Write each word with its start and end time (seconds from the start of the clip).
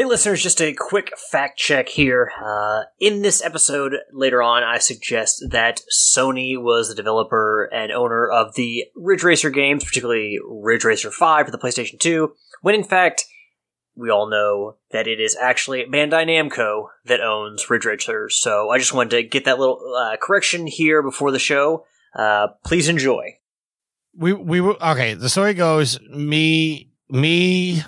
Hey, 0.00 0.06
listeners, 0.06 0.42
just 0.42 0.62
a 0.62 0.72
quick 0.72 1.12
fact 1.30 1.58
check 1.58 1.90
here. 1.90 2.32
Uh, 2.42 2.84
in 3.00 3.20
this 3.20 3.44
episode, 3.44 3.96
later 4.14 4.42
on, 4.42 4.62
I 4.62 4.78
suggest 4.78 5.44
that 5.50 5.82
Sony 5.94 6.58
was 6.58 6.88
the 6.88 6.94
developer 6.94 7.64
and 7.64 7.92
owner 7.92 8.26
of 8.26 8.54
the 8.54 8.86
Ridge 8.96 9.22
Racer 9.22 9.50
games, 9.50 9.84
particularly 9.84 10.38
Ridge 10.48 10.84
Racer 10.84 11.10
5 11.10 11.44
for 11.44 11.52
the 11.52 11.58
PlayStation 11.58 12.00
2, 12.00 12.32
when 12.62 12.74
in 12.74 12.82
fact, 12.82 13.26
we 13.94 14.08
all 14.08 14.26
know 14.26 14.76
that 14.90 15.06
it 15.06 15.20
is 15.20 15.36
actually 15.36 15.84
Bandai 15.84 16.24
Namco 16.24 16.86
that 17.04 17.20
owns 17.20 17.68
Ridge 17.68 17.84
Racer. 17.84 18.30
So 18.30 18.70
I 18.70 18.78
just 18.78 18.94
wanted 18.94 19.10
to 19.10 19.22
get 19.24 19.44
that 19.44 19.58
little 19.58 19.82
uh, 19.94 20.16
correction 20.16 20.66
here 20.66 21.02
before 21.02 21.30
the 21.30 21.38
show. 21.38 21.84
Uh, 22.14 22.46
please 22.64 22.88
enjoy. 22.88 23.36
We 24.16 24.32
we 24.32 24.62
were 24.62 24.82
okay. 24.82 25.12
The 25.12 25.28
story 25.28 25.52
goes: 25.52 26.00
me, 26.08 26.90
me, 27.10 27.82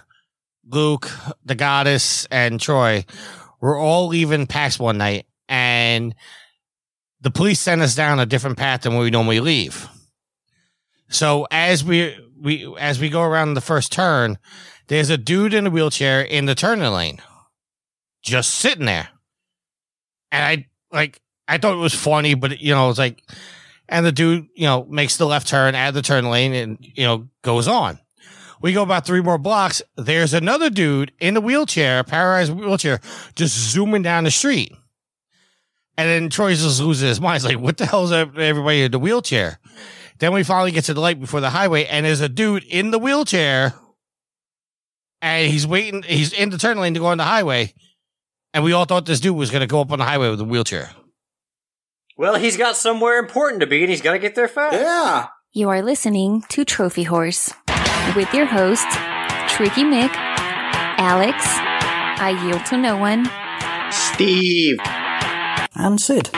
Luke, 0.64 1.10
the 1.44 1.54
goddess, 1.54 2.26
and 2.30 2.60
Troy 2.60 3.04
were 3.60 3.76
all 3.76 4.08
leaving 4.08 4.46
PAX 4.46 4.78
one 4.78 4.98
night, 4.98 5.26
and 5.48 6.14
the 7.20 7.30
police 7.30 7.60
sent 7.60 7.80
us 7.80 7.94
down 7.94 8.20
a 8.20 8.26
different 8.26 8.58
path 8.58 8.82
than 8.82 8.94
where 8.94 9.02
we 9.02 9.10
normally 9.10 9.40
leave. 9.40 9.88
So 11.08 11.46
as 11.50 11.84
we 11.84 12.16
we 12.40 12.74
as 12.78 12.98
we 12.98 13.08
go 13.08 13.22
around 13.22 13.54
the 13.54 13.60
first 13.60 13.92
turn, 13.92 14.38
there's 14.88 15.10
a 15.10 15.18
dude 15.18 15.54
in 15.54 15.66
a 15.66 15.70
wheelchair 15.70 16.22
in 16.22 16.46
the 16.46 16.54
turning 16.54 16.92
lane, 16.92 17.20
just 18.22 18.54
sitting 18.54 18.86
there, 18.86 19.08
and 20.30 20.44
I 20.44 20.66
like 20.94 21.20
I 21.46 21.58
thought 21.58 21.74
it 21.74 21.76
was 21.76 21.94
funny, 21.94 22.34
but 22.34 22.60
you 22.60 22.74
know 22.74 22.90
it's 22.90 22.98
like, 22.98 23.22
and 23.88 24.04
the 24.04 24.12
dude 24.12 24.48
you 24.54 24.64
know 24.64 24.84
makes 24.84 25.16
the 25.16 25.26
left 25.26 25.48
turn 25.48 25.74
at 25.74 25.92
the 25.92 26.02
turn 26.02 26.30
lane 26.30 26.54
and 26.54 26.78
you 26.80 27.04
know 27.04 27.28
goes 27.42 27.68
on. 27.68 27.98
We 28.62 28.72
go 28.72 28.82
about 28.82 29.04
three 29.04 29.20
more 29.20 29.38
blocks. 29.38 29.82
There's 29.96 30.32
another 30.32 30.70
dude 30.70 31.12
in 31.18 31.34
the 31.34 31.40
wheelchair, 31.40 32.04
paralyzed 32.04 32.54
wheelchair, 32.54 33.00
just 33.34 33.56
zooming 33.56 34.02
down 34.02 34.24
the 34.24 34.30
street. 34.30 34.72
And 35.98 36.08
then 36.08 36.30
Troy 36.30 36.54
just 36.54 36.80
loses 36.80 37.02
his 37.02 37.20
mind. 37.20 37.42
He's 37.42 37.44
like, 37.44 37.62
what 37.62 37.76
the 37.76 37.86
hell 37.86 38.04
is 38.04 38.12
everybody 38.12 38.82
in 38.82 38.92
the 38.92 38.98
wheelchair? 38.98 39.58
Then 40.18 40.32
we 40.32 40.44
finally 40.44 40.70
get 40.70 40.84
to 40.84 40.94
the 40.94 41.00
light 41.00 41.20
before 41.20 41.40
the 41.40 41.50
highway, 41.50 41.84
and 41.86 42.06
there's 42.06 42.20
a 42.20 42.28
dude 42.28 42.64
in 42.64 42.92
the 42.92 42.98
wheelchair, 42.98 43.74
and 45.20 45.50
he's 45.50 45.66
waiting. 45.66 46.04
He's 46.04 46.32
in 46.32 46.50
the 46.50 46.58
turn 46.58 46.78
lane 46.78 46.94
to 46.94 47.00
go 47.00 47.06
on 47.06 47.18
the 47.18 47.24
highway, 47.24 47.74
and 48.54 48.62
we 48.62 48.72
all 48.72 48.84
thought 48.84 49.04
this 49.04 49.18
dude 49.18 49.36
was 49.36 49.50
going 49.50 49.62
to 49.62 49.66
go 49.66 49.80
up 49.80 49.90
on 49.90 49.98
the 49.98 50.04
highway 50.04 50.30
with 50.30 50.40
a 50.40 50.44
wheelchair. 50.44 50.90
Well, 52.16 52.36
he's 52.36 52.56
got 52.56 52.76
somewhere 52.76 53.18
important 53.18 53.60
to 53.62 53.66
be, 53.66 53.80
and 53.80 53.90
he's 53.90 54.00
got 54.02 54.12
to 54.12 54.20
get 54.20 54.36
there 54.36 54.46
fast. 54.46 54.74
Yeah. 54.74 55.26
You 55.52 55.68
are 55.68 55.82
listening 55.82 56.44
to 56.48 56.64
Trophy 56.64 57.06
Hours 57.08 57.52
with 58.14 58.32
your 58.34 58.46
hosts, 58.46 58.94
Tricky 59.48 59.84
Mick, 59.84 60.12
Alex, 60.98 61.44
I 61.44 62.38
Yield 62.44 62.64
to 62.66 62.76
No 62.76 62.96
One, 62.96 63.28
Steve. 63.90 64.78
And 65.74 66.00
Sid. 66.00 66.30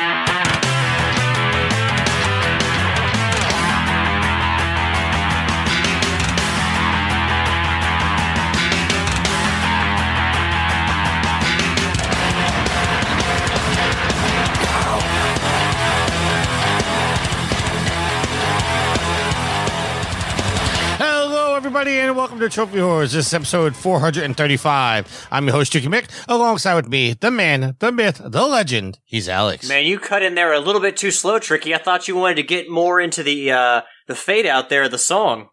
Everybody, 21.84 22.08
and 22.08 22.16
welcome 22.16 22.40
to 22.40 22.48
Trophy 22.48 22.80
Hours. 22.80 23.12
This 23.12 23.26
is 23.26 23.34
episode 23.34 23.76
435. 23.76 25.28
I'm 25.30 25.44
your 25.44 25.52
host, 25.52 25.70
Tricky 25.70 25.88
Mick. 25.88 26.08
Alongside 26.28 26.76
with 26.76 26.88
me, 26.88 27.12
the 27.12 27.30
man, 27.30 27.76
the 27.78 27.92
myth, 27.92 28.22
the 28.24 28.46
legend. 28.46 29.00
He's 29.04 29.28
Alex. 29.28 29.68
Man, 29.68 29.84
you 29.84 29.98
cut 29.98 30.22
in 30.22 30.34
there 30.34 30.54
a 30.54 30.60
little 30.60 30.80
bit 30.80 30.96
too 30.96 31.10
slow, 31.10 31.38
Tricky. 31.38 31.74
I 31.74 31.78
thought 31.78 32.08
you 32.08 32.16
wanted 32.16 32.36
to 32.36 32.42
get 32.42 32.70
more 32.70 33.02
into 33.02 33.22
the 33.22 33.52
uh, 33.52 33.82
the 34.06 34.14
fade 34.14 34.46
out 34.46 34.70
there 34.70 34.84
of 34.84 34.92
the 34.92 34.98
song. 34.98 35.50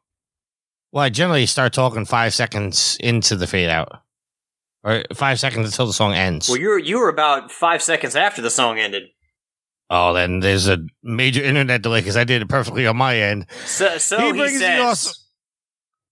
Well, 0.93 1.03
I 1.03 1.09
generally 1.09 1.45
start 1.47 1.73
talking 1.73 2.05
five 2.05 2.33
seconds 2.33 2.95
into 3.01 3.35
the 3.35 3.45
fade 3.45 3.67
out, 3.67 4.01
or 4.85 5.03
five 5.13 5.37
seconds 5.37 5.65
until 5.65 5.85
the 5.85 5.91
song 5.91 6.13
ends. 6.13 6.47
Well, 6.47 6.59
you 6.59 6.69
were 6.69 6.79
you 6.79 6.99
were 6.99 7.09
about 7.09 7.51
five 7.51 7.81
seconds 7.81 8.15
after 8.15 8.41
the 8.41 8.49
song 8.49 8.79
ended. 8.79 9.03
oh, 9.89 10.13
then 10.13 10.39
there's 10.39 10.69
a 10.69 10.77
major 11.03 11.43
internet 11.43 11.81
delay 11.81 11.99
because 11.99 12.15
I 12.15 12.23
did 12.23 12.41
it 12.41 12.47
perfectly 12.47 12.87
on 12.87 12.95
my 12.95 13.17
end. 13.17 13.47
So, 13.65 13.97
so 13.97 14.17
he, 14.17 14.31
brings 14.31 14.59
says. 14.59 15.20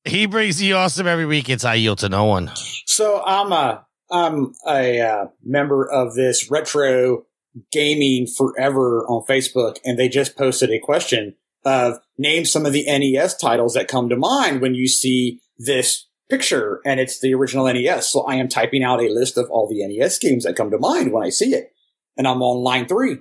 The 0.04 0.10
awesome. 0.10 0.20
He 0.20 0.26
brings 0.26 0.58
the 0.58 0.74
awesome 0.74 1.08
every 1.08 1.26
week. 1.26 1.50
It's 1.50 1.66
I 1.66 1.76
yield 1.76 2.00
to 2.00 2.10
no 2.10 2.26
one. 2.26 2.52
So 2.86 3.24
I'm 3.26 3.52
a 3.52 3.86
I'm 4.12 4.54
a 4.68 5.00
uh, 5.00 5.26
member 5.44 5.90
of 5.90 6.16
this 6.16 6.50
retro 6.50 7.26
gaming 7.72 8.28
forever 8.28 9.06
on 9.08 9.26
Facebook, 9.28 9.78
and 9.86 9.98
they 9.98 10.10
just 10.10 10.38
posted 10.38 10.72
a 10.72 10.80
question 10.80 11.36
of 11.66 12.00
name 12.18 12.46
some 12.46 12.66
of 12.66 12.74
the 12.74 12.86
NES 12.86 13.38
titles 13.38 13.74
that 13.74 13.88
come 13.88 14.10
to 14.10 14.16
mind 14.16 14.62
when 14.62 14.76
you 14.76 14.88
see 14.88 15.42
this 15.58 16.08
picture, 16.30 16.80
and 16.86 17.00
it's 17.00 17.20
the 17.20 17.34
original 17.34 17.72
NES. 17.72 18.08
So 18.08 18.22
I 18.22 18.36
am 18.36 18.48
typing 18.48 18.84
out 18.84 19.02
a 19.02 19.10
list 19.10 19.38
of 19.38 19.50
all 19.50 19.68
the 19.68 19.86
NES 19.86 20.20
games 20.20 20.44
that 20.46 20.56
come 20.56 20.72
to 20.72 20.78
mind 20.78 21.12
when 21.12 21.24
I 21.24 21.30
see 21.30 21.54
it, 21.54 21.74
and 22.18 22.28
I'm 22.28 22.42
on 22.42 22.64
line 22.64 22.88
three. 22.88 23.18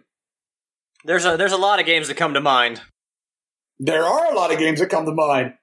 There's 1.04 1.24
a 1.24 1.36
there's 1.36 1.52
a 1.52 1.58
lot 1.58 1.80
of 1.80 1.86
games 1.86 2.08
that 2.08 2.16
come 2.16 2.34
to 2.34 2.40
mind. 2.40 2.80
There 3.78 4.04
are 4.04 4.32
a 4.32 4.34
lot 4.34 4.52
of 4.52 4.58
games 4.58 4.80
that 4.80 4.90
come 4.90 5.06
to 5.06 5.14
mind. 5.14 5.54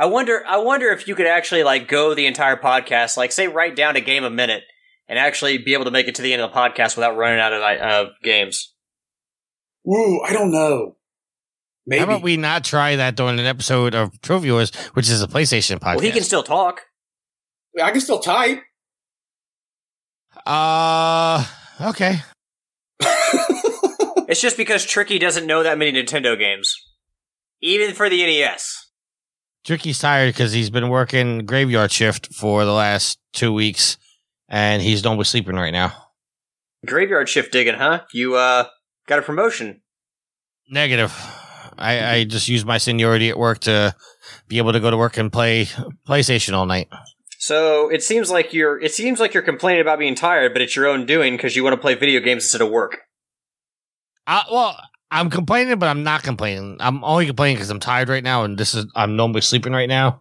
I 0.00 0.06
wonder 0.06 0.42
I 0.48 0.56
wonder 0.56 0.88
if 0.88 1.06
you 1.06 1.14
could 1.14 1.26
actually 1.26 1.62
like 1.62 1.86
go 1.86 2.14
the 2.14 2.24
entire 2.24 2.56
podcast, 2.56 3.18
like 3.18 3.32
say 3.32 3.48
write 3.48 3.76
down 3.76 3.96
a 3.96 4.00
game 4.00 4.24
a 4.24 4.30
minute, 4.30 4.62
and 5.06 5.18
actually 5.18 5.58
be 5.58 5.74
able 5.74 5.84
to 5.84 5.90
make 5.90 6.08
it 6.08 6.14
to 6.14 6.22
the 6.22 6.32
end 6.32 6.40
of 6.40 6.50
the 6.50 6.56
podcast 6.56 6.96
without 6.96 7.18
running 7.18 7.38
out 7.38 7.52
of 7.52 7.60
uh, 7.62 8.10
games. 8.22 8.72
Ooh, 9.86 10.22
I 10.26 10.32
don't 10.32 10.50
know. 10.50 10.96
Maybe. 11.86 11.98
How 11.98 12.04
about 12.06 12.22
we 12.22 12.38
not 12.38 12.64
try 12.64 12.96
that 12.96 13.14
during 13.14 13.38
an 13.38 13.44
episode 13.44 13.94
of 13.94 14.18
Trophy 14.22 14.50
Wars, 14.50 14.74
which 14.94 15.10
is 15.10 15.22
a 15.22 15.28
PlayStation 15.28 15.78
podcast? 15.78 15.96
Well, 15.96 16.04
he 16.04 16.12
can 16.12 16.22
still 16.22 16.44
talk. 16.44 16.80
I 17.82 17.90
can 17.90 18.00
still 18.00 18.20
type. 18.20 18.62
Uh, 20.46 21.44
okay. 21.82 22.20
It's 24.30 24.40
just 24.40 24.56
because 24.56 24.86
Tricky 24.86 25.18
doesn't 25.18 25.44
know 25.44 25.64
that 25.64 25.76
many 25.76 26.00
Nintendo 26.00 26.38
games, 26.38 26.76
even 27.60 27.96
for 27.96 28.08
the 28.08 28.24
NES. 28.24 28.89
Tricky's 29.64 29.98
tired 29.98 30.34
because 30.34 30.52
he's 30.52 30.70
been 30.70 30.88
working 30.88 31.44
graveyard 31.44 31.92
shift 31.92 32.32
for 32.34 32.64
the 32.64 32.72
last 32.72 33.18
two 33.32 33.52
weeks, 33.52 33.98
and 34.48 34.82
he's 34.82 35.02
done 35.02 35.16
with 35.16 35.26
sleeping 35.26 35.56
right 35.56 35.72
now. 35.72 35.92
Graveyard 36.86 37.28
shift 37.28 37.52
digging, 37.52 37.74
huh? 37.74 38.02
You 38.12 38.36
uh 38.36 38.64
got 39.06 39.18
a 39.18 39.22
promotion. 39.22 39.82
Negative. 40.68 41.12
I, 41.76 42.14
I 42.14 42.24
just 42.24 42.48
use 42.48 42.64
my 42.64 42.78
seniority 42.78 43.30
at 43.30 43.38
work 43.38 43.60
to 43.60 43.94
be 44.48 44.58
able 44.58 44.72
to 44.72 44.80
go 44.80 44.90
to 44.90 44.96
work 44.96 45.16
and 45.16 45.32
play 45.32 45.64
PlayStation 46.06 46.52
all 46.52 46.66
night. 46.66 46.88
So 47.38 47.88
it 47.88 48.02
seems 48.02 48.30
like 48.30 48.52
you're 48.52 48.78
it 48.80 48.92
seems 48.92 49.18
like 49.18 49.32
you're 49.32 49.42
complaining 49.42 49.80
about 49.80 49.98
being 49.98 50.14
tired, 50.14 50.52
but 50.52 50.62
it's 50.62 50.76
your 50.76 50.86
own 50.86 51.06
doing 51.06 51.36
because 51.36 51.56
you 51.56 51.64
want 51.64 51.74
to 51.74 51.80
play 51.80 51.94
video 51.94 52.20
games 52.20 52.44
instead 52.44 52.60
of 52.60 52.70
work. 52.70 52.98
Uh, 54.26 54.42
well, 54.52 54.78
I'm 55.10 55.30
complaining, 55.30 55.78
but 55.78 55.88
I'm 55.88 56.02
not 56.02 56.22
complaining. 56.22 56.76
I'm 56.80 57.02
only 57.04 57.26
complaining 57.26 57.56
because 57.56 57.70
I'm 57.70 57.80
tired 57.80 58.08
right 58.08 58.22
now, 58.22 58.44
and 58.44 58.56
this 58.56 58.74
is 58.74 58.86
I'm 58.94 59.16
normally 59.16 59.40
sleeping 59.40 59.72
right 59.72 59.88
now, 59.88 60.20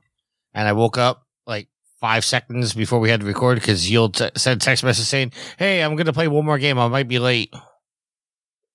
and 0.53 0.67
I 0.67 0.73
woke 0.73 0.97
up 0.97 1.27
like 1.45 1.67
five 2.00 2.25
seconds 2.25 2.73
before 2.73 3.00
we 3.00 3.09
had 3.09 3.19
to 3.22 3.25
record 3.25 3.59
because 3.59 3.89
Yield 3.89 4.16
t- 4.16 4.29
sent 4.35 4.61
a 4.61 4.66
text 4.66 4.83
message 4.83 5.05
saying, 5.05 5.31
"Hey, 5.57 5.81
I'm 5.81 5.95
gonna 5.95 6.13
play 6.13 6.27
one 6.27 6.45
more 6.45 6.57
game. 6.57 6.79
I 6.79 6.88
might 6.88 7.07
be 7.07 7.19
late," 7.19 7.53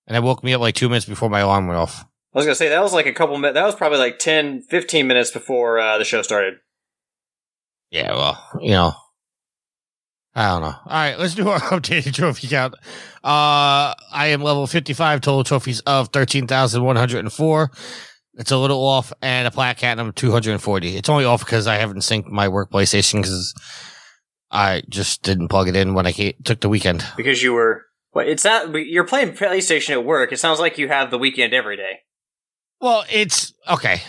and 0.06 0.14
that 0.14 0.22
woke 0.22 0.44
me 0.44 0.54
up 0.54 0.60
like 0.60 0.76
two 0.76 0.88
minutes 0.88 1.06
before 1.06 1.28
my 1.28 1.40
alarm 1.40 1.66
went 1.66 1.78
off. 1.78 2.04
I 2.32 2.38
was 2.38 2.46
gonna 2.46 2.54
say 2.54 2.68
that 2.68 2.82
was 2.82 2.92
like 2.92 3.06
a 3.06 3.12
couple 3.12 3.36
minutes. 3.38 3.54
That 3.54 3.64
was 3.64 3.74
probably 3.76 3.98
like 3.98 4.18
10, 4.18 4.62
15 4.62 5.06
minutes 5.06 5.30
before 5.30 5.78
uh, 5.78 5.98
the 5.98 6.04
show 6.04 6.22
started. 6.22 6.54
Yeah, 7.90 8.12
well, 8.12 8.50
you 8.60 8.72
know, 8.72 8.92
I 10.34 10.48
don't 10.48 10.62
know. 10.62 10.66
All 10.66 10.76
right, 10.86 11.18
let's 11.18 11.34
do 11.34 11.48
our 11.48 11.60
updated 11.60 12.14
trophy 12.14 12.48
count. 12.48 12.74
Uh, 13.22 13.94
I 14.12 14.26
am 14.28 14.42
level 14.42 14.66
55, 14.66 15.20
total 15.20 15.44
trophies 15.44 15.80
of 15.80 16.08
13,104. 16.08 17.70
It's 18.36 18.50
a 18.50 18.58
little 18.58 18.84
off, 18.84 19.12
and 19.22 19.46
a 19.46 19.52
plaque 19.52 19.78
cat 19.78 20.00
of 20.00 20.14
240. 20.14 20.96
It's 20.96 21.08
only 21.08 21.24
off 21.24 21.44
because 21.44 21.68
I 21.68 21.76
haven't 21.76 21.98
synced 21.98 22.26
my 22.26 22.48
work 22.48 22.70
PlayStation 22.70 23.22
because 23.22 23.54
I 24.50 24.82
just 24.88 25.22
didn't 25.22 25.48
plug 25.48 25.68
it 25.68 25.76
in 25.76 25.94
when 25.94 26.06
I 26.06 26.12
ca- 26.12 26.36
took 26.42 26.60
the 26.60 26.68
weekend. 26.68 27.04
Because 27.16 27.42
you 27.42 27.52
were 27.52 27.82
what? 28.10 28.26
It's 28.26 28.44
not. 28.44 28.74
You're 28.74 29.06
playing 29.06 29.32
PlayStation 29.32 29.90
at 29.90 30.04
work. 30.04 30.32
It 30.32 30.40
sounds 30.40 30.58
like 30.58 30.78
you 30.78 30.88
have 30.88 31.12
the 31.12 31.18
weekend 31.18 31.54
every 31.54 31.76
day. 31.76 32.00
Well, 32.80 33.04
it's 33.10 33.54
okay. 33.70 34.02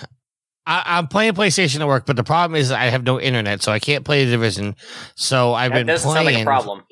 I, 0.67 0.83
I'm 0.97 1.07
playing 1.07 1.33
PlayStation 1.33 1.79
at 1.81 1.87
work, 1.87 2.05
but 2.05 2.15
the 2.15 2.23
problem 2.23 2.55
is 2.59 2.71
I 2.71 2.85
have 2.85 3.03
no 3.03 3.19
internet, 3.19 3.61
so 3.61 3.71
I 3.71 3.79
can't 3.79 4.03
play 4.03 4.25
the 4.25 4.31
division. 4.31 4.75
So 5.15 5.53
I've 5.53 5.71
That 5.71 5.77
been 5.77 5.87
doesn't 5.87 6.09
playing. 6.11 6.25
sound 6.25 6.35
like 6.35 6.41
a 6.41 6.45
problem. 6.45 6.83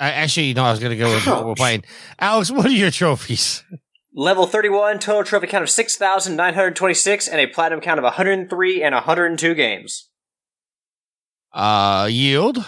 I, 0.00 0.10
actually, 0.12 0.46
you 0.46 0.54
know, 0.54 0.64
I 0.64 0.70
was 0.70 0.80
going 0.80 0.90
to 0.90 0.96
go 0.96 1.14
with 1.14 1.26
what 1.26 1.46
we're 1.46 1.54
playing. 1.54 1.84
Alex, 2.18 2.50
what 2.50 2.66
are 2.66 2.70
your 2.70 2.90
trophies? 2.90 3.62
Level 4.14 4.46
31, 4.46 4.98
total 4.98 5.22
trophy 5.24 5.46
count 5.46 5.62
of 5.62 5.70
6,926, 5.70 7.28
and 7.28 7.40
a 7.40 7.46
platinum 7.46 7.80
count 7.80 7.98
of 7.98 8.04
103 8.04 8.82
and 8.82 8.94
102 8.94 9.54
games. 9.54 10.08
Uh, 11.52 12.08
yield. 12.10 12.64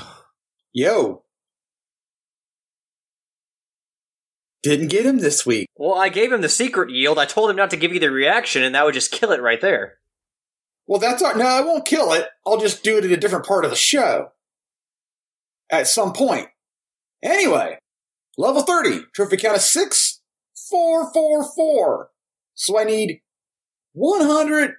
Yo. 0.73 1.24
Didn't 4.65 4.89
get 4.89 5.05
him 5.05 5.19
this 5.19 5.45
week. 5.45 5.69
Well, 5.77 5.95
I 5.95 6.09
gave 6.09 6.33
him 6.33 6.41
the 6.41 6.49
secret 6.49 6.91
yield. 6.91 7.19
I 7.19 7.27
told 7.27 7.51
him 7.51 7.57
not 7.57 7.69
to 7.71 7.77
give 7.77 7.93
you 7.93 8.01
the 8.01 8.11
reaction, 8.11 8.63
and 8.63 8.75
that 8.75 8.87
would 8.87 8.95
just 8.95 9.13
kill 9.13 9.31
it 9.31 9.43
right 9.43 9.61
there. 9.61 9.99
Well, 10.87 10.99
that's 10.99 11.23
all, 11.23 11.37
no, 11.37 11.45
I 11.45 11.61
won't 11.61 11.85
kill 11.85 12.13
it. 12.15 12.29
I'll 12.47 12.59
just 12.59 12.83
do 12.83 12.97
it 12.97 13.05
at 13.05 13.11
a 13.11 13.17
different 13.19 13.45
part 13.45 13.67
of 13.67 13.71
the 13.71 13.77
show 13.77 14.31
at 15.71 15.87
some 15.87 16.15
point. 16.15 16.49
Anyway, 17.23 17.79
level 18.39 18.63
30, 18.63 19.03
trophy 19.15 19.37
count 19.37 19.57
of 19.57 19.63
6, 19.63 20.23
4, 20.71 21.13
4, 21.13 21.55
4. 21.55 22.11
So 22.55 22.79
I 22.79 22.85
need 22.85 23.21
100. 23.93 24.73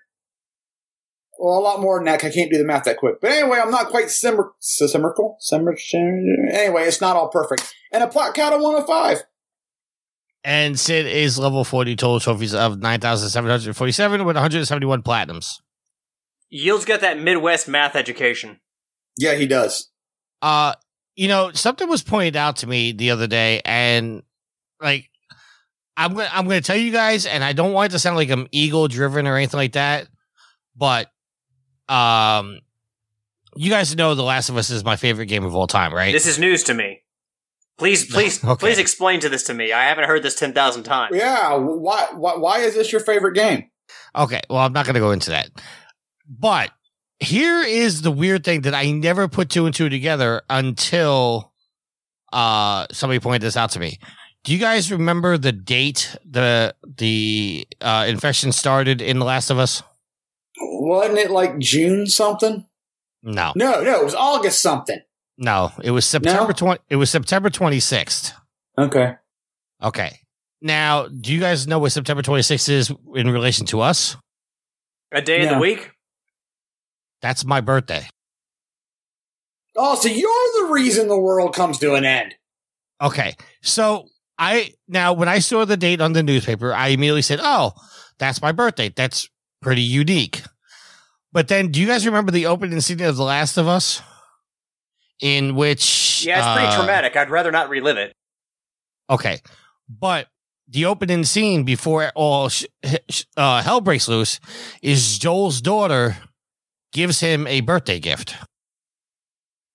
Well, 1.38 1.60
a 1.60 1.62
lot 1.62 1.80
more 1.80 2.00
than 2.00 2.06
that. 2.06 2.24
I 2.24 2.32
can't 2.32 2.52
do 2.52 2.58
the 2.58 2.64
math 2.64 2.86
that 2.86 2.98
quick. 2.98 3.22
But 3.22 3.32
anyway, 3.32 3.60
I'm 3.62 3.70
not 3.70 3.90
quite 3.90 4.10
simmer, 4.10 4.54
symmetrical. 4.60 5.38
Simmer, 5.40 5.76
anyway, 5.94 6.86
it's 6.86 7.02
not 7.02 7.16
all 7.16 7.30
perfect. 7.30 7.72
And 7.92 8.04
a 8.04 8.08
plot 8.08 8.34
count 8.34 8.56
of 8.56 8.62
105. 8.62 9.24
And 10.46 10.80
Sid 10.80 11.08
is 11.08 11.40
level 11.40 11.64
40 11.64 11.96
total 11.96 12.20
trophies 12.20 12.54
of 12.54 12.80
9,747 12.80 14.26
with 14.26 14.36
171 14.36 15.02
platinums. 15.02 15.56
Yield's 16.52 16.86
got 16.86 17.02
that 17.02 17.20
Midwest 17.20 17.68
math 17.68 17.96
education. 17.96 18.60
Yeah, 19.18 19.34
he 19.34 19.48
does. 19.48 19.90
Uh, 20.44 20.74
you 21.16 21.28
know, 21.28 21.52
something 21.54 21.90
was 21.90 22.04
pointed 22.04 22.36
out 22.36 22.58
to 22.58 22.68
me 22.68 22.92
the 22.92 23.10
other 23.10 23.26
day, 23.26 23.60
and 23.66 24.22
like, 24.80 25.10
I'm 25.98 26.14
gonna 26.14 26.30
I'm 26.32 26.46
gonna 26.46 26.62
tell 26.62 26.78
you 26.78 26.92
guys, 26.92 27.26
and 27.26 27.44
I 27.44 27.54
don't 27.54 27.74
want 27.74 27.92
it 27.92 27.94
to 27.94 28.00
sound 28.00 28.16
like 28.16 28.30
I'm 28.30 28.48
ego 28.52 28.88
driven 28.88 29.26
or 29.26 29.38
anything 29.38 29.58
like 29.58 29.74
that, 29.74 30.08
but 30.76 31.10
um, 31.90 32.60
you 33.56 33.72
guys 33.72 33.96
know 33.96 34.14
The 34.14 34.22
Last 34.22 34.50
of 34.50 34.58
Us 34.58 34.70
is 34.70 34.86
my 34.86 34.96
favorite 34.96 35.26
game 35.26 35.44
of 35.44 35.56
all 35.56 35.66
time, 35.66 35.92
right? 35.92 36.12
This 36.14 36.28
is 36.28 36.38
news 36.38 36.64
to 36.66 36.76
me. 36.76 37.02
Please, 37.78 38.06
please, 38.12 38.44
Okay. 38.44 38.60
please 38.60 38.78
explain 38.80 39.20
to 39.22 39.30
this 39.30 39.44
to 39.44 39.54
me. 39.54 39.72
I 39.74 39.84
haven't 39.86 40.06
heard 40.06 40.24
this 40.24 40.36
ten 40.36 40.54
thousand 40.54 40.84
times. 40.84 41.16
Yeah, 41.16 41.56
why, 41.56 42.08
why, 42.14 42.36
why 42.38 42.60
is 42.60 42.74
this 42.76 42.92
your 42.92 43.02
favorite 43.02 43.34
game? 43.36 43.70
Okay, 44.16 44.42
well, 44.50 44.60
I'm 44.60 44.74
not 44.74 44.86
going 44.86 44.94
to 44.96 45.00
go 45.02 45.12
into 45.12 45.32
that. 45.32 45.50
But 46.28 46.72
here 47.20 47.62
is 47.62 48.02
the 48.02 48.12
weird 48.12 48.44
thing 48.44 48.62
that 48.62 48.74
I 48.74 48.92
never 48.92 49.28
put 49.28 49.50
two 49.50 49.66
and 49.66 49.76
two 49.76 49.90
together 49.90 50.42
until 50.50 51.52
uh 52.34 52.88
somebody 52.92 53.20
pointed 53.20 53.42
this 53.42 53.56
out 53.58 53.72
to 53.72 53.80
me. 53.80 54.00
Do 54.44 54.54
you 54.54 54.60
guys 54.60 54.92
remember 54.92 55.38
the 55.38 55.52
date 55.52 56.16
the 56.30 56.76
the 56.98 57.68
uh 57.82 58.06
infection 58.08 58.52
started 58.52 59.02
in 59.02 59.20
The 59.20 59.26
Last 59.26 59.50
of 59.50 59.60
Us? 59.60 59.84
Wasn't 60.60 61.18
it 61.18 61.32
like 61.32 61.60
June 61.60 62.06
something? 62.08 62.66
No. 63.24 63.52
No, 63.56 63.82
no, 63.84 64.00
it 64.00 64.04
was 64.04 64.16
August 64.16 64.62
something. 64.62 65.00
No, 65.38 65.72
it 65.84 65.92
was 65.92 66.06
September 66.06 66.50
No? 66.50 66.54
20 66.54 66.82
it 66.90 66.96
was 66.96 67.10
September 67.10 67.50
26th. 67.50 68.32
Okay. 68.78 69.16
Okay. 69.84 70.20
Now, 70.62 71.08
do 71.08 71.34
you 71.34 71.40
guys 71.40 71.68
know 71.68 71.80
what 71.80 71.92
September 71.92 72.24
26th 72.24 72.70
is 72.70 72.94
in 73.14 73.30
relation 73.30 73.66
to 73.68 73.82
us? 73.82 74.16
A 75.12 75.22
day 75.22 75.42
in 75.42 75.54
the 75.54 75.60
week. 75.60 75.92
That's 77.22 77.46
my 77.46 77.62
birthday. 77.62 78.08
Oh, 79.76 79.96
so 79.96 80.08
you're 80.08 80.68
the 80.68 80.74
reason 80.74 81.08
the 81.08 81.20
world 81.20 81.54
comes 81.54 81.78
to 81.80 81.96
an 81.96 82.06
end. 82.06 82.36
Okay. 83.02 83.36
So 83.62 84.08
I 84.38 84.74
now 84.88 85.14
when 85.14 85.28
I 85.28 85.40
saw 85.40 85.66
the 85.66 85.78
date 85.78 86.02
on 86.02 86.14
the 86.14 86.24
newspaper, 86.24 86.74
I 86.74 86.90
immediately 86.90 87.22
said, 87.22 87.40
"Oh, 87.42 87.74
that's 88.18 88.42
my 88.42 88.52
birthday. 88.52 88.90
That's 88.90 89.30
pretty 89.62 89.82
unique." 89.82 90.44
But 91.32 91.50
then, 91.50 91.72
do 91.72 91.82
you 91.82 91.88
guys 91.88 92.06
remember 92.06 92.32
the 92.32 92.46
opening 92.46 92.80
scene 92.80 93.02
of 93.02 93.18
The 93.18 93.24
Last 93.24 93.58
of 93.58 93.68
Us, 93.68 94.02
in 95.20 95.56
which 95.56 96.26
Yeah, 96.26 96.40
it's 96.40 96.60
pretty 96.60 96.74
uh, 96.74 96.78
traumatic. 96.78 97.16
I'd 97.16 97.30
rather 97.30 97.52
not 97.52 97.70
relive 97.70 97.98
it. 97.98 98.14
Okay, 99.10 99.42
but 99.88 100.28
the 100.68 100.86
opening 100.86 101.24
scene 101.24 101.64
before 101.64 102.12
all 102.16 102.50
sh- 102.50 102.66
sh- 103.10 103.24
uh, 103.38 103.62
hell 103.62 103.82
breaks 103.82 104.08
loose 104.08 104.40
is 104.82 105.18
Joel's 105.20 105.62
daughter 105.62 106.18
gives 106.92 107.20
him 107.20 107.46
a 107.48 107.62
birthday 107.62 108.00
gift. 108.00 108.36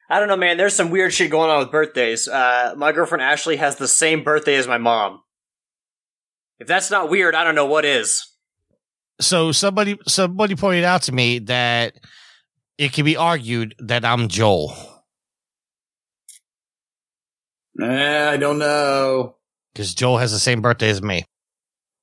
I 0.08 0.19
don't 0.19 0.26
know, 0.26 0.37
man. 0.37 0.56
There's 0.56 0.75
some 0.75 0.90
weird 0.90 1.12
shit 1.12 1.31
going 1.31 1.50
on 1.50 1.60
with 1.60 1.70
birthdays. 1.70 2.26
Uh, 2.26 2.75
my 2.76 2.90
girlfriend 2.90 3.22
Ashley 3.22 3.56
has 3.56 3.76
the 3.76 3.86
same 3.86 4.25
birthday 4.25 4.56
as 4.56 4.66
my 4.66 4.78
mom. 4.78 5.22
If 6.58 6.66
that's 6.66 6.90
not 6.90 7.08
weird, 7.08 7.36
I 7.36 7.44
don't 7.44 7.54
know 7.54 7.66
what 7.66 7.84
is. 7.84 8.26
So 9.20 9.52
somebody 9.52 9.98
somebody 10.08 10.56
pointed 10.56 10.84
out 10.84 11.02
to 11.02 11.12
me 11.12 11.38
that 11.40 11.94
it 12.76 12.93
can 12.93 13.04
be 13.04 13.16
argued 13.16 13.75
that 13.78 14.04
I'm 14.04 14.28
Joel. 14.28 14.75
Eh, 17.82 18.31
I 18.31 18.37
don't 18.37 18.59
know. 18.59 19.37
because 19.73 19.94
Joel 19.94 20.19
has 20.19 20.32
the 20.32 20.38
same 20.38 20.61
birthday 20.61 20.91
as 20.91 21.03
me. 21.03 21.25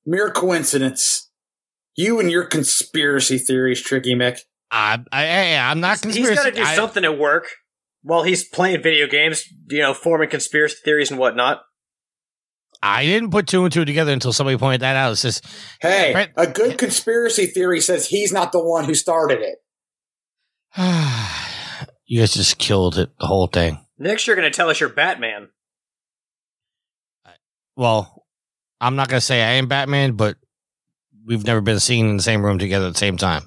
Mere 0.06 0.30
coincidence. 0.30 1.30
You 1.96 2.18
and 2.20 2.30
your 2.30 2.44
conspiracy 2.44 3.38
theories, 3.38 3.82
Tricky 3.82 4.14
Mick. 4.14 4.38
I, 4.70 4.98
I, 5.12 5.26
I 5.56 5.70
I'm 5.70 5.80
not 5.80 5.96
He's 6.04 6.14
conspiracy. 6.14 6.34
got 6.34 6.44
to 6.44 6.52
do 6.52 6.62
I- 6.62 6.74
something 6.76 7.04
at 7.04 7.18
work 7.18 7.48
while 8.02 8.22
he's 8.22 8.44
playing 8.48 8.82
video 8.82 9.06
games, 9.06 9.44
you 9.68 9.80
know, 9.80 9.92
forming 9.94 10.28
conspiracy 10.30 10.76
theories 10.84 11.10
and 11.10 11.18
whatnot. 11.18 11.62
I 12.80 13.04
didn't 13.04 13.30
put 13.30 13.48
two 13.48 13.64
and 13.64 13.72
two 13.72 13.84
together 13.84 14.12
until 14.12 14.32
somebody 14.32 14.56
pointed 14.56 14.82
that 14.82 14.94
out. 14.94 15.10
It 15.12 15.16
says, 15.16 15.42
Hey, 15.80 16.12
Brett- 16.12 16.32
a 16.36 16.46
good 16.46 16.78
conspiracy 16.78 17.46
theory 17.46 17.80
says 17.80 18.06
he's 18.06 18.30
not 18.32 18.52
the 18.52 18.62
one 18.64 18.84
who 18.84 18.94
started 18.94 19.40
it. 19.40 19.58
"You 22.06 22.20
guys 22.20 22.34
just 22.34 22.58
killed 22.58 22.96
it, 22.98 23.10
the 23.18 23.26
whole 23.26 23.48
thing." 23.48 23.84
Next, 23.98 24.26
you're 24.26 24.36
going 24.36 24.50
to 24.50 24.56
tell 24.56 24.70
us 24.70 24.78
you're 24.80 24.88
Batman. 24.90 25.48
Well, 27.78 28.24
I'm 28.80 28.96
not 28.96 29.08
gonna 29.08 29.20
say 29.20 29.40
I 29.40 29.52
am 29.52 29.68
Batman, 29.68 30.14
but 30.14 30.36
we've 31.24 31.44
never 31.46 31.60
been 31.60 31.78
seen 31.78 32.08
in 32.08 32.16
the 32.16 32.22
same 32.24 32.44
room 32.44 32.58
together 32.58 32.86
at 32.88 32.94
the 32.94 32.98
same 32.98 33.16
time. 33.16 33.44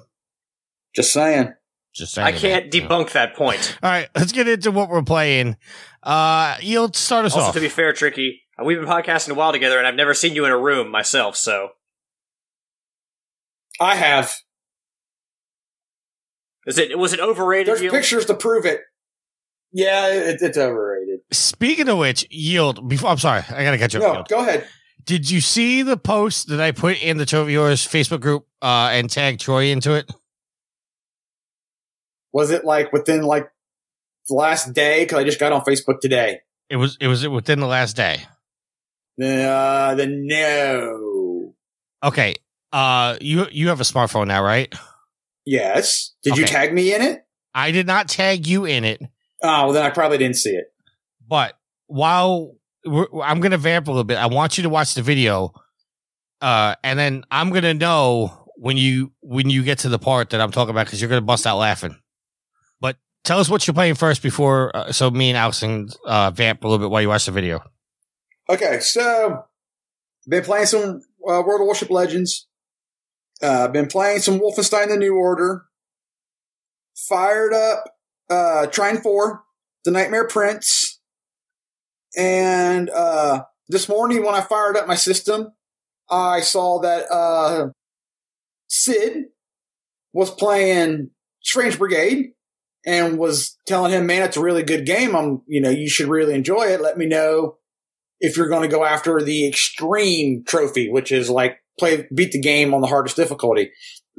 Just 0.96 1.12
saying. 1.12 1.52
Just 1.94 2.14
saying. 2.14 2.26
I 2.26 2.32
can't 2.32 2.72
that, 2.72 2.74
you 2.74 2.88
know. 2.88 2.88
debunk 2.88 3.12
that 3.12 3.36
point. 3.36 3.76
All 3.82 3.90
right, 3.90 4.08
let's 4.16 4.32
get 4.32 4.48
into 4.48 4.70
what 4.70 4.88
we're 4.88 5.02
playing. 5.02 5.58
Uh, 6.02 6.56
you'll 6.62 6.90
start 6.94 7.26
us 7.26 7.34
Also, 7.34 7.48
off. 7.48 7.54
to 7.54 7.60
be 7.60 7.68
fair, 7.68 7.92
Tricky, 7.92 8.40
uh, 8.58 8.64
we've 8.64 8.78
been 8.80 8.88
podcasting 8.88 9.32
a 9.32 9.34
while 9.34 9.52
together, 9.52 9.76
and 9.76 9.86
I've 9.86 9.94
never 9.94 10.14
seen 10.14 10.34
you 10.34 10.46
in 10.46 10.50
a 10.50 10.58
room 10.58 10.90
myself. 10.90 11.36
So, 11.36 11.68
I 13.78 13.96
have. 13.96 14.34
is 16.66 16.78
it 16.78 16.98
was 16.98 17.12
it 17.12 17.20
overrated? 17.20 17.66
There's 17.66 17.82
Yield? 17.82 17.92
pictures 17.94 18.24
to 18.26 18.34
prove 18.34 18.64
it. 18.64 18.80
Yeah, 19.72 20.08
it, 20.08 20.38
it's 20.40 20.56
overrated. 20.56 20.91
Speaking 21.32 21.88
of 21.88 21.98
which, 21.98 22.26
yield. 22.30 22.88
Before 22.88 23.10
I'm 23.10 23.18
sorry, 23.18 23.42
I 23.48 23.64
gotta 23.64 23.78
catch 23.78 23.94
up. 23.94 24.02
No, 24.02 24.12
Yield. 24.12 24.28
go 24.28 24.40
ahead. 24.40 24.66
Did 25.04 25.28
you 25.30 25.40
see 25.40 25.82
the 25.82 25.96
post 25.96 26.48
that 26.48 26.60
I 26.60 26.70
put 26.70 27.02
in 27.02 27.16
the 27.16 27.24
Yours 27.48 27.86
Facebook 27.86 28.20
group 28.20 28.46
uh, 28.60 28.90
and 28.92 29.10
tagged 29.10 29.40
Troy 29.40 29.66
into 29.66 29.94
it? 29.94 30.10
Was 32.32 32.50
it 32.50 32.64
like 32.64 32.92
within 32.92 33.22
like 33.22 33.50
the 34.28 34.34
last 34.34 34.72
day? 34.74 35.04
Because 35.04 35.18
I 35.18 35.24
just 35.24 35.40
got 35.40 35.52
on 35.52 35.62
Facebook 35.62 36.00
today. 36.00 36.40
It 36.70 36.76
was 36.76 36.96
it 37.00 37.08
was 37.08 37.26
within 37.26 37.60
the 37.60 37.66
last 37.66 37.96
day. 37.96 38.22
Uh, 39.20 39.94
the 39.94 40.06
no. 40.06 41.54
Okay. 42.02 42.34
Uh 42.72 43.16
you 43.20 43.46
you 43.50 43.68
have 43.68 43.80
a 43.80 43.84
smartphone 43.84 44.28
now, 44.28 44.42
right? 44.42 44.72
Yes. 45.44 46.14
Did 46.22 46.38
you 46.38 46.46
tag 46.46 46.72
me 46.72 46.94
in 46.94 47.02
it? 47.02 47.26
I 47.54 47.70
did 47.70 47.86
not 47.86 48.08
tag 48.08 48.46
you 48.46 48.64
in 48.64 48.84
it, 48.84 49.02
Oh, 49.42 49.64
well, 49.64 49.72
then 49.72 49.84
I 49.84 49.90
probably 49.90 50.18
didn't 50.18 50.36
see 50.36 50.50
it. 50.50 50.71
But 51.32 51.58
while 51.86 52.56
I'm 52.84 53.40
going 53.40 53.52
to 53.52 53.56
vamp 53.56 53.86
a 53.86 53.90
little 53.90 54.04
bit, 54.04 54.18
I 54.18 54.26
want 54.26 54.58
you 54.58 54.64
to 54.64 54.68
watch 54.68 54.92
the 54.92 55.00
video 55.00 55.54
uh 56.42 56.74
and 56.84 56.98
then 56.98 57.24
I'm 57.30 57.48
going 57.48 57.62
to 57.62 57.72
know 57.72 58.48
when 58.56 58.76
you 58.76 59.12
when 59.22 59.48
you 59.48 59.62
get 59.62 59.78
to 59.78 59.88
the 59.88 59.98
part 59.98 60.28
that 60.30 60.42
I'm 60.42 60.50
talking 60.50 60.72
about 60.72 60.88
cuz 60.88 61.00
you're 61.00 61.08
going 61.08 61.22
to 61.22 61.24
bust 61.24 61.46
out 61.46 61.56
laughing. 61.56 61.96
But 62.80 62.96
tell 63.24 63.40
us 63.40 63.48
what 63.48 63.66
you're 63.66 63.72
playing 63.72 63.94
first 63.94 64.22
before 64.22 64.76
uh, 64.76 64.92
so 64.92 65.10
me 65.10 65.30
and 65.30 65.54
can 65.54 65.88
uh 66.04 66.30
vamp 66.32 66.64
a 66.64 66.68
little 66.68 66.84
bit 66.84 66.90
while 66.90 67.00
you 67.00 67.08
watch 67.08 67.24
the 67.24 67.32
video. 67.32 67.62
Okay, 68.50 68.80
so 68.80 69.46
been 70.28 70.44
playing 70.44 70.66
some 70.66 71.00
uh, 71.26 71.42
World 71.46 71.62
of 71.62 71.66
Warship 71.66 71.88
Legends. 71.88 72.46
Uh, 73.40 73.68
been 73.68 73.86
playing 73.86 74.18
some 74.18 74.38
Wolfenstein: 74.38 74.88
The 74.88 74.98
New 74.98 75.16
Order. 75.16 75.64
Fired 77.08 77.54
up 77.54 77.84
uh, 78.28 78.66
Trine 78.66 79.00
Four, 79.00 79.44
The 79.84 79.90
Nightmare 79.90 80.28
Prince, 80.28 80.91
and 82.16 82.90
uh, 82.90 83.44
this 83.68 83.88
morning 83.88 84.24
when 84.24 84.34
I 84.34 84.40
fired 84.40 84.76
up 84.76 84.86
my 84.86 84.94
system, 84.94 85.52
I 86.10 86.40
saw 86.40 86.80
that 86.80 87.10
uh, 87.10 87.68
Sid 88.68 89.26
was 90.12 90.30
playing 90.30 91.10
Strange 91.42 91.78
Brigade 91.78 92.32
and 92.84 93.18
was 93.18 93.56
telling 93.66 93.92
him, 93.92 94.06
"Man, 94.06 94.22
it's 94.22 94.36
a 94.36 94.42
really 94.42 94.62
good 94.62 94.86
game. 94.86 95.14
I'm, 95.14 95.42
you 95.46 95.60
know, 95.60 95.70
you 95.70 95.88
should 95.88 96.08
really 96.08 96.34
enjoy 96.34 96.64
it. 96.64 96.80
Let 96.80 96.98
me 96.98 97.06
know." 97.06 97.56
if 98.22 98.36
you're 98.36 98.48
going 98.48 98.62
to 98.62 98.74
go 98.74 98.84
after 98.84 99.20
the 99.20 99.46
extreme 99.46 100.44
trophy, 100.44 100.88
which 100.88 101.10
is 101.12 101.28
like 101.28 101.58
play 101.78 102.06
beat 102.14 102.30
the 102.30 102.40
game 102.40 102.72
on 102.72 102.80
the 102.80 102.86
hardest 102.86 103.16
difficulty. 103.16 103.72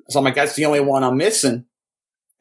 So 0.09 0.19
I'm 0.19 0.25
like, 0.25 0.35
that's 0.35 0.55
the 0.55 0.65
only 0.65 0.81
one 0.81 1.03
I'm 1.03 1.17
missing. 1.17 1.65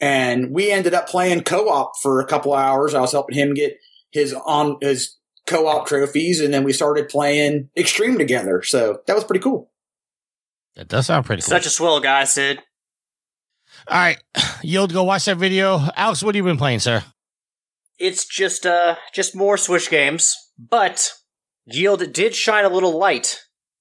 And 0.01 0.51
we 0.51 0.73
ended 0.73 0.93
up 0.93 1.09
playing 1.09 1.45
co-op 1.45 1.93
for 2.03 2.21
a 2.21 2.27
couple 2.27 2.53
hours. 2.53 2.93
I 2.93 3.01
was 3.01 3.13
helping 3.13 3.39
him 3.39 3.55
get 3.55 3.79
his 4.11 4.35
on 4.35 4.79
his 4.81 5.17
co-op 5.53 5.87
trophies, 5.87 6.41
and 6.41 6.53
then 6.53 6.65
we 6.65 6.73
started 6.73 7.09
playing 7.09 7.69
Extreme 7.77 8.19
together. 8.19 8.63
So 8.63 9.01
that 9.07 9.15
was 9.15 9.25
pretty 9.25 9.43
cool. 9.43 9.71
That 10.77 10.89
does 10.89 11.07
sound 11.07 11.27
pretty 11.27 11.43
cool. 11.43 11.49
Such 11.49 11.67
a 11.67 11.71
swell 11.71 12.01
guy, 12.01 12.25
Sid. 12.25 12.61
All 13.89 13.99
right, 13.99 14.23
Yield, 14.63 14.93
go 14.93 15.03
watch 15.03 15.25
that 15.27 15.37
video. 15.37 15.81
Alex, 15.97 16.23
what 16.23 16.35
have 16.35 16.45
you 16.45 16.49
been 16.49 16.59
playing, 16.59 16.81
sir? 16.81 17.05
It's 17.99 18.27
just 18.27 18.67
uh 18.67 18.97
just 19.15 19.37
more 19.37 19.57
Switch 19.57 19.91
games, 19.91 20.35
but 20.59 21.13
Yield 21.67 22.13
did 22.13 22.35
shine 22.35 22.65
a 22.65 22.69
little 22.69 22.99
light 22.99 23.41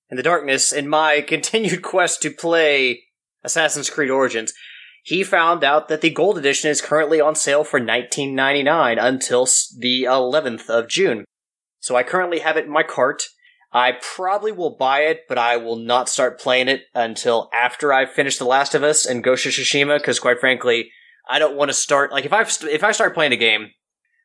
in 0.09 0.17
the 0.17 0.23
darkness 0.23 0.71
in 0.71 0.87
my 0.87 1.21
continued 1.27 1.81
quest 1.81 2.21
to 2.21 2.31
play 2.31 3.03
Assassin's 3.43 3.89
Creed 3.89 4.09
Origins. 4.09 4.53
He 5.03 5.23
found 5.23 5.63
out 5.63 5.87
that 5.87 6.01
the 6.01 6.11
Gold 6.11 6.37
Edition 6.37 6.69
is 6.69 6.79
currently 6.79 7.19
on 7.19 7.33
sale 7.33 7.63
for 7.63 7.79
19.99 7.79 9.03
until 9.03 9.47
the 9.79 10.03
11th 10.03 10.69
of 10.69 10.87
June. 10.87 11.25
So 11.81 11.95
I 11.95 12.03
currently 12.03 12.39
have 12.39 12.57
it 12.57 12.65
in 12.65 12.71
my 12.71 12.83
cart. 12.83 13.23
I 13.73 13.93
probably 14.15 14.51
will 14.51 14.77
buy 14.77 15.01
it, 15.01 15.21
but 15.27 15.37
I 15.37 15.57
will 15.57 15.77
not 15.77 16.09
start 16.09 16.39
playing 16.39 16.67
it 16.67 16.83
until 16.93 17.49
after 17.53 17.91
I 17.91 18.05
finish 18.05 18.37
The 18.37 18.45
Last 18.45 18.75
of 18.75 18.83
Us 18.83 19.05
and 19.05 19.23
Ghost 19.23 19.45
of 19.45 19.53
Tsushima, 19.53 19.97
because 19.97 20.19
quite 20.19 20.39
frankly, 20.39 20.91
I 21.29 21.39
don't 21.39 21.55
want 21.55 21.69
to 21.69 21.73
start 21.73 22.11
like 22.11 22.25
if 22.25 22.33
I 22.33 22.41
if 22.69 22.83
I 22.83 22.91
start 22.91 23.13
playing 23.13 23.31
a 23.31 23.37
game, 23.37 23.71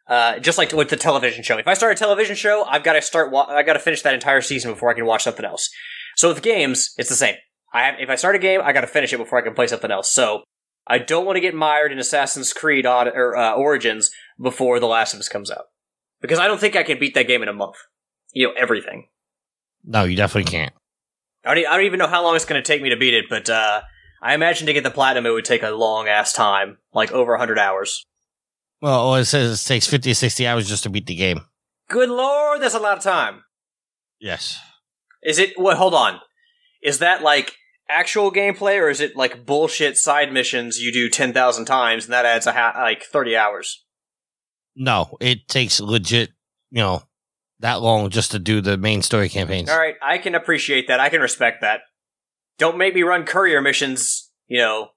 uh, 0.08 0.38
just 0.38 0.58
like 0.58 0.72
with 0.72 0.90
the 0.90 0.96
television 0.96 1.42
show. 1.42 1.56
If 1.58 1.68
I 1.68 1.75
start 1.75 1.92
a 1.92 1.98
television 1.98 2.36
show, 2.36 2.64
I've 2.68 2.82
got 2.82 2.94
to 2.94 3.02
start. 3.02 3.30
Wa- 3.30 3.46
I 3.48 3.62
got 3.62 3.75
to 3.75 3.78
finish 3.78 4.02
that 4.02 4.14
entire 4.14 4.40
season 4.40 4.72
before 4.72 4.90
I 4.90 4.94
can 4.94 5.06
watch 5.06 5.22
something 5.25 5.44
else. 5.44 5.70
So 6.16 6.28
with 6.28 6.42
games, 6.42 6.92
it's 6.98 7.08
the 7.08 7.14
same. 7.14 7.36
I 7.72 7.84
have 7.84 7.94
if 8.00 8.10
I 8.10 8.16
start 8.16 8.36
a 8.36 8.40
game, 8.40 8.60
I 8.62 8.72
got 8.72 8.80
to 8.82 8.86
finish 8.88 9.12
it 9.12 9.18
before 9.18 9.38
I 9.38 9.42
can 9.42 9.54
play 9.54 9.68
something 9.68 9.90
else. 9.90 10.10
So 10.10 10.42
I 10.88 10.98
don't 10.98 11.25
want 11.25 11.36
to 11.36 11.40
get 11.40 11.54
mired 11.54 11.92
in 11.92 11.98
Assassin's 11.98 12.52
Creed 12.52 12.84
or 12.84 13.36
uh, 13.36 13.54
Origins 13.54 14.10
before 14.40 14.80
The 14.80 14.86
Last 14.86 15.14
of 15.14 15.20
Us 15.20 15.28
comes 15.28 15.50
out 15.50 15.66
because 16.20 16.38
I 16.38 16.46
don't 16.46 16.61
think 16.61 16.76
I 16.76 16.82
can 16.82 16.99
beat 16.99 17.14
that 17.14 17.26
game 17.26 17.42
in 17.42 17.49
a 17.49 17.52
month. 17.52 17.76
You 18.32 18.49
know 18.49 18.54
everything. 18.56 19.08
No, 19.85 20.04
you 20.04 20.16
definitely 20.16 20.50
can't. 20.50 20.73
I 21.44 21.54
don't, 21.54 21.66
I 21.66 21.76
don't 21.76 21.87
even 21.87 21.99
know 21.99 22.08
how 22.08 22.23
long 22.23 22.35
it's 22.35 22.44
going 22.44 22.62
to 22.62 22.66
take 22.66 22.82
me 22.82 22.90
to 22.90 22.96
beat 22.96 23.14
it, 23.14 23.26
but 23.30 23.49
uh, 23.49 23.82
I 24.20 24.35
imagine 24.35 24.66
to 24.66 24.73
get 24.73 24.82
the 24.82 24.90
platinum, 24.90 25.26
it 25.26 25.30
would 25.30 25.44
take 25.44 25.62
a 25.62 25.70
long 25.70 26.08
ass 26.08 26.32
time, 26.32 26.78
like 26.92 27.12
over 27.12 27.37
hundred 27.37 27.58
hours. 27.58 28.04
Well, 28.82 29.14
it 29.14 29.25
says 29.26 29.62
it 29.62 29.66
takes 29.66 29.87
50 29.87 30.11
to 30.11 30.14
60 30.14 30.46
hours 30.46 30.68
just 30.68 30.82
to 30.82 30.90
beat 30.90 31.06
the 31.06 31.14
game. 31.14 31.42
Good 31.88 32.11
lord, 32.11 32.61
that's 32.61 32.75
a 32.75 32.80
lot 32.80 32.99
of 32.99 33.02
time. 33.02 33.44
Yes. 34.20 34.58
Is 35.23 35.38
it? 35.38 35.52
What? 35.56 35.76
Hold 35.76 35.94
on. 35.94 36.20
Is 36.82 36.99
that 36.99 37.23
like 37.23 37.54
actual 37.88 38.32
gameplay, 38.32 38.80
or 38.80 38.88
is 38.88 39.00
it 39.00 39.16
like 39.16 39.46
bullshit 39.46 39.96
side 39.96 40.32
missions 40.32 40.78
you 40.78 40.92
do 40.92 41.08
ten 41.08 41.32
thousand 41.32 41.66
times 41.66 42.04
and 42.04 42.12
that 42.12 42.26
adds 42.26 42.46
a 42.46 42.52
ha- 42.52 42.75
like 42.76 43.02
thirty 43.04 43.37
hours? 43.37 43.85
No, 44.76 45.16
it 45.21 45.49
takes 45.49 45.80
legit, 45.80 46.30
you 46.71 46.83
know, 46.83 47.02
that 47.61 47.80
long 47.80 48.11
just 48.11 48.33
to 48.33 48.38
do 48.38 48.61
the 48.61 48.76
main 48.76 49.00
story 49.02 49.28
campaigns. 49.28 49.71
All 49.71 49.78
right, 49.78 49.95
I 50.02 50.18
can 50.18 50.35
appreciate 50.35 50.88
that. 50.88 51.00
I 51.00 51.09
can 51.09 51.21
respect 51.23 51.62
that. 51.62 51.80
Don't 52.59 52.76
make 52.78 52.95
me 52.95 53.02
run 53.02 53.25
courier 53.25 53.61
missions. 53.62 54.30
You 54.47 54.59
know, 54.59 54.88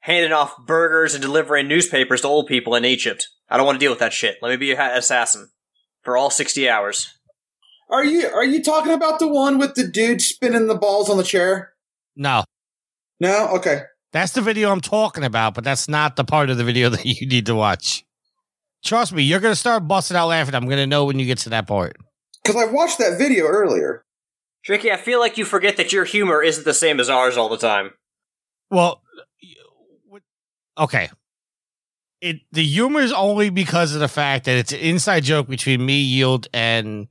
handing 0.00 0.32
off 0.32 0.54
burgers 0.66 1.14
and 1.14 1.22
delivering 1.22 1.68
newspapers 1.68 2.22
to 2.22 2.28
old 2.28 2.46
people 2.46 2.74
in 2.74 2.84
Egypt. 2.84 3.28
I 3.48 3.56
don't 3.56 3.66
want 3.66 3.76
to 3.76 3.84
deal 3.84 3.92
with 3.92 4.00
that 4.00 4.12
shit. 4.12 4.38
Let 4.42 4.48
me 4.50 4.56
be 4.56 4.72
an 4.72 4.78
assassin 4.96 5.50
for 6.02 6.16
all 6.16 6.30
sixty 6.30 6.68
hours. 6.68 7.14
Are 7.90 8.04
you 8.04 8.26
are 8.28 8.44
you 8.44 8.62
talking 8.62 8.92
about 8.92 9.18
the 9.18 9.28
one 9.28 9.58
with 9.58 9.74
the 9.74 9.86
dude 9.86 10.20
spinning 10.20 10.66
the 10.66 10.74
balls 10.74 11.08
on 11.08 11.16
the 11.16 11.22
chair? 11.22 11.72
No, 12.16 12.44
No, 13.20 13.48
okay. 13.56 13.82
that's 14.12 14.32
the 14.32 14.40
video 14.40 14.72
I'm 14.72 14.80
talking 14.80 15.22
about, 15.24 15.54
but 15.54 15.62
that's 15.64 15.88
not 15.88 16.16
the 16.16 16.24
part 16.24 16.50
of 16.50 16.56
the 16.56 16.64
video 16.64 16.88
that 16.90 17.04
you 17.06 17.26
need 17.26 17.46
to 17.46 17.54
watch. 17.54 18.04
Trust 18.84 19.12
me, 19.12 19.22
you're 19.22 19.40
going 19.40 19.52
to 19.52 19.58
start 19.58 19.86
busting 19.88 20.16
out 20.16 20.28
laughing. 20.28 20.54
I'm 20.54 20.66
going 20.66 20.78
to 20.78 20.86
know 20.86 21.04
when 21.04 21.18
you 21.18 21.26
get 21.26 21.38
to 21.38 21.50
that 21.50 21.66
part. 21.66 21.96
Because 22.42 22.60
I 22.60 22.70
watched 22.70 22.98
that 22.98 23.18
video 23.18 23.46
earlier. 23.46 24.04
Tricky, 24.64 24.90
I 24.92 24.96
feel 24.96 25.20
like 25.20 25.38
you 25.38 25.44
forget 25.44 25.76
that 25.76 25.92
your 25.92 26.04
humor 26.04 26.42
isn't 26.42 26.64
the 26.64 26.74
same 26.74 27.00
as 27.00 27.08
ours 27.08 27.36
all 27.36 27.48
the 27.48 27.58
time. 27.58 27.90
Well, 28.70 29.02
okay. 30.76 31.10
It 32.20 32.40
the 32.50 32.64
humor 32.64 33.00
is 33.00 33.12
only 33.12 33.50
because 33.50 33.94
of 33.94 34.00
the 34.00 34.08
fact 34.08 34.46
that 34.46 34.56
it's 34.56 34.72
an 34.72 34.80
inside 34.80 35.22
joke 35.22 35.48
between 35.48 35.84
me, 35.84 36.00
Yield, 36.00 36.48
and 36.52 37.06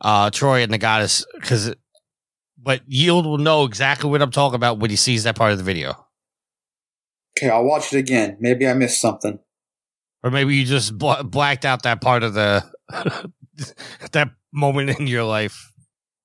uh, 0.00 0.30
Troy 0.30 0.62
and 0.62 0.72
the 0.72 0.78
goddess. 0.78 1.26
Because, 1.34 1.74
but 2.56 2.82
Yield 2.86 3.26
will 3.26 3.38
know 3.38 3.64
exactly 3.64 4.08
what 4.08 4.22
I'm 4.22 4.30
talking 4.30 4.54
about 4.54 4.78
when 4.78 4.90
he 4.90 4.96
sees 4.96 5.24
that 5.24 5.34
part 5.36 5.52
of 5.52 5.58
the 5.58 5.64
video, 5.64 6.06
Okay, 7.36 7.50
I'll 7.50 7.64
watch 7.64 7.92
it 7.92 7.98
again. 7.98 8.36
Maybe 8.40 8.66
I 8.66 8.74
missed 8.74 9.00
something. 9.00 9.38
Or 10.22 10.30
maybe 10.30 10.56
you 10.56 10.64
just 10.64 10.96
bl- 10.96 11.22
blacked 11.24 11.64
out 11.64 11.82
that 11.84 12.00
part 12.00 12.22
of 12.22 12.34
the 12.34 12.64
that 14.12 14.30
moment 14.52 14.98
in 14.98 15.06
your 15.06 15.24
life. 15.24 15.72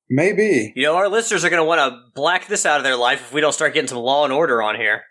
Maybe. 0.10 0.72
You 0.76 0.84
know, 0.84 0.96
our 0.96 1.10
listeners 1.10 1.44
are 1.44 1.50
going 1.50 1.62
to 1.62 1.66
want 1.66 1.80
to 1.80 2.00
black 2.16 2.48
this 2.48 2.66
out 2.66 2.78
of 2.78 2.84
their 2.84 2.96
life 2.96 3.22
if 3.22 3.34
we 3.34 3.42
don't 3.42 3.54
start 3.54 3.74
getting 3.74 3.90
some 3.90 3.98
law 3.98 4.24
and 4.24 4.32
order 4.32 4.62
on 4.62 4.76
here. 4.76 5.04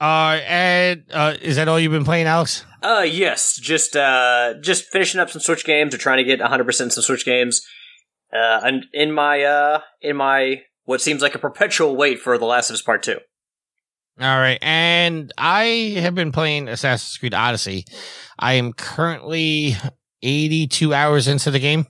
Uh, 0.00 0.38
and 0.46 1.04
uh, 1.12 1.34
is 1.42 1.56
that 1.56 1.66
all 1.66 1.80
you've 1.80 1.90
been 1.90 2.04
playing, 2.04 2.26
Alex? 2.26 2.64
Uh, 2.82 3.04
yes, 3.04 3.56
just 3.56 3.96
uh, 3.96 4.54
just 4.62 4.84
finishing 4.92 5.20
up 5.20 5.30
some 5.30 5.40
Switch 5.40 5.64
games 5.64 5.92
or 5.92 5.98
trying 5.98 6.18
to 6.18 6.24
get 6.24 6.38
100% 6.38 6.72
some 6.72 7.02
Switch 7.02 7.24
games. 7.24 7.60
Uh, 8.32 8.60
and 8.62 8.86
in 8.92 9.10
my 9.10 9.42
uh, 9.42 9.80
in 10.00 10.16
my 10.16 10.62
what 10.84 11.00
seems 11.00 11.22
like 11.22 11.34
a 11.34 11.38
perpetual 11.38 11.96
wait 11.96 12.20
for 12.20 12.38
The 12.38 12.44
Last 12.44 12.70
of 12.70 12.74
Us 12.74 12.82
Part 12.82 13.02
Two. 13.02 13.18
All 14.20 14.38
right, 14.40 14.58
and 14.62 15.32
I 15.38 15.94
have 16.00 16.16
been 16.16 16.32
playing 16.32 16.66
Assassin's 16.66 17.16
Creed 17.18 17.34
Odyssey. 17.34 17.84
I 18.36 18.54
am 18.54 18.72
currently 18.72 19.76
82 20.22 20.92
hours 20.92 21.28
into 21.28 21.52
the 21.52 21.60
game, 21.60 21.86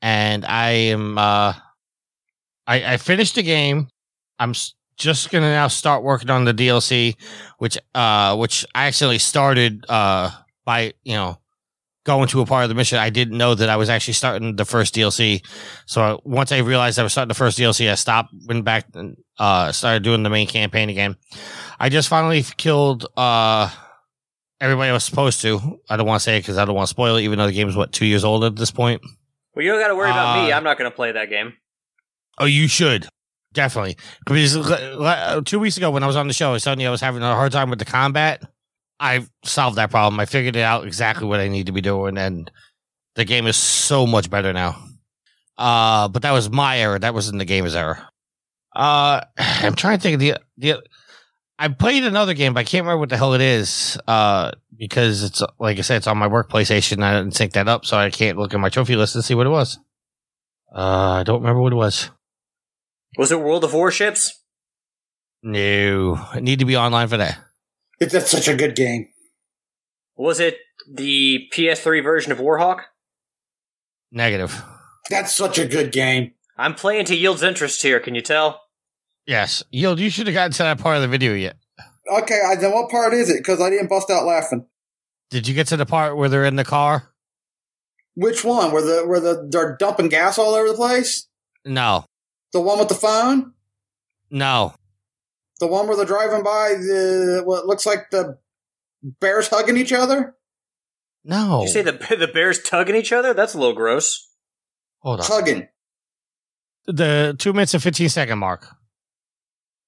and 0.00 0.46
I 0.46 0.70
am 0.70 1.18
uh, 1.18 1.52
I, 2.66 2.94
I 2.94 2.96
finished 2.96 3.34
the 3.34 3.42
game. 3.42 3.88
I'm 4.38 4.54
just 4.96 5.30
gonna 5.30 5.50
now 5.50 5.68
start 5.68 6.02
working 6.02 6.30
on 6.30 6.46
the 6.46 6.54
DLC, 6.54 7.16
which 7.58 7.76
uh, 7.94 8.34
which 8.36 8.64
I 8.74 8.86
actually 8.86 9.18
started 9.18 9.84
uh 9.90 10.30
by 10.64 10.94
you 11.04 11.16
know 11.16 11.41
going 12.04 12.28
to 12.28 12.40
a 12.40 12.46
part 12.46 12.64
of 12.64 12.68
the 12.68 12.74
mission. 12.74 12.98
I 12.98 13.10
didn't 13.10 13.38
know 13.38 13.54
that 13.54 13.68
I 13.68 13.76
was 13.76 13.88
actually 13.88 14.14
starting 14.14 14.56
the 14.56 14.64
first 14.64 14.94
DLC. 14.94 15.44
So 15.86 16.20
once 16.24 16.52
I 16.52 16.58
realized 16.58 16.98
I 16.98 17.02
was 17.02 17.12
starting 17.12 17.28
the 17.28 17.34
first 17.34 17.58
DLC, 17.58 17.90
I 17.90 17.94
stopped, 17.94 18.34
went 18.46 18.64
back, 18.64 18.86
and 18.94 19.16
uh, 19.38 19.72
started 19.72 20.02
doing 20.02 20.22
the 20.22 20.30
main 20.30 20.46
campaign 20.46 20.90
again. 20.90 21.16
I 21.78 21.88
just 21.88 22.08
finally 22.08 22.42
killed 22.56 23.06
uh, 23.16 23.70
everybody 24.60 24.90
I 24.90 24.92
was 24.92 25.04
supposed 25.04 25.40
to. 25.42 25.80
I 25.88 25.96
don't 25.96 26.06
want 26.06 26.20
to 26.20 26.24
say 26.24 26.36
it 26.36 26.40
because 26.40 26.58
I 26.58 26.64
don't 26.64 26.74
want 26.74 26.88
to 26.88 26.90
spoil 26.90 27.16
it, 27.16 27.22
even 27.22 27.38
though 27.38 27.46
the 27.46 27.52
game's 27.52 27.76
what 27.76 27.92
two 27.92 28.06
years 28.06 28.24
old 28.24 28.44
at 28.44 28.56
this 28.56 28.70
point. 28.70 29.02
Well, 29.54 29.64
you 29.64 29.70
don't 29.70 29.80
got 29.80 29.88
to 29.88 29.96
worry 29.96 30.10
about 30.10 30.44
me. 30.44 30.52
Uh, 30.52 30.56
I'm 30.56 30.64
not 30.64 30.78
going 30.78 30.90
to 30.90 30.94
play 30.94 31.12
that 31.12 31.28
game. 31.28 31.54
Oh, 32.38 32.46
you 32.46 32.66
should 32.68 33.06
definitely 33.52 33.96
because 34.24 35.44
two 35.44 35.58
weeks 35.58 35.76
ago 35.76 35.90
when 35.90 36.02
I 36.02 36.06
was 36.06 36.16
on 36.16 36.26
the 36.26 36.32
show, 36.32 36.50
I 36.50 36.52
was 36.52 36.64
telling 36.64 36.80
you 36.80 36.88
I 36.88 36.90
was 36.90 37.00
having 37.00 37.22
a 37.22 37.34
hard 37.34 37.52
time 37.52 37.70
with 37.70 37.78
the 37.78 37.84
combat. 37.84 38.42
I 39.02 39.26
solved 39.42 39.78
that 39.78 39.90
problem. 39.90 40.20
I 40.20 40.26
figured 40.26 40.54
it 40.54 40.62
out 40.62 40.86
exactly 40.86 41.26
what 41.26 41.40
I 41.40 41.48
need 41.48 41.66
to 41.66 41.72
be 41.72 41.80
doing, 41.80 42.16
and 42.16 42.48
the 43.16 43.24
game 43.24 43.48
is 43.48 43.56
so 43.56 44.06
much 44.06 44.30
better 44.30 44.52
now. 44.52 44.80
Uh, 45.58 46.06
but 46.06 46.22
that 46.22 46.30
was 46.30 46.48
my 46.48 46.78
error. 46.78 47.00
That 47.00 47.12
wasn't 47.12 47.40
the 47.40 47.44
game's 47.44 47.74
error. 47.74 47.98
Uh, 48.74 49.22
I'm 49.38 49.74
trying 49.74 49.98
to 49.98 50.02
think 50.02 50.14
of 50.14 50.20
the 50.20 50.36
the. 50.56 50.82
I 51.58 51.68
played 51.68 52.04
another 52.04 52.32
game, 52.32 52.54
but 52.54 52.60
I 52.60 52.64
can't 52.64 52.84
remember 52.84 53.00
what 53.00 53.08
the 53.08 53.16
hell 53.16 53.34
it 53.34 53.40
is. 53.40 53.98
Uh, 54.06 54.52
because 54.76 55.24
it's 55.24 55.42
like 55.58 55.78
I 55.78 55.82
said, 55.82 55.96
it's 55.96 56.06
on 56.06 56.16
my 56.16 56.28
work 56.28 56.48
PlayStation. 56.48 57.02
I 57.02 57.18
didn't 57.18 57.34
sync 57.34 57.54
that 57.54 57.68
up, 57.68 57.84
so 57.84 57.96
I 57.96 58.08
can't 58.10 58.38
look 58.38 58.54
at 58.54 58.60
my 58.60 58.68
trophy 58.68 58.94
list 58.94 59.16
and 59.16 59.24
see 59.24 59.34
what 59.34 59.48
it 59.48 59.50
was. 59.50 59.80
Uh, 60.72 61.18
I 61.18 61.22
don't 61.24 61.40
remember 61.40 61.60
what 61.60 61.72
it 61.72 61.76
was. 61.76 62.08
Was 63.18 63.32
it 63.32 63.40
World 63.40 63.64
of 63.64 63.74
Warships? 63.74 64.44
No, 65.42 66.14
I 66.32 66.38
need 66.38 66.60
to 66.60 66.64
be 66.64 66.76
online 66.76 67.08
for 67.08 67.16
that. 67.16 67.36
It, 68.02 68.10
that's 68.10 68.30
such 68.30 68.48
a 68.48 68.56
good 68.56 68.74
game. 68.74 69.08
Was 70.16 70.40
it 70.40 70.58
the 70.92 71.48
PS3 71.54 72.02
version 72.02 72.32
of 72.32 72.38
Warhawk? 72.38 72.80
Negative. 74.10 74.62
That's 75.08 75.34
such 75.34 75.58
a 75.58 75.66
good 75.66 75.92
game. 75.92 76.32
I'm 76.58 76.74
playing 76.74 77.04
to 77.06 77.14
Yield's 77.16 77.42
interest 77.42 77.82
here. 77.82 78.00
Can 78.00 78.14
you 78.14 78.20
tell? 78.20 78.60
Yes, 79.26 79.62
Yield, 79.70 80.00
you 80.00 80.10
should 80.10 80.26
have 80.26 80.34
gotten 80.34 80.52
to 80.52 80.62
that 80.64 80.78
part 80.78 80.96
of 80.96 81.02
the 81.02 81.08
video 81.08 81.32
yet. 81.34 81.56
Okay, 82.10 82.40
I, 82.44 82.56
then 82.56 82.72
what 82.72 82.90
part 82.90 83.14
is 83.14 83.30
it? 83.30 83.38
Because 83.38 83.60
I 83.60 83.70
didn't 83.70 83.88
bust 83.88 84.10
out 84.10 84.26
laughing. 84.26 84.66
Did 85.30 85.46
you 85.46 85.54
get 85.54 85.68
to 85.68 85.76
the 85.76 85.86
part 85.86 86.16
where 86.16 86.28
they're 86.28 86.44
in 86.44 86.56
the 86.56 86.64
car? 86.64 87.12
Which 88.14 88.44
one? 88.44 88.72
Where 88.72 88.82
the 88.82 89.06
where 89.06 89.20
the 89.20 89.48
they're 89.48 89.76
dumping 89.78 90.08
gas 90.08 90.38
all 90.38 90.54
over 90.54 90.68
the 90.68 90.74
place? 90.74 91.28
No, 91.64 92.04
The 92.52 92.60
one 92.60 92.78
with 92.80 92.88
the 92.88 92.94
phone? 92.96 93.52
no. 94.30 94.74
The 95.62 95.68
one 95.68 95.86
where 95.86 95.96
they're 95.96 96.04
driving 96.04 96.42
by 96.42 96.70
the 96.70 97.42
what 97.44 97.66
looks 97.66 97.86
like 97.86 98.10
the 98.10 98.36
bears 99.20 99.46
hugging 99.46 99.76
each 99.76 99.92
other? 99.92 100.34
No. 101.24 101.60
Did 101.60 101.66
you 101.68 101.72
say 101.72 101.82
the 101.82 102.16
the 102.16 102.26
bears 102.26 102.60
tugging 102.60 102.96
each 102.96 103.12
other? 103.12 103.32
That's 103.32 103.54
a 103.54 103.58
little 103.58 103.72
gross. 103.72 104.28
Hold 105.02 105.20
on. 105.20 105.26
Tugging. 105.26 105.68
The 106.88 107.36
two 107.38 107.52
minutes 107.52 107.74
and 107.74 107.82
15 107.82 108.08
second 108.08 108.40
mark. 108.40 108.74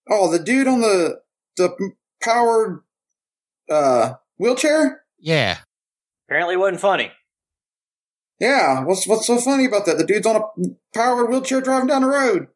Oh, 0.09 0.31
the 0.31 0.39
dude 0.39 0.69
on 0.69 0.81
the 0.81 1.23
the 1.57 1.77
powered 2.23 2.85
uh 3.69 4.13
wheelchair? 4.37 5.03
Yeah. 5.19 5.59
Apparently, 6.29 6.55
it 6.55 6.59
wasn't 6.59 6.83
funny. 6.83 7.11
Yeah, 8.39 8.85
what's 8.85 9.09
what's 9.09 9.27
so 9.27 9.39
funny 9.39 9.65
about 9.65 9.87
that? 9.87 9.99
The 9.99 10.07
dude's 10.07 10.25
on 10.25 10.37
a 10.37 10.45
powered 10.97 11.31
wheelchair 11.31 11.61
driving 11.61 11.89
down 11.89 12.03
the 12.03 12.09
road. 12.09 12.47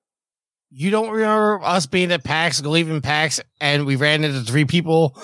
You 0.70 0.90
don't 0.90 1.10
remember 1.10 1.60
us 1.62 1.87
being 1.87 2.12
at 2.12 2.25
PAX, 2.25 2.62
leaving 2.64 3.00
PAX, 3.00 3.40
and 3.60 3.87
we 3.87 3.96
ran 3.96 4.22
into 4.25 4.40
three 4.42 4.64
people, 4.66 5.18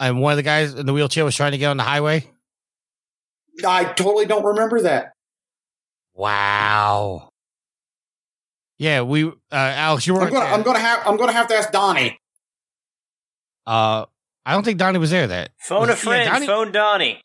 and 0.00 0.20
one 0.20 0.32
of 0.32 0.36
the 0.36 0.42
guys 0.42 0.72
in 0.74 0.86
the 0.86 0.92
wheelchair 0.92 1.24
was 1.24 1.34
trying 1.36 1.52
to 1.52 1.58
get 1.58 1.66
on 1.66 1.76
the 1.76 1.82
highway? 1.82 2.24
I 3.66 3.84
totally 3.84 4.26
don't 4.26 4.44
remember 4.44 4.82
that. 4.82 5.12
Wow. 6.14 7.30
Yeah, 8.78 9.02
we, 9.02 9.24
uh, 9.26 9.32
Alex, 9.52 10.06
you 10.06 10.14
were. 10.14 10.22
I'm 10.22 10.32
gonna 10.32 10.44
I'm 10.46 10.62
gonna 10.62 10.78
have 10.78 11.06
I'm 11.06 11.16
gonna 11.16 11.32
have 11.32 11.46
to 11.48 11.54
ask 11.54 11.70
Donnie. 11.72 12.18
Uh, 13.66 14.04
I 14.44 14.52
don't 14.52 14.64
think 14.64 14.78
Donnie 14.78 14.98
was 14.98 15.10
there. 15.10 15.26
That 15.26 15.50
Phone 15.58 15.88
a 15.88 15.92
Yeah, 15.92 15.94
friend. 15.94 16.30
Donnie- 16.30 16.46
phone 16.46 16.72
Donnie. 16.72 17.22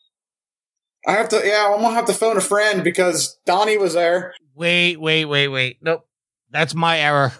I 1.06 1.12
have 1.12 1.28
to 1.30 1.40
yeah, 1.44 1.72
I'm 1.74 1.80
gonna 1.82 1.94
have 1.94 2.06
to 2.06 2.12
phone 2.14 2.36
a 2.36 2.40
friend 2.40 2.82
because 2.84 3.38
Donnie 3.44 3.76
was 3.76 3.94
there. 3.94 4.34
Wait, 4.54 4.96
wait, 4.98 5.24
wait, 5.26 5.48
wait. 5.48 5.78
Nope. 5.82 6.06
That's 6.50 6.74
my 6.74 6.98
error. 6.98 7.32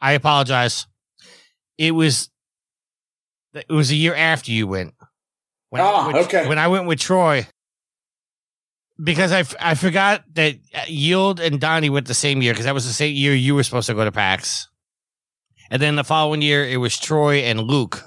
I 0.00 0.12
apologize. 0.12 0.86
It 1.78 1.92
was 1.92 2.30
it 3.54 3.68
was 3.68 3.90
a 3.90 3.94
year 3.96 4.14
after 4.14 4.52
you 4.52 4.66
went. 4.66 4.94
When 5.70 5.80
I 5.82 5.84
Ah, 5.84 6.06
went 6.06 6.18
with- 6.18 6.26
okay. 6.26 6.48
When 6.48 6.58
I 6.58 6.68
went 6.68 6.86
with 6.86 7.00
Troy. 7.00 7.46
Because 9.02 9.32
I, 9.32 9.40
f- 9.40 9.54
I 9.58 9.74
forgot 9.76 10.24
that 10.34 10.56
uh, 10.74 10.80
Yield 10.86 11.40
and 11.40 11.58
Donnie 11.58 11.88
went 11.88 12.06
the 12.06 12.12
same 12.12 12.42
year 12.42 12.52
because 12.52 12.66
that 12.66 12.74
was 12.74 12.86
the 12.86 12.92
same 12.92 13.14
year 13.16 13.34
you 13.34 13.54
were 13.54 13.62
supposed 13.62 13.86
to 13.86 13.94
go 13.94 14.04
to 14.04 14.12
PAX. 14.12 14.68
And 15.70 15.80
then 15.80 15.96
the 15.96 16.04
following 16.04 16.42
year 16.42 16.66
it 16.68 16.76
was 16.76 16.98
Troy 16.98 17.36
and 17.38 17.60
Luke. 17.62 18.02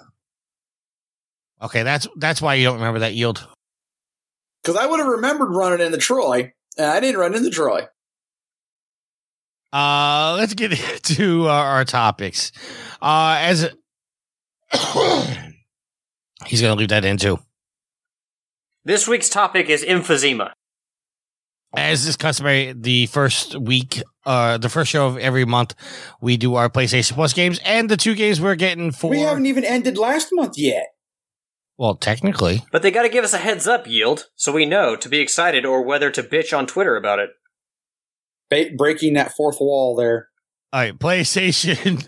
Okay, 1.63 1.81
that's 1.81 2.07
that's 2.17 2.41
why 2.43 2.53
you 2.55 2.65
don't 2.65 2.75
remember 2.75 2.99
that 2.99 3.15
Yield. 3.15 3.47
Because 4.61 4.77
I 4.77 4.85
would 4.85 4.99
have 4.99 5.07
remembered 5.07 5.49
running 5.49 5.83
into 5.83 5.97
Troy, 5.97 6.53
and 6.77 6.85
I 6.85 6.99
didn't 6.99 7.19
run 7.19 7.33
into 7.33 7.49
Troy. 7.49 7.87
Uh, 9.73 10.35
let's 10.37 10.53
get 10.53 10.71
into 10.93 11.47
our, 11.47 11.65
our 11.65 11.85
topics. 11.85 12.51
Uh, 13.01 13.37
as 13.39 13.71
he's 16.45 16.61
gonna 16.61 16.75
leave 16.75 16.89
that 16.89 17.03
in 17.03 17.17
too. 17.17 17.39
This 18.85 19.07
week's 19.07 19.29
topic 19.29 19.69
is 19.69 19.83
emphysema. 19.83 20.51
As 21.75 22.05
is 22.05 22.17
customary, 22.17 22.73
the 22.73 23.07
first 23.07 23.55
week, 23.55 24.03
uh, 24.27 24.59
the 24.59 24.69
first 24.69 24.91
show 24.91 25.07
of 25.07 25.17
every 25.17 25.43
month, 25.43 25.73
we 26.21 26.37
do 26.37 26.53
our 26.53 26.69
PlayStation 26.69 27.13
Plus 27.13 27.33
games, 27.33 27.59
and 27.65 27.89
the 27.89 27.97
two 27.97 28.13
games 28.13 28.39
we're 28.39 28.53
getting 28.53 28.91
for. 28.91 29.09
We 29.09 29.21
haven't 29.21 29.47
even 29.47 29.65
ended 29.65 29.97
last 29.97 30.27
month 30.33 30.53
yet. 30.55 30.85
well, 31.77 31.95
technically, 31.95 32.61
But 32.71 32.83
they 32.83 32.91
gotta 32.91 33.09
give 33.09 33.23
us 33.23 33.33
a 33.33 33.39
heads 33.39 33.67
up, 33.67 33.87
Yield, 33.87 34.27
so 34.35 34.51
we 34.51 34.65
know 34.67 34.95
to 34.95 35.09
be 35.09 35.19
excited 35.19 35.65
or 35.65 35.81
whether 35.81 36.11
to 36.11 36.21
bitch 36.21 36.55
on 36.55 36.67
Twitter 36.67 36.95
about 36.95 37.17
it. 37.17 37.31
Ba- 38.49 38.71
breaking 38.77 39.13
that 39.13 39.33
fourth 39.33 39.57
wall 39.59 39.95
there. 39.95 40.29
all 40.71 40.81
right, 40.81 40.97
PlayStation. 40.97 42.07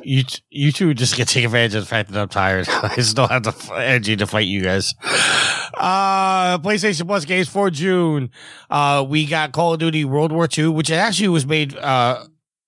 you 0.04 0.24
you 0.50 0.72
two 0.72 0.94
just 0.94 1.16
get 1.16 1.28
to 1.28 1.34
take 1.34 1.44
advantage 1.44 1.74
of 1.74 1.82
the 1.82 1.88
fact 1.88 2.10
that 2.10 2.20
I'm 2.20 2.28
tired. 2.28 2.68
I 2.82 2.94
just 2.94 3.16
don't 3.16 3.30
have 3.30 3.42
the 3.42 3.74
energy 3.74 4.16
to 4.16 4.26
fight 4.26 4.46
you 4.46 4.62
guys. 4.62 4.94
Uh, 5.74 6.58
PlayStation 6.58 7.06
Plus 7.06 7.24
games 7.24 7.48
for 7.48 7.70
June. 7.70 8.30
Uh, 8.70 9.04
we 9.08 9.26
got 9.26 9.52
Call 9.52 9.74
of 9.74 9.80
Duty 9.80 10.04
World 10.04 10.32
War 10.32 10.48
II, 10.56 10.68
which 10.68 10.90
actually 10.90 11.28
was 11.28 11.46
made 11.46 11.76
uh 11.76 12.24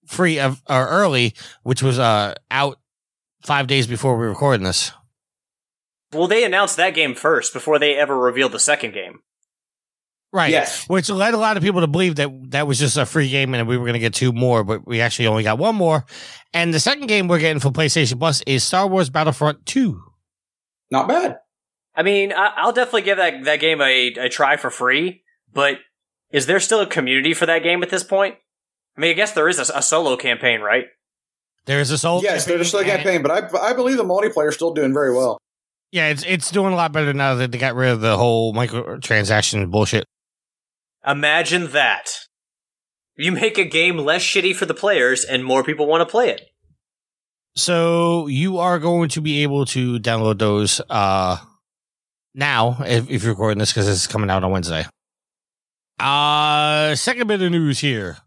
free 0.07 0.39
of 0.39 0.63
or 0.69 0.87
early, 0.89 1.35
which 1.63 1.83
was 1.83 1.99
uh 1.99 2.35
out 2.51 2.79
five 3.43 3.67
days 3.67 3.87
before 3.87 4.17
we 4.17 4.25
were 4.25 4.31
recording 4.31 4.65
this. 4.65 4.93
Well, 6.13 6.27
they 6.27 6.45
announced 6.45 6.77
that 6.77 6.95
game 6.95 7.15
first 7.15 7.53
before 7.53 7.79
they 7.79 7.95
ever 7.97 8.19
revealed 8.19 8.53
the 8.53 8.59
second 8.59 8.93
game. 8.95 9.21
Right. 10.33 10.51
Yes. 10.51 10.87
Which 10.89 11.09
led 11.11 11.35
a 11.35 11.39
lot 11.39 11.57
of 11.57 11.63
people 11.63 11.81
to 11.81 11.89
believe 11.89 12.17
that 12.17 12.31
that 12.51 12.67
was 12.67 12.79
just 12.79 12.97
a 12.97 13.05
free 13.05 13.29
game 13.29 13.53
and 13.53 13.67
we 13.67 13.77
were 13.77 13.85
going 13.85 13.95
to 13.95 13.99
get 14.01 14.15
two 14.15 14.33
more, 14.33 14.63
but 14.63 14.87
we 14.87 15.01
actually 15.01 15.27
only 15.27 15.43
got 15.43 15.59
one 15.59 15.75
more. 15.75 16.05
And 16.55 16.73
the 16.73 16.79
second 16.79 17.09
game 17.09 17.27
we're 17.27 17.41
getting 17.41 17.59
for 17.61 17.71
PlayStation 17.71 18.19
Plus 18.19 18.41
is 18.47 18.63
Star 18.63 18.87
Wars 18.87 19.11
Battlefront 19.11 19.67
2. 19.67 20.01
Not 20.93 21.09
bad. 21.09 21.39
I 21.97 22.03
mean, 22.05 22.33
I- 22.33 22.53
I'll 22.57 22.73
definitely 22.73 23.03
give 23.03 23.17
that 23.19 23.45
that 23.45 23.57
game 23.61 23.81
a, 23.81 24.09
a 24.19 24.29
try 24.29 24.57
for 24.57 24.71
free. 24.71 25.23
But 25.53 25.79
is 26.31 26.47
there 26.47 26.61
still 26.61 26.81
a 26.81 26.87
community 26.87 27.35
for 27.35 27.47
that 27.47 27.65
game 27.65 27.83
at 27.83 27.91
this 27.91 28.05
point? 28.05 28.37
I 28.97 29.01
mean, 29.01 29.11
I 29.11 29.15
guess 29.15 29.33
there 29.33 29.49
is 29.49 29.59
a, 29.59 29.63
a 29.75 29.83
solo 29.83 30.17
campaign, 30.17 30.61
right? 30.61 30.85
There 31.67 31.81
is 31.81 31.91
a 31.91 31.99
solo 31.99 32.23
yes, 32.23 32.45
they're 32.45 32.63
still 32.65 32.85
campaign, 32.85 33.23
but 33.23 33.31
I 33.31 33.71
I 33.71 33.73
believe 33.75 33.97
the 33.97 34.05
multiplayer's 34.05 34.55
still 34.55 34.73
doing 34.75 34.93
very 34.95 35.13
well. 35.13 35.39
Yeah, 35.93 36.09
it's 36.09 36.25
it's 36.25 36.51
doing 36.51 36.73
a 36.73 36.77
lot 36.77 36.93
better 36.93 37.13
now 37.13 37.35
that 37.35 37.51
they 37.53 37.59
got 37.59 37.75
rid 37.75 37.91
of 37.91 38.01
the 38.01 38.17
whole 38.17 38.55
microtransaction 38.55 39.71
bullshit. 39.71 40.05
Imagine 41.07 41.69
that. 41.73 42.09
You 43.17 43.33
make 43.33 43.59
a 43.59 43.65
game 43.65 43.99
less 43.99 44.23
shitty 44.23 44.55
for 44.57 44.67
the 44.67 44.75
players, 44.75 45.25
and 45.25 45.45
more 45.45 45.63
people 45.63 45.87
want 45.87 46.01
to 46.07 46.11
play 46.11 46.31
it. 46.31 46.43
So 47.57 48.27
you 48.29 48.59
are 48.59 48.79
going 48.79 49.09
to 49.11 49.21
be 49.21 49.43
able 49.43 49.67
to 49.67 49.99
download 49.99 50.39
those 50.39 50.81
uh 50.89 51.37
now 52.35 52.77
if, 52.87 53.11
if 53.11 53.23
you're 53.25 53.33
recording 53.33 53.59
this 53.59 53.73
because 53.73 53.89
it's 53.89 54.07
coming 54.07 54.31
out 54.31 54.45
on 54.45 54.53
Wednesday. 54.53 54.87
Uh 55.99 56.95
second 56.95 57.27
bit 57.27 57.43
of 57.43 57.51
news 57.51 57.81
here. 57.81 58.19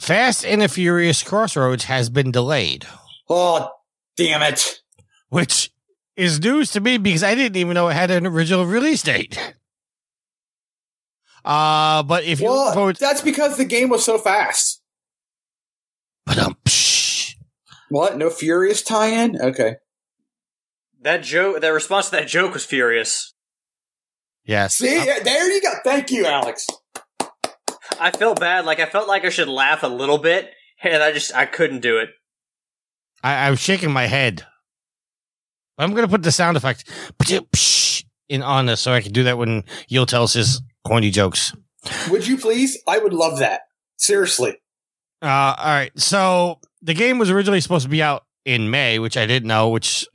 Fast 0.00 0.46
and 0.46 0.62
the 0.62 0.68
Furious 0.68 1.22
Crossroads 1.22 1.84
has 1.84 2.08
been 2.08 2.30
delayed, 2.32 2.86
Oh, 3.28 3.68
damn 4.16 4.42
it. 4.42 4.80
which 5.28 5.70
is 6.16 6.40
news 6.40 6.70
to 6.72 6.80
me 6.80 6.96
because 6.96 7.22
I 7.22 7.34
didn't 7.34 7.56
even 7.56 7.74
know 7.74 7.88
it 7.88 7.94
had 7.94 8.10
an 8.10 8.26
original 8.26 8.64
release 8.64 9.02
date. 9.02 9.54
Uh 11.44 12.02
but 12.02 12.24
if 12.24 12.40
you 12.40 12.46
Well, 12.48 12.72
forward 12.72 12.96
that's 12.96 13.20
because 13.22 13.56
the 13.56 13.64
game 13.64 13.88
was 13.88 14.04
so 14.04 14.18
fast. 14.18 14.82
but 16.26 16.38
um 16.38 16.56
psh, 16.64 17.34
What? 17.88 18.16
No 18.16 18.30
Furious 18.30 18.82
tie-in? 18.82 19.40
Okay. 19.40 19.76
That 21.02 21.22
joke, 21.22 21.60
that 21.62 21.68
response 21.70 22.06
to 22.10 22.16
that 22.16 22.28
joke 22.28 22.52
was 22.52 22.64
furious. 22.66 23.32
yes. 24.44 24.74
See, 24.76 24.94
Yeah, 25.04 25.20
there 25.22 25.50
you 25.50 25.62
go. 25.62 25.72
Thank 25.82 26.10
you, 26.10 26.26
Alex. 26.26 26.66
I 27.98 28.10
felt 28.10 28.38
bad, 28.38 28.64
like 28.66 28.80
I 28.80 28.86
felt 28.86 29.08
like 29.08 29.24
I 29.24 29.30
should 29.30 29.48
laugh 29.48 29.82
a 29.82 29.86
little 29.88 30.18
bit, 30.18 30.50
and 30.82 31.02
I 31.02 31.12
just 31.12 31.34
I 31.34 31.46
couldn't 31.46 31.80
do 31.80 31.98
it. 31.98 32.10
I, 33.22 33.46
I 33.46 33.50
was 33.50 33.60
shaking 33.60 33.90
my 33.92 34.06
head. 34.06 34.46
I'm 35.78 35.94
gonna 35.94 36.08
put 36.08 36.22
the 36.22 36.32
sound 36.32 36.56
effect 36.58 36.84
in 38.28 38.42
on 38.42 38.66
this 38.66 38.80
so 38.80 38.92
I 38.92 39.00
can 39.00 39.12
do 39.12 39.24
that 39.24 39.38
when 39.38 39.64
Yul 39.90 40.06
tells 40.06 40.34
his 40.34 40.60
corny 40.84 41.10
jokes. 41.10 41.54
Would 42.10 42.26
you 42.26 42.36
please? 42.36 42.78
I 42.86 42.98
would 42.98 43.12
love 43.12 43.38
that. 43.38 43.62
Seriously. 43.96 44.56
Uh, 45.22 45.54
all 45.58 45.66
right. 45.66 45.92
So 45.98 46.60
the 46.82 46.94
game 46.94 47.18
was 47.18 47.30
originally 47.30 47.60
supposed 47.60 47.84
to 47.84 47.90
be 47.90 48.02
out 48.02 48.24
in 48.44 48.70
May, 48.70 48.98
which 48.98 49.16
I 49.16 49.26
didn't 49.26 49.48
know, 49.48 49.68
which, 49.68 50.06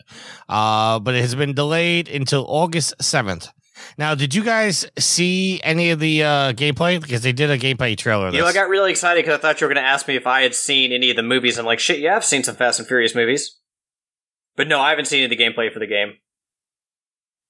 uh, 0.49 0.99
but 0.99 1.15
it 1.15 1.21
has 1.21 1.35
been 1.35 1.53
delayed 1.53 2.09
until 2.09 2.45
August 2.47 2.95
7th. 2.99 3.49
Now, 3.97 4.15
did 4.15 4.33
you 4.33 4.43
guys 4.43 4.85
see 4.97 5.59
any 5.63 5.91
of 5.91 5.99
the 5.99 6.23
uh, 6.23 6.53
gameplay? 6.53 6.99
Because 7.01 7.21
they 7.21 7.33
did 7.33 7.49
a 7.49 7.57
gameplay 7.57 7.97
trailer. 7.97 8.27
of 8.27 8.33
You 8.33 8.41
know, 8.41 8.47
I 8.47 8.53
got 8.53 8.69
really 8.69 8.89
excited 8.89 9.23
because 9.23 9.37
I 9.37 9.41
thought 9.41 9.61
you 9.61 9.67
were 9.67 9.73
going 9.73 9.83
to 9.83 9.89
ask 9.89 10.07
me 10.07 10.15
if 10.15 10.25
I 10.25 10.41
had 10.41 10.55
seen 10.55 10.91
any 10.91 11.09
of 11.09 11.15
the 11.15 11.23
movies. 11.23 11.57
I'm 11.59 11.65
like, 11.65 11.79
shit, 11.79 11.99
yeah, 11.99 12.15
I've 12.15 12.25
seen 12.25 12.43
some 12.43 12.55
Fast 12.55 12.79
and 12.79 12.87
Furious 12.87 13.13
movies. 13.13 13.57
But 14.55 14.67
no, 14.67 14.79
I 14.79 14.89
haven't 14.89 15.05
seen 15.05 15.23
any 15.23 15.25
of 15.25 15.37
the 15.37 15.43
gameplay 15.43 15.71
for 15.71 15.79
the 15.79 15.87
game. 15.87 16.13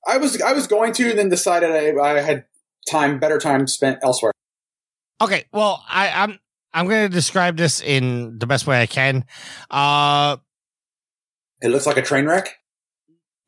I 0.07 0.17
was 0.17 0.39
I 0.41 0.53
was 0.53 0.67
going 0.67 0.93
to, 0.93 1.09
and 1.09 1.17
then 1.17 1.29
decided 1.29 1.71
I, 1.71 1.99
I 1.99 2.21
had 2.21 2.45
time, 2.89 3.19
better 3.19 3.37
time 3.39 3.67
spent 3.67 3.99
elsewhere. 4.03 4.31
okay. 5.21 5.45
Well, 5.51 5.83
I, 5.89 6.09
I'm 6.23 6.39
I'm 6.73 6.87
going 6.87 7.03
to 7.09 7.13
describe 7.13 7.57
this 7.57 7.81
in 7.81 8.37
the 8.37 8.45
best 8.47 8.67
way 8.67 8.81
I 8.81 8.85
can. 8.85 9.23
Uh, 9.71 10.37
It 11.61 11.69
looks 11.69 11.85
like 11.85 11.97
a 11.97 12.01
train 12.01 12.25
wreck. 12.25 12.55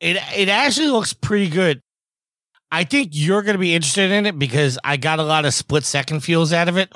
It 0.00 0.16
it 0.36 0.48
actually 0.48 0.88
looks 0.88 1.12
pretty 1.12 1.50
good. 1.50 1.82
I 2.70 2.84
think 2.84 3.10
you're 3.12 3.42
going 3.42 3.54
to 3.54 3.58
be 3.60 3.74
interested 3.74 4.10
in 4.10 4.26
it 4.26 4.38
because 4.38 4.78
I 4.84 4.96
got 4.96 5.18
a 5.18 5.22
lot 5.22 5.44
of 5.44 5.54
split 5.54 5.84
second 5.84 6.20
feels 6.20 6.52
out 6.52 6.68
of 6.68 6.76
it. 6.76 6.92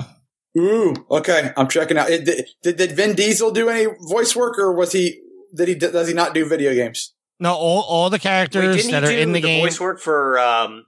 Ooh, 0.56 0.94
okay. 1.10 1.50
I'm 1.56 1.66
checking 1.68 1.96
out. 1.96 2.10
It, 2.10 2.24
did, 2.26 2.46
did 2.62 2.76
did 2.76 2.92
Vin 2.92 3.14
Diesel 3.14 3.50
do 3.52 3.68
any 3.70 3.86
voice 4.10 4.36
work, 4.36 4.58
or 4.58 4.72
was 4.72 4.92
he? 4.92 5.20
Did 5.54 5.68
he? 5.68 5.74
Does 5.74 6.08
he 6.08 6.14
not 6.14 6.34
do 6.34 6.46
video 6.46 6.74
games? 6.74 7.14
No, 7.40 7.54
all 7.54 7.82
all 7.82 8.10
the 8.10 8.18
characters 8.18 8.76
didn't 8.76 8.90
that 8.92 9.04
are 9.04 9.10
in 9.10 9.32
the, 9.32 9.40
the, 9.40 9.46
game. 9.46 9.64
voice 9.64 9.80
work 9.80 9.98
for 9.98 10.38
um, 10.38 10.84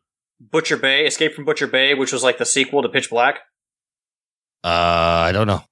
Butcher 0.50 0.76
Bay, 0.76 1.06
Escape 1.06 1.34
from 1.34 1.44
Butcher 1.44 1.66
Bay, 1.66 1.94
which 1.94 2.12
was 2.12 2.22
like 2.22 2.38
the 2.38 2.46
sequel 2.46 2.82
to 2.82 2.88
Pitch 2.88 3.10
Black? 3.10 3.40
Uh, 4.62 4.68
I 5.28 5.32
don't 5.32 5.46
know. 5.46 5.62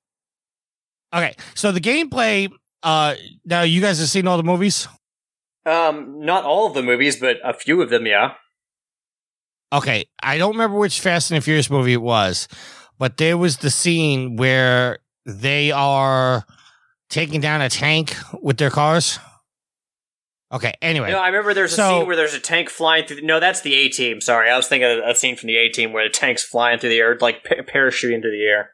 Okay, 1.14 1.34
so 1.54 1.72
the 1.72 1.80
gameplay. 1.80 2.50
Uh, 2.82 3.14
now 3.44 3.62
you 3.62 3.80
guys 3.80 3.98
have 4.00 4.08
seen 4.08 4.26
all 4.26 4.36
the 4.36 4.42
movies. 4.42 4.88
Um, 5.64 6.24
not 6.24 6.44
all 6.44 6.66
of 6.66 6.74
the 6.74 6.82
movies, 6.82 7.16
but 7.16 7.36
a 7.44 7.54
few 7.54 7.80
of 7.82 7.90
them, 7.90 8.06
yeah. 8.06 8.34
Okay, 9.72 10.06
I 10.22 10.36
don't 10.38 10.52
remember 10.52 10.76
which 10.76 11.00
Fast 11.00 11.30
and 11.30 11.38
the 11.38 11.42
Furious 11.42 11.70
movie 11.70 11.92
it 11.92 12.02
was, 12.02 12.48
but 12.98 13.16
there 13.16 13.38
was 13.38 13.58
the 13.58 13.70
scene 13.70 14.36
where 14.36 14.98
they 15.24 15.70
are 15.70 16.44
taking 17.08 17.40
down 17.40 17.60
a 17.60 17.68
tank 17.68 18.16
with 18.42 18.58
their 18.58 18.70
cars. 18.70 19.18
Okay. 20.52 20.74
Anyway, 20.82 21.10
No, 21.10 21.18
I 21.18 21.28
remember 21.28 21.54
there's 21.54 21.72
a 21.72 21.76
So- 21.76 21.98
scene 22.00 22.06
where 22.06 22.16
there's 22.16 22.34
a 22.34 22.40
tank 22.40 22.68
flying 22.68 23.06
through. 23.06 23.22
No, 23.22 23.40
that's 23.40 23.62
the 23.62 23.74
A 23.74 23.88
team. 23.88 24.20
Sorry, 24.20 24.50
I 24.50 24.56
was 24.56 24.68
thinking 24.68 24.90
of 24.90 24.98
a 24.98 25.14
scene 25.14 25.36
from 25.36 25.46
the 25.46 25.56
A 25.56 25.68
team 25.70 25.92
where 25.92 26.04
the 26.04 26.10
tank's 26.12 26.42
flying 26.42 26.78
through 26.78 26.90
the 26.90 26.98
air, 26.98 27.16
like 27.20 27.42
pa- 27.44 27.62
parachuting 27.62 28.20
through 28.22 28.32
the 28.32 28.46
air. 28.46 28.70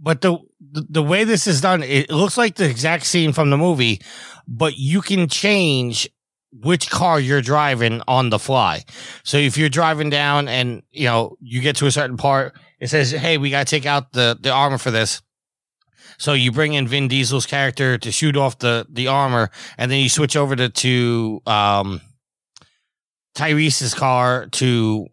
but 0.00 0.20
the, 0.20 0.38
the 0.60 0.86
the 0.88 1.02
way 1.02 1.24
this 1.24 1.46
is 1.48 1.60
done, 1.60 1.82
it 1.82 2.08
looks 2.10 2.38
like 2.38 2.54
the 2.54 2.68
exact 2.70 3.04
scene 3.04 3.32
from 3.32 3.50
the 3.50 3.56
movie, 3.56 4.00
but 4.46 4.76
you 4.76 5.00
can 5.00 5.26
change 5.28 6.08
which 6.52 6.88
car 6.88 7.18
you're 7.20 7.42
driving 7.42 8.00
on 8.06 8.30
the 8.30 8.38
fly. 8.38 8.84
So 9.24 9.36
if 9.38 9.58
you're 9.58 9.68
driving 9.68 10.08
down 10.08 10.46
and 10.48 10.82
you 10.92 11.06
know 11.06 11.36
you 11.40 11.60
get 11.60 11.74
to 11.76 11.86
a 11.86 11.90
certain 11.90 12.16
part, 12.16 12.54
it 12.80 12.88
says, 12.90 13.10
"Hey, 13.10 13.38
we 13.38 13.50
got 13.50 13.66
to 13.66 13.70
take 13.70 13.86
out 13.86 14.12
the 14.12 14.38
the 14.40 14.50
armor 14.52 14.78
for 14.78 14.92
this." 14.92 15.20
So 16.18 16.32
you 16.32 16.50
bring 16.50 16.74
in 16.74 16.88
Vin 16.88 17.08
Diesel's 17.08 17.46
character 17.46 17.96
to 17.96 18.12
shoot 18.12 18.36
off 18.36 18.58
the 18.58 18.86
the 18.90 19.06
armor, 19.06 19.50
and 19.78 19.90
then 19.90 20.00
you 20.00 20.08
switch 20.08 20.36
over 20.36 20.56
to 20.56 20.68
to 20.68 21.42
um, 21.46 22.00
Tyrese's 23.34 23.94
car 23.94 24.46
to 24.52 25.06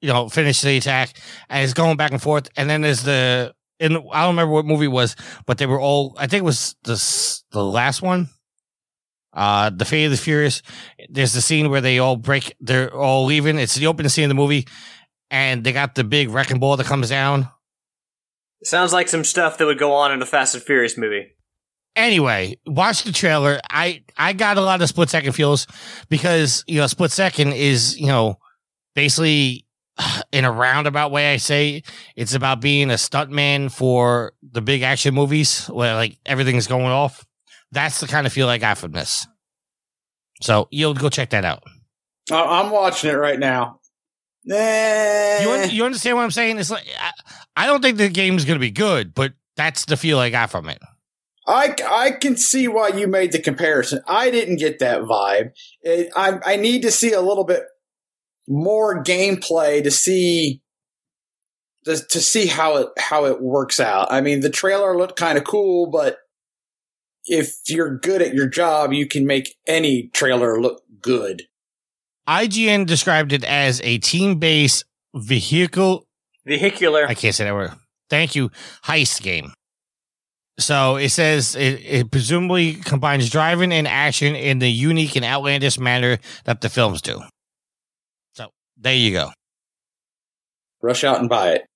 you 0.00 0.08
know 0.08 0.28
finish 0.28 0.60
the 0.60 0.76
attack, 0.76 1.20
and 1.48 1.64
it's 1.64 1.74
going 1.74 1.96
back 1.96 2.12
and 2.12 2.22
forth. 2.22 2.48
And 2.56 2.70
then 2.70 2.82
there's 2.82 3.02
the 3.02 3.52
in 3.80 3.96
I 3.96 4.22
don't 4.22 4.34
remember 4.34 4.54
what 4.54 4.64
movie 4.64 4.86
it 4.86 4.88
was, 4.88 5.16
but 5.44 5.58
they 5.58 5.66
were 5.66 5.80
all 5.80 6.14
I 6.16 6.28
think 6.28 6.42
it 6.42 6.44
was 6.46 6.76
the 6.84 7.42
the 7.50 7.64
last 7.64 8.00
one. 8.00 8.28
Uh, 9.32 9.70
the 9.70 9.84
Fate 9.84 10.06
of 10.06 10.10
the 10.10 10.16
Furious. 10.16 10.62
There's 11.10 11.32
the 11.32 11.42
scene 11.42 11.68
where 11.68 11.80
they 11.80 11.98
all 11.98 12.16
break. 12.16 12.56
They're 12.60 12.92
all 12.94 13.24
leaving. 13.24 13.58
It's 13.58 13.74
the 13.74 13.86
opening 13.86 14.08
scene 14.08 14.24
of 14.24 14.30
the 14.30 14.34
movie, 14.34 14.66
and 15.30 15.62
they 15.62 15.72
got 15.72 15.94
the 15.94 16.04
big 16.04 16.30
wrecking 16.30 16.58
ball 16.58 16.76
that 16.76 16.86
comes 16.86 17.08
down. 17.08 17.48
Sounds 18.64 18.92
like 18.92 19.08
some 19.08 19.24
stuff 19.24 19.58
that 19.58 19.66
would 19.66 19.78
go 19.78 19.92
on 19.92 20.12
in 20.12 20.20
a 20.20 20.26
Fast 20.26 20.54
and 20.54 20.62
Furious 20.62 20.98
movie. 20.98 21.26
Anyway, 21.96 22.58
watch 22.66 23.02
the 23.04 23.12
trailer. 23.12 23.60
I 23.70 24.02
I 24.16 24.32
got 24.32 24.56
a 24.56 24.60
lot 24.60 24.80
of 24.82 24.88
split 24.88 25.10
second 25.10 25.32
feels 25.32 25.66
because 26.08 26.64
you 26.66 26.78
know 26.80 26.86
split 26.86 27.10
second 27.10 27.52
is 27.54 27.98
you 27.98 28.06
know 28.06 28.38
basically 28.94 29.66
in 30.32 30.44
a 30.44 30.52
roundabout 30.52 31.10
way. 31.10 31.32
I 31.32 31.36
say 31.38 31.82
it's 32.16 32.34
about 32.34 32.60
being 32.60 32.90
a 32.90 32.94
stuntman 32.94 33.70
for 33.70 34.32
the 34.42 34.60
big 34.60 34.82
action 34.82 35.14
movies 35.14 35.66
where 35.66 35.94
like 35.94 36.18
everything's 36.26 36.66
going 36.66 36.86
off. 36.86 37.24
That's 37.72 38.00
the 38.00 38.06
kind 38.06 38.26
of 38.26 38.32
feel 38.32 38.48
I 38.48 38.58
got 38.58 38.78
from 38.78 38.92
this. 38.92 39.26
So 40.40 40.68
you'll 40.70 40.94
go 40.94 41.08
check 41.10 41.30
that 41.30 41.44
out. 41.44 41.64
I- 42.30 42.60
I'm 42.60 42.70
watching 42.70 43.10
it 43.10 43.14
right 43.14 43.38
now. 43.38 43.77
You 45.42 45.50
un- 45.50 45.70
you 45.70 45.84
understand 45.84 46.16
what 46.16 46.24
I'm 46.24 46.30
saying? 46.30 46.58
It's 46.58 46.70
like 46.70 46.86
I, 46.98 47.12
I 47.56 47.66
don't 47.66 47.82
think 47.82 47.98
the 47.98 48.08
game's 48.08 48.44
going 48.44 48.56
to 48.56 48.60
be 48.60 48.70
good, 48.70 49.14
but 49.14 49.32
that's 49.56 49.84
the 49.84 49.96
feel 49.96 50.18
I 50.18 50.30
got 50.30 50.50
from 50.50 50.68
it. 50.68 50.78
I, 51.46 51.74
I 51.88 52.10
can 52.10 52.36
see 52.36 52.68
why 52.68 52.88
you 52.88 53.06
made 53.06 53.32
the 53.32 53.40
comparison. 53.40 54.02
I 54.06 54.30
didn't 54.30 54.56
get 54.56 54.80
that 54.80 55.00
vibe. 55.02 55.52
It, 55.80 56.10
I, 56.14 56.38
I 56.44 56.56
need 56.56 56.82
to 56.82 56.90
see 56.90 57.12
a 57.12 57.22
little 57.22 57.44
bit 57.44 57.62
more 58.46 59.02
gameplay 59.02 59.82
to 59.82 59.90
see 59.90 60.62
to, 61.84 61.96
to 61.96 62.20
see 62.20 62.46
how 62.46 62.76
it 62.76 62.88
how 62.98 63.24
it 63.24 63.40
works 63.40 63.80
out. 63.80 64.12
I 64.12 64.20
mean, 64.20 64.40
the 64.40 64.50
trailer 64.50 64.96
looked 64.96 65.18
kind 65.18 65.38
of 65.38 65.44
cool, 65.44 65.90
but 65.90 66.18
if 67.24 67.56
you're 67.66 67.98
good 67.98 68.22
at 68.22 68.34
your 68.34 68.48
job, 68.48 68.92
you 68.92 69.06
can 69.06 69.26
make 69.26 69.56
any 69.66 70.10
trailer 70.12 70.60
look 70.60 70.82
good. 71.00 71.44
IGN 72.28 72.86
described 72.86 73.32
it 73.32 73.44
as 73.44 73.80
a 73.82 73.98
team-based 73.98 74.84
vehicle 75.14 76.04
Vehicular. 76.48 77.06
I 77.06 77.12
can't 77.12 77.34
say 77.34 77.44
that 77.44 77.54
word. 77.54 77.72
Thank 78.08 78.34
you. 78.34 78.50
Heist 78.84 79.20
game. 79.20 79.52
So 80.58 80.96
it 80.96 81.10
says 81.10 81.54
it, 81.54 81.80
it 81.84 82.10
presumably 82.10 82.74
combines 82.74 83.28
driving 83.28 83.70
and 83.70 83.86
action 83.86 84.34
in 84.34 84.58
the 84.58 84.70
unique 84.70 85.14
and 85.14 85.24
outlandish 85.24 85.78
manner 85.78 86.18
that 86.44 86.62
the 86.62 86.70
films 86.70 87.02
do. 87.02 87.20
So 88.32 88.48
there 88.78 88.94
you 88.94 89.12
go. 89.12 89.30
Rush 90.80 91.04
out 91.04 91.20
and 91.20 91.28
buy 91.28 91.50
it. 91.50 91.66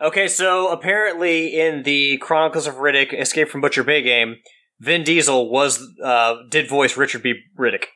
Okay, 0.00 0.28
so 0.28 0.70
apparently 0.70 1.60
in 1.60 1.82
the 1.82 2.18
Chronicles 2.18 2.66
of 2.66 2.76
Riddick: 2.76 3.12
Escape 3.12 3.48
from 3.48 3.60
Butcher 3.60 3.84
Bay 3.84 4.00
game, 4.00 4.36
Vin 4.78 5.02
Diesel 5.02 5.50
was 5.50 5.86
uh, 6.02 6.36
did 6.48 6.68
voice 6.68 6.96
Richard 6.96 7.22
B. 7.22 7.34
Riddick. 7.58 7.86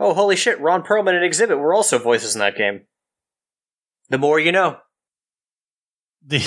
Oh, 0.00 0.14
holy 0.14 0.36
shit! 0.36 0.60
Ron 0.60 0.82
Perlman 0.84 1.14
and 1.20 1.32
Xzibit 1.32 1.58
were 1.58 1.74
also 1.74 1.98
voices 1.98 2.34
in 2.34 2.38
that 2.40 2.56
game. 2.56 2.82
The 4.10 4.18
more 4.18 4.38
you 4.38 4.52
know. 4.52 4.78
The, 6.26 6.42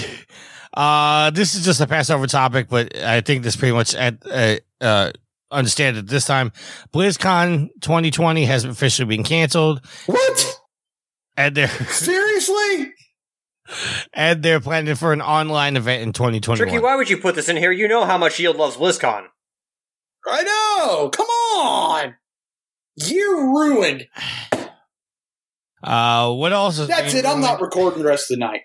uh, 0.74 1.32
this 1.32 1.56
is 1.56 1.66
just 1.66 1.82
a 1.82 1.88
passover 1.88 2.28
topic, 2.28 2.68
but 2.70 2.96
I 2.98 3.22
think 3.22 3.42
this 3.44 3.56
pretty 3.56 3.74
much 3.74 3.96
at, 3.96 4.18
uh, 4.30 4.58
uh, 4.80 5.12
understand 5.50 5.98
it 5.98 6.08
this 6.08 6.26
time. 6.26 6.52
BlizzCon 6.94 7.70
2020 7.82 8.46
has 8.46 8.64
officially 8.64 9.08
been 9.08 9.24
canceled, 9.24 9.82
What? 10.06 10.60
and 11.36 11.56
they're 11.56 11.68
Seriously? 11.88 12.94
and 14.14 14.44
they're 14.44 14.60
planning 14.60 14.94
for 14.96 15.14
an 15.14 15.22
online 15.22 15.78
event 15.78 16.04
in 16.04 16.14
2021. 16.14 16.58
Tricky, 16.70 16.84
why 16.84 16.96
would 16.96 17.10
you 17.10 17.18
put 17.18 17.34
this 17.36 17.50
in 17.50 17.58
here? 17.58 17.72
You 17.72 17.88
know 17.88 18.06
how 18.06 18.18
much 18.20 18.40
Yield 18.40 18.58
loves 18.58 18.78
BlizzCon. 18.78 19.24
I 20.28 20.44
know. 20.44 21.10
Come 21.10 21.28
on. 21.28 22.16
You're 22.96 23.54
ruined. 23.54 24.08
Uh, 25.84 26.32
what 26.34 26.54
else? 26.54 26.80
Is 26.80 26.88
That's 26.88 27.14
it. 27.14 27.26
I'm 27.26 27.42
not 27.42 27.62
recording 27.62 28.00
the 28.00 28.06
rest 28.06 28.32
of 28.32 28.38
the 28.38 28.46
night. 28.46 28.62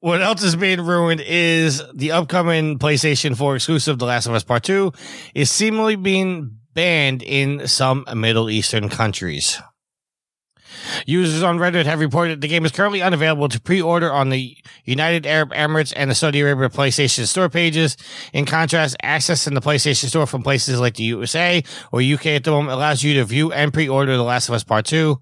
What 0.00 0.20
else 0.20 0.42
is 0.42 0.54
being 0.54 0.82
ruined 0.82 1.22
is 1.22 1.82
the 1.94 2.12
upcoming 2.12 2.78
PlayStation 2.78 3.34
4 3.34 3.56
exclusive, 3.56 3.98
The 3.98 4.04
Last 4.04 4.26
of 4.26 4.34
Us 4.34 4.44
Part 4.44 4.62
2, 4.64 4.92
is 5.34 5.50
seemingly 5.50 5.96
being 5.96 6.58
banned 6.74 7.22
in 7.22 7.66
some 7.66 8.04
Middle 8.14 8.50
Eastern 8.50 8.90
countries. 8.90 9.62
Users 11.06 11.42
on 11.42 11.58
Reddit 11.58 11.84
have 11.84 12.00
reported 12.00 12.40
the 12.40 12.48
game 12.48 12.64
is 12.64 12.72
currently 12.72 13.02
unavailable 13.02 13.48
to 13.48 13.60
pre-order 13.60 14.12
on 14.12 14.30
the 14.30 14.56
United 14.84 15.26
Arab 15.26 15.50
Emirates 15.52 15.92
and 15.96 16.10
the 16.10 16.14
Saudi 16.14 16.40
Arabia 16.40 16.68
PlayStation 16.68 17.26
Store 17.26 17.48
pages. 17.48 17.96
In 18.32 18.44
contrast, 18.44 18.96
access 19.02 19.46
in 19.46 19.54
the 19.54 19.60
PlayStation 19.60 20.06
Store 20.06 20.26
from 20.26 20.42
places 20.42 20.80
like 20.80 20.94
the 20.94 21.04
USA 21.04 21.62
or 21.92 22.00
UK 22.00 22.26
at 22.26 22.44
the 22.44 22.50
moment 22.50 22.72
allows 22.72 23.02
you 23.02 23.14
to 23.14 23.24
view 23.24 23.52
and 23.52 23.72
pre-order 23.72 24.16
The 24.16 24.22
Last 24.22 24.48
of 24.48 24.54
Us 24.54 24.64
Part 24.64 24.86
2. 24.86 25.18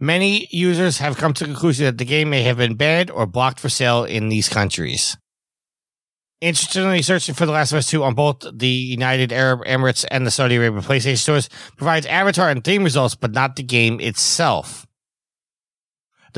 Many 0.00 0.48
users 0.50 0.98
have 0.98 1.16
come 1.16 1.32
to 1.34 1.44
the 1.44 1.50
conclusion 1.50 1.86
that 1.86 1.98
the 1.98 2.04
game 2.04 2.30
may 2.30 2.42
have 2.42 2.56
been 2.56 2.76
banned 2.76 3.10
or 3.10 3.26
blocked 3.26 3.60
for 3.60 3.68
sale 3.68 4.04
in 4.04 4.28
these 4.28 4.48
countries. 4.48 5.16
Interestingly, 6.40 7.02
searching 7.02 7.34
for 7.34 7.46
The 7.46 7.52
Last 7.52 7.72
of 7.72 7.78
Us 7.78 7.90
2 7.90 8.04
on 8.04 8.14
both 8.14 8.44
the 8.52 8.68
United 8.68 9.32
Arab 9.32 9.64
Emirates 9.64 10.04
and 10.08 10.24
the 10.24 10.30
Saudi 10.30 10.54
Arabia 10.54 10.82
PlayStation 10.82 11.18
stores 11.18 11.48
provides 11.76 12.06
avatar 12.06 12.48
and 12.48 12.62
theme 12.62 12.84
results, 12.84 13.16
but 13.16 13.32
not 13.32 13.56
the 13.56 13.64
game 13.64 13.98
itself. 13.98 14.86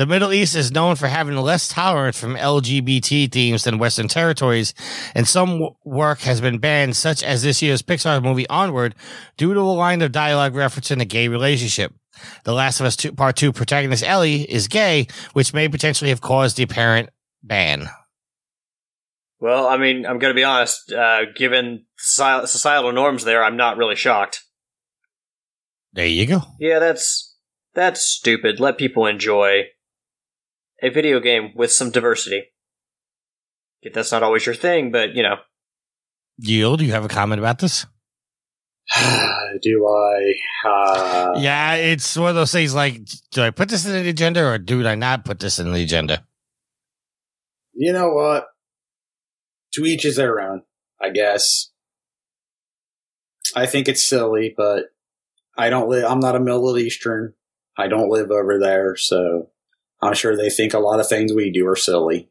The 0.01 0.07
Middle 0.07 0.33
East 0.33 0.55
is 0.55 0.71
known 0.71 0.95
for 0.95 1.05
having 1.05 1.35
less 1.35 1.67
tolerance 1.67 2.19
from 2.19 2.33
LGBT 2.33 3.31
themes 3.31 3.65
than 3.65 3.77
Western 3.77 4.07
territories, 4.07 4.73
and 5.13 5.27
some 5.27 5.59
w- 5.59 5.75
work 5.85 6.21
has 6.21 6.41
been 6.41 6.57
banned, 6.57 6.95
such 6.95 7.21
as 7.21 7.43
this 7.43 7.61
year's 7.61 7.83
Pixar 7.83 8.23
movie 8.23 8.49
Onward, 8.49 8.95
due 9.37 9.53
to 9.53 9.59
a 9.59 9.61
line 9.61 10.01
of 10.01 10.11
dialogue 10.11 10.55
referencing 10.55 11.03
a 11.03 11.05
gay 11.05 11.27
relationship. 11.27 11.93
The 12.45 12.53
Last 12.53 12.79
of 12.79 12.87
Us 12.87 12.95
2, 12.95 13.11
Part 13.11 13.35
2 13.35 13.53
protagonist 13.53 14.03
Ellie 14.03 14.51
is 14.51 14.67
gay, 14.67 15.05
which 15.33 15.53
may 15.53 15.69
potentially 15.69 16.09
have 16.09 16.19
caused 16.19 16.57
the 16.57 16.63
apparent 16.63 17.11
ban. 17.43 17.87
Well, 19.39 19.67
I 19.67 19.77
mean, 19.77 20.07
I'm 20.07 20.17
going 20.17 20.33
to 20.33 20.35
be 20.35 20.43
honest. 20.43 20.91
Uh, 20.91 21.25
given 21.35 21.85
societal 21.99 22.91
norms, 22.91 23.23
there, 23.23 23.43
I'm 23.43 23.55
not 23.55 23.77
really 23.77 23.95
shocked. 23.95 24.41
There 25.93 26.07
you 26.07 26.25
go. 26.25 26.41
Yeah, 26.59 26.79
that's 26.79 27.37
that's 27.75 28.01
stupid. 28.01 28.59
Let 28.59 28.79
people 28.79 29.05
enjoy 29.05 29.65
a 30.81 30.89
video 30.89 31.19
game 31.19 31.51
with 31.55 31.71
some 31.71 31.91
diversity. 31.91 32.45
That's 33.93 34.11
not 34.11 34.23
always 34.23 34.45
your 34.45 34.55
thing, 34.55 34.91
but 34.91 35.15
you 35.15 35.23
know. 35.23 35.37
Yield, 36.37 36.79
do 36.79 36.85
you 36.85 36.91
have 36.91 37.05
a 37.05 37.09
comment 37.09 37.39
about 37.39 37.59
this? 37.59 37.85
Do 39.61 39.87
I? 39.87 40.33
Uh, 40.67 41.33
yeah, 41.37 41.75
it's 41.75 42.17
one 42.17 42.29
of 42.29 42.35
those 42.35 42.51
things 42.51 42.73
like, 42.73 43.01
do 43.31 43.41
I 43.41 43.49
put 43.49 43.69
this 43.69 43.85
in 43.85 43.91
the 43.91 44.09
agenda 44.09 44.45
or 44.45 44.57
do 44.57 44.85
I 44.87 44.95
not 44.95 45.25
put 45.25 45.39
this 45.39 45.59
in 45.59 45.71
the 45.71 45.83
agenda? 45.83 46.25
You 47.73 47.93
know 47.93 48.09
what? 48.09 48.47
To 49.73 49.85
each 49.85 50.05
is 50.05 50.15
their 50.15 50.39
own, 50.39 50.63
I 51.01 51.09
guess. 51.09 51.71
I 53.55 53.65
think 53.65 53.87
it's 53.87 54.07
silly, 54.07 54.53
but 54.55 54.85
I 55.57 55.69
don't 55.69 55.89
live. 55.89 56.05
I'm 56.05 56.19
not 56.19 56.35
a 56.35 56.39
Middle 56.39 56.77
Eastern. 56.77 57.33
I 57.77 57.87
don't 57.87 58.09
live 58.09 58.31
over 58.31 58.59
there, 58.59 58.95
so 58.95 59.50
I'm 60.01 60.13
sure 60.13 60.35
they 60.35 60.49
think 60.49 60.73
a 60.73 60.79
lot 60.79 60.99
of 60.99 61.07
things 61.07 61.33
we 61.33 61.51
do 61.51 61.67
are 61.67 61.75
silly. 61.75 62.29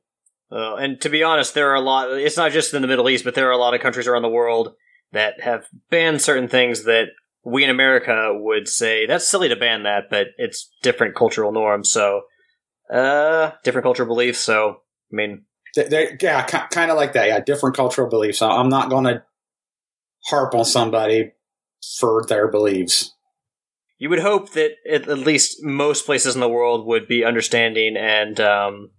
Uh, 0.53 0.75
and 0.77 1.01
to 1.01 1.09
be 1.09 1.23
honest, 1.23 1.55
there 1.55 1.71
are 1.71 1.77
a 1.77 1.81
lot. 1.81 2.11
It's 2.11 2.37
not 2.37 2.53
just 2.53 2.75
in 2.75 2.83
the 2.83 2.89
Middle 2.89 3.09
East, 3.09 3.25
but 3.25 3.35
there 3.35 3.49
are 3.49 3.53
a 3.53 3.57
lot 3.57 3.75
of 3.75 3.81
countries 3.81 4.09
around 4.09 4.23
the 4.23 4.29
world 4.29 4.75
that 5.13 5.41
have 5.41 5.67
banned 5.91 6.21
certain 6.21 6.49
things 6.49 6.85
that 6.85 7.07
we 7.45 7.65
in 7.65 7.71
America 7.71 8.33
would 8.35 8.69
say 8.69 9.07
that's 9.07 9.29
silly 9.29 9.49
to 9.49 9.57
ban 9.57 9.85
that, 9.85 10.05
but 10.11 10.29
it's 10.37 10.71
different 10.83 11.15
cultural 11.15 11.53
norms. 11.53 11.91
So, 11.91 12.23
uh, 12.93 13.53
different 13.65 13.85
cultural 13.85 14.09
beliefs. 14.09 14.41
So, 14.41 14.71
I 15.13 15.15
mean, 15.15 15.45
They, 15.77 15.85
they, 15.85 16.17
yeah, 16.21 16.43
kind 16.43 16.91
of 16.91 16.97
like 16.97 17.13
that. 17.13 17.29
Yeah, 17.29 17.41
different 17.41 17.77
cultural 17.77 18.09
beliefs. 18.09 18.43
I'm 18.43 18.69
not 18.69 18.91
going 18.91 19.05
to 19.05 19.23
harp 20.27 20.55
on 20.55 20.65
somebody 20.65 21.33
for 21.99 22.25
their 22.29 22.49
beliefs. 22.49 23.15
You 24.01 24.09
would 24.09 24.21
hope 24.21 24.53
that 24.55 24.73
at, 24.91 25.09
at 25.09 25.19
least 25.19 25.63
most 25.63 26.07
places 26.07 26.35
in 26.35 26.41
the 26.41 26.49
world 26.49 26.87
would 26.87 27.07
be 27.07 27.23
understanding 27.23 27.97
and, 27.97 28.41
um, 28.41 28.91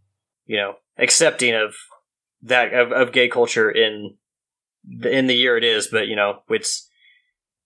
you 0.45 0.55
know, 0.55 0.75
accepting 0.97 1.55
of 1.55 1.73
that 2.43 2.73
of, 2.73 2.91
of 2.91 3.11
gay 3.11 3.27
culture 3.27 3.69
in 3.69 4.15
the, 4.83 5.09
in 5.09 5.25
the 5.27 5.33
year 5.33 5.57
it 5.57 5.63
is. 5.63 5.87
But 5.87 6.07
you 6.07 6.15
know, 6.15 6.43
it's 6.49 6.87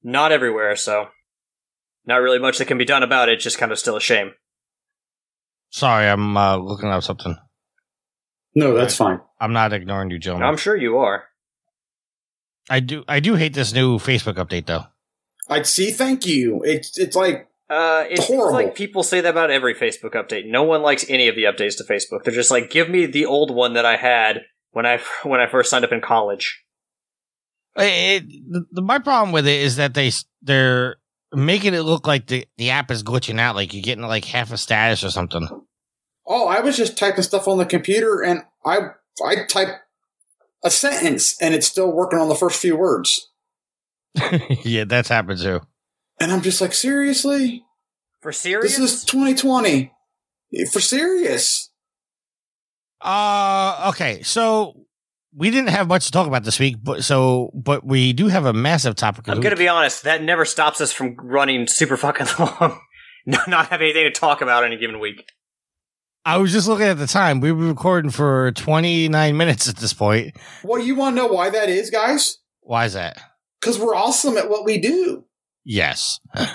not 0.02 0.32
everywhere, 0.32 0.76
so 0.76 1.10
not 2.06 2.17
really 2.21 2.39
much 2.39 2.58
that 2.58 2.65
can 2.65 2.78
be 2.78 2.86
done 2.86 3.04
about 3.04 3.30
it. 3.30 3.39
Just 3.39 3.58
kind 3.58 3.71
of 3.71 3.80
still 3.80 3.98
a 3.98 4.02
shame. 4.02 4.32
Sorry, 5.69 6.08
I'm 6.08 6.38
uh, 6.38 6.56
looking 6.56 6.89
up 6.89 7.04
something. 7.04 7.36
No, 8.56 8.74
that's 8.74 8.95
fine. 8.95 9.19
I'm 9.41 9.52
not 9.52 9.74
ignoring 9.74 10.10
you, 10.10 10.19
gentlemen. 10.19 10.48
I'm 10.48 10.58
sure 10.58 10.78
you 10.78 11.00
are. 11.00 11.26
I 12.69 12.80
do. 12.80 13.04
I 13.08 13.19
do 13.19 13.36
hate 13.36 13.54
this 13.54 13.74
new 13.74 14.00
Facebook 14.00 14.36
update, 14.36 14.67
though. 14.67 14.86
I'd 15.49 15.67
see. 15.67 15.91
Thank 15.91 16.25
you. 16.25 16.62
It's 16.65 16.97
it's 16.97 17.15
like 17.15 17.47
Uh, 17.69 18.05
it 18.10 18.17
seems 18.17 18.27
Horrible. 18.39 18.53
like 18.53 18.75
people 18.75 19.03
say 19.03 19.21
that 19.21 19.29
about 19.29 19.49
every 19.51 19.73
Facebook 19.75 20.13
update. 20.13 20.45
No 20.47 20.63
one 20.63 20.81
likes 20.81 21.05
any 21.10 21.27
of 21.27 21.36
the 21.36 21.43
updates 21.45 21.77
to 21.77 21.84
Facebook. 21.84 22.23
They're 22.23 22.34
just 22.34 22.51
like, 22.51 22.69
give 22.69 22.89
me 22.89 23.05
the 23.08 23.25
old 23.25 23.53
one 23.53 23.73
that 23.73 23.86
I 23.86 23.95
had 23.97 24.41
when 24.71 24.86
I 24.86 24.99
when 25.23 25.39
I 25.39 25.47
first 25.47 25.69
signed 25.69 25.86
up 25.86 25.91
in 25.91 26.01
college. 26.01 26.63
It, 27.77 28.27
the, 28.49 28.65
the- 28.71 28.81
my 28.81 28.99
problem 28.99 29.31
with 29.34 29.47
it 29.47 29.60
is 29.62 29.75
that 29.77 29.93
they 29.93 30.12
they're 30.41 30.95
making 31.34 31.73
it 31.73 31.81
look 31.81 32.08
like 32.08 32.27
the, 32.27 32.47
the 32.58 32.69
app 32.69 32.89
is 32.91 33.03
glitching 33.03 33.39
out, 33.39 33.55
like 33.55 33.73
you're 33.73 33.84
getting 33.84 34.05
like 34.05 34.25
half 34.25 34.51
a 34.53 34.58
status 34.58 35.03
or 35.03 35.10
something. 35.12 35.47
oh, 36.27 36.47
I 36.47 36.62
was 36.62 36.77
just 36.77 36.97
typing 36.97 37.23
stuff 37.23 37.47
on 37.47 37.58
the 37.58 37.65
computer, 37.65 38.21
and 38.23 38.43
I 38.65 38.91
I 39.25 39.45
type 39.49 39.67
a 40.63 40.71
sentence, 40.71 41.36
and 41.41 41.53
it's 41.53 41.67
still 41.67 41.91
working 41.91 42.17
on 42.19 42.29
the 42.29 42.36
first 42.36 42.60
few 42.62 42.77
words, 42.77 43.29
yeah, 44.63 44.84
that's 44.86 45.10
happened 45.10 45.39
too. 45.41 45.62
and 46.19 46.32
I'm 46.32 46.41
just 46.41 46.62
like, 46.62 46.73
seriously, 46.73 47.63
For 48.21 48.32
serious? 48.32 48.78
this 48.78 48.93
is 48.93 49.06
2020. 49.06 49.91
For 50.71 50.80
serious. 50.80 51.69
Uh, 53.01 53.88
okay, 53.89 54.21
so 54.23 54.86
we 55.36 55.51
didn't 55.51 55.69
have 55.69 55.88
much 55.88 56.06
to 56.06 56.12
talk 56.12 56.28
about 56.28 56.43
this 56.43 56.60
week, 56.60 56.78
but 56.82 57.04
so 57.04 57.51
but 57.54 57.86
we 57.86 58.13
do 58.13 58.28
have 58.28 58.45
a 58.45 58.54
massive 58.54 58.95
topic. 58.95 59.28
I'm 59.28 59.41
gonna 59.41 59.56
be 59.56 59.67
honest. 59.67 60.04
That 60.04 60.23
never 60.23 60.45
stops 60.45 60.82
us 60.82 60.91
from 60.91 61.15
running 61.21 61.67
super 61.67 61.97
fucking 61.97 62.28
long. 62.39 62.80
not 63.25 63.47
not 63.47 63.67
having 63.67 63.86
anything 63.89 64.06
to 64.12 64.12
talk 64.19 64.41
about 64.41 64.63
any 64.63 64.78
given 64.78 64.99
week. 64.99 65.28
I 66.28 66.38
was 66.38 66.51
just 66.51 66.67
looking 66.67 66.88
at 66.88 66.97
the 66.97 67.06
time. 67.06 67.39
We 67.39 67.51
were 67.51 67.67
recording 67.67 68.10
for 68.10 68.51
29 68.54 69.38
minutes 69.38 69.69
at 69.69 69.75
this 69.78 69.93
point. 69.93 70.36
Well, 70.63 70.82
you 70.82 70.95
want 70.95 71.15
to 71.15 71.21
know 71.21 71.28
why 71.28 71.51
that 71.51 71.69
is, 71.69 71.91
guys? 71.91 72.39
Why 72.62 72.86
is 72.86 72.93
that? 72.93 73.19
Because 73.65 73.80
we're 73.80 73.95
awesome 73.95 74.38
at 74.38 74.47
what 74.47 74.63
we 74.63 74.78
do. 74.78 75.25
Yes. 75.63 76.19
All 76.38 76.45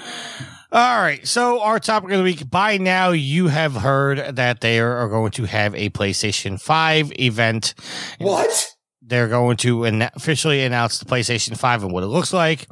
right. 1.02 1.26
So 1.26 1.60
our 1.60 1.80
topic 1.80 2.12
of 2.12 2.18
the 2.18 2.22
week. 2.22 2.48
By 2.48 2.76
now, 2.76 3.10
you 3.10 3.48
have 3.48 3.74
heard 3.74 4.36
that 4.36 4.60
they 4.60 4.78
are 4.78 5.08
going 5.08 5.32
to 5.32 5.44
have 5.44 5.74
a 5.74 5.90
PlayStation 5.90 6.60
5 6.60 7.12
event. 7.18 7.74
What? 8.18 8.68
They're 9.02 9.26
going 9.26 9.56
to 9.58 9.84
officially 10.14 10.62
announce 10.62 11.00
the 11.00 11.04
PlayStation 11.04 11.56
5 11.58 11.82
and 11.82 11.92
what 11.92 12.04
it 12.04 12.06
looks 12.06 12.32
like, 12.32 12.68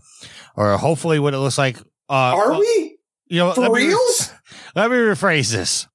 or 0.54 0.76
hopefully 0.78 1.18
what 1.18 1.34
it 1.34 1.38
looks 1.38 1.58
like. 1.58 1.78
Uh, 2.08 2.12
Are 2.36 2.56
we? 2.56 2.98
You 3.26 3.38
know, 3.40 3.52
For 3.54 3.62
let 3.62 3.72
me- 3.72 3.88
reals? 3.88 4.32
let 4.76 4.88
me 4.92 4.96
rephrase 4.98 5.50
this. 5.50 5.88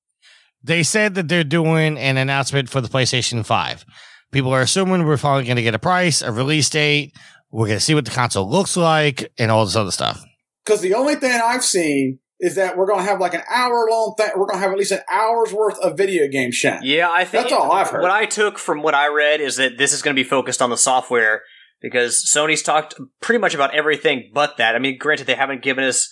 They 0.62 0.84
said 0.84 1.15
that 1.15 1.29
they're 1.29 1.45
doing 1.45 1.97
an 1.97 2.17
announcement 2.17 2.67
for 2.69 2.82
the 2.82 2.89
PlayStation 2.89 3.45
5. 3.45 3.86
People 4.34 4.51
are 4.51 4.62
assuming 4.62 5.06
we're 5.06 5.15
finally 5.15 5.45
going 5.45 5.56
to 5.56 5.63
get 5.63 5.75
a 5.75 5.79
price, 5.79 6.21
a 6.21 6.34
release 6.34 6.69
date. 6.69 7.15
We're 7.54 7.68
going 7.68 7.78
to 7.78 7.86
see 7.86 7.94
what 7.94 8.06
the 8.06 8.12
console 8.12 8.50
looks 8.50 8.76
like 8.76 9.32
and 9.38 9.52
all 9.52 9.63
this 9.63 9.76
other 9.76 9.92
stuff. 9.92 10.26
Because 10.66 10.82
the 10.82 10.96
only 10.96 11.16
thing 11.16 11.39
I've 11.39 11.63
seen 11.63 12.18
is 12.39 12.56
that 12.56 12.76
we're 12.76 12.88
going 12.88 13.00
to 13.00 13.06
have 13.06 13.20
like 13.20 13.36
an 13.36 13.44
hour 13.48 13.88
long 13.92 14.16
thing. 14.18 14.32
We're 14.36 14.48
going 14.48 14.58
to 14.58 14.63
have 14.63 14.72
at 14.72 14.78
least 14.78 14.92
an 14.92 15.02
hour's 15.10 15.54
worth 15.54 15.78
of 15.78 15.96
video 15.96 16.28
game 16.28 16.52
shit. 16.52 16.84
Yeah, 16.84 17.12
I 17.12 17.26
think 17.26 17.44
That's 17.44 17.54
all 17.54 17.72
I've 17.72 17.92
heard. 17.92 18.02
What 18.02 18.10
I 18.10 18.26
took 18.26 18.58
from 18.58 18.82
what 18.82 18.96
I 18.96 19.08
read 19.08 19.39
is 19.39 19.58
that 19.58 19.78
this 19.78 19.94
is 19.94 20.02
going 20.02 20.16
to 20.16 20.20
be 20.20 20.28
focused 20.28 20.63
on 20.63 20.72
the 20.72 20.78
software 20.78 21.44
because 21.80 22.28
Sony's 22.28 22.63
talked 22.63 22.96
pretty 23.22 23.39
much 23.39 23.54
about 23.54 23.76
everything 23.76 24.32
but 24.34 24.58
that. 24.58 24.76
I 24.76 24.80
mean, 24.80 24.98
granted, 24.98 25.28
they 25.28 25.36
haven't 25.36 25.62
given 25.62 25.84
us 25.84 26.10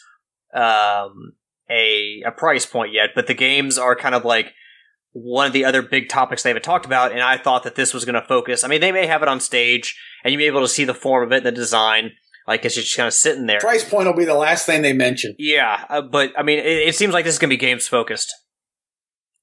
um, 0.53 1.33
a 1.71 2.21
a 2.23 2.31
price 2.31 2.67
point 2.67 2.93
yet, 2.93 3.09
but 3.15 3.25
the 3.25 3.33
games 3.33 3.79
are 3.79 3.95
kind 3.95 4.13
of 4.13 4.23
like 4.23 4.53
one 5.13 5.47
of 5.47 5.53
the 5.53 5.65
other 5.65 5.81
big 5.81 6.07
topics 6.07 6.43
they 6.43 6.49
haven't 6.51 6.63
talked 6.63 6.85
about. 6.85 7.11
And 7.11 7.21
I 7.21 7.37
thought 7.37 7.63
that 7.63 7.75
this 7.75 7.95
was 7.95 8.05
going 8.05 8.21
to 8.21 8.27
focus. 8.27 8.63
I 8.63 8.67
mean, 8.67 8.79
they 8.81 8.91
may 8.91 9.07
have 9.07 9.23
it 9.23 9.27
on 9.27 9.39
stage, 9.39 9.97
and 10.23 10.31
you'll 10.31 10.39
be 10.39 10.45
able 10.47 10.61
to 10.61 10.67
see 10.67 10.83
the 10.85 10.93
form 10.93 11.23
of 11.23 11.31
it, 11.31 11.37
and 11.37 11.45
the 11.45 11.51
design, 11.51 12.11
like 12.47 12.63
it's 12.65 12.75
just 12.75 12.95
kind 12.95 13.07
of 13.07 13.13
sitting 13.13 13.45
there. 13.45 13.59
Price 13.59 13.87
point 13.87 14.07
will 14.07 14.13
be 14.15 14.25
the 14.25 14.33
last 14.33 14.65
thing 14.65 14.81
they 14.81 14.93
mention. 14.93 15.35
Yeah, 15.37 15.85
uh, 15.89 16.01
but 16.01 16.31
I 16.37 16.43
mean, 16.43 16.59
it, 16.59 16.65
it 16.65 16.95
seems 16.95 17.13
like 17.13 17.25
this 17.25 17.33
is 17.35 17.39
going 17.39 17.49
to 17.49 17.53
be 17.53 17.57
games 17.59 17.87
focused. 17.87 18.33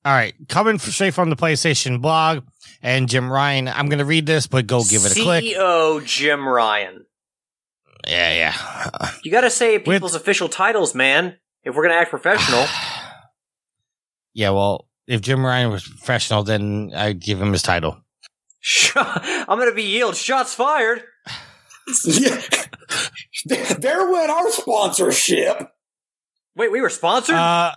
All 0.05 0.13
right. 0.15 0.33
Coming 0.49 0.77
f- 0.77 0.83
straight 0.83 1.13
from 1.13 1.29
the 1.29 1.37
PlayStation 1.37 2.01
blog 2.01 2.45
and 2.83 3.09
Jim 3.09 3.31
Ryan, 3.31 3.67
I'm 3.69 3.89
going 3.89 3.99
to 3.99 4.05
read 4.05 4.27
this, 4.27 4.47
but 4.47 4.67
go 4.67 4.83
give 4.85 5.05
it 5.05 5.13
a 5.17 5.21
click. 5.21 5.45
CEO 5.45 6.03
Jim 6.05 6.47
Ryan. 6.49 7.05
Yeah, 8.07 8.33
yeah. 8.35 8.91
Uh, 8.95 9.11
You 9.25 9.33
got 9.33 9.41
to 9.43 9.51
say 9.51 9.79
people's 9.81 10.15
official 10.15 10.49
titles, 10.49 10.95
man. 10.95 11.37
If 11.65 11.75
we're 11.75 11.83
gonna 11.83 12.01
act 12.01 12.11
professional, 12.11 12.65
yeah, 14.33 14.51
well, 14.51 14.89
if 15.07 15.21
Jim 15.21 15.45
Ryan 15.45 15.71
was 15.71 15.87
professional, 15.87 16.43
then 16.45 16.93
I'd 16.95 17.21
give 17.21 17.43
him 17.43 17.53
his 17.53 17.63
title. 17.63 18.01
I'm 18.97 19.59
gonna 19.59 19.75
be 19.75 19.83
yield. 19.85 20.17
Shots 20.17 20.55
fired. 20.55 21.03
Yeah. 22.05 22.43
there 23.79 24.11
went 24.11 24.31
our 24.31 24.51
sponsorship. 24.51 25.71
Wait, 26.57 26.73
we 26.73 26.81
were 26.81 26.91
sponsored. 26.91 27.37
Uh, 27.37 27.73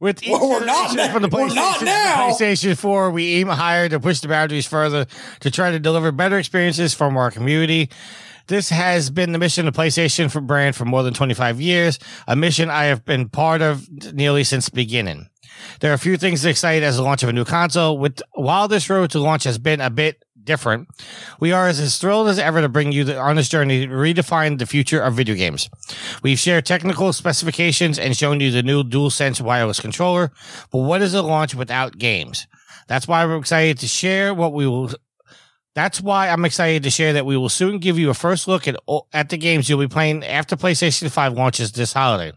with 0.00 0.20
Well, 0.26 0.48
we're 0.48 0.64
not 0.64 0.94
now. 0.96 1.12
from 1.12 1.22
the 1.22 1.28
We're 1.28 1.46
PlayStation, 1.48 1.54
not 1.54 1.82
now. 1.82 2.30
PlayStation 2.30 2.76
4, 2.76 3.10
we 3.10 3.34
aim 3.34 3.48
higher 3.48 3.88
to 3.88 4.00
push 4.00 4.20
the 4.20 4.28
boundaries 4.28 4.66
further 4.66 5.06
to 5.40 5.50
try 5.50 5.70
to 5.70 5.78
deliver 5.78 6.10
better 6.10 6.38
experiences 6.38 6.94
from 6.94 7.16
our 7.18 7.30
community. 7.30 7.90
This 8.46 8.70
has 8.70 9.10
been 9.10 9.32
the 9.32 9.38
mission 9.38 9.68
of 9.68 9.74
PlayStation 9.74 10.30
for 10.30 10.40
brand 10.40 10.74
for 10.74 10.84
more 10.86 11.02
than 11.02 11.14
25 11.14 11.60
years, 11.60 11.98
a 12.26 12.34
mission 12.34 12.70
I 12.70 12.84
have 12.84 13.04
been 13.04 13.28
part 13.28 13.60
of 13.62 13.88
nearly 14.12 14.42
since 14.42 14.66
the 14.66 14.74
beginning. 14.74 15.28
There 15.80 15.90
are 15.90 15.94
a 15.94 15.98
few 15.98 16.16
things 16.16 16.42
that 16.42 16.50
excite 16.50 16.82
as 16.82 16.96
the 16.96 17.02
launch 17.02 17.22
of 17.22 17.28
a 17.28 17.32
new 17.32 17.44
console. 17.44 17.98
With 17.98 18.20
while 18.34 18.68
this 18.68 18.90
road 18.90 19.10
to 19.12 19.18
launch 19.18 19.44
has 19.44 19.58
been 19.58 19.80
a 19.80 19.90
bit 19.90 20.24
different, 20.44 20.88
we 21.38 21.52
are 21.52 21.68
as 21.68 21.98
thrilled 21.98 22.28
as 22.28 22.38
ever 22.38 22.60
to 22.60 22.68
bring 22.68 22.92
you 22.92 23.04
the, 23.04 23.18
on 23.18 23.36
this 23.36 23.48
journey 23.48 23.86
to 23.86 23.92
redefine 23.92 24.58
the 24.58 24.66
future 24.66 25.00
of 25.00 25.14
video 25.14 25.34
games. 25.34 25.70
We've 26.22 26.38
shared 26.38 26.66
technical 26.66 27.12
specifications 27.12 27.98
and 27.98 28.16
shown 28.16 28.40
you 28.40 28.50
the 28.50 28.62
new 28.62 28.82
DualSense 28.82 29.40
wireless 29.40 29.80
controller, 29.80 30.32
but 30.70 30.78
what 30.78 31.02
is 31.02 31.14
a 31.14 31.22
launch 31.22 31.54
without 31.54 31.98
games? 31.98 32.46
That's 32.88 33.06
why 33.06 33.24
we're 33.24 33.38
excited 33.38 33.78
to 33.78 33.86
share 33.86 34.34
what 34.34 34.52
we 34.52 34.66
will. 34.66 34.90
That's 35.74 36.00
why 36.00 36.28
I'm 36.28 36.44
excited 36.44 36.82
to 36.82 36.90
share 36.90 37.12
that 37.12 37.24
we 37.24 37.36
will 37.36 37.48
soon 37.48 37.78
give 37.78 37.98
you 37.98 38.10
a 38.10 38.14
first 38.14 38.48
look 38.48 38.66
at 38.66 38.76
at 39.12 39.28
the 39.28 39.38
games 39.38 39.68
you'll 39.68 39.78
be 39.78 39.86
playing 39.86 40.24
after 40.24 40.56
PlayStation 40.56 41.08
5 41.08 41.32
launches 41.34 41.70
this 41.72 41.92
holiday. 41.92 42.32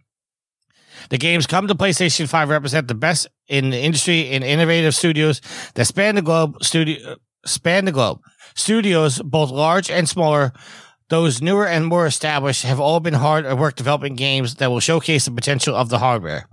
The 1.09 1.17
games 1.17 1.47
come 1.47 1.67
to 1.67 1.75
PlayStation 1.75 2.27
5 2.27 2.49
represent 2.49 2.87
the 2.87 2.95
best 2.95 3.27
in 3.47 3.69
the 3.69 3.79
industry 3.79 4.31
in 4.31 4.43
innovative 4.43 4.95
studios 4.95 5.41
that 5.75 5.85
span 5.85 6.15
the 6.15 6.21
globe. 6.21 6.63
Studio 6.63 7.15
span 7.45 7.85
the 7.85 7.91
globe. 7.91 8.19
Studios, 8.55 9.21
both 9.21 9.49
large 9.49 9.89
and 9.89 10.07
smaller, 10.07 10.53
those 11.09 11.41
newer 11.41 11.67
and 11.67 11.85
more 11.85 12.05
established, 12.05 12.63
have 12.63 12.79
all 12.79 12.99
been 12.99 13.13
hard 13.15 13.45
at 13.45 13.57
work 13.57 13.75
developing 13.75 14.15
games 14.15 14.55
that 14.55 14.69
will 14.71 14.79
showcase 14.79 15.25
the 15.25 15.31
potential 15.31 15.75
of 15.75 15.89
the 15.89 15.99
hardware. 15.99 16.47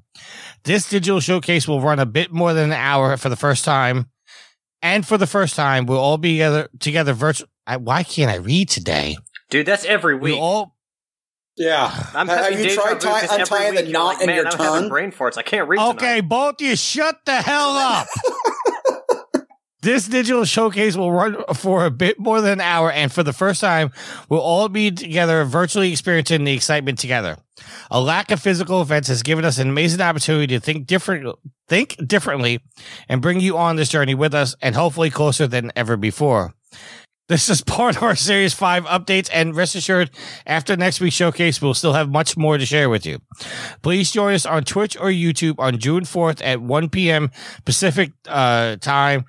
This 0.64 0.88
digital 0.88 1.20
showcase 1.20 1.66
will 1.68 1.80
run 1.80 1.98
a 1.98 2.06
bit 2.06 2.32
more 2.32 2.52
than 2.52 2.66
an 2.66 2.76
hour 2.78 3.16
for 3.16 3.28
the 3.28 3.36
first 3.36 3.64
time, 3.64 4.10
and 4.82 5.06
for 5.06 5.16
the 5.16 5.26
first 5.26 5.56
time, 5.56 5.86
we'll 5.86 5.98
all 5.98 6.18
be 6.18 6.32
together 6.34 6.68
together 6.78 7.12
virtual. 7.12 7.48
Why 7.78 8.02
can't 8.02 8.30
I 8.30 8.36
read 8.36 8.68
today? 8.68 9.16
Dude, 9.50 9.66
that's 9.66 9.84
every 9.84 10.14
We 10.16 10.32
week. 10.32 10.40
all 10.40 10.76
Yeah. 11.60 11.92
I'm 12.14 12.26
have 12.26 12.38
having 12.44 12.58
you 12.58 12.64
deja 12.64 12.80
tried 12.80 12.94
vu 12.94 13.08
tie- 13.08 13.36
untying 13.38 13.74
the 13.74 13.80
week 13.82 13.90
you're 13.90 13.92
knot 13.92 14.06
like, 14.14 14.20
in 14.22 14.26
Man, 14.28 14.36
your 14.36 14.46
I'm 14.46 14.58
having 14.58 14.80
tongue? 14.80 14.88
brain 14.88 15.12
farts. 15.12 15.36
I 15.36 15.42
can't 15.42 15.68
read. 15.68 15.78
Okay, 15.78 16.16
tonight." 16.16 16.28
both 16.28 16.60
you 16.62 16.74
shut 16.74 17.20
the 17.26 17.36
hell 17.42 17.70
up. 17.76 18.06
this 19.82 20.08
digital 20.08 20.44
showcase 20.46 20.96
will 20.96 21.12
run 21.12 21.36
for 21.54 21.84
a 21.84 21.90
bit 21.90 22.18
more 22.18 22.40
than 22.40 22.54
an 22.54 22.60
hour, 22.62 22.90
and 22.90 23.12
for 23.12 23.22
the 23.22 23.34
first 23.34 23.60
time, 23.60 23.90
we'll 24.30 24.40
all 24.40 24.70
be 24.70 24.90
together 24.90 25.44
virtually 25.44 25.92
experiencing 25.92 26.44
the 26.44 26.54
excitement 26.54 26.98
together. 26.98 27.36
A 27.90 28.00
lack 28.00 28.30
of 28.30 28.40
physical 28.40 28.80
events 28.80 29.08
has 29.08 29.22
given 29.22 29.44
us 29.44 29.58
an 29.58 29.68
amazing 29.68 30.00
opportunity 30.00 30.46
to 30.48 30.60
think 30.60 30.86
different, 30.86 31.34
think 31.68 31.94
differently, 32.06 32.60
and 33.06 33.20
bring 33.20 33.38
you 33.40 33.58
on 33.58 33.76
this 33.76 33.90
journey 33.90 34.14
with 34.14 34.34
us, 34.34 34.54
and 34.62 34.74
hopefully 34.74 35.10
closer 35.10 35.46
than 35.46 35.72
ever 35.76 35.98
before. 35.98 36.54
This 37.30 37.48
is 37.48 37.60
part 37.62 37.96
of 37.96 38.02
our 38.02 38.16
Series 38.16 38.54
5 38.54 38.86
updates, 38.86 39.30
and 39.32 39.54
rest 39.54 39.76
assured, 39.76 40.10
after 40.46 40.76
next 40.76 41.00
week's 41.00 41.14
showcase, 41.14 41.62
we'll 41.62 41.74
still 41.74 41.92
have 41.92 42.10
much 42.10 42.36
more 42.36 42.58
to 42.58 42.66
share 42.66 42.90
with 42.90 43.06
you. 43.06 43.20
Please 43.82 44.10
join 44.10 44.34
us 44.34 44.44
on 44.44 44.64
Twitch 44.64 44.96
or 44.96 45.10
YouTube 45.10 45.54
on 45.60 45.78
June 45.78 46.02
4th 46.02 46.42
at 46.44 46.60
1 46.60 46.88
p.m. 46.88 47.30
Pacific 47.64 48.10
uh, 48.26 48.74
time. 48.76 49.26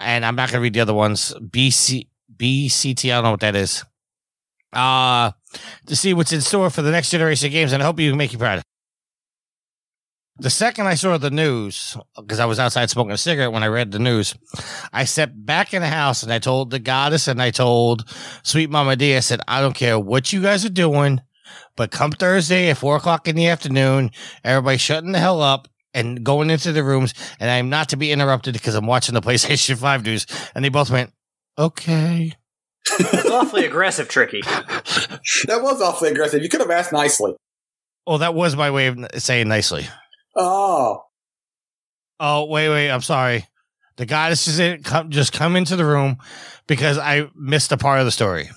And 0.00 0.26
I'm 0.26 0.34
not 0.34 0.50
going 0.50 0.58
to 0.58 0.62
read 0.62 0.74
the 0.74 0.80
other 0.80 0.92
ones. 0.92 1.34
BC, 1.40 2.08
BCT, 2.36 3.12
I 3.12 3.14
don't 3.14 3.22
know 3.22 3.30
what 3.30 3.40
that 3.40 3.54
is. 3.54 3.84
uh, 4.72 5.30
to 5.86 5.94
see 5.94 6.12
what's 6.14 6.32
in 6.32 6.40
store 6.40 6.68
for 6.68 6.82
the 6.82 6.90
next 6.90 7.10
generation 7.10 7.46
of 7.46 7.52
games, 7.52 7.72
and 7.72 7.80
I 7.80 7.86
hope 7.86 8.00
you 8.00 8.10
can 8.10 8.18
make 8.18 8.32
you 8.32 8.38
proud. 8.40 8.60
The 10.38 10.50
second 10.50 10.86
I 10.86 10.94
saw 10.94 11.16
the 11.16 11.30
news, 11.30 11.96
because 12.14 12.40
I 12.40 12.44
was 12.44 12.58
outside 12.58 12.90
smoking 12.90 13.12
a 13.12 13.16
cigarette 13.16 13.52
when 13.52 13.62
I 13.62 13.68
read 13.68 13.90
the 13.90 13.98
news, 13.98 14.34
I 14.92 15.04
stepped 15.04 15.46
back 15.46 15.72
in 15.72 15.80
the 15.80 15.88
house 15.88 16.22
and 16.22 16.30
I 16.30 16.38
told 16.38 16.70
the 16.70 16.78
goddess 16.78 17.26
and 17.26 17.40
I 17.40 17.50
told 17.50 18.04
Sweet 18.42 18.68
Mama 18.68 18.96
D, 18.96 19.16
I 19.16 19.20
said, 19.20 19.40
I 19.48 19.62
don't 19.62 19.74
care 19.74 19.98
what 19.98 20.34
you 20.34 20.42
guys 20.42 20.64
are 20.66 20.70
doing, 20.70 21.22
but 21.74 21.90
come 21.90 22.10
Thursday 22.10 22.68
at 22.68 22.76
four 22.76 22.96
o'clock 22.96 23.26
in 23.28 23.34
the 23.34 23.48
afternoon, 23.48 24.10
everybody 24.44 24.76
shutting 24.76 25.12
the 25.12 25.18
hell 25.18 25.40
up 25.40 25.68
and 25.94 26.22
going 26.22 26.50
into 26.50 26.72
the 26.72 26.84
rooms, 26.84 27.14
and 27.40 27.50
I'm 27.50 27.70
not 27.70 27.88
to 27.88 27.96
be 27.96 28.12
interrupted 28.12 28.52
because 28.52 28.74
I'm 28.74 28.86
watching 28.86 29.14
the 29.14 29.20
PlayStation 29.22 29.78
5 29.78 30.04
news. 30.04 30.26
And 30.54 30.62
they 30.62 30.68
both 30.68 30.90
went, 30.90 31.12
okay. 31.58 32.34
It's 32.98 33.30
awfully 33.30 33.64
aggressive, 33.64 34.08
Tricky. 34.08 34.42
That 34.42 35.60
was 35.62 35.80
awfully 35.80 36.10
aggressive. 36.10 36.42
You 36.42 36.50
could 36.50 36.60
have 36.60 36.70
asked 36.70 36.92
nicely. 36.92 37.34
Oh, 38.06 38.18
that 38.18 38.34
was 38.34 38.54
my 38.54 38.70
way 38.70 38.88
of 38.88 38.98
saying 39.16 39.48
nicely. 39.48 39.88
Oh, 40.36 41.02
Oh, 42.18 42.44
wait, 42.46 42.68
wait. 42.70 42.90
I'm 42.90 43.02
sorry. 43.02 43.46
The 43.96 44.06
goddess 44.06 44.48
is 44.48 44.58
in, 44.58 44.82
come, 44.82 45.10
just 45.10 45.32
come 45.32 45.54
into 45.56 45.76
the 45.76 45.84
room 45.84 46.16
because 46.66 46.98
I 46.98 47.28
missed 47.34 47.72
a 47.72 47.76
part 47.76 47.98
of 47.98 48.04
the 48.06 48.10
story. 48.10 48.48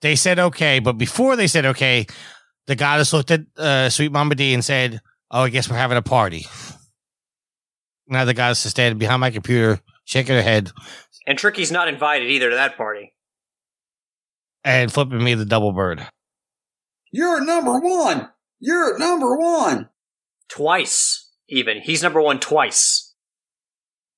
They 0.00 0.16
said 0.16 0.38
okay, 0.38 0.78
but 0.80 0.94
before 0.94 1.34
they 1.36 1.46
said 1.46 1.66
okay, 1.66 2.06
the 2.66 2.76
goddess 2.76 3.12
looked 3.12 3.30
at 3.30 3.40
uh, 3.56 3.90
Sweet 3.90 4.12
Mama 4.12 4.34
D 4.34 4.52
and 4.54 4.64
said, 4.64 5.00
"Oh, 5.30 5.42
I 5.42 5.48
guess 5.50 5.68
we're 5.70 5.76
having 5.76 5.96
a 5.96 6.02
party." 6.02 6.46
Now 8.06 8.24
the 8.24 8.34
goddess 8.34 8.64
is 8.66 8.70
standing 8.72 8.98
behind 8.98 9.20
my 9.20 9.30
computer, 9.30 9.80
shaking 10.04 10.34
her 10.34 10.42
head 10.42 10.70
And 11.26 11.38
Tricky's 11.38 11.72
not 11.72 11.88
invited 11.88 12.30
either 12.30 12.50
to 12.50 12.56
that 12.56 12.76
party. 12.76 13.14
and 14.64 14.92
flipping 14.92 15.22
me 15.24 15.34
the 15.34 15.44
double 15.46 15.72
bird. 15.72 16.06
you're 17.12 17.40
number 17.44 17.78
one. 17.80 18.28
You're 18.60 18.98
number 18.98 19.36
one. 19.36 19.88
Twice, 20.54 21.30
even. 21.48 21.80
He's 21.80 22.02
number 22.02 22.20
one 22.20 22.38
twice. 22.38 23.12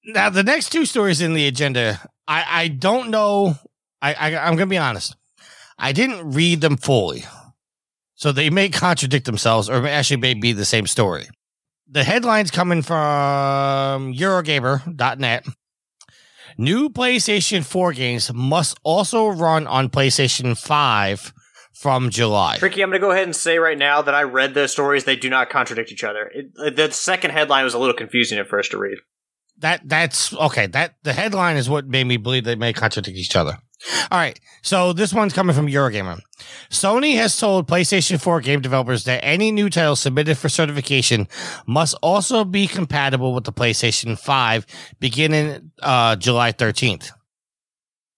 Now 0.04 0.28
the 0.28 0.42
next 0.42 0.70
two 0.70 0.84
stories 0.84 1.22
in 1.22 1.32
the 1.32 1.46
agenda, 1.46 2.00
I 2.28 2.44
I 2.48 2.68
don't 2.68 3.08
know. 3.08 3.56
I, 4.02 4.12
I 4.12 4.36
I'm 4.36 4.54
gonna 4.54 4.66
be 4.66 4.76
honest. 4.76 5.16
I 5.78 5.92
didn't 5.92 6.32
read 6.32 6.60
them 6.60 6.76
fully, 6.76 7.24
so 8.16 8.32
they 8.32 8.50
may 8.50 8.68
contradict 8.68 9.24
themselves, 9.24 9.70
or 9.70 9.86
actually 9.86 10.18
may 10.18 10.34
be 10.34 10.52
the 10.52 10.66
same 10.66 10.86
story. 10.86 11.26
The 11.88 12.04
headlines 12.04 12.50
coming 12.50 12.82
from 12.82 14.12
Eurogamer.net. 14.12 15.46
New 16.58 16.90
PlayStation 16.90 17.64
4 17.64 17.92
games 17.92 18.32
must 18.32 18.78
also 18.82 19.28
run 19.28 19.66
on 19.66 19.88
PlayStation 19.88 20.56
5 20.56 21.32
from 21.78 22.10
July. 22.10 22.56
Tricky, 22.58 22.82
I'm 22.82 22.88
going 22.88 23.00
to 23.00 23.06
go 23.06 23.10
ahead 23.10 23.24
and 23.24 23.36
say 23.36 23.58
right 23.58 23.76
now 23.76 24.00
that 24.02 24.14
I 24.14 24.22
read 24.22 24.54
those 24.54 24.72
stories. 24.72 25.04
They 25.04 25.16
do 25.16 25.28
not 25.28 25.50
contradict 25.50 25.92
each 25.92 26.04
other. 26.04 26.30
It, 26.34 26.76
the 26.76 26.90
second 26.90 27.32
headline 27.32 27.64
was 27.64 27.74
a 27.74 27.78
little 27.78 27.94
confusing 27.94 28.38
at 28.38 28.48
first 28.48 28.70
to 28.70 28.78
read. 28.78 28.98
that 29.58 29.82
that's 29.84 30.32
okay. 30.34 30.66
That 30.66 30.94
the 31.02 31.12
headline 31.12 31.56
is 31.56 31.68
what 31.68 31.86
made 31.86 32.04
me 32.06 32.16
believe 32.16 32.44
they 32.44 32.54
may 32.56 32.72
contradict 32.72 33.16
each 33.16 33.36
other. 33.36 33.58
All 34.10 34.18
right, 34.18 34.40
so 34.62 34.94
this 34.94 35.12
one's 35.12 35.34
coming 35.34 35.54
from 35.54 35.66
Eurogamer. 35.66 36.20
Sony 36.70 37.16
has 37.16 37.36
told 37.38 37.68
PlayStation 37.68 38.18
4 38.18 38.40
game 38.40 38.62
developers 38.62 39.04
that 39.04 39.22
any 39.22 39.52
new 39.52 39.68
title 39.68 39.96
submitted 39.96 40.38
for 40.38 40.48
certification 40.48 41.28
must 41.66 41.94
also 42.02 42.42
be 42.42 42.66
compatible 42.66 43.34
with 43.34 43.44
the 43.44 43.52
PlayStation 43.52 44.18
5 44.18 44.66
beginning 44.98 45.72
uh, 45.82 46.16
July 46.16 46.52
13th. 46.52 47.10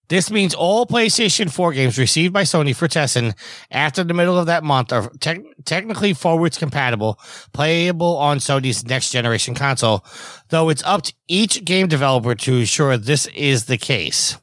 This 0.09 0.31
means 0.31 0.55
all 0.55 0.87
PlayStation 0.87 1.51
4 1.51 1.73
games 1.75 1.99
received 1.99 2.33
by 2.33 2.42
Sony 2.42 2.75
for 2.75 2.88
testing 2.88 3.35
after 3.71 4.03
the 4.03 4.14
middle 4.14 4.38
of 4.38 4.47
that 4.47 4.64
month 4.64 4.90
are 4.90 5.11
tec- 5.21 5.44
technically 5.66 6.14
forwards 6.14 6.57
compatible, 6.57 7.18
playable 7.53 8.16
on 8.16 8.38
Sony's 8.38 8.87
next 8.87 9.11
generation 9.11 9.55
console, 9.55 10.05
though 10.49 10.71
it's 10.71 10.83
up 10.85 11.03
to 11.03 11.12
each 11.29 11.62
game 11.64 11.88
developer 11.88 12.35
to 12.35 12.57
ensure 12.57 12.97
this 12.97 13.27
is 13.29 13.66
the 13.66 13.77
case. 13.77 14.38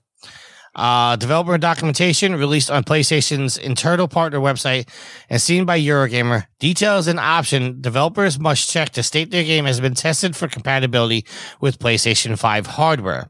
Uh, 0.75 1.15
developer 1.15 1.57
documentation 1.57 2.35
released 2.35 2.69
on 2.69 2.83
PlayStation's 2.83 3.57
internal 3.57 4.09
partner 4.09 4.39
website 4.39 4.89
and 5.29 5.41
seen 5.41 5.65
by 5.65 5.79
Eurogamer 5.79 6.45
details 6.59 7.07
an 7.07 7.17
option 7.17 7.79
developers 7.79 8.37
must 8.37 8.69
check 8.69 8.89
to 8.89 9.01
state 9.01 9.31
their 9.31 9.45
game 9.45 9.65
has 9.65 9.79
been 9.79 9.93
tested 9.95 10.35
for 10.35 10.49
compatibility 10.49 11.25
with 11.61 11.79
PlayStation 11.79 12.37
5 12.37 12.67
hardware. 12.67 13.29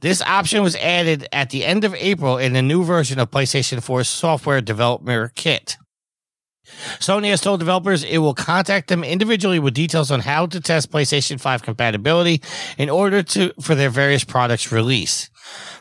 This 0.00 0.22
option 0.22 0.62
was 0.62 0.76
added 0.76 1.26
at 1.32 1.50
the 1.50 1.64
end 1.64 1.84
of 1.84 1.94
April 1.94 2.38
in 2.38 2.52
the 2.52 2.62
new 2.62 2.84
version 2.84 3.18
of 3.18 3.30
PlayStation 3.30 3.78
4's 3.78 4.08
software 4.08 4.60
development 4.60 5.34
kit. 5.34 5.76
Sony 6.98 7.30
has 7.30 7.40
told 7.40 7.60
developers 7.60 8.04
it 8.04 8.18
will 8.18 8.34
contact 8.34 8.88
them 8.88 9.02
individually 9.02 9.58
with 9.58 9.74
details 9.74 10.10
on 10.10 10.20
how 10.20 10.46
to 10.46 10.60
test 10.60 10.90
PlayStation 10.90 11.40
5 11.40 11.62
compatibility 11.62 12.42
in 12.76 12.90
order 12.90 13.22
to 13.22 13.52
for 13.60 13.74
their 13.74 13.90
various 13.90 14.24
products 14.24 14.70
release. 14.70 15.30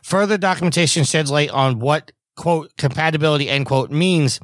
Further 0.01 0.37
documentation 0.37 1.03
sheds 1.03 1.29
light 1.29 1.49
on 1.49 1.79
what 1.79 2.11
quote 2.37 2.71
compatibility 2.77 3.49
end 3.49 3.65
quote 3.65 3.91
means. 3.91 4.39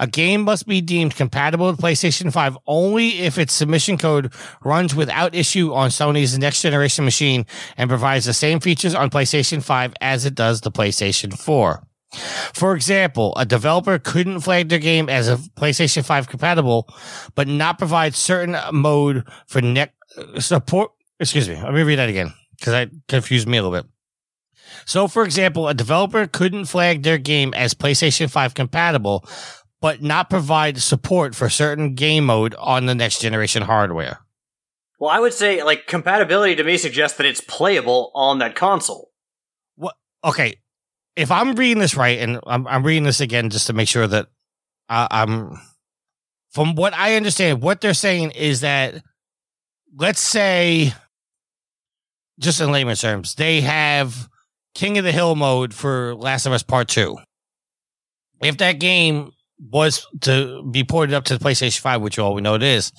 A 0.00 0.06
game 0.06 0.42
must 0.42 0.66
be 0.66 0.80
deemed 0.80 1.14
compatible 1.14 1.68
with 1.68 1.80
PlayStation 1.80 2.32
5 2.32 2.58
only 2.66 3.20
if 3.20 3.38
its 3.38 3.52
submission 3.54 3.96
code 3.96 4.32
runs 4.64 4.94
without 4.94 5.34
issue 5.34 5.72
on 5.72 5.90
Sony's 5.90 6.36
next 6.38 6.62
generation 6.62 7.04
machine 7.04 7.46
and 7.76 7.88
provides 7.88 8.24
the 8.24 8.34
same 8.34 8.58
features 8.60 8.94
on 8.94 9.10
PlayStation 9.10 9.62
5 9.62 9.94
as 10.00 10.26
it 10.26 10.34
does 10.34 10.62
the 10.62 10.72
PlayStation 10.72 11.38
4. 11.38 11.82
For 12.54 12.74
example, 12.74 13.34
a 13.36 13.44
developer 13.44 13.98
couldn't 13.98 14.40
flag 14.40 14.68
their 14.68 14.78
game 14.78 15.08
as 15.08 15.28
a 15.28 15.36
PlayStation 15.36 16.04
5 16.04 16.28
compatible, 16.28 16.88
but 17.34 17.48
not 17.48 17.78
provide 17.78 18.14
certain 18.14 18.56
mode 18.72 19.24
for 19.46 19.60
neck 19.60 19.94
uh, 20.16 20.40
support. 20.40 20.92
Excuse 21.20 21.48
me. 21.48 21.56
Let 21.56 21.74
me 21.74 21.82
read 21.82 21.98
that 21.98 22.08
again 22.08 22.32
because 22.58 22.72
that 22.72 22.90
confused 23.08 23.48
me 23.48 23.58
a 23.58 23.62
little 23.62 23.82
bit. 23.82 23.90
So, 24.84 25.08
for 25.08 25.24
example, 25.24 25.68
a 25.68 25.74
developer 25.74 26.26
couldn't 26.26 26.66
flag 26.66 27.02
their 27.02 27.18
game 27.18 27.54
as 27.54 27.74
PlayStation 27.74 28.30
5 28.30 28.54
compatible, 28.54 29.24
but 29.80 30.02
not 30.02 30.30
provide 30.30 30.78
support 30.78 31.34
for 31.34 31.48
certain 31.48 31.94
game 31.94 32.26
mode 32.26 32.54
on 32.56 32.86
the 32.86 32.94
next 32.94 33.20
generation 33.20 33.62
hardware. 33.62 34.20
Well, 34.98 35.10
I 35.10 35.20
would 35.20 35.34
say, 35.34 35.62
like, 35.62 35.86
compatibility 35.86 36.56
to 36.56 36.64
me 36.64 36.78
suggests 36.78 37.18
that 37.18 37.26
it's 37.26 37.40
playable 37.40 38.10
on 38.14 38.38
that 38.38 38.54
console. 38.54 39.10
What? 39.76 39.94
Okay, 40.24 40.56
if 41.16 41.30
I'm 41.30 41.54
reading 41.54 41.78
this 41.78 41.96
right, 41.96 42.18
and 42.18 42.40
I'm, 42.46 42.66
I'm 42.66 42.84
reading 42.84 43.04
this 43.04 43.20
again 43.20 43.50
just 43.50 43.66
to 43.66 43.72
make 43.72 43.88
sure 43.88 44.06
that 44.06 44.28
I, 44.88 45.06
I'm, 45.10 45.60
from 46.50 46.74
what 46.74 46.94
I 46.94 47.16
understand, 47.16 47.62
what 47.62 47.80
they're 47.80 47.94
saying 47.94 48.30
is 48.30 48.62
that, 48.62 49.02
let's 49.94 50.20
say, 50.20 50.94
just 52.38 52.60
in 52.60 52.72
layman's 52.72 53.00
terms, 53.00 53.34
they 53.34 53.60
have 53.60 54.28
King 54.76 54.98
of 54.98 55.04
the 55.04 55.12
Hill 55.12 55.34
mode 55.36 55.72
for 55.72 56.14
Last 56.14 56.44
of 56.44 56.52
Us 56.52 56.62
Part 56.62 56.88
2. 56.88 57.16
If 58.42 58.58
that 58.58 58.78
game 58.78 59.32
was 59.58 60.06
to 60.20 60.62
be 60.70 60.84
ported 60.84 61.14
up 61.14 61.24
to 61.24 61.38
the 61.38 61.42
PlayStation 61.42 61.80
5, 61.80 62.02
which 62.02 62.18
all 62.18 62.34
we 62.34 62.42
know 62.42 62.56
it 62.56 62.62
is, 62.62 62.92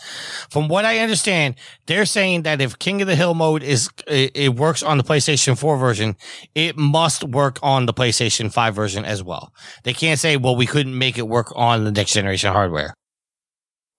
from 0.50 0.70
what 0.70 0.86
I 0.86 0.98
understand, 0.98 1.54
they're 1.86 2.08
saying 2.08 2.42
that 2.42 2.62
if 2.62 2.80
King 2.80 3.04
of 3.04 3.08
the 3.08 3.16
Hill 3.16 3.36
mode 3.36 3.62
is, 3.62 3.92
it, 4.08 4.32
it 4.34 4.56
works 4.56 4.82
on 4.82 4.98
the 4.98 5.04
PlayStation 5.04 5.56
4 5.56 5.78
version, 5.78 6.16
it 6.56 6.78
must 6.78 7.24
work 7.24 7.60
on 7.62 7.86
the 7.86 7.94
PlayStation 7.94 8.52
5 8.52 8.74
version 8.74 9.06
as 9.06 9.22
well. 9.22 9.54
They 9.84 9.94
can't 9.94 10.20
say, 10.20 10.36
well, 10.36 10.56
we 10.56 10.66
couldn't 10.66 10.98
make 10.98 11.20
it 11.20 11.28
work 11.28 11.54
on 11.56 11.84
the 11.84 11.92
next 11.92 12.13
generation 12.13 12.52
hardware. 12.52 12.96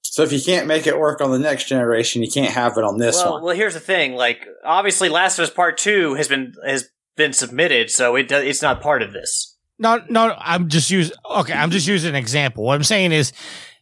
So 0.02 0.24
if 0.24 0.32
you 0.32 0.40
can't 0.44 0.66
make 0.66 0.88
it 0.88 0.98
work 0.98 1.20
on 1.20 1.30
the 1.30 1.38
next 1.38 1.68
generation, 1.68 2.22
you 2.24 2.30
can't 2.30 2.50
have 2.50 2.76
it 2.76 2.82
on 2.82 2.98
this 2.98 3.22
well, 3.22 3.34
one. 3.34 3.42
well, 3.44 3.54
here's 3.54 3.74
the 3.74 3.80
thing. 3.80 4.16
Like, 4.16 4.48
obviously, 4.64 5.08
Last 5.08 5.38
of 5.38 5.44
Us 5.44 5.50
Part 5.50 5.78
Two 5.78 6.14
has 6.14 6.26
been 6.26 6.54
has 6.66 6.88
been 7.18 7.34
submitted, 7.34 7.90
so 7.90 8.16
it 8.16 8.28
do, 8.28 8.36
it's 8.36 8.62
not 8.62 8.80
part 8.80 9.02
of 9.02 9.12
this. 9.12 9.58
No, 9.78 10.02
no, 10.08 10.34
I'm 10.38 10.68
just 10.68 10.90
using, 10.90 11.14
okay, 11.30 11.52
I'm 11.52 11.70
just 11.70 11.86
using 11.86 12.10
an 12.10 12.16
example. 12.16 12.64
What 12.64 12.74
I'm 12.74 12.84
saying 12.84 13.12
is, 13.12 13.32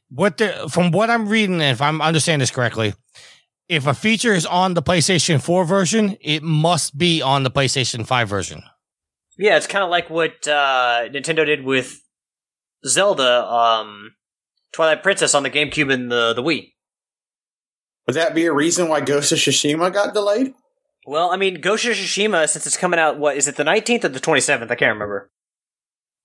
what 0.09 0.39
the, 0.39 0.69
from 0.71 0.91
what 0.91 1.09
I'm 1.09 1.29
reading, 1.29 1.55
and 1.55 1.71
if 1.71 1.81
I'm 1.81 2.03
understanding 2.03 2.41
this 2.41 2.51
correctly, 2.51 2.95
if 3.69 3.87
a 3.87 3.95
feature 3.95 4.35
is 4.35 4.47
on 4.47 4.75
the 4.75 4.83
PlayStation 4.83 5.41
4 5.41 5.65
version, 5.65 6.17
it 6.21 6.43
must 6.43 6.99
be 6.99 7.23
on 7.23 7.45
the 7.45 7.51
PlayStation 7.51 8.07
5 8.07 8.29
version. 8.29 8.63
Yeah, 9.39 9.57
it's 9.57 9.67
kind 9.67 9.85
of 9.85 9.91
like 9.91 10.11
what 10.11 10.47
uh, 10.49 11.09
Nintendo 11.09 11.45
did 11.45 11.65
with 11.65 12.01
Zelda, 12.87 13.45
um, 13.47 14.15
Twilight 14.73 15.03
Princess 15.03 15.35
on 15.35 15.43
the 15.43 15.51
GameCube 15.51 15.93
and 15.93 16.11
the 16.11 16.33
the 16.33 16.43
Wii. 16.43 16.73
Would 18.07 18.15
that 18.17 18.35
be 18.35 18.47
a 18.47 18.53
reason 18.53 18.89
why 18.89 19.01
Ghost 19.01 19.33
of 19.33 19.39
Tsushima 19.39 19.93
got 19.93 20.15
delayed? 20.15 20.55
Well, 21.07 21.31
I 21.31 21.37
mean, 21.37 21.61
Ghost 21.61 21.85
of 21.85 21.93
Tsushima, 21.93 22.49
since 22.49 22.67
it's 22.67 22.77
coming 22.77 22.99
out, 22.99 23.17
what 23.19 23.37
is 23.37 23.47
it, 23.47 23.55
the 23.55 23.63
19th 23.63 24.05
or 24.05 24.09
the 24.09 24.21
27th? 24.21 24.71
I 24.71 24.75
can't 24.75 24.95
remember. 24.95 25.31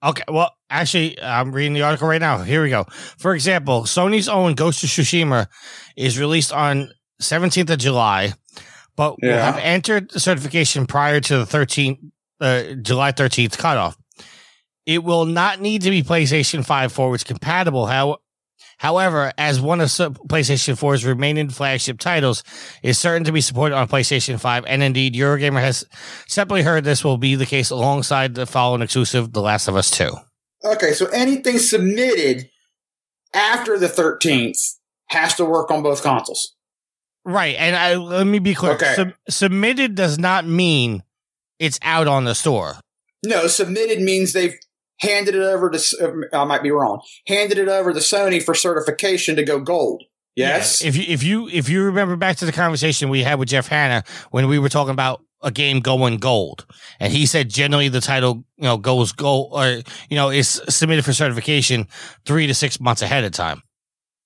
Okay, 0.03 0.23
well, 0.27 0.55
actually, 0.71 1.21
I'm 1.21 1.51
reading 1.51 1.73
the 1.73 1.83
article 1.83 2.07
right 2.07 2.19
now. 2.19 2.39
Here 2.39 2.63
we 2.63 2.69
go. 2.69 2.85
For 3.19 3.35
example, 3.35 3.83
Sony's 3.83 4.27
own 4.27 4.55
Ghost 4.55 4.83
of 4.83 4.89
Tsushima 4.89 5.45
is 5.95 6.17
released 6.17 6.51
on 6.51 6.89
17th 7.21 7.69
of 7.69 7.77
July, 7.77 8.33
but 8.95 9.21
will 9.21 9.37
have 9.37 9.59
entered 9.59 10.09
the 10.09 10.19
certification 10.19 10.87
prior 10.87 11.19
to 11.19 11.37
the 11.37 11.45
13th, 11.45 11.99
uh, 12.39 12.63
July 12.81 13.11
13th 13.11 13.59
cutoff. 13.59 13.95
It 14.87 15.03
will 15.03 15.25
not 15.25 15.61
need 15.61 15.83
to 15.83 15.91
be 15.91 16.01
PlayStation 16.01 16.65
5 16.65 16.91
forwards 16.91 17.23
compatible. 17.23 17.85
How, 17.85 18.17
however, 18.77 19.31
as 19.37 19.59
one 19.61 19.81
of 19.81 19.87
PlayStation 19.87 20.79
4's 20.79 21.05
remaining 21.05 21.49
flagship 21.49 21.99
titles 21.99 22.43
is 22.83 22.99
certain 22.99 23.23
to 23.25 23.31
be 23.31 23.41
supported 23.41 23.75
on 23.75 23.87
PlayStation 23.87 24.39
5, 24.39 24.65
and 24.67 24.83
indeed, 24.83 25.13
Eurogamer 25.13 25.61
has 25.61 25.85
separately 26.27 26.63
heard 26.63 26.83
this 26.83 27.03
will 27.03 27.17
be 27.17 27.35
the 27.35 27.45
case 27.45 27.69
alongside 27.69 28.35
the 28.35 28.45
following 28.45 28.81
exclusive, 28.81 29.33
The 29.33 29.41
Last 29.41 29.67
of 29.67 29.75
Us 29.75 29.91
2. 29.91 30.11
Okay, 30.63 30.93
so 30.93 31.07
anything 31.07 31.57
submitted 31.57 32.49
after 33.33 33.77
the 33.77 33.87
13th 33.87 34.57
has 35.07 35.35
to 35.35 35.45
work 35.45 35.71
on 35.71 35.83
both 35.83 36.03
consoles. 36.03 36.55
Right, 37.23 37.55
and 37.57 37.75
I, 37.75 37.95
let 37.95 38.25
me 38.25 38.39
be 38.39 38.55
clear. 38.55 38.73
Okay. 38.73 38.93
Sub- 38.95 39.13
submitted 39.29 39.95
does 39.95 40.17
not 40.17 40.45
mean 40.45 41.03
it's 41.59 41.79
out 41.83 42.07
on 42.07 42.25
the 42.25 42.33
store. 42.33 42.77
No, 43.23 43.47
submitted 43.47 44.01
means 44.01 44.33
they've 44.33 44.57
handed 45.01 45.35
it 45.35 45.41
over 45.41 45.69
to. 45.69 46.29
uh, 46.33 46.37
I 46.37 46.45
might 46.45 46.63
be 46.63 46.71
wrong. 46.71 47.01
Handed 47.27 47.57
it 47.57 47.67
over 47.67 47.93
to 47.93 47.99
Sony 47.99 48.41
for 48.41 48.53
certification 48.53 49.35
to 49.35 49.43
go 49.43 49.59
gold. 49.59 50.03
Yes. 50.35 50.81
Yeah, 50.81 50.89
If 50.89 50.95
you 50.95 51.03
if 51.07 51.23
you 51.23 51.49
if 51.49 51.69
you 51.69 51.83
remember 51.83 52.15
back 52.15 52.37
to 52.37 52.45
the 52.45 52.51
conversation 52.51 53.09
we 53.09 53.23
had 53.23 53.37
with 53.39 53.49
Jeff 53.49 53.67
Hanna 53.67 54.03
when 54.31 54.47
we 54.47 54.59
were 54.59 54.69
talking 54.69 54.93
about 54.93 55.23
a 55.43 55.51
game 55.51 55.79
going 55.79 56.17
gold, 56.17 56.65
and 56.99 57.11
he 57.11 57.25
said 57.25 57.49
generally 57.49 57.89
the 57.89 57.99
title 57.99 58.45
you 58.57 58.63
know 58.63 58.77
goes 58.77 59.11
gold 59.11 59.49
or 59.51 59.81
you 60.09 60.15
know 60.15 60.29
is 60.29 60.61
submitted 60.69 61.03
for 61.03 61.13
certification 61.13 61.87
three 62.25 62.47
to 62.47 62.53
six 62.53 62.79
months 62.79 63.01
ahead 63.01 63.23
of 63.23 63.31
time. 63.33 63.61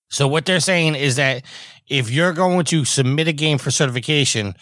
So 0.09 0.27
what 0.27 0.45
they're 0.45 0.59
saying 0.59 0.95
is 0.95 1.15
that 1.15 1.43
if 1.87 2.11
you're 2.11 2.33
going 2.33 2.65
to 2.65 2.85
submit 2.85 3.27
a 3.27 3.33
game 3.33 3.57
for 3.57 3.71
certification 3.71 4.53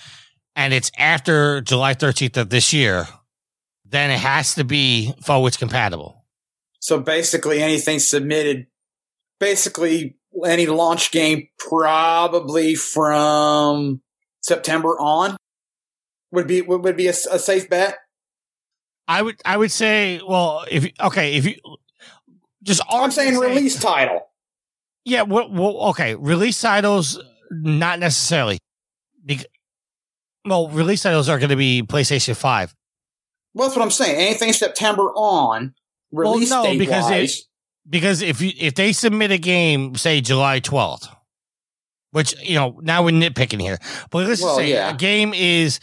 and 0.56 0.74
it's 0.74 0.92
after 0.98 1.62
July 1.62 1.94
13th 1.94 2.38
of 2.38 2.50
this 2.50 2.72
year, 2.72 3.08
then 3.94 4.12
it 4.12 4.20
has 4.20 4.56
to 4.56 4.64
be 4.64 5.14
forwards 5.24 5.58
compatible. 5.58 6.26
So 6.80 7.00
basically, 7.00 7.62
anything 7.62 8.00
submitted, 8.00 8.68
basically 9.40 10.18
any 10.46 10.66
launch 10.66 11.12
game, 11.12 11.48
probably 11.60 12.76
from 12.76 14.02
September 14.42 15.00
on, 15.00 15.38
would 16.32 16.48
be 16.48 16.62
would, 16.62 16.98
be 16.98 17.08
a, 17.08 17.12
a 17.12 17.40
safe 17.40 17.70
bet. 17.70 17.98
I 19.08 19.22
would 19.22 19.40
I 19.46 19.58
would 19.58 19.72
say 19.72 20.22
well 20.28 20.66
if 20.70 20.88
okay 21.00 21.36
if 21.36 21.46
you 21.46 21.56
just 22.64 22.82
I'm 22.90 23.12
saying 23.12 23.36
say- 23.36 23.40
release 23.40 23.80
title. 23.80 24.28
Yeah, 25.06 25.24
well, 25.24 25.52
well, 25.52 25.78
okay. 25.90 26.16
Release 26.16 26.62
titles, 26.62 27.22
not 27.52 28.00
necessarily. 28.00 28.58
Because, 29.26 29.48
well, 30.46 30.70
release 30.70 31.04
titles 31.04 31.28
are 31.28 31.40
going 31.40 31.50
to 31.50 31.58
be 31.58 31.84
PlayStation 31.84 32.38
Five. 32.38 32.74
Well, 33.54 33.68
that's 33.68 33.78
what 33.78 33.84
I'm 33.84 33.92
saying. 33.92 34.16
Anything 34.20 34.54
September 34.54 35.12
on, 35.16 35.74
Well, 36.12 36.34
release 36.34 36.50
no, 36.50 36.64
date 36.64 36.80
because 36.80 37.10
it- 37.12 37.32
Because 37.90 38.22
if 38.22 38.40
you 38.42 38.52
if 38.58 38.76
they 38.76 38.94
submit 38.94 39.32
a 39.32 39.38
game, 39.38 39.96
say 39.96 40.22
July 40.22 40.60
twelfth, 40.60 41.08
which 42.12 42.34
you 42.42 42.56
know 42.56 42.80
now 42.82 43.04
we're 43.04 43.12
nitpicking 43.12 43.60
here, 43.60 43.78
but 44.10 44.26
let's 44.28 44.42
Well, 44.42 44.56
say 44.56 44.72
yeah. 44.72 44.92
a 44.94 44.96
game 44.96 45.34
is 45.34 45.80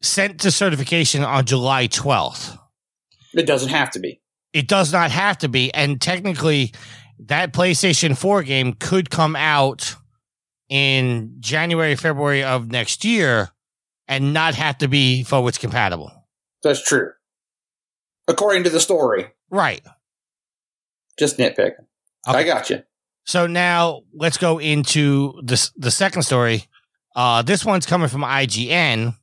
sent 0.00 0.40
to 0.40 0.50
certification 0.50 1.22
on 1.22 1.44
July 1.44 1.86
twelfth. 1.86 2.56
It 3.34 3.46
doesn't 3.46 3.68
have 3.70 3.90
to 3.90 3.98
be. 4.00 4.20
It 4.54 4.68
does 4.68 4.92
not 4.92 5.10
have 5.10 5.36
to 5.38 5.48
be, 5.48 5.72
and 5.74 6.00
technically, 6.00 6.72
that 7.18 7.52
PlayStation 7.52 8.16
Four 8.16 8.42
game 8.42 8.72
could 8.72 9.10
come 9.10 9.36
out 9.36 9.96
in 10.70 11.36
January, 11.40 11.94
February 11.96 12.42
of 12.42 12.70
next 12.70 13.04
year, 13.04 13.50
and 14.08 14.32
not 14.32 14.54
have 14.54 14.78
to 14.78 14.88
be 14.88 15.24
forwards 15.24 15.58
compatible. 15.58 16.10
That's 16.64 16.82
true. 16.82 17.12
According 18.26 18.64
to 18.64 18.70
the 18.70 18.80
story. 18.80 19.26
Right. 19.50 19.82
Just 21.18 21.38
nitpicking. 21.38 21.84
I 22.26 22.42
got 22.42 22.70
you. 22.70 22.82
So 23.24 23.46
now 23.46 24.02
let's 24.12 24.38
go 24.38 24.58
into 24.58 25.40
the 25.42 25.70
the 25.76 25.90
second 25.90 26.22
story. 26.22 26.64
Uh, 27.14 27.42
this 27.42 27.64
one's 27.64 27.86
coming 27.86 28.08
from 28.08 28.22
IGN, 28.22 29.14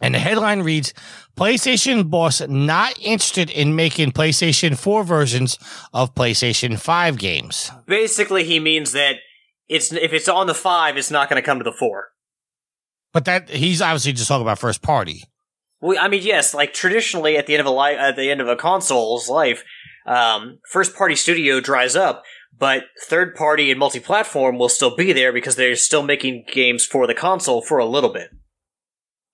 and 0.00 0.14
the 0.14 0.18
headline 0.18 0.62
reads: 0.62 0.92
PlayStation 1.36 2.10
boss 2.10 2.40
not 2.46 2.98
interested 2.98 3.48
in 3.48 3.74
making 3.74 4.12
PlayStation 4.12 4.76
4 4.76 5.04
versions 5.04 5.58
of 5.92 6.14
PlayStation 6.14 6.78
5 6.78 7.18
games. 7.18 7.70
Basically, 7.86 8.44
he 8.44 8.60
means 8.60 8.92
that 8.92 9.16
it's 9.68 9.92
if 9.92 10.12
it's 10.12 10.28
on 10.28 10.46
the 10.46 10.54
five, 10.54 10.96
it's 10.96 11.10
not 11.10 11.28
going 11.28 11.40
to 11.40 11.46
come 11.46 11.58
to 11.58 11.64
the 11.64 11.72
four. 11.72 12.08
But 13.12 13.24
that 13.24 13.48
he's 13.48 13.80
obviously 13.80 14.12
just 14.12 14.28
talking 14.28 14.42
about 14.42 14.58
first 14.58 14.82
party. 14.82 15.24
Well, 15.86 15.98
I 16.00 16.08
mean, 16.08 16.22
yes, 16.24 16.52
like 16.52 16.74
traditionally 16.74 17.36
at 17.36 17.46
the 17.46 17.54
end 17.54 17.60
of 17.60 17.66
a 17.66 17.70
li- 17.70 17.94
at 17.94 18.16
the 18.16 18.28
end 18.28 18.40
of 18.40 18.48
a 18.48 18.56
console's 18.56 19.28
life, 19.28 19.62
um, 20.04 20.58
first 20.68 20.96
party 20.96 21.14
studio 21.14 21.60
dries 21.60 21.94
up, 21.94 22.24
but 22.58 22.86
third 23.04 23.36
party 23.36 23.70
and 23.70 23.78
multi 23.78 24.00
platform 24.00 24.58
will 24.58 24.68
still 24.68 24.96
be 24.96 25.12
there 25.12 25.32
because 25.32 25.54
they're 25.54 25.76
still 25.76 26.02
making 26.02 26.44
games 26.52 26.84
for 26.84 27.06
the 27.06 27.14
console 27.14 27.62
for 27.62 27.78
a 27.78 27.86
little 27.86 28.12
bit. 28.12 28.30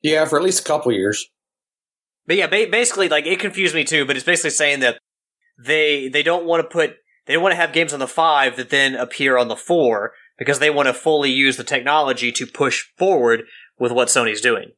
Yeah, 0.02 0.26
for 0.26 0.36
at 0.36 0.44
least 0.44 0.60
a 0.60 0.64
couple 0.64 0.92
years. 0.92 1.26
But 2.26 2.36
yeah, 2.36 2.48
ba- 2.48 2.68
basically, 2.70 3.08
like 3.08 3.24
it 3.24 3.40
confused 3.40 3.74
me 3.74 3.84
too. 3.84 4.04
But 4.04 4.16
it's 4.16 4.26
basically 4.26 4.50
saying 4.50 4.80
that 4.80 4.98
they 5.58 6.08
they 6.08 6.22
don't 6.22 6.44
want 6.44 6.62
to 6.62 6.68
put 6.68 6.96
they 7.24 7.32
don't 7.32 7.42
want 7.42 7.52
to 7.52 7.60
have 7.62 7.72
games 7.72 7.94
on 7.94 7.98
the 7.98 8.06
five 8.06 8.58
that 8.58 8.68
then 8.68 8.94
appear 8.94 9.38
on 9.38 9.48
the 9.48 9.56
four 9.56 10.12
because 10.38 10.58
they 10.58 10.68
want 10.68 10.86
to 10.86 10.92
fully 10.92 11.30
use 11.30 11.56
the 11.56 11.64
technology 11.64 12.30
to 12.32 12.46
push 12.46 12.84
forward 12.98 13.44
with 13.78 13.90
what 13.90 14.08
Sony's 14.08 14.42
doing. 14.42 14.72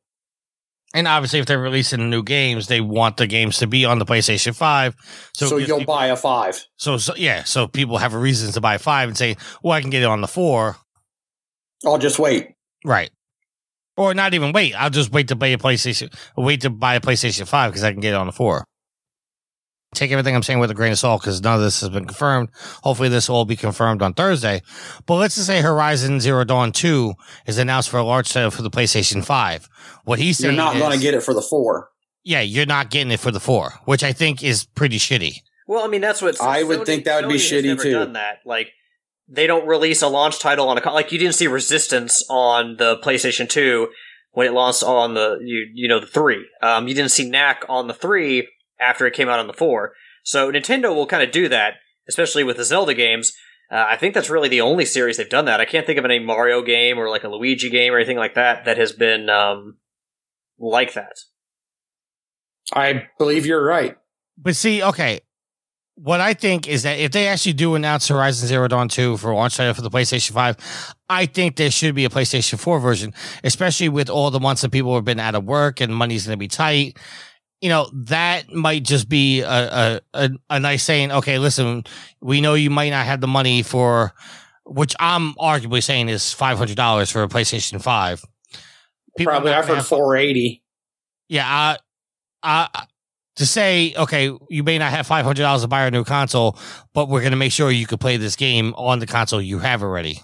And 0.94 1.08
obviously, 1.08 1.40
if 1.40 1.46
they're 1.46 1.58
releasing 1.58 2.08
new 2.08 2.22
games, 2.22 2.68
they 2.68 2.80
want 2.80 3.16
the 3.16 3.26
games 3.26 3.58
to 3.58 3.66
be 3.66 3.84
on 3.84 3.98
the 3.98 4.06
PlayStation 4.06 4.54
5. 4.54 4.94
So, 5.34 5.48
So, 5.48 5.56
you'll 5.56 5.80
people- 5.80 5.94
buy 5.94 6.06
a 6.06 6.16
five. 6.16 6.64
So, 6.76 6.96
so, 6.98 7.14
yeah, 7.16 7.42
so 7.42 7.66
people 7.66 7.98
have 7.98 8.14
a 8.14 8.18
reason 8.18 8.52
to 8.52 8.60
buy 8.60 8.76
a 8.76 8.78
5 8.78 9.08
and 9.08 9.18
say, 9.18 9.36
well, 9.62 9.72
I 9.72 9.80
can 9.80 9.90
get 9.90 10.02
it 10.02 10.06
on 10.06 10.20
the 10.20 10.28
4. 10.28 10.76
I'll 11.84 11.98
just 11.98 12.20
wait. 12.20 12.50
Right. 12.84 13.10
Or 13.96 14.14
not 14.14 14.34
even 14.34 14.52
wait. 14.52 14.74
I'll 14.74 14.88
just 14.90 15.10
wait 15.12 15.28
to 15.28 15.36
buy 15.36 15.48
a 15.48 15.58
PlayStation, 15.58 16.14
wait 16.36 16.60
to 16.62 16.70
buy 16.70 16.94
a 16.94 17.00
PlayStation 17.00 17.46
5 17.46 17.72
because 17.72 17.82
I 17.84 17.90
can 17.92 18.00
get 18.00 18.14
it 18.14 18.16
on 18.16 18.26
the 18.26 18.32
4. 18.32 18.64
Take 19.94 20.10
everything 20.10 20.34
I'm 20.34 20.42
saying 20.42 20.58
with 20.58 20.70
a 20.70 20.74
grain 20.74 20.92
of 20.92 20.98
salt 20.98 21.22
because 21.22 21.40
none 21.42 21.54
of 21.56 21.60
this 21.62 21.80
has 21.80 21.90
been 21.90 22.04
confirmed. 22.06 22.50
Hopefully, 22.82 23.08
this 23.08 23.28
will 23.28 23.36
all 23.36 23.44
be 23.44 23.56
confirmed 23.56 24.02
on 24.02 24.14
Thursday. 24.14 24.62
But 25.06 25.16
let's 25.16 25.34
just 25.36 25.46
say 25.46 25.60
Horizon 25.60 26.20
Zero 26.20 26.44
Dawn 26.44 26.72
2 26.72 27.14
is 27.46 27.58
announced 27.58 27.88
for 27.90 27.98
a 27.98 28.02
large 28.04 28.26
sale 28.28 28.50
for 28.50 28.62
the 28.62 28.70
PlayStation 28.70 29.24
5. 29.24 29.68
What 30.04 30.18
he's 30.18 30.38
saying 30.38 30.54
You're 30.54 30.64
not 30.64 30.76
going 30.76 30.92
to 30.92 31.02
get 31.02 31.14
it 31.14 31.22
for 31.22 31.32
the 31.34 31.42
four. 31.42 31.90
yeah, 32.24 32.40
you're 32.40 32.66
not 32.66 32.90
getting 32.90 33.10
it 33.12 33.20
for 33.20 33.30
the 33.30 33.40
4, 33.40 33.80
which 33.84 34.02
I 34.02 34.12
think 34.12 34.42
is 34.42 34.64
pretty 34.64 34.98
shitty. 34.98 35.40
Well, 35.66 35.84
I 35.84 35.88
mean, 35.88 36.00
that's 36.00 36.20
what 36.20 36.40
I 36.40 36.62
would 36.62 36.84
think 36.84 37.04
that 37.04 37.24
would 37.24 37.32
be 37.32 37.38
shitty, 37.38 37.64
never 37.64 37.82
too. 37.82 37.92
Done 37.92 38.12
that, 38.14 38.40
like 38.44 38.72
they 39.28 39.46
don't 39.46 39.66
release 39.66 40.02
a 40.02 40.08
launch 40.08 40.38
title 40.38 40.68
on 40.68 40.76
a 40.76 40.92
like 40.92 41.10
you 41.12 41.18
didn't 41.18 41.34
see 41.34 41.46
Resistance 41.46 42.22
on 42.28 42.76
the 42.76 42.98
PlayStation 42.98 43.48
Two 43.48 43.88
when 44.32 44.46
it 44.46 44.52
launched 44.52 44.82
on 44.82 45.14
the 45.14 45.38
you 45.42 45.66
you 45.72 45.88
know 45.88 46.00
the 46.00 46.06
three. 46.06 46.46
Um, 46.60 46.86
you 46.86 46.94
didn't 46.94 47.12
see 47.12 47.28
Knack 47.30 47.64
on 47.68 47.86
the 47.86 47.94
three 47.94 48.46
after 48.80 49.06
it 49.06 49.14
came 49.14 49.28
out 49.28 49.38
on 49.38 49.46
the 49.46 49.52
four. 49.52 49.92
So 50.24 50.50
Nintendo 50.50 50.94
will 50.94 51.06
kind 51.06 51.22
of 51.22 51.30
do 51.30 51.48
that, 51.48 51.74
especially 52.08 52.44
with 52.44 52.56
the 52.56 52.64
Zelda 52.64 52.94
games. 52.94 53.32
Uh, 53.70 53.86
I 53.88 53.96
think 53.96 54.14
that's 54.14 54.30
really 54.30 54.48
the 54.48 54.60
only 54.60 54.84
series 54.84 55.16
they've 55.16 55.28
done 55.28 55.46
that. 55.46 55.60
I 55.60 55.64
can't 55.64 55.86
think 55.86 55.98
of 55.98 56.04
any 56.04 56.18
Mario 56.18 56.62
game 56.62 56.98
or 56.98 57.08
like 57.08 57.24
a 57.24 57.28
Luigi 57.28 57.70
game 57.70 57.92
or 57.92 57.96
anything 57.96 58.18
like 58.18 58.34
that 58.34 58.64
that 58.64 58.78
has 58.78 58.92
been 58.92 59.28
um, 59.30 59.78
like 60.58 60.94
that. 60.94 61.16
I 62.72 63.08
believe 63.18 63.46
you're 63.46 63.64
right. 63.64 63.96
But 64.38 64.56
see, 64.56 64.82
okay, 64.82 65.20
what 65.96 66.20
I 66.20 66.34
think 66.34 66.66
is 66.68 66.82
that 66.82 66.98
if 66.98 67.12
they 67.12 67.28
actually 67.28 67.52
do 67.52 67.74
announce 67.74 68.08
Horizon 68.08 68.48
Zero 68.48 68.66
Dawn 68.66 68.88
2 68.88 69.16
for 69.16 69.32
launch 69.34 69.56
title 69.56 69.74
for 69.74 69.82
the 69.82 69.90
PlayStation 69.90 70.32
5, 70.32 70.94
I 71.08 71.26
think 71.26 71.56
there 71.56 71.70
should 71.70 71.94
be 71.94 72.04
a 72.04 72.08
PlayStation 72.08 72.58
4 72.58 72.80
version, 72.80 73.14
especially 73.44 73.88
with 73.88 74.10
all 74.10 74.30
the 74.30 74.40
months 74.40 74.62
that 74.62 74.72
people 74.72 74.94
have 74.94 75.04
been 75.04 75.20
out 75.20 75.34
of 75.34 75.44
work 75.44 75.80
and 75.80 75.94
money's 75.94 76.26
going 76.26 76.36
to 76.36 76.40
be 76.40 76.48
tight. 76.48 76.98
You 77.60 77.70
know, 77.70 77.88
that 77.94 78.52
might 78.52 78.82
just 78.82 79.08
be 79.08 79.40
a, 79.40 80.00
a, 80.12 80.30
a, 80.50 80.60
nice 80.60 80.82
saying, 80.82 81.12
okay, 81.12 81.38
listen, 81.38 81.84
we 82.20 82.40
know 82.42 82.54
you 82.54 82.68
might 82.68 82.90
not 82.90 83.06
have 83.06 83.22
the 83.22 83.26
money 83.26 83.62
for, 83.62 84.12
which 84.66 84.94
I'm 85.00 85.32
arguably 85.34 85.82
saying 85.82 86.10
is 86.10 86.22
$500 86.24 87.10
for 87.10 87.22
a 87.22 87.28
PlayStation 87.28 87.80
5. 87.80 88.24
People 89.16 89.30
Probably 89.32 89.52
heard 89.52 89.64
have- 89.66 89.86
480. 89.86 90.62
yeah, 91.28 91.76
I, 92.42 92.68
uh, 92.74 92.80
to 93.36 93.46
say, 93.46 93.94
okay, 93.96 94.30
you 94.48 94.62
may 94.62 94.78
not 94.78 94.90
have 94.92 95.06
five 95.06 95.24
hundred 95.24 95.42
dollars 95.42 95.62
to 95.62 95.68
buy 95.68 95.86
a 95.86 95.90
new 95.90 96.04
console, 96.04 96.56
but 96.92 97.08
we're 97.08 97.20
going 97.20 97.32
to 97.32 97.36
make 97.36 97.52
sure 97.52 97.70
you 97.70 97.86
can 97.86 97.98
play 97.98 98.16
this 98.16 98.36
game 98.36 98.74
on 98.76 99.00
the 99.00 99.06
console 99.06 99.40
you 99.40 99.58
have 99.58 99.82
already. 99.82 100.22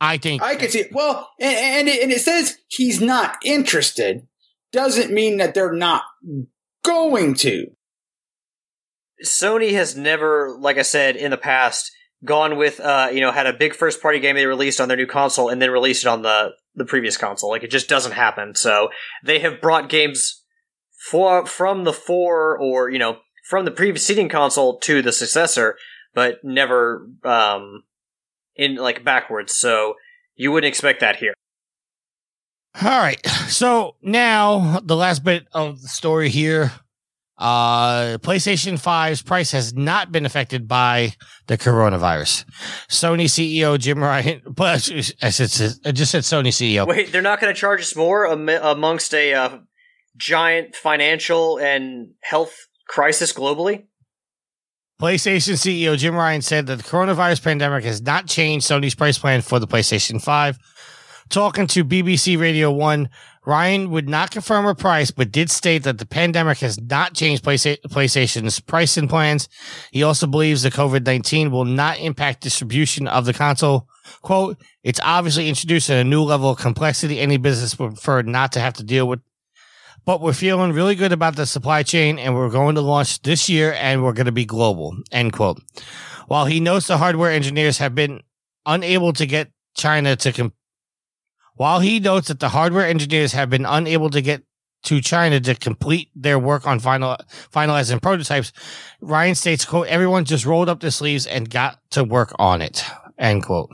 I 0.00 0.16
think 0.16 0.42
I 0.42 0.56
could 0.56 0.70
see. 0.70 0.84
Well, 0.92 1.28
and, 1.38 1.56
and, 1.56 1.88
it, 1.88 2.02
and 2.02 2.10
it 2.10 2.22
says 2.22 2.56
he's 2.68 3.02
not 3.02 3.36
interested. 3.44 4.26
Doesn't 4.72 5.12
mean 5.12 5.38
that 5.38 5.54
they're 5.54 5.72
not 5.72 6.02
going 6.84 7.34
to. 7.34 7.66
Sony 9.24 9.72
has 9.72 9.96
never, 9.96 10.56
like 10.58 10.78
I 10.78 10.82
said 10.82 11.16
in 11.16 11.30
the 11.30 11.36
past, 11.36 11.90
gone 12.24 12.56
with 12.56 12.80
uh, 12.80 13.08
you 13.12 13.20
know, 13.20 13.32
had 13.32 13.46
a 13.46 13.52
big 13.52 13.74
first 13.74 14.00
party 14.00 14.20
game 14.20 14.36
they 14.36 14.46
released 14.46 14.80
on 14.80 14.88
their 14.88 14.96
new 14.96 15.06
console 15.06 15.48
and 15.48 15.60
then 15.60 15.70
released 15.70 16.04
it 16.04 16.08
on 16.08 16.22
the 16.22 16.50
the 16.74 16.84
previous 16.84 17.16
console. 17.16 17.50
Like 17.50 17.62
it 17.62 17.70
just 17.70 17.88
doesn't 17.88 18.12
happen. 18.12 18.54
So 18.54 18.88
they 19.24 19.40
have 19.40 19.60
brought 19.60 19.88
games 19.88 20.42
for 21.10 21.46
from 21.46 21.84
the 21.84 21.92
four 21.92 22.58
or 22.58 22.90
you 22.90 22.98
know 22.98 23.18
from 23.48 23.64
the 23.64 23.70
preceding 23.70 24.28
console 24.28 24.78
to 24.80 25.02
the 25.02 25.12
successor, 25.12 25.76
but 26.14 26.36
never 26.44 27.08
um, 27.24 27.84
in 28.54 28.76
like 28.76 29.04
backwards. 29.04 29.54
So 29.54 29.94
you 30.36 30.52
wouldn't 30.52 30.68
expect 30.68 31.00
that 31.00 31.16
here. 31.16 31.34
All 32.76 33.00
right. 33.00 33.24
So 33.48 33.96
now 34.02 34.80
the 34.80 34.96
last 34.96 35.24
bit 35.24 35.46
of 35.52 35.82
the 35.82 35.88
story 35.88 36.28
here. 36.28 36.72
Uh, 37.36 38.18
PlayStation 38.18 38.74
5's 38.74 39.22
price 39.22 39.52
has 39.52 39.72
not 39.72 40.12
been 40.12 40.26
affected 40.26 40.68
by 40.68 41.14
the 41.46 41.56
coronavirus. 41.56 42.44
Sony 42.86 43.24
CEO 43.24 43.78
Jim 43.78 44.02
Ryan, 44.02 44.42
but 44.54 44.92
I, 45.22 45.30
said, 45.30 45.72
I 45.86 45.92
just 45.92 46.12
said 46.12 46.24
Sony 46.24 46.48
CEO. 46.48 46.86
Wait, 46.86 47.12
they're 47.12 47.22
not 47.22 47.40
going 47.40 47.52
to 47.52 47.58
charge 47.58 47.80
us 47.80 47.96
more 47.96 48.30
am- 48.30 48.50
amongst 48.50 49.14
a 49.14 49.32
uh, 49.32 49.58
giant 50.18 50.76
financial 50.76 51.58
and 51.58 52.10
health 52.20 52.54
crisis 52.86 53.32
globally? 53.32 53.86
PlayStation 55.00 55.54
CEO 55.54 55.96
Jim 55.96 56.14
Ryan 56.14 56.42
said 56.42 56.66
that 56.66 56.76
the 56.76 56.84
coronavirus 56.84 57.42
pandemic 57.42 57.84
has 57.84 58.02
not 58.02 58.26
changed 58.26 58.68
Sony's 58.68 58.94
price 58.94 59.16
plan 59.16 59.40
for 59.40 59.58
the 59.58 59.66
PlayStation 59.66 60.22
5. 60.22 60.58
Talking 61.30 61.68
to 61.68 61.84
BBC 61.84 62.36
Radio 62.40 62.72
1, 62.72 63.08
Ryan 63.46 63.90
would 63.90 64.08
not 64.08 64.32
confirm 64.32 64.66
a 64.66 64.74
price, 64.74 65.12
but 65.12 65.30
did 65.30 65.48
state 65.48 65.84
that 65.84 65.98
the 65.98 66.04
pandemic 66.04 66.58
has 66.58 66.80
not 66.80 67.14
changed 67.14 67.44
PlayStation's 67.44 68.58
pricing 68.58 69.06
plans. 69.06 69.48
He 69.92 70.02
also 70.02 70.26
believes 70.26 70.62
the 70.62 70.72
COVID-19 70.72 71.52
will 71.52 71.64
not 71.64 72.00
impact 72.00 72.42
distribution 72.42 73.06
of 73.06 73.26
the 73.26 73.32
console. 73.32 73.86
Quote, 74.22 74.60
it's 74.82 74.98
obviously 75.04 75.48
introducing 75.48 75.96
a 75.96 76.02
new 76.02 76.22
level 76.22 76.50
of 76.50 76.58
complexity 76.58 77.20
any 77.20 77.36
business 77.36 77.78
would 77.78 77.92
prefer 77.92 78.22
not 78.22 78.50
to 78.52 78.60
have 78.60 78.74
to 78.74 78.82
deal 78.82 79.06
with 79.06 79.20
but 80.06 80.22
we're 80.22 80.32
feeling 80.32 80.72
really 80.72 80.94
good 80.94 81.12
about 81.12 81.36
the 81.36 81.46
supply 81.46 81.82
chain 81.82 82.18
and 82.18 82.34
we're 82.34 82.50
going 82.50 82.74
to 82.74 82.80
launch 82.80 83.20
this 83.22 83.48
year 83.48 83.74
and 83.74 84.02
we're 84.02 84.14
going 84.14 84.26
to 84.26 84.32
be 84.32 84.46
global. 84.46 84.96
End 85.12 85.32
quote. 85.32 85.62
While 86.26 86.46
he 86.46 86.58
notes 86.58 86.86
the 86.86 86.98
hardware 86.98 87.30
engineers 87.30 87.78
have 87.78 87.94
been 87.94 88.22
unable 88.64 89.12
to 89.12 89.26
get 89.26 89.52
China 89.76 90.16
to 90.16 90.32
while 91.60 91.80
he 91.80 92.00
notes 92.00 92.28
that 92.28 92.40
the 92.40 92.48
hardware 92.48 92.86
engineers 92.86 93.32
have 93.32 93.50
been 93.50 93.66
unable 93.66 94.08
to 94.08 94.22
get 94.22 94.42
to 94.82 94.98
China 94.98 95.38
to 95.38 95.54
complete 95.54 96.08
their 96.14 96.38
work 96.38 96.66
on 96.66 96.80
final 96.80 97.18
finalizing 97.52 98.00
prototypes, 98.00 98.50
Ryan 99.02 99.34
states, 99.34 99.66
quote, 99.66 99.86
everyone 99.88 100.24
just 100.24 100.46
rolled 100.46 100.70
up 100.70 100.80
their 100.80 100.90
sleeves 100.90 101.26
and 101.26 101.50
got 101.50 101.78
to 101.90 102.02
work 102.02 102.32
on 102.38 102.62
it. 102.62 102.82
End 103.18 103.42
quote. 103.42 103.68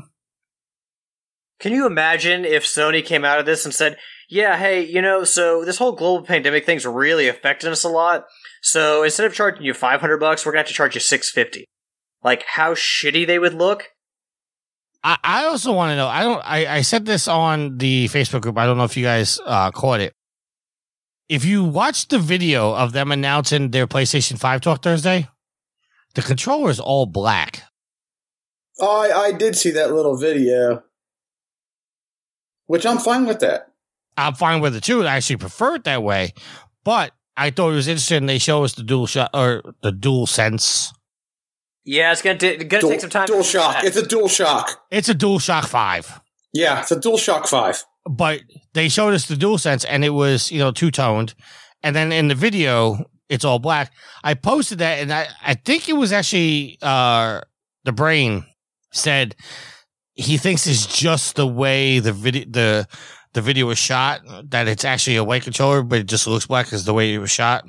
Can 1.60 1.70
you 1.70 1.86
imagine 1.86 2.44
if 2.44 2.64
Sony 2.64 3.04
came 3.04 3.24
out 3.24 3.38
of 3.38 3.46
this 3.46 3.64
and 3.64 3.72
said, 3.72 3.98
yeah, 4.28 4.56
hey, 4.56 4.84
you 4.84 5.00
know, 5.00 5.22
so 5.22 5.64
this 5.64 5.78
whole 5.78 5.92
global 5.92 6.26
pandemic 6.26 6.66
thing's 6.66 6.84
really 6.84 7.28
affecting 7.28 7.70
us 7.70 7.84
a 7.84 7.88
lot. 7.88 8.24
So 8.62 9.04
instead 9.04 9.26
of 9.26 9.32
charging 9.32 9.62
you 9.62 9.74
500 9.74 10.18
bucks, 10.18 10.44
we're 10.44 10.50
going 10.50 10.64
to 10.64 10.66
have 10.66 10.68
to 10.70 10.74
charge 10.74 10.96
you 10.96 11.00
650. 11.00 11.66
Like 12.24 12.42
how 12.48 12.74
shitty 12.74 13.24
they 13.24 13.38
would 13.38 13.54
look. 13.54 13.90
I, 15.06 15.18
I 15.22 15.44
also 15.44 15.72
want 15.72 15.92
to 15.92 15.96
know. 15.96 16.08
I 16.08 16.22
don't. 16.24 16.42
I, 16.44 16.78
I 16.78 16.80
said 16.80 17.06
this 17.06 17.28
on 17.28 17.78
the 17.78 18.06
Facebook 18.06 18.40
group. 18.40 18.58
I 18.58 18.66
don't 18.66 18.76
know 18.76 18.82
if 18.82 18.96
you 18.96 19.04
guys 19.04 19.38
uh, 19.46 19.70
caught 19.70 20.00
it. 20.00 20.12
If 21.28 21.44
you 21.44 21.62
watch 21.62 22.08
the 22.08 22.18
video 22.18 22.74
of 22.74 22.92
them 22.92 23.12
announcing 23.12 23.70
their 23.70 23.86
PlayStation 23.86 24.36
Five 24.36 24.62
talk 24.62 24.82
Thursday, 24.82 25.28
the 26.16 26.22
controller 26.22 26.70
is 26.70 26.80
all 26.80 27.06
black. 27.06 27.62
Oh, 28.80 29.02
I, 29.02 29.26
I 29.26 29.32
did 29.32 29.54
see 29.54 29.70
that 29.70 29.92
little 29.92 30.16
video, 30.16 30.82
which 32.66 32.84
I'm 32.84 32.98
fine 32.98 33.26
with 33.26 33.38
that. 33.40 33.68
I'm 34.16 34.34
fine 34.34 34.60
with 34.60 34.74
it 34.74 34.82
too. 34.82 35.06
I 35.06 35.16
actually 35.16 35.36
prefer 35.36 35.76
it 35.76 35.84
that 35.84 36.02
way. 36.02 36.34
But 36.82 37.12
I 37.36 37.50
thought 37.50 37.70
it 37.70 37.76
was 37.76 37.86
interesting. 37.86 38.26
They 38.26 38.38
show 38.38 38.64
us 38.64 38.74
the 38.74 38.82
dual 38.82 39.06
shot 39.06 39.30
or 39.32 39.62
the 39.82 39.92
dual 39.92 40.26
sense. 40.26 40.92
Yeah, 41.86 42.10
it's 42.10 42.20
gonna, 42.20 42.36
t- 42.36 42.56
gonna 42.56 42.80
dual, 42.80 42.90
take 42.90 43.00
some 43.00 43.10
time. 43.10 43.26
Dual 43.26 43.44
shock. 43.44 43.84
It's 43.84 43.96
a 43.96 44.04
dual 44.04 44.28
shock. 44.28 44.84
It's 44.90 45.08
a 45.08 45.14
dual 45.14 45.38
shock 45.38 45.66
five. 45.66 46.20
Yeah, 46.52 46.80
it's 46.80 46.90
a 46.90 46.98
dual 46.98 47.16
shock 47.16 47.46
five. 47.46 47.82
But 48.04 48.40
they 48.74 48.88
showed 48.88 49.14
us 49.14 49.26
the 49.26 49.36
dual 49.36 49.58
sense 49.58 49.84
and 49.84 50.04
it 50.04 50.10
was, 50.10 50.50
you 50.50 50.58
know, 50.58 50.72
two 50.72 50.90
toned. 50.90 51.34
And 51.82 51.94
then 51.94 52.10
in 52.10 52.26
the 52.26 52.34
video, 52.34 53.04
it's 53.28 53.44
all 53.44 53.60
black. 53.60 53.92
I 54.24 54.34
posted 54.34 54.78
that 54.78 54.98
and 54.98 55.12
I, 55.12 55.28
I 55.44 55.54
think 55.54 55.88
it 55.88 55.94
was 55.94 56.12
actually 56.12 56.78
uh 56.82 57.40
the 57.84 57.92
brain 57.92 58.44
said 58.92 59.36
he 60.14 60.38
thinks 60.38 60.66
it's 60.66 60.86
just 60.86 61.36
the 61.36 61.46
way 61.46 62.00
the 62.00 62.12
video 62.12 62.44
the 62.48 62.88
the 63.32 63.42
video 63.42 63.66
was 63.66 63.78
shot, 63.78 64.22
that 64.50 64.66
it's 64.66 64.84
actually 64.84 65.16
a 65.16 65.24
white 65.24 65.42
controller, 65.42 65.82
but 65.82 66.00
it 66.00 66.06
just 66.06 66.26
looks 66.26 66.46
black 66.46 66.66
because 66.66 66.84
the 66.84 66.94
way 66.94 67.14
it 67.14 67.18
was 67.18 67.30
shot. 67.30 67.64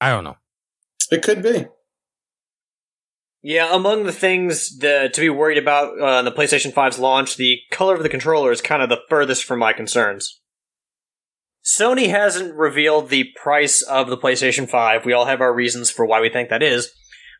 I 0.00 0.10
don't 0.10 0.24
know. 0.24 0.36
It 1.10 1.22
could 1.22 1.42
be. 1.42 1.66
Yeah, 3.42 3.74
among 3.74 4.04
the 4.04 4.12
things 4.12 4.76
to 4.78 5.10
be 5.14 5.30
worried 5.30 5.58
about 5.58 6.00
uh, 6.00 6.22
the 6.22 6.32
PlayStation 6.32 6.72
5's 6.72 6.98
launch, 6.98 7.36
the 7.36 7.58
color 7.70 7.94
of 7.94 8.02
the 8.02 8.08
controller 8.08 8.50
is 8.50 8.60
kind 8.60 8.82
of 8.82 8.88
the 8.88 9.00
furthest 9.08 9.44
from 9.44 9.60
my 9.60 9.72
concerns. 9.72 10.40
Sony 11.64 12.08
hasn't 12.08 12.54
revealed 12.54 13.08
the 13.08 13.26
price 13.40 13.82
of 13.82 14.08
the 14.08 14.16
PlayStation 14.16 14.68
5. 14.68 15.04
We 15.04 15.12
all 15.12 15.26
have 15.26 15.40
our 15.40 15.52
reasons 15.52 15.90
for 15.90 16.06
why 16.06 16.20
we 16.20 16.28
think 16.28 16.48
that 16.48 16.62
is, 16.62 16.92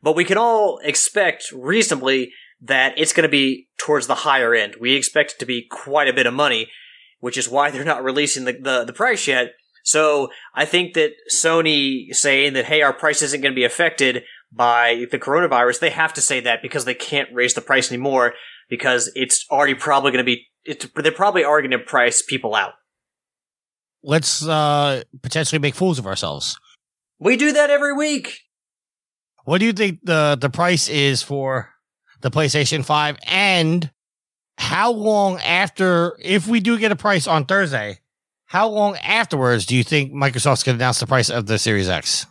but 0.03 0.17
we 0.17 0.25
can 0.25 0.37
all 0.37 0.79
expect 0.83 1.53
reasonably 1.53 2.33
that 2.61 2.95
it's 2.97 3.13
going 3.13 3.23
to 3.23 3.29
be 3.29 3.69
towards 3.79 4.07
the 4.07 4.15
higher 4.17 4.55
end. 4.55 4.77
We 4.81 4.95
expect 4.95 5.33
it 5.33 5.39
to 5.39 5.47
be 5.47 5.67
quite 5.71 6.09
a 6.09 6.13
bit 6.13 6.27
of 6.27 6.35
money, 6.35 6.69
which 7.21 7.39
is 7.39 7.49
why 7.49 7.71
they're 7.73 7.85
not 7.85 8.05
releasing 8.05 8.45
the, 8.45 8.53
the, 8.53 8.85
the 8.85 8.93
price 8.93 9.29
yet. 9.29 9.53
So 9.85 10.31
I 10.53 10.65
think 10.65 10.95
that 10.95 11.13
Sony 11.33 12.13
saying 12.13 12.55
that, 12.55 12.65
hey, 12.65 12.83
our 12.83 12.93
price 12.93 13.23
isn't 13.23 13.41
going 13.41 13.53
to 13.53 13.57
be 13.57 13.65
affected 13.65 14.25
by 14.57 15.07
the 15.11 15.19
coronavirus, 15.19 15.81
they 15.81 15.91
have 15.91 16.13
to 16.15 16.21
say 16.21 16.41
that 16.41 16.63
because 16.63 16.85
they 16.85 16.95
can't 16.95 17.29
raise 17.33 17.55
the 17.55 17.61
price 17.61 17.91
anymore 17.91 18.35
because 18.69 19.11
it's 19.15 19.45
already 19.51 19.75
probably 19.75 20.11
going 20.11 20.25
to 20.25 20.25
be, 20.25 20.47
it's, 20.65 20.87
they're 20.97 21.13
probably 21.13 21.45
already 21.45 21.69
going 21.69 21.79
to 21.79 21.87
price 21.87 22.23
people 22.23 22.55
out. 22.55 22.73
Let's 24.03 24.47
uh, 24.47 25.03
potentially 25.23 25.59
make 25.59 25.75
fools 25.75 25.99
of 25.99 26.07
ourselves. 26.07 26.57
We 27.19 27.37
do 27.37 27.53
that 27.53 27.71
every 27.71 27.93
week. 27.93 28.41
What 29.45 29.59
do 29.59 29.67
you 29.67 29.73
think 29.73 30.01
the 30.03 30.37
the 30.41 30.51
price 30.51 30.89
is 30.89 31.23
for 31.23 31.71
the 32.21 32.31
PlayStation 32.31 32.85
5 32.85 33.17
and 33.27 33.91
how 34.59 34.91
long 34.91 35.39
after 35.39 36.17
if 36.21 36.47
we 36.47 36.61
do 36.61 36.79
get 36.79 36.91
a 36.93 36.97
price 36.97 37.27
on 37.27 37.47
Thursday, 37.47 37.99
how 38.47 38.69
long 38.69 38.97
afterwards 38.97 39.67
do 39.67 39.77
you 39.77 39.85
think 39.85 40.13
Microsoft's 40.13 40.63
going 40.63 40.79
to 40.79 40.83
announce 40.83 41.01
the 41.01 41.07
price 41.07 41.31
of 41.31 41.47
the 41.47 41.59
Series 41.59 41.89
X? 41.89 42.27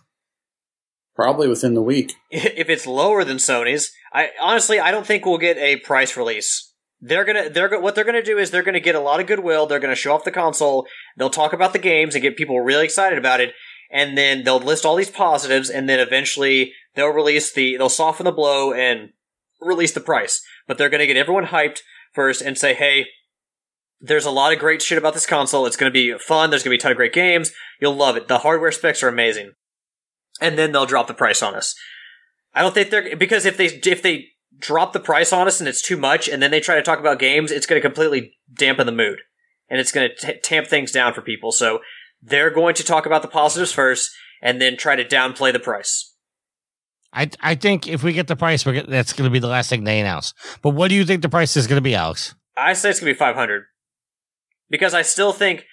Probably 1.16 1.48
within 1.48 1.74
the 1.74 1.82
week. 1.82 2.14
If 2.32 2.70
it's 2.70 2.86
lower 2.86 3.24
than 3.24 3.38
Sony's, 3.38 3.92
I 4.14 4.30
honestly 4.42 4.80
I 4.80 4.92
don't 4.92 5.06
think 5.06 5.26
we'll 5.26 5.38
get 5.38 5.58
a 5.58 5.78
price 5.78 6.18
release. 6.18 6.74
They're 7.02 7.26
gonna 7.26 7.50
they're 7.50 7.80
what 7.80 7.96
they're 7.96 8.04
gonna 8.04 8.24
do 8.24 8.38
is 8.38 8.52
they're 8.52 8.64
gonna 8.64 8.80
get 8.80 8.96
a 8.96 9.00
lot 9.00 9.20
of 9.20 9.28
goodwill. 9.28 9.66
They're 9.66 9.80
gonna 9.80 9.96
show 9.96 10.14
off 10.14 10.24
the 10.24 10.32
console. 10.32 10.88
They'll 11.18 11.30
talk 11.30 11.54
about 11.54 11.74
the 11.74 11.80
games 11.80 12.16
and 12.16 12.22
get 12.22 12.38
people 12.38 12.60
really 12.60 12.86
excited 12.86 13.18
about 13.18 13.42
it, 13.42 13.54
and 13.92 14.18
then 14.18 14.44
they'll 14.44 14.60
list 14.60 14.86
all 14.86 14.96
these 14.96 15.10
positives, 15.10 15.70
and 15.70 15.88
then 15.88 16.00
eventually 16.00 16.74
they'll 16.96 17.08
release 17.08 17.54
the 17.54 17.78
they'll 17.78 17.90
soften 17.90 18.26
the 18.26 18.32
blow 18.32 18.74
and 18.74 19.10
release 19.62 19.94
the 19.94 20.00
price. 20.00 20.42
But 20.68 20.78
they're 20.78 20.90
gonna 20.90 21.08
get 21.08 21.18
everyone 21.18 21.48
hyped 21.48 21.80
first 22.16 22.42
and 22.42 22.58
say, 22.58 22.74
hey, 22.74 23.08
there's 24.02 24.26
a 24.26 24.32
lot 24.32 24.54
of 24.54 24.60
great 24.60 24.82
shit 24.82 24.98
about 24.98 25.14
this 25.14 25.26
console. 25.26 25.66
It's 25.66 25.78
going 25.78 25.92
to 25.92 25.94
be 25.94 26.18
fun. 26.18 26.50
There's 26.50 26.64
going 26.64 26.78
to 26.78 26.78
be 26.78 26.80
a 26.80 26.82
ton 26.82 26.92
of 26.92 26.98
great 26.98 27.14
games. 27.14 27.52
You'll 27.80 27.96
love 27.96 28.16
it. 28.16 28.28
The 28.28 28.40
hardware 28.40 28.72
specs 28.72 29.04
are 29.04 29.08
amazing. 29.08 29.54
And 30.42 30.58
then 30.58 30.72
they'll 30.72 30.86
drop 30.86 31.08
the 31.08 31.14
price 31.14 31.42
on 31.42 31.56
us. 31.56 31.76
I 32.54 32.62
don't 32.62 32.74
think 32.74 32.90
they're 32.90 33.16
because 33.16 33.46
if 33.46 33.58
they 33.58 33.66
if 33.66 34.02
they 34.02 34.28
drop 34.58 34.94
the 34.94 35.00
price 35.00 35.34
on 35.34 35.48
us 35.48 35.60
and 35.60 35.68
it's 35.68 35.82
too 35.82 35.98
much, 35.98 36.28
and 36.28 36.42
then 36.42 36.52
they 36.52 36.60
try 36.60 36.76
to 36.76 36.82
talk 36.82 37.00
about 37.00 37.20
games, 37.20 37.52
it's 37.52 37.66
going 37.66 37.82
to 37.82 37.88
completely 37.88 38.34
dampen 38.54 38.86
the 38.86 38.92
mood, 38.92 39.20
and 39.70 39.80
it's 39.80 39.92
going 39.92 40.10
to 40.18 40.38
tamp 40.40 40.68
things 40.68 40.92
down 40.92 41.14
for 41.14 41.22
people. 41.22 41.52
So 41.52 41.80
they're 42.22 42.50
going 42.50 42.76
to 42.76 42.84
talk 42.84 43.06
about 43.06 43.22
the 43.22 43.28
positives 43.28 43.72
first, 43.72 44.12
and 44.42 44.62
then 44.62 44.78
try 44.78 44.96
to 44.96 45.06
downplay 45.06 45.52
the 45.52 45.60
price. 45.60 46.14
I 47.14 47.30
I 47.42 47.56
think 47.56 47.88
if 47.88 48.04
we 48.04 48.14
get 48.14 48.28
the 48.28 48.36
price, 48.36 48.66
we're, 48.66 48.84
that's 48.84 49.14
going 49.14 49.30
to 49.30 49.34
be 49.34 49.40
the 49.40 49.48
last 49.48 49.70
thing 49.70 49.84
they 49.84 50.00
announce. 50.00 50.34
But 50.62 50.72
what 50.72 50.90
do 50.90 50.96
you 50.96 51.06
think 51.06 51.22
the 51.22 51.30
price 51.30 51.58
is 51.58 51.68
going 51.68 51.78
to 51.78 51.82
be, 51.82 51.96
Alex? 51.96 52.36
I 52.58 52.74
say 52.74 52.90
it's 52.90 53.00
going 53.00 53.12
to 53.12 53.16
be 53.16 53.18
five 53.18 53.36
hundred 53.36 53.64
because 54.70 54.94
I 54.94 55.02
still 55.02 55.34
think 55.34 55.66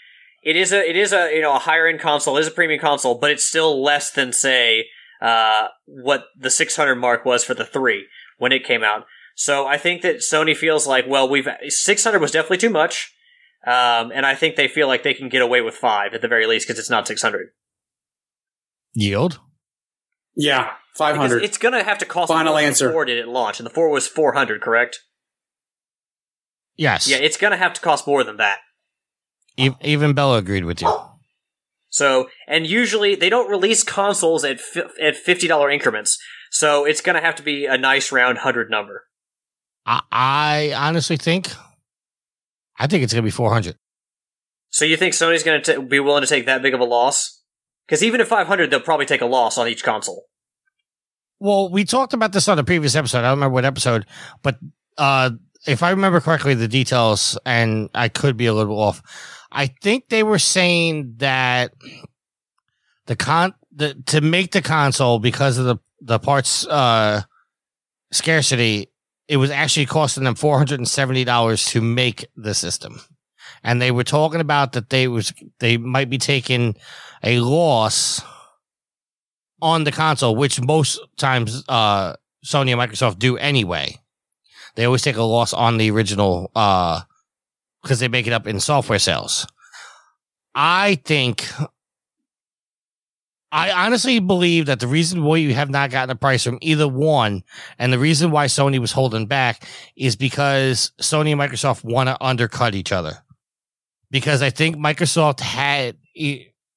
it 0.42 0.56
is 0.56 0.72
a 0.72 0.88
it 0.88 0.96
is 0.96 1.12
a 1.12 1.32
you 1.34 1.40
know 1.40 1.54
a 1.54 1.60
higher 1.60 1.86
end 1.86 2.00
console, 2.00 2.36
it 2.36 2.40
is 2.40 2.46
a 2.48 2.52
premium 2.52 2.80
console, 2.80 3.16
but 3.16 3.30
it's 3.30 3.44
still 3.44 3.82
less 3.82 4.10
than 4.10 4.32
say 4.32 4.86
uh, 5.20 5.68
what 5.86 6.26
the 6.38 6.50
six 6.50 6.76
hundred 6.76 6.96
mark 6.96 7.24
was 7.24 7.44
for 7.44 7.54
the 7.54 7.64
three 7.64 8.06
when 8.38 8.52
it 8.52 8.64
came 8.64 8.82
out. 8.82 9.04
So 9.34 9.66
I 9.66 9.78
think 9.78 10.02
that 10.02 10.16
Sony 10.16 10.56
feels 10.56 10.86
like 10.86 11.06
well 11.06 11.28
we've 11.28 11.48
six 11.68 12.04
hundred 12.04 12.20
was 12.20 12.32
definitely 12.32 12.58
too 12.58 12.70
much, 12.70 13.14
um, 13.66 14.10
and 14.12 14.26
I 14.26 14.34
think 14.34 14.56
they 14.56 14.68
feel 14.68 14.88
like 14.88 15.02
they 15.02 15.14
can 15.14 15.28
get 15.28 15.42
away 15.42 15.60
with 15.60 15.74
five 15.74 16.12
at 16.14 16.22
the 16.22 16.28
very 16.28 16.46
least 16.46 16.66
because 16.66 16.78
it's 16.78 16.90
not 16.90 17.06
six 17.06 17.22
hundred. 17.22 17.48
Yield. 18.94 19.40
Yeah, 20.34 20.72
five 20.94 21.16
hundred. 21.16 21.44
It's 21.44 21.58
going 21.58 21.74
to 21.74 21.82
have 21.82 21.98
to 21.98 22.04
cost. 22.04 22.28
Final 22.28 22.58
answer. 22.58 22.90
Four 22.90 23.04
did 23.04 23.18
it 23.18 23.28
launch, 23.28 23.60
and 23.60 23.66
the 23.66 23.70
four 23.70 23.90
was 23.90 24.08
four 24.08 24.32
hundred, 24.34 24.60
correct? 24.60 25.00
Yes. 26.76 27.08
Yeah, 27.08 27.18
it's 27.18 27.36
going 27.36 27.50
to 27.52 27.56
have 27.56 27.74
to 27.74 27.80
cost 27.80 28.06
more 28.06 28.24
than 28.24 28.38
that. 28.38 28.58
Even 29.56 30.12
Bella 30.14 30.38
agreed 30.38 30.64
with 30.64 30.80
you. 30.80 30.92
So, 31.90 32.28
and 32.48 32.66
usually 32.66 33.14
they 33.14 33.28
don't 33.28 33.50
release 33.50 33.82
consoles 33.84 34.44
at 34.44 34.60
fi- 34.60 34.88
at 35.00 35.16
fifty 35.16 35.46
dollar 35.46 35.70
increments. 35.70 36.18
So 36.50 36.84
it's 36.84 37.00
going 37.00 37.16
to 37.16 37.22
have 37.22 37.34
to 37.36 37.42
be 37.42 37.66
a 37.66 37.76
nice 37.76 38.10
round 38.12 38.38
hundred 38.38 38.70
number. 38.70 39.04
I, 39.84 40.00
I 40.10 40.72
honestly 40.74 41.16
think, 41.16 41.50
I 42.78 42.86
think 42.86 43.02
it's 43.02 43.12
gonna 43.12 43.22
be 43.22 43.30
four 43.30 43.52
hundred. 43.52 43.76
So 44.70 44.86
you 44.86 44.96
think 44.96 45.12
Sony's 45.12 45.42
going 45.42 45.62
to 45.62 45.82
be 45.82 46.00
willing 46.00 46.22
to 46.22 46.26
take 46.26 46.46
that 46.46 46.62
big 46.62 46.72
of 46.72 46.80
a 46.80 46.84
loss? 46.84 47.42
Because 47.86 48.02
even 48.02 48.20
at 48.22 48.26
five 48.26 48.46
hundred, 48.46 48.70
they'll 48.70 48.80
probably 48.80 49.06
take 49.06 49.20
a 49.20 49.26
loss 49.26 49.58
on 49.58 49.68
each 49.68 49.84
console. 49.84 50.24
Well, 51.40 51.68
we 51.68 51.84
talked 51.84 52.14
about 52.14 52.32
this 52.32 52.48
on 52.48 52.58
a 52.58 52.64
previous 52.64 52.94
episode. 52.94 53.18
I 53.18 53.22
don't 53.22 53.32
remember 53.32 53.54
what 53.54 53.64
episode, 53.64 54.06
but 54.42 54.58
uh, 54.96 55.30
if 55.66 55.82
I 55.82 55.90
remember 55.90 56.20
correctly, 56.20 56.54
the 56.54 56.68
details, 56.68 57.36
and 57.44 57.90
I 57.94 58.08
could 58.08 58.36
be 58.36 58.46
a 58.46 58.54
little 58.54 58.80
off. 58.80 59.02
I 59.52 59.66
think 59.66 60.08
they 60.08 60.22
were 60.22 60.38
saying 60.38 61.14
that 61.18 61.72
the 63.06 63.16
con 63.16 63.54
the 63.70 63.94
to 64.06 64.20
make 64.20 64.52
the 64.52 64.62
console 64.62 65.18
because 65.18 65.58
of 65.58 65.66
the 65.66 65.76
the 66.00 66.18
parts 66.18 66.66
uh 66.66 67.22
scarcity, 68.10 68.88
it 69.28 69.36
was 69.36 69.50
actually 69.50 69.86
costing 69.86 70.24
them 70.24 70.34
four 70.34 70.56
hundred 70.58 70.80
and 70.80 70.88
seventy 70.88 71.24
dollars 71.24 71.66
to 71.66 71.80
make 71.80 72.26
the 72.34 72.54
system, 72.54 73.00
and 73.62 73.80
they 73.80 73.90
were 73.90 74.04
talking 74.04 74.40
about 74.40 74.72
that 74.72 74.90
they 74.90 75.06
was 75.06 75.32
they 75.60 75.76
might 75.76 76.08
be 76.08 76.18
taking 76.18 76.74
a 77.22 77.38
loss 77.40 78.22
on 79.60 79.84
the 79.84 79.92
console, 79.92 80.34
which 80.34 80.60
most 80.60 80.98
times 81.18 81.62
uh 81.68 82.14
Sony 82.44 82.72
and 82.72 82.80
Microsoft 82.80 83.18
do 83.18 83.36
anyway. 83.36 83.98
They 84.74 84.86
always 84.86 85.02
take 85.02 85.16
a 85.16 85.22
loss 85.22 85.52
on 85.52 85.76
the 85.76 85.90
original 85.90 86.50
uh 86.56 87.02
because 87.82 88.00
they 88.00 88.08
make 88.08 88.26
it 88.26 88.32
up 88.32 88.46
in 88.46 88.60
software 88.60 88.98
sales. 88.98 89.46
I 90.54 90.96
think 91.04 91.48
I 93.52 93.70
honestly 93.70 94.18
believe 94.18 94.66
that 94.66 94.80
the 94.80 94.86
reason 94.86 95.24
why 95.24 95.36
you 95.36 95.52
have 95.54 95.68
not 95.68 95.90
gotten 95.90 96.10
a 96.10 96.16
price 96.16 96.42
from 96.42 96.58
either 96.62 96.88
one 96.88 97.44
and 97.78 97.92
the 97.92 97.98
reason 97.98 98.30
why 98.30 98.46
Sony 98.46 98.78
was 98.78 98.92
holding 98.92 99.26
back 99.26 99.68
is 99.94 100.16
because 100.16 100.92
Sony 101.00 101.32
and 101.32 101.40
Microsoft 101.40 101.84
want 101.84 102.08
to 102.08 102.16
undercut 102.24 102.74
each 102.74 102.92
other. 102.92 103.22
Because 104.10 104.40
I 104.40 104.48
think 104.48 104.76
Microsoft 104.76 105.40
had 105.40 105.96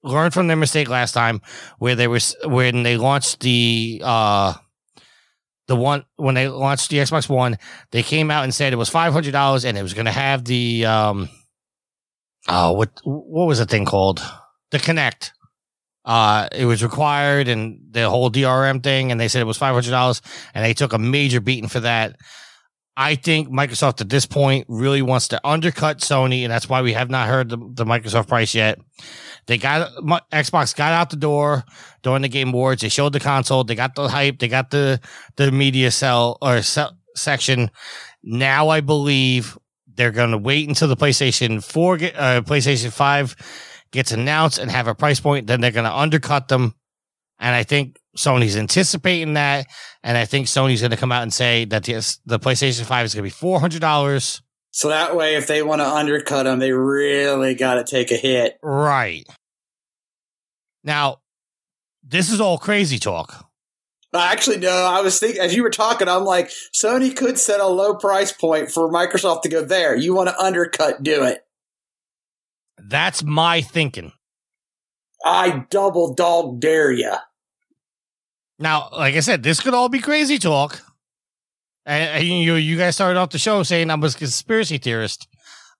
learned 0.03 0.33
from 0.33 0.47
their 0.47 0.57
mistake 0.57 0.89
last 0.89 1.13
time 1.13 1.41
where 1.79 1.95
they 1.95 2.07
was 2.07 2.35
when 2.43 2.83
they 2.83 2.97
launched 2.97 3.39
the 3.39 4.01
uh 4.03 4.53
the 5.67 5.75
one 5.75 6.05
when 6.15 6.35
they 6.35 6.47
launched 6.47 6.89
the 6.89 6.97
Xbox 6.97 7.27
One, 7.27 7.57
they 7.91 8.03
came 8.03 8.29
out 8.29 8.43
and 8.43 8.53
said 8.53 8.73
it 8.73 8.77
was 8.77 8.89
five 8.89 9.13
hundred 9.13 9.31
dollars 9.31 9.65
and 9.65 9.77
it 9.77 9.83
was 9.83 9.93
going 9.93 10.05
to 10.05 10.11
have 10.11 10.45
the 10.45 10.85
um, 10.85 11.29
oh 12.47 12.73
what 12.73 12.91
what 13.03 13.47
was 13.47 13.59
the 13.59 13.65
thing 13.65 13.85
called 13.85 14.21
the 14.71 14.77
Kinect. 14.77 15.31
Uh, 16.03 16.47
it 16.51 16.65
was 16.65 16.83
required 16.83 17.47
and 17.47 17.79
the 17.89 18.07
whole 18.09 18.29
DRM 18.29 18.83
thing, 18.83 19.11
and 19.11 19.19
they 19.19 19.27
said 19.27 19.41
it 19.41 19.45
was 19.45 19.57
five 19.57 19.73
hundred 19.73 19.91
dollars, 19.91 20.21
and 20.53 20.63
they 20.63 20.73
took 20.73 20.93
a 20.93 20.99
major 20.99 21.41
beating 21.41 21.69
for 21.69 21.79
that. 21.79 22.15
I 22.97 23.15
think 23.15 23.49
Microsoft 23.49 23.99
at 23.99 24.09
this 24.09 24.25
point 24.25 24.65
really 24.69 25.01
wants 25.01 25.27
to 25.29 25.47
undercut 25.47 25.99
Sony, 25.99 26.43
and 26.43 26.51
that's 26.51 26.69
why 26.69 26.81
we 26.81 26.93
have 26.93 27.09
not 27.09 27.27
heard 27.27 27.49
the, 27.49 27.57
the 27.57 27.83
Microsoft 27.83 28.29
price 28.29 28.55
yet. 28.55 28.79
They 29.47 29.57
got 29.57 29.91
Xbox 30.31 30.75
got 30.75 30.93
out 30.93 31.09
the 31.09 31.17
door 31.17 31.65
during 32.03 32.21
the 32.21 32.29
Game 32.29 32.49
Awards. 32.49 32.81
They 32.81 32.89
showed 32.89 33.13
the 33.13 33.19
console. 33.19 33.63
They 33.63 33.75
got 33.75 33.95
the 33.95 34.07
hype. 34.07 34.39
They 34.39 34.47
got 34.47 34.71
the 34.71 34.99
the 35.35 35.51
media 35.51 35.91
cell 35.91 36.37
or 36.41 36.61
section. 36.61 37.69
Now 38.23 38.69
I 38.69 38.81
believe 38.81 39.57
they're 39.95 40.11
going 40.11 40.31
to 40.31 40.37
wait 40.37 40.67
until 40.67 40.87
the 40.87 40.97
PlayStation 40.97 41.63
Four, 41.63 41.95
uh, 41.95 42.41
PlayStation 42.41 42.91
Five 42.91 43.35
gets 43.91 44.11
announced 44.11 44.57
and 44.57 44.71
have 44.71 44.87
a 44.87 44.95
price 44.95 45.19
point. 45.19 45.47
Then 45.47 45.61
they're 45.61 45.71
going 45.71 45.85
to 45.85 45.95
undercut 45.95 46.47
them. 46.47 46.73
And 47.39 47.53
I 47.53 47.63
think 47.63 47.99
Sony's 48.17 48.55
anticipating 48.55 49.33
that. 49.33 49.67
And 50.03 50.17
I 50.17 50.25
think 50.25 50.47
Sony's 50.47 50.81
going 50.81 50.91
to 50.91 50.97
come 50.97 51.11
out 51.11 51.23
and 51.23 51.33
say 51.33 51.65
that 51.65 51.83
the, 51.83 51.93
the 52.25 52.39
PlayStation 52.39 52.83
5 52.83 53.05
is 53.05 53.13
going 53.13 53.29
to 53.29 53.35
be 53.35 53.47
$400. 53.47 54.41
So 54.71 54.89
that 54.89 55.15
way, 55.15 55.35
if 55.35 55.47
they 55.47 55.63
want 55.63 55.81
to 55.81 55.87
undercut 55.87 56.43
them, 56.43 56.59
they 56.59 56.71
really 56.71 57.55
got 57.55 57.75
to 57.75 57.83
take 57.83 58.11
a 58.11 58.17
hit. 58.17 58.57
Right. 58.61 59.25
Now, 60.83 61.19
this 62.03 62.29
is 62.29 62.41
all 62.41 62.57
crazy 62.57 62.99
talk. 62.99 63.45
Actually, 64.13 64.57
no. 64.57 64.69
I 64.69 65.01
was 65.01 65.19
thinking 65.19 65.41
as 65.41 65.55
you 65.55 65.63
were 65.63 65.69
talking, 65.69 66.07
I'm 66.07 66.23
like, 66.23 66.51
Sony 66.73 67.15
could 67.15 67.37
set 67.37 67.59
a 67.59 67.67
low 67.67 67.95
price 67.95 68.31
point 68.31 68.71
for 68.71 68.91
Microsoft 68.91 69.41
to 69.41 69.49
go 69.49 69.63
there. 69.63 69.95
You 69.95 70.13
want 70.13 70.29
to 70.29 70.39
undercut, 70.39 71.03
do 71.03 71.23
it. 71.23 71.45
That's 72.77 73.23
my 73.23 73.61
thinking. 73.61 74.11
I 75.25 75.65
double 75.69 76.13
dog 76.13 76.59
dare 76.59 76.91
you. 76.91 77.13
Now, 78.59 78.89
like 78.91 79.15
I 79.15 79.19
said, 79.19 79.43
this 79.43 79.59
could 79.59 79.73
all 79.73 79.89
be 79.89 79.99
crazy 79.99 80.37
talk. 80.37 80.81
And, 81.85 82.19
and 82.19 82.27
you 82.27 82.55
you 82.55 82.77
guys 82.77 82.95
started 82.95 83.19
off 83.19 83.29
the 83.29 83.37
show 83.37 83.61
saying 83.63 83.91
I 83.91 83.95
was 83.95 84.15
a 84.15 84.19
conspiracy 84.19 84.77
theorist. 84.77 85.27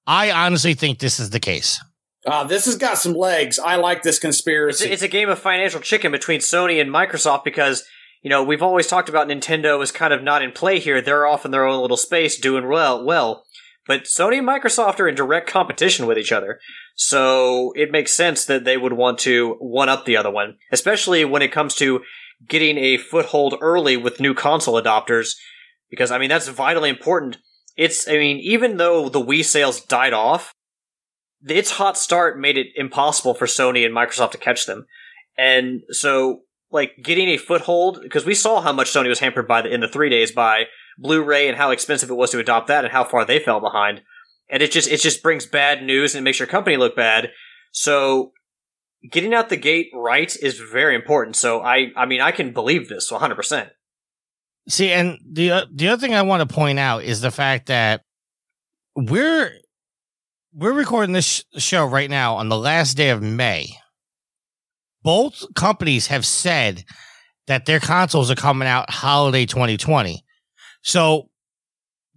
I 0.05 0.31
honestly 0.31 0.73
think 0.75 0.99
this 0.99 1.19
is 1.19 1.31
the 1.31 1.39
case. 1.39 1.79
Uh, 2.27 2.43
this 2.43 2.65
has 2.65 2.75
got 2.75 2.97
some 2.97 3.13
legs. 3.13 3.59
I 3.59 3.75
like 3.75 4.01
this 4.01 4.15
It's, 4.15 4.21
conspiracy. 4.21 4.89
it's 4.89 5.01
a 5.01 5.07
game 5.07 5.29
of 5.29 5.39
financial 5.39 5.79
chicken 5.79 6.11
between 6.11 6.39
Sony 6.41 6.81
and 6.81 6.89
Microsoft 6.91 7.43
because 7.43 7.83
you 8.21 8.29
know 8.29 8.43
we've 8.43 8.61
always 8.61 8.87
talked 8.87 9.09
about 9.09 9.27
Nintendo 9.27 9.81
is 9.81 9.91
kind 9.91 10.13
of 10.13 10.21
not 10.21 10.41
in 10.43 10.51
play 10.51 10.79
here. 10.79 11.01
They're 11.01 11.25
off 11.27 11.45
in 11.45 11.51
their 11.51 11.65
own 11.65 11.81
little 11.81 11.97
space 11.97 12.37
doing 12.37 12.67
well. 12.67 13.03
Well, 13.03 13.43
but 13.87 14.03
Sony 14.03 14.39
and 14.39 14.47
Microsoft 14.47 14.99
are 14.99 15.07
in 15.07 15.15
direct 15.15 15.47
competition 15.49 16.05
with 16.07 16.17
each 16.19 16.31
other, 16.31 16.59
so 16.95 17.71
it 17.75 17.91
makes 17.91 18.13
sense 18.13 18.45
that 18.45 18.63
they 18.63 18.77
would 18.77 18.93
want 18.93 19.17
to 19.19 19.55
one 19.59 19.89
up 19.89 20.05
the 20.05 20.17
other 20.17 20.31
one, 20.31 20.57
especially 20.71 21.25
when 21.25 21.41
it 21.41 21.51
comes 21.51 21.73
to 21.75 22.01
getting 22.47 22.77
a 22.77 22.97
foothold 22.97 23.55
early 23.61 23.97
with 23.97 24.19
new 24.19 24.33
console 24.33 24.81
adopters. 24.81 25.31
Because 25.89 26.11
I 26.11 26.17
mean 26.17 26.29
that's 26.29 26.47
vitally 26.47 26.89
important. 26.89 27.37
It's 27.75 28.07
I 28.07 28.13
mean 28.13 28.37
even 28.37 28.77
though 28.77 29.09
the 29.09 29.23
Wii 29.23 29.43
sales 29.43 29.81
died 29.81 30.13
off, 30.13 30.53
its 31.47 31.71
hot 31.71 31.97
start 31.97 32.39
made 32.39 32.57
it 32.57 32.67
impossible 32.75 33.33
for 33.33 33.45
Sony 33.45 33.85
and 33.85 33.95
Microsoft 33.95 34.31
to 34.31 34.37
catch 34.37 34.65
them. 34.65 34.85
And 35.37 35.81
so, 35.89 36.41
like, 36.71 36.93
getting 37.03 37.27
a 37.29 37.37
foothold, 37.37 37.99
because 38.01 38.25
we 38.25 38.33
saw 38.33 38.61
how 38.61 38.71
much 38.71 38.91
Sony 38.91 39.09
was 39.09 39.19
hampered 39.19 39.47
by 39.47 39.61
the, 39.61 39.73
in 39.73 39.81
the 39.81 39.87
three 39.87 40.09
days 40.09 40.31
by 40.31 40.63
Blu-ray 40.97 41.47
and 41.47 41.57
how 41.57 41.71
expensive 41.71 42.09
it 42.09 42.15
was 42.15 42.31
to 42.31 42.39
adopt 42.39 42.67
that 42.67 42.85
and 42.85 42.93
how 42.93 43.03
far 43.03 43.25
they 43.25 43.39
fell 43.39 43.59
behind. 43.59 44.01
And 44.49 44.63
it 44.63 44.71
just, 44.71 44.89
it 44.89 45.01
just 45.01 45.21
brings 45.21 45.45
bad 45.45 45.83
news 45.83 46.15
and 46.15 46.21
it 46.21 46.23
makes 46.23 46.39
your 46.39 46.47
company 46.47 46.77
look 46.77 46.95
bad. 46.95 47.31
So, 47.71 48.31
getting 49.11 49.33
out 49.33 49.49
the 49.49 49.57
gate 49.57 49.89
right 49.93 50.35
is 50.41 50.59
very 50.59 50.95
important. 50.95 51.35
So 51.35 51.61
I, 51.61 51.91
I 51.95 52.05
mean, 52.05 52.21
I 52.21 52.31
can 52.31 52.53
believe 52.53 52.89
this 52.89 53.11
100%. 53.11 53.69
See, 54.67 54.91
and 54.91 55.19
the 55.23 55.51
uh, 55.51 55.65
the 55.71 55.89
other 55.89 55.99
thing 55.99 56.15
I 56.15 56.23
want 56.23 56.47
to 56.47 56.53
point 56.53 56.79
out 56.79 57.03
is 57.03 57.21
the 57.21 57.29
fact 57.29 57.67
that 57.67 58.01
we're 58.95 59.51
we're 60.53 60.73
recording 60.73 61.13
this 61.13 61.25
sh- 61.25 61.61
show 61.61 61.85
right 61.85 62.09
now 62.09 62.37
on 62.37 62.49
the 62.49 62.57
last 62.57 62.97
day 62.97 63.09
of 63.09 63.21
May. 63.21 63.77
Both 65.03 65.53
companies 65.53 66.07
have 66.07 66.25
said 66.25 66.83
that 67.45 67.67
their 67.67 67.79
consoles 67.79 68.31
are 68.31 68.35
coming 68.35 68.67
out 68.67 68.89
holiday 68.89 69.45
2020. 69.45 70.23
So 70.81 71.29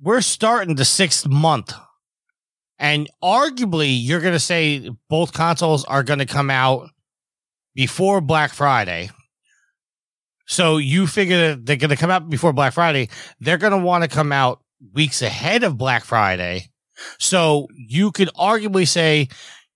we're 0.00 0.22
starting 0.22 0.76
the 0.76 0.86
sixth 0.86 1.26
month. 1.26 1.74
And 2.78 3.08
arguably, 3.22 3.96
you're 3.98 4.20
going 4.20 4.34
to 4.34 4.40
say 4.40 4.90
both 5.08 5.32
consoles 5.32 5.84
are 5.84 6.02
going 6.02 6.20
to 6.20 6.26
come 6.26 6.50
out 6.50 6.90
before 7.74 8.20
Black 8.20 8.52
Friday. 8.52 9.10
So 10.46 10.78
you 10.78 11.06
figure 11.06 11.48
that 11.48 11.66
they're 11.66 11.76
going 11.76 11.90
to 11.90 11.96
come 11.96 12.10
out 12.10 12.30
before 12.30 12.52
Black 12.52 12.72
Friday. 12.72 13.08
They're 13.40 13.58
going 13.58 13.72
to 13.72 13.78
want 13.78 14.04
to 14.04 14.08
come 14.08 14.32
out 14.32 14.62
weeks 14.94 15.22
ahead 15.22 15.62
of 15.64 15.76
Black 15.76 16.04
Friday. 16.04 16.70
So 17.18 17.68
you 17.74 18.10
could 18.12 18.28
arguably 18.34 18.86
say 18.86 19.28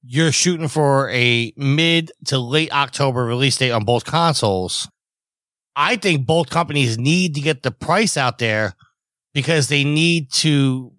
you're 0.03 0.33
shooting 0.33 0.69
for 0.69 1.11
a 1.11 1.53
mid 1.57 2.11
to 2.27 2.39
late 2.39 2.73
October 2.73 3.25
release 3.25 3.57
date 3.57 3.71
on 3.71 3.85
both 3.85 4.05
consoles. 4.05 4.89
I 5.77 5.97
think 5.97 6.27
both 6.27 6.51
companies 6.51 6.99
need 6.99 7.35
to 7.35 7.41
get 7.41 7.63
the 7.63 7.71
price 7.71 8.17
out 8.17 8.39
there 8.39 8.75
because 9.35 9.69
they 9.69 9.85
need 9.85 10.31
to 10.33 10.93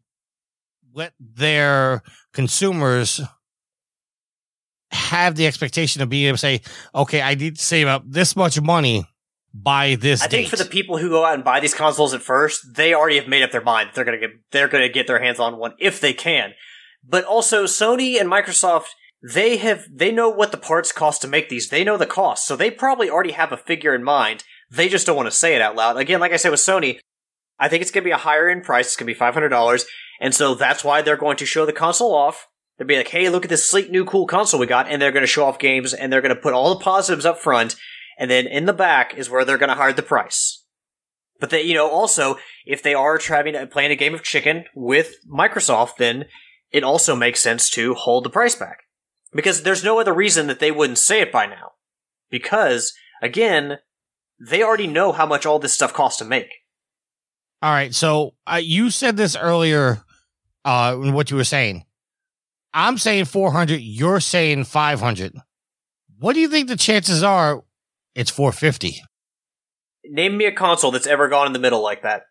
let 0.93 1.13
their 1.19 2.01
consumers 2.33 3.21
have 4.91 5.35
the 5.35 5.47
expectation 5.47 6.01
of 6.01 6.09
being 6.09 6.27
able 6.27 6.35
to 6.35 6.39
say, 6.39 6.61
okay, 6.93 7.21
I 7.21 7.35
need 7.35 7.57
to 7.57 7.63
save 7.63 7.87
up 7.87 8.03
this 8.05 8.35
much 8.35 8.61
money 8.61 9.05
by 9.53 9.95
this 9.95 10.23
I 10.23 10.27
think 10.27 10.47
for 10.47 10.55
the 10.55 10.65
people 10.65 10.97
who 10.97 11.09
go 11.09 11.25
out 11.25 11.35
and 11.35 11.43
buy 11.43 11.59
these 11.59 11.75
consoles 11.75 12.13
at 12.13 12.21
first, 12.21 12.75
they 12.75 12.93
already 12.93 13.17
have 13.17 13.27
made 13.27 13.43
up 13.43 13.51
their 13.51 13.61
mind. 13.61 13.89
that 13.89 13.95
They're 13.95 14.05
gonna 14.05 14.17
get 14.17 14.31
they're 14.51 14.67
gonna 14.67 14.89
get 14.89 15.05
their 15.05 15.21
hands 15.21 15.39
on 15.39 15.57
one 15.57 15.73
if 15.79 16.01
they 16.01 16.13
can. 16.13 16.53
But 17.07 17.23
also 17.25 17.65
Sony 17.65 18.19
and 18.19 18.31
Microsoft, 18.31 18.87
they 19.21 19.57
have 19.57 19.85
they 19.91 20.11
know 20.11 20.29
what 20.29 20.51
the 20.51 20.57
parts 20.57 20.91
cost 20.91 21.21
to 21.21 21.27
make 21.27 21.49
these. 21.49 21.69
They 21.69 21.83
know 21.83 21.97
the 21.97 22.07
cost, 22.07 22.47
so 22.47 22.55
they 22.55 22.71
probably 22.71 23.09
already 23.09 23.33
have 23.33 23.51
a 23.51 23.57
figure 23.57 23.93
in 23.93 24.03
mind. 24.03 24.43
They 24.71 24.89
just 24.89 25.05
don't 25.05 25.15
want 25.15 25.27
to 25.27 25.31
say 25.31 25.55
it 25.55 25.61
out 25.61 25.75
loud. 25.75 25.97
Again, 25.97 26.19
like 26.19 26.31
I 26.31 26.37
said 26.37 26.49
with 26.49 26.59
Sony, 26.59 26.99
I 27.63 27.69
think 27.69 27.81
it's 27.81 27.91
gonna 27.91 28.03
be 28.03 28.11
a 28.11 28.17
higher 28.17 28.49
end 28.49 28.63
price. 28.63 28.87
It's 28.87 28.95
gonna 28.95 29.07
be 29.07 29.13
five 29.13 29.33
hundred 29.33 29.49
dollars, 29.49 29.85
and 30.19 30.35
so 30.35 30.55
that's 30.55 30.83
why 30.83 31.01
they're 31.01 31.17
going 31.17 31.37
to 31.37 31.45
show 31.45 31.65
the 31.65 31.73
console 31.73 32.13
off 32.13 32.47
They'll 32.77 32.87
be 32.87 32.97
like, 32.97 33.09
"Hey, 33.09 33.29
look 33.29 33.45
at 33.45 33.49
this 33.49 33.69
sleek 33.69 33.91
new 33.91 34.05
cool 34.05 34.25
console 34.25 34.59
we 34.59 34.65
got," 34.65 34.87
and 34.87 35.01
they're 35.01 35.11
going 35.11 35.23
to 35.23 35.27
show 35.27 35.45
off 35.45 35.59
games 35.59 35.93
and 35.93 36.11
they're 36.11 36.21
going 36.21 36.35
to 36.35 36.41
put 36.41 36.53
all 36.53 36.73
the 36.73 36.83
positives 36.83 37.25
up 37.25 37.39
front, 37.39 37.75
and 38.17 38.31
then 38.31 38.47
in 38.47 38.65
the 38.65 38.73
back 38.73 39.13
is 39.15 39.29
where 39.29 39.45
they're 39.45 39.57
going 39.57 39.69
to 39.69 39.75
hide 39.75 39.95
the 39.95 40.03
price. 40.03 40.65
But 41.39 41.49
they, 41.49 41.61
you 41.61 41.73
know, 41.73 41.89
also 41.89 42.37
if 42.65 42.81
they 42.81 42.93
are 42.93 43.17
trying 43.17 43.53
to, 43.53 43.67
playing 43.67 43.91
a 43.91 43.95
game 43.95 44.13
of 44.13 44.23
chicken 44.23 44.65
with 44.75 45.15
Microsoft, 45.31 45.97
then 45.97 46.25
it 46.71 46.83
also 46.83 47.15
makes 47.15 47.41
sense 47.41 47.69
to 47.71 47.93
hold 47.93 48.23
the 48.23 48.29
price 48.29 48.55
back 48.55 48.79
because 49.33 49.63
there's 49.63 49.83
no 49.83 49.99
other 49.99 50.13
reason 50.13 50.47
that 50.47 50.59
they 50.59 50.71
wouldn't 50.71 50.99
say 50.99 51.21
it 51.21 51.31
by 51.31 51.45
now. 51.45 51.73
Because 52.31 52.93
again, 53.21 53.79
they 54.39 54.63
already 54.63 54.87
know 54.87 55.11
how 55.11 55.25
much 55.25 55.45
all 55.45 55.59
this 55.59 55.73
stuff 55.73 55.93
costs 55.93 56.19
to 56.19 56.25
make. 56.25 56.49
All 57.63 57.71
right. 57.71 57.95
So 57.95 58.33
uh, 58.45 58.59
you 58.61 58.89
said 58.89 59.15
this 59.15 59.37
earlier 59.37 60.03
uh, 60.65 60.99
in 61.01 61.13
what 61.13 61.31
you 61.31 61.37
were 61.37 61.45
saying. 61.45 61.85
I'm 62.73 62.97
saying 62.97 63.25
400. 63.25 63.79
You're 63.79 64.19
saying 64.19 64.65
500. 64.65 65.37
What 66.19 66.33
do 66.33 66.41
you 66.41 66.49
think 66.49 66.67
the 66.67 66.75
chances 66.75 67.23
are 67.23 67.63
it's 68.15 68.29
450? 68.29 69.01
Name 70.03 70.35
me 70.35 70.43
a 70.43 70.51
console 70.51 70.91
that's 70.91 71.07
ever 71.07 71.29
gone 71.29 71.47
in 71.47 71.53
the 71.53 71.59
middle 71.59 71.81
like 71.81 72.03
that. 72.03 72.23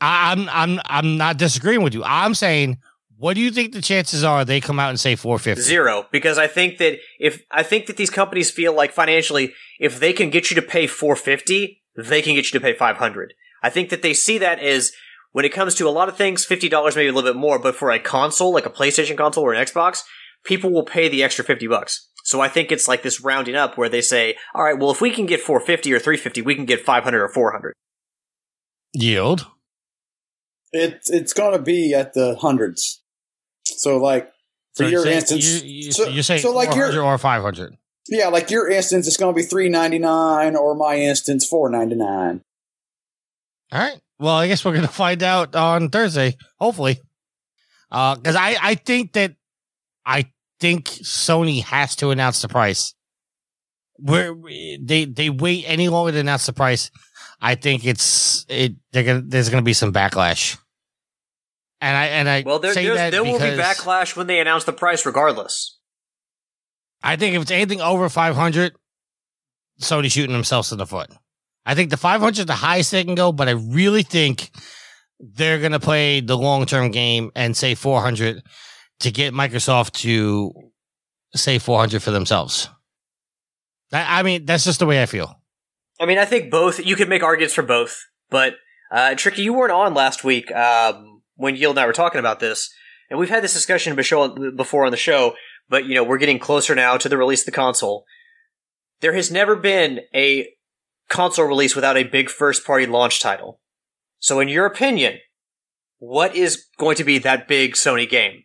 I'm 0.00 0.48
I'm 0.48 0.80
I'm 0.86 1.16
not 1.16 1.38
disagreeing 1.38 1.82
with 1.82 1.94
you. 1.94 2.04
I'm 2.04 2.34
saying, 2.34 2.78
what 3.16 3.34
do 3.34 3.40
you 3.40 3.50
think 3.50 3.72
the 3.72 3.82
chances 3.82 4.22
are 4.22 4.44
they 4.44 4.60
come 4.60 4.78
out 4.78 4.90
and 4.90 5.00
say 5.00 5.16
450? 5.16 5.62
Zero, 5.62 6.06
because 6.12 6.38
I 6.38 6.46
think 6.46 6.78
that 6.78 6.98
if 7.18 7.42
I 7.50 7.64
think 7.64 7.86
that 7.86 7.96
these 7.96 8.10
companies 8.10 8.52
feel 8.52 8.74
like 8.74 8.92
financially, 8.92 9.54
if 9.80 9.98
they 9.98 10.12
can 10.12 10.30
get 10.30 10.50
you 10.50 10.54
to 10.54 10.62
pay 10.62 10.86
450, 10.86 11.82
they 11.96 12.22
can 12.22 12.34
get 12.34 12.52
you 12.52 12.58
to 12.58 12.60
pay 12.60 12.74
500. 12.74 13.34
I 13.62 13.70
think 13.70 13.90
that 13.90 14.02
they 14.02 14.14
see 14.14 14.38
that 14.38 14.58
as 14.60 14.92
when 15.32 15.44
it 15.44 15.52
comes 15.52 15.74
to 15.76 15.88
a 15.88 15.90
lot 15.90 16.08
of 16.08 16.16
things, 16.16 16.44
$50 16.46 16.70
maybe 16.96 17.08
a 17.08 17.12
little 17.12 17.32
bit 17.32 17.38
more, 17.38 17.58
but 17.58 17.74
for 17.76 17.90
a 17.90 17.98
console, 17.98 18.52
like 18.52 18.66
a 18.66 18.70
PlayStation 18.70 19.16
console 19.16 19.44
or 19.44 19.54
an 19.54 19.64
Xbox, 19.64 20.02
people 20.44 20.70
will 20.70 20.84
pay 20.84 21.08
the 21.08 21.22
extra 21.22 21.44
50 21.44 21.66
bucks. 21.68 22.08
So 22.24 22.40
I 22.40 22.48
think 22.48 22.70
it's 22.70 22.86
like 22.86 23.02
this 23.02 23.20
rounding 23.20 23.54
up 23.56 23.76
where 23.78 23.88
they 23.88 24.00
say, 24.02 24.36
all 24.54 24.62
right, 24.64 24.78
well, 24.78 24.90
if 24.90 25.00
we 25.00 25.10
can 25.10 25.26
get 25.26 25.40
450 25.40 25.92
or 25.92 25.98
350, 25.98 26.42
we 26.42 26.54
can 26.54 26.66
get 26.66 26.80
500 26.84 27.22
or 27.22 27.28
400. 27.28 27.72
Yield. 28.94 29.46
It, 30.72 31.00
it's 31.06 31.32
going 31.32 31.52
to 31.56 31.62
be 31.62 31.94
at 31.94 32.14
the 32.14 32.36
hundreds. 32.36 33.02
So, 33.64 33.98
like, 33.98 34.30
for 34.74 34.84
So 34.84 34.88
your 34.88 35.04
you're 35.04 35.14
instance, 35.14 35.62
you, 35.64 35.68
you, 35.86 35.92
so- 35.92 36.08
you're 36.08 36.22
saying 36.22 36.42
so 36.42 36.52
like 36.52 36.70
400 36.70 36.94
your- 36.94 37.04
or 37.04 37.18
500. 37.18 37.76
yeah, 38.08 38.28
like 38.28 38.50
your 38.50 38.68
instance, 38.68 39.06
it's 39.06 39.16
going 39.16 39.34
to 39.34 39.36
be 39.36 39.44
three 39.46 39.68
ninety 39.68 39.98
nine, 39.98 40.56
or 40.56 40.74
my 40.74 40.96
instance, 40.96 41.46
four 41.46 41.68
ninety 41.70 41.94
nine. 41.94 42.42
All 43.72 43.78
right. 43.78 44.00
Well, 44.18 44.36
I 44.36 44.48
guess 44.48 44.64
we're 44.64 44.74
gonna 44.74 44.88
find 44.88 45.22
out 45.22 45.56
on 45.56 45.88
Thursday, 45.88 46.36
hopefully. 46.60 47.00
Uh, 47.90 48.14
because 48.16 48.36
I 48.36 48.56
I 48.60 48.74
think 48.74 49.14
that 49.14 49.34
I 50.04 50.30
think 50.60 50.84
Sony 50.84 51.62
has 51.64 51.96
to 51.96 52.10
announce 52.10 52.42
the 52.42 52.48
price. 52.48 52.94
Where 53.96 54.34
they 54.80 55.06
they 55.06 55.30
wait 55.30 55.64
any 55.66 55.88
longer 55.88 56.12
to 56.12 56.18
announce 56.18 56.46
the 56.46 56.52
price, 56.52 56.90
I 57.40 57.54
think 57.54 57.86
it's 57.86 58.44
it. 58.48 58.74
They're 58.92 59.04
gonna 59.04 59.22
there's 59.26 59.48
gonna 59.48 59.62
be 59.62 59.72
some 59.72 59.92
backlash. 59.92 60.58
And 61.80 61.96
I 61.96 62.06
and 62.06 62.28
I 62.28 62.42
Well, 62.46 62.60
there, 62.60 62.74
there 62.74 63.24
will 63.24 63.38
be 63.38 63.44
backlash 63.44 64.16
when 64.16 64.28
they 64.28 64.38
announce 64.38 64.64
the 64.64 64.72
price 64.72 65.04
regardless. 65.04 65.78
I 67.02 67.16
think 67.16 67.34
if 67.34 67.42
it's 67.42 67.50
anything 67.50 67.80
over 67.80 68.08
five 68.08 68.36
hundred, 68.36 68.74
Sony 69.80 70.10
shooting 70.10 70.32
themselves 70.32 70.70
in 70.70 70.78
the 70.78 70.86
foot. 70.86 71.10
I 71.64 71.74
think 71.74 71.90
the 71.90 71.96
500 71.96 72.38
is 72.40 72.46
the 72.46 72.54
highest 72.54 72.90
they 72.90 73.04
can 73.04 73.14
go, 73.14 73.32
but 73.32 73.48
I 73.48 73.52
really 73.52 74.02
think 74.02 74.50
they're 75.20 75.60
going 75.60 75.72
to 75.72 75.80
play 75.80 76.20
the 76.20 76.36
long 76.36 76.66
term 76.66 76.90
game 76.90 77.30
and 77.34 77.56
say 77.56 77.74
400 77.74 78.42
to 79.00 79.10
get 79.10 79.32
Microsoft 79.32 79.92
to 80.02 80.52
say 81.34 81.58
400 81.58 82.02
for 82.02 82.10
themselves. 82.10 82.68
I, 83.92 84.20
I 84.20 84.22
mean, 84.22 84.44
that's 84.44 84.64
just 84.64 84.80
the 84.80 84.86
way 84.86 85.02
I 85.02 85.06
feel. 85.06 85.40
I 86.00 86.06
mean, 86.06 86.18
I 86.18 86.24
think 86.24 86.50
both. 86.50 86.84
You 86.84 86.96
could 86.96 87.08
make 87.08 87.22
arguments 87.22 87.54
for 87.54 87.62
both, 87.62 88.04
but 88.30 88.56
uh, 88.90 89.14
Tricky, 89.14 89.42
you 89.42 89.52
weren't 89.52 89.72
on 89.72 89.94
last 89.94 90.24
week 90.24 90.50
um, 90.50 91.22
when 91.36 91.54
Yield 91.54 91.76
and 91.76 91.80
I 91.80 91.86
were 91.86 91.92
talking 91.92 92.18
about 92.18 92.40
this, 92.40 92.72
and 93.08 93.20
we've 93.20 93.28
had 93.28 93.44
this 93.44 93.52
discussion 93.52 93.94
before 93.94 94.84
on 94.84 94.90
the 94.90 94.96
show. 94.96 95.34
But 95.68 95.86
you 95.86 95.94
know, 95.94 96.02
we're 96.02 96.18
getting 96.18 96.40
closer 96.40 96.74
now 96.74 96.96
to 96.96 97.08
the 97.08 97.16
release 97.16 97.42
of 97.42 97.46
the 97.46 97.52
console. 97.52 98.04
There 99.00 99.14
has 99.14 99.30
never 99.30 99.54
been 99.54 100.00
a 100.14 100.48
console 101.12 101.44
release 101.44 101.76
without 101.76 101.96
a 101.96 102.02
big 102.02 102.28
first-party 102.28 102.86
launch 102.86 103.20
title. 103.20 103.60
So, 104.18 104.40
in 104.40 104.48
your 104.48 104.66
opinion, 104.66 105.18
what 105.98 106.34
is 106.34 106.66
going 106.78 106.96
to 106.96 107.04
be 107.04 107.18
that 107.18 107.46
big 107.46 107.74
Sony 107.74 108.08
game? 108.08 108.44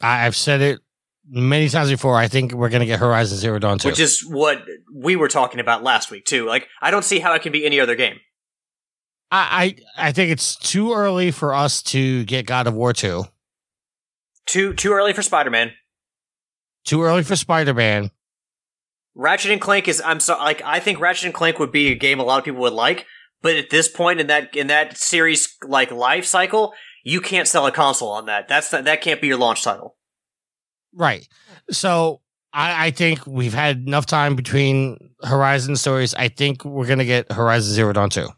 I've 0.00 0.34
said 0.34 0.60
it 0.60 0.80
many 1.28 1.68
times 1.68 1.90
before. 1.90 2.16
I 2.16 2.28
think 2.28 2.52
we're 2.52 2.68
going 2.68 2.80
to 2.80 2.86
get 2.86 2.98
Horizon 2.98 3.38
Zero 3.38 3.58
Dawn 3.58 3.78
2. 3.78 3.88
Which 3.88 4.00
is 4.00 4.24
what 4.26 4.64
we 4.92 5.14
were 5.14 5.28
talking 5.28 5.60
about 5.60 5.82
last 5.82 6.10
week 6.10 6.24
too. 6.24 6.46
Like, 6.46 6.66
I 6.80 6.90
don't 6.90 7.04
see 7.04 7.18
how 7.20 7.34
it 7.34 7.42
can 7.42 7.52
be 7.52 7.66
any 7.66 7.78
other 7.78 7.94
game. 7.94 8.18
I, 9.30 9.76
I, 9.98 10.08
I 10.08 10.12
think 10.12 10.30
it's 10.30 10.56
too 10.56 10.94
early 10.94 11.30
for 11.30 11.54
us 11.54 11.82
to 11.84 12.24
get 12.24 12.46
God 12.46 12.66
of 12.66 12.74
War 12.74 12.92
2. 12.92 13.24
Too 14.46 14.72
too 14.72 14.92
early 14.92 15.12
for 15.12 15.22
Spider-Man. 15.22 15.72
Too 16.84 17.02
early 17.02 17.22
for 17.22 17.36
Spider 17.36 17.74
Man. 17.74 18.10
Ratchet 19.18 19.50
and 19.50 19.60
Clank 19.60 19.88
is 19.88 20.00
I'm 20.02 20.20
so 20.20 20.38
like 20.38 20.62
I 20.64 20.78
think 20.78 21.00
Ratchet 21.00 21.26
and 21.26 21.34
Clank 21.34 21.58
would 21.58 21.72
be 21.72 21.88
a 21.88 21.96
game 21.96 22.20
a 22.20 22.22
lot 22.22 22.38
of 22.38 22.44
people 22.44 22.60
would 22.60 22.72
like, 22.72 23.04
but 23.42 23.56
at 23.56 23.68
this 23.68 23.88
point 23.88 24.20
in 24.20 24.28
that 24.28 24.54
in 24.54 24.68
that 24.68 24.96
series 24.96 25.56
like 25.66 25.90
life 25.90 26.24
cycle, 26.24 26.72
you 27.02 27.20
can't 27.20 27.48
sell 27.48 27.66
a 27.66 27.72
console 27.72 28.10
on 28.10 28.26
that. 28.26 28.46
That's 28.46 28.70
that 28.70 29.00
can't 29.02 29.20
be 29.20 29.26
your 29.26 29.36
launch 29.36 29.64
title. 29.64 29.96
Right. 30.94 31.26
So 31.68 32.20
I, 32.52 32.86
I 32.86 32.90
think 32.92 33.26
we've 33.26 33.52
had 33.52 33.88
enough 33.88 34.06
time 34.06 34.36
between 34.36 34.96
Horizon 35.24 35.74
stories. 35.74 36.14
I 36.14 36.28
think 36.28 36.64
we're 36.64 36.86
gonna 36.86 37.04
get 37.04 37.32
Horizon 37.32 37.74
Zero 37.74 37.92
Dawn 37.92 38.10
two. 38.10 38.28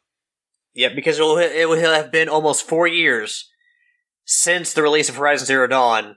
Yeah, 0.73 0.95
because 0.95 1.19
it 1.19 1.23
will 1.23 1.37
it 1.37 1.69
will 1.69 1.79
have 1.79 2.11
been 2.11 2.31
almost 2.31 2.67
four 2.67 2.87
years 2.87 3.51
since 4.25 4.73
the 4.73 4.83
release 4.83 5.11
of 5.11 5.17
Horizon 5.17 5.47
Zero 5.47 5.67
Dawn 5.67 6.17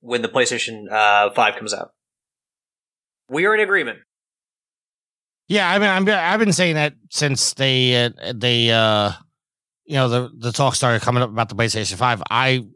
when 0.00 0.22
the 0.22 0.28
PlayStation 0.28 0.90
uh, 0.90 1.30
Five 1.30 1.54
comes 1.54 1.72
out. 1.72 1.92
We 3.30 3.46
are 3.46 3.54
in 3.54 3.60
agreement. 3.60 4.00
Yeah, 5.46 5.70
I 5.70 5.78
mean, 5.78 5.88
I'm, 5.88 6.08
I've 6.08 6.40
been 6.40 6.52
saying 6.52 6.74
that 6.74 6.94
since 7.10 7.54
they 7.54 8.04
uh, 8.04 8.10
they 8.34 8.70
uh, 8.70 9.12
you 9.84 9.94
know 9.94 10.08
the 10.08 10.30
the 10.36 10.52
talk 10.52 10.74
started 10.74 11.02
coming 11.02 11.22
up 11.22 11.30
about 11.30 11.48
the 11.48 11.54
PlayStation 11.54 11.94
Five. 11.94 12.22
I 12.28 12.66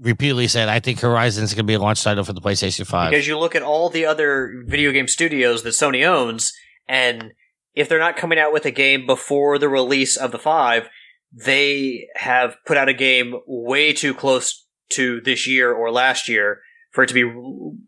repeatedly 0.00 0.48
said 0.48 0.68
I 0.68 0.80
think 0.80 1.00
Horizon 1.00 1.44
is 1.44 1.54
going 1.54 1.64
to 1.64 1.70
be 1.70 1.74
a 1.74 1.80
launch 1.80 2.02
title 2.02 2.24
for 2.24 2.32
the 2.32 2.40
PlayStation 2.40 2.86
Five. 2.86 3.10
Because 3.10 3.26
you 3.26 3.38
look 3.38 3.54
at 3.54 3.62
all 3.62 3.88
the 3.88 4.06
other 4.06 4.62
video 4.66 4.92
game 4.92 5.08
studios 5.08 5.62
that 5.62 5.70
Sony 5.70 6.06
owns, 6.06 6.52
and 6.88 7.32
if 7.74 7.88
they're 7.88 7.98
not 7.98 8.16
coming 8.16 8.38
out 8.38 8.52
with 8.52 8.66
a 8.66 8.70
game 8.70 9.06
before 9.06 9.58
the 9.58 9.68
release 9.68 10.16
of 10.16 10.32
the 10.32 10.38
five, 10.38 10.88
they 11.32 12.08
have 12.16 12.56
put 12.66 12.76
out 12.76 12.88
a 12.88 12.94
game 12.94 13.34
way 13.46 13.92
too 13.92 14.14
close 14.14 14.66
to 14.90 15.20
this 15.20 15.48
year 15.48 15.72
or 15.72 15.90
last 15.90 16.28
year 16.28 16.60
for 16.92 17.02
it 17.02 17.08
to 17.08 17.14
be 17.14 17.24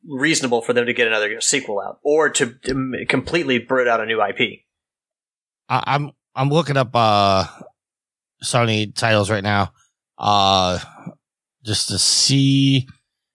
reasonable 0.08 0.62
for 0.62 0.72
them 0.72 0.86
to 0.86 0.92
get 0.92 1.06
another 1.06 1.40
sequel 1.40 1.80
out 1.80 1.98
or 2.02 2.30
to, 2.30 2.54
to 2.64 3.06
completely 3.08 3.58
brood 3.58 3.86
out 3.86 4.00
a 4.00 4.06
new 4.06 4.22
IP. 4.22 4.60
I, 5.68 5.82
I'm 5.86 6.12
I'm 6.34 6.48
looking 6.48 6.76
up 6.76 6.90
uh 6.94 7.46
Sony 8.42 8.94
titles 8.94 9.30
right 9.30 9.42
now, 9.42 9.72
uh, 10.18 10.78
just 11.64 11.88
to 11.88 11.98
see 11.98 12.86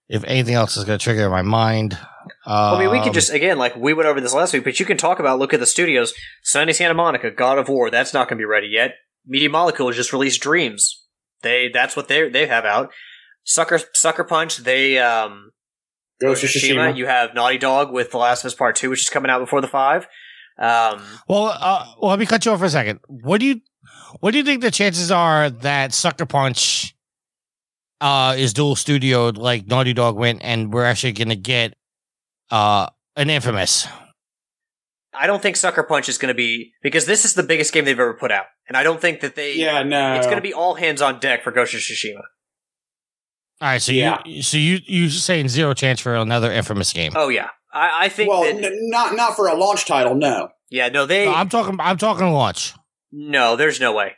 if 0.08 0.24
anything 0.24 0.54
else 0.54 0.76
is 0.76 0.84
going 0.84 0.98
to 0.98 1.02
trigger 1.02 1.28
my 1.28 1.42
mind. 1.42 1.98
Um, 2.46 2.74
I 2.74 2.78
mean, 2.78 2.90
we 2.90 3.00
could 3.02 3.12
just 3.12 3.32
again, 3.32 3.58
like 3.58 3.76
we 3.76 3.92
went 3.92 4.08
over 4.08 4.20
this 4.20 4.34
last 4.34 4.52
week, 4.52 4.64
but 4.64 4.78
you 4.78 4.86
can 4.86 4.96
talk 4.96 5.18
about 5.18 5.38
look 5.38 5.52
at 5.52 5.60
the 5.60 5.66
studios: 5.66 6.14
Sony 6.44 6.74
Santa 6.74 6.94
Monica, 6.94 7.30
God 7.30 7.58
of 7.58 7.68
War. 7.68 7.90
That's 7.90 8.14
not 8.14 8.28
going 8.28 8.38
to 8.38 8.42
be 8.42 8.46
ready 8.46 8.68
yet. 8.68 8.94
Media 9.26 9.50
Molecule 9.50 9.92
just 9.92 10.12
released 10.12 10.40
Dreams. 10.40 11.04
They 11.42 11.70
that's 11.72 11.96
what 11.96 12.08
they 12.08 12.28
they 12.28 12.46
have 12.46 12.64
out. 12.64 12.92
Sucker 13.44 13.80
Sucker 13.92 14.24
Punch. 14.24 14.58
They 14.58 14.98
um, 14.98 15.49
Ghost 16.20 16.44
of 16.44 16.50
Tsushima. 16.50 16.96
You 16.96 17.06
have 17.06 17.34
Naughty 17.34 17.58
Dog 17.58 17.92
with 17.92 18.10
The 18.10 18.18
Last 18.18 18.42
of 18.44 18.48
Us 18.48 18.54
Part 18.54 18.76
Two, 18.76 18.90
which 18.90 19.00
is 19.00 19.08
coming 19.08 19.30
out 19.30 19.38
before 19.40 19.60
the 19.60 19.68
five. 19.68 20.06
Um, 20.58 21.02
Well, 21.28 21.46
uh, 21.46 21.86
well, 22.00 22.10
let 22.10 22.18
me 22.18 22.26
cut 22.26 22.44
you 22.44 22.52
off 22.52 22.58
for 22.58 22.66
a 22.66 22.70
second. 22.70 23.00
What 23.08 23.40
do 23.40 23.46
you 23.46 23.60
what 24.20 24.32
do 24.32 24.38
you 24.38 24.44
think 24.44 24.60
the 24.62 24.70
chances 24.70 25.10
are 25.10 25.48
that 25.50 25.92
Sucker 25.94 26.26
Punch 26.26 26.94
uh 28.00 28.34
is 28.38 28.52
dual 28.52 28.74
studioed 28.76 29.36
like 29.36 29.66
Naughty 29.66 29.92
Dog 29.92 30.16
went 30.16 30.40
and 30.42 30.72
we're 30.72 30.84
actually 30.84 31.12
going 31.12 31.28
to 31.28 31.36
get 31.36 31.74
uh 32.50 32.88
an 33.16 33.30
Infamous? 33.30 33.86
I 35.12 35.26
don't 35.26 35.42
think 35.42 35.56
Sucker 35.56 35.82
Punch 35.82 36.08
is 36.08 36.18
going 36.18 36.28
to 36.28 36.34
be 36.36 36.72
because 36.82 37.04
this 37.06 37.24
is 37.24 37.34
the 37.34 37.42
biggest 37.42 37.72
game 37.72 37.84
they've 37.84 37.98
ever 37.98 38.14
put 38.14 38.30
out, 38.30 38.46
and 38.68 38.76
I 38.76 38.82
don't 38.82 39.00
think 39.00 39.20
that 39.20 39.34
they. 39.34 39.54
Yeah, 39.56 39.82
no. 39.82 40.14
It's 40.14 40.26
going 40.26 40.38
to 40.38 40.42
be 40.42 40.54
all 40.54 40.74
hands 40.74 41.02
on 41.02 41.18
deck 41.18 41.42
for 41.42 41.50
Ghost 41.50 41.74
of 41.74 41.80
Tsushima. 41.80 42.22
All 43.60 43.68
right, 43.68 43.82
so 43.82 43.92
Yeah. 43.92 44.20
you 44.24 44.42
so 44.42 44.56
you 44.56 44.78
you 44.86 45.08
saying 45.10 45.48
zero 45.48 45.74
chance 45.74 46.00
for 46.00 46.14
another 46.16 46.50
Infamous 46.50 46.92
game? 46.92 47.12
Oh 47.14 47.28
yeah, 47.28 47.48
I, 47.72 48.06
I 48.06 48.08
think 48.08 48.30
well, 48.30 48.42
that. 48.42 48.54
n- 48.64 48.88
not 48.90 49.14
not 49.16 49.36
for 49.36 49.48
a 49.48 49.54
launch 49.54 49.84
title. 49.86 50.14
No. 50.14 50.48
yeah, 50.70 50.88
no, 50.88 51.04
they. 51.06 51.26
No, 51.26 51.34
I'm 51.34 51.48
talking 51.48 51.76
I'm 51.80 51.98
talking 51.98 52.30
launch. 52.32 52.74
No, 53.12 53.56
there's 53.56 53.80
no 53.80 53.92
way. 53.92 54.12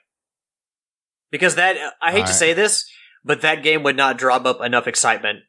Because 1.30 1.54
that 1.56 1.76
I 2.00 2.10
hate 2.12 2.18
to 2.18 2.22
Alright. 2.24 2.34
say 2.34 2.52
this, 2.52 2.84
but 3.24 3.40
that 3.40 3.62
game 3.62 3.82
would 3.84 3.96
not 3.96 4.18
drum 4.18 4.46
up 4.46 4.60
enough 4.60 4.86
excitement 4.86 5.40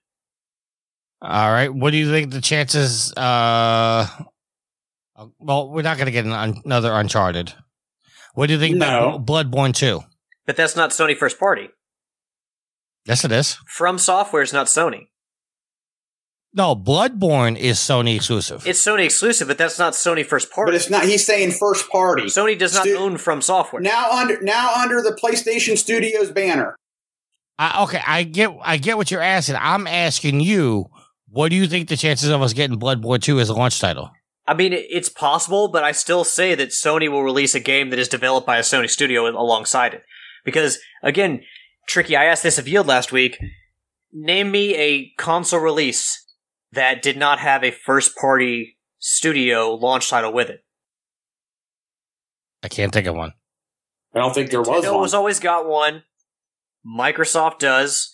All 1.21 1.51
right. 1.51 1.73
What 1.73 1.91
do 1.91 1.97
you 1.97 2.09
think 2.09 2.31
the 2.31 2.41
chances? 2.41 3.13
Uh, 3.15 4.07
uh, 5.15 5.27
well, 5.39 5.69
we're 5.69 5.81
not 5.83 5.97
going 5.97 6.05
to 6.07 6.11
get 6.11 6.25
an 6.25 6.61
another 6.65 6.91
Uncharted. 6.93 7.53
What 8.33 8.47
do 8.47 8.53
you 8.53 8.59
think 8.59 8.77
No. 8.77 9.15
about 9.15 9.25
Bloodborne 9.27 9.75
2? 9.75 10.01
But 10.47 10.55
that's 10.55 10.75
not 10.75 10.89
Sony 10.89 11.15
first 11.15 11.37
party. 11.37 11.69
Yes, 13.05 13.25
it 13.25 13.31
is. 13.31 13.57
From 13.67 13.97
Software 13.97 14.41
is 14.41 14.53
not 14.53 14.67
Sony. 14.67 15.07
No, 16.55 16.75
Bloodborne 16.75 17.57
is 17.57 17.77
Sony 17.79 18.15
exclusive. 18.15 18.65
It's 18.67 18.85
Sony 18.85 19.05
exclusive, 19.05 19.47
but 19.47 19.57
that's 19.57 19.79
not 19.79 19.93
Sony 19.93 20.23
first 20.23 20.51
party. 20.51 20.69
But 20.71 20.75
it's 20.75 20.89
not. 20.89 21.03
He's 21.03 21.25
saying 21.25 21.51
first 21.51 21.89
party. 21.89 22.23
Sony 22.25 22.57
does 22.57 22.75
not 22.75 22.83
Stu- 22.83 22.95
own 22.95 23.17
From 23.17 23.41
Software. 23.41 23.81
now 23.81 24.11
under 24.11 24.39
now 24.41 24.71
under 24.75 25.01
the 25.01 25.17
PlayStation 25.21 25.77
Studios 25.77 26.31
banner. 26.31 26.75
I, 27.57 27.83
okay, 27.83 28.01
I 28.05 28.23
get, 28.23 28.51
I 28.63 28.77
get 28.77 28.97
what 28.97 29.11
you're 29.11 29.21
asking. 29.21 29.55
I'm 29.59 29.85
asking 29.87 30.39
you, 30.41 30.85
what 31.29 31.49
do 31.49 31.55
you 31.55 31.67
think 31.67 31.87
the 31.87 31.97
chances 31.97 32.29
of 32.29 32.41
us 32.41 32.51
getting 32.53 32.79
Bloodborne 32.79 33.21
2 33.21 33.39
as 33.39 33.49
a 33.49 33.53
launch 33.53 33.79
title? 33.79 34.09
I 34.47 34.55
mean, 34.55 34.73
it's 34.73 35.07
possible, 35.09 35.67
but 35.69 35.83
I 35.83 35.91
still 35.91 36.23
say 36.23 36.55
that 36.55 36.69
Sony 36.69 37.09
will 37.09 37.23
release 37.23 37.53
a 37.55 37.59
game 37.59 37.91
that 37.91 37.99
is 37.99 38.07
developed 38.07 38.45
by 38.47 38.57
a 38.57 38.61
Sony 38.61 38.89
studio 38.89 39.27
alongside 39.29 39.93
it. 39.93 40.01
Because, 40.43 40.79
again, 41.03 41.41
Tricky, 41.87 42.15
I 42.15 42.25
asked 42.25 42.43
this 42.43 42.57
of 42.57 42.67
Yield 42.67 42.87
last 42.87 43.11
week. 43.11 43.37
Name 44.11 44.51
me 44.51 44.75
a 44.75 45.11
console 45.17 45.59
release 45.59 46.25
that 46.71 47.01
did 47.01 47.17
not 47.17 47.39
have 47.39 47.63
a 47.63 47.71
first 47.71 48.15
party 48.15 48.77
studio 48.99 49.73
launch 49.75 50.09
title 50.09 50.33
with 50.33 50.49
it. 50.49 50.63
I 52.63 52.67
can't 52.67 52.93
think 52.93 53.07
of 53.07 53.15
one. 53.15 53.33
I 54.15 54.19
don't 54.19 54.33
think 54.33 54.49
there 54.49 54.59
was 54.61 54.69
Nintendo 54.69 54.93
one. 54.93 55.03
has 55.03 55.13
always 55.13 55.39
got 55.39 55.67
one. 55.67 56.03
Microsoft 56.85 57.59
does. 57.59 58.13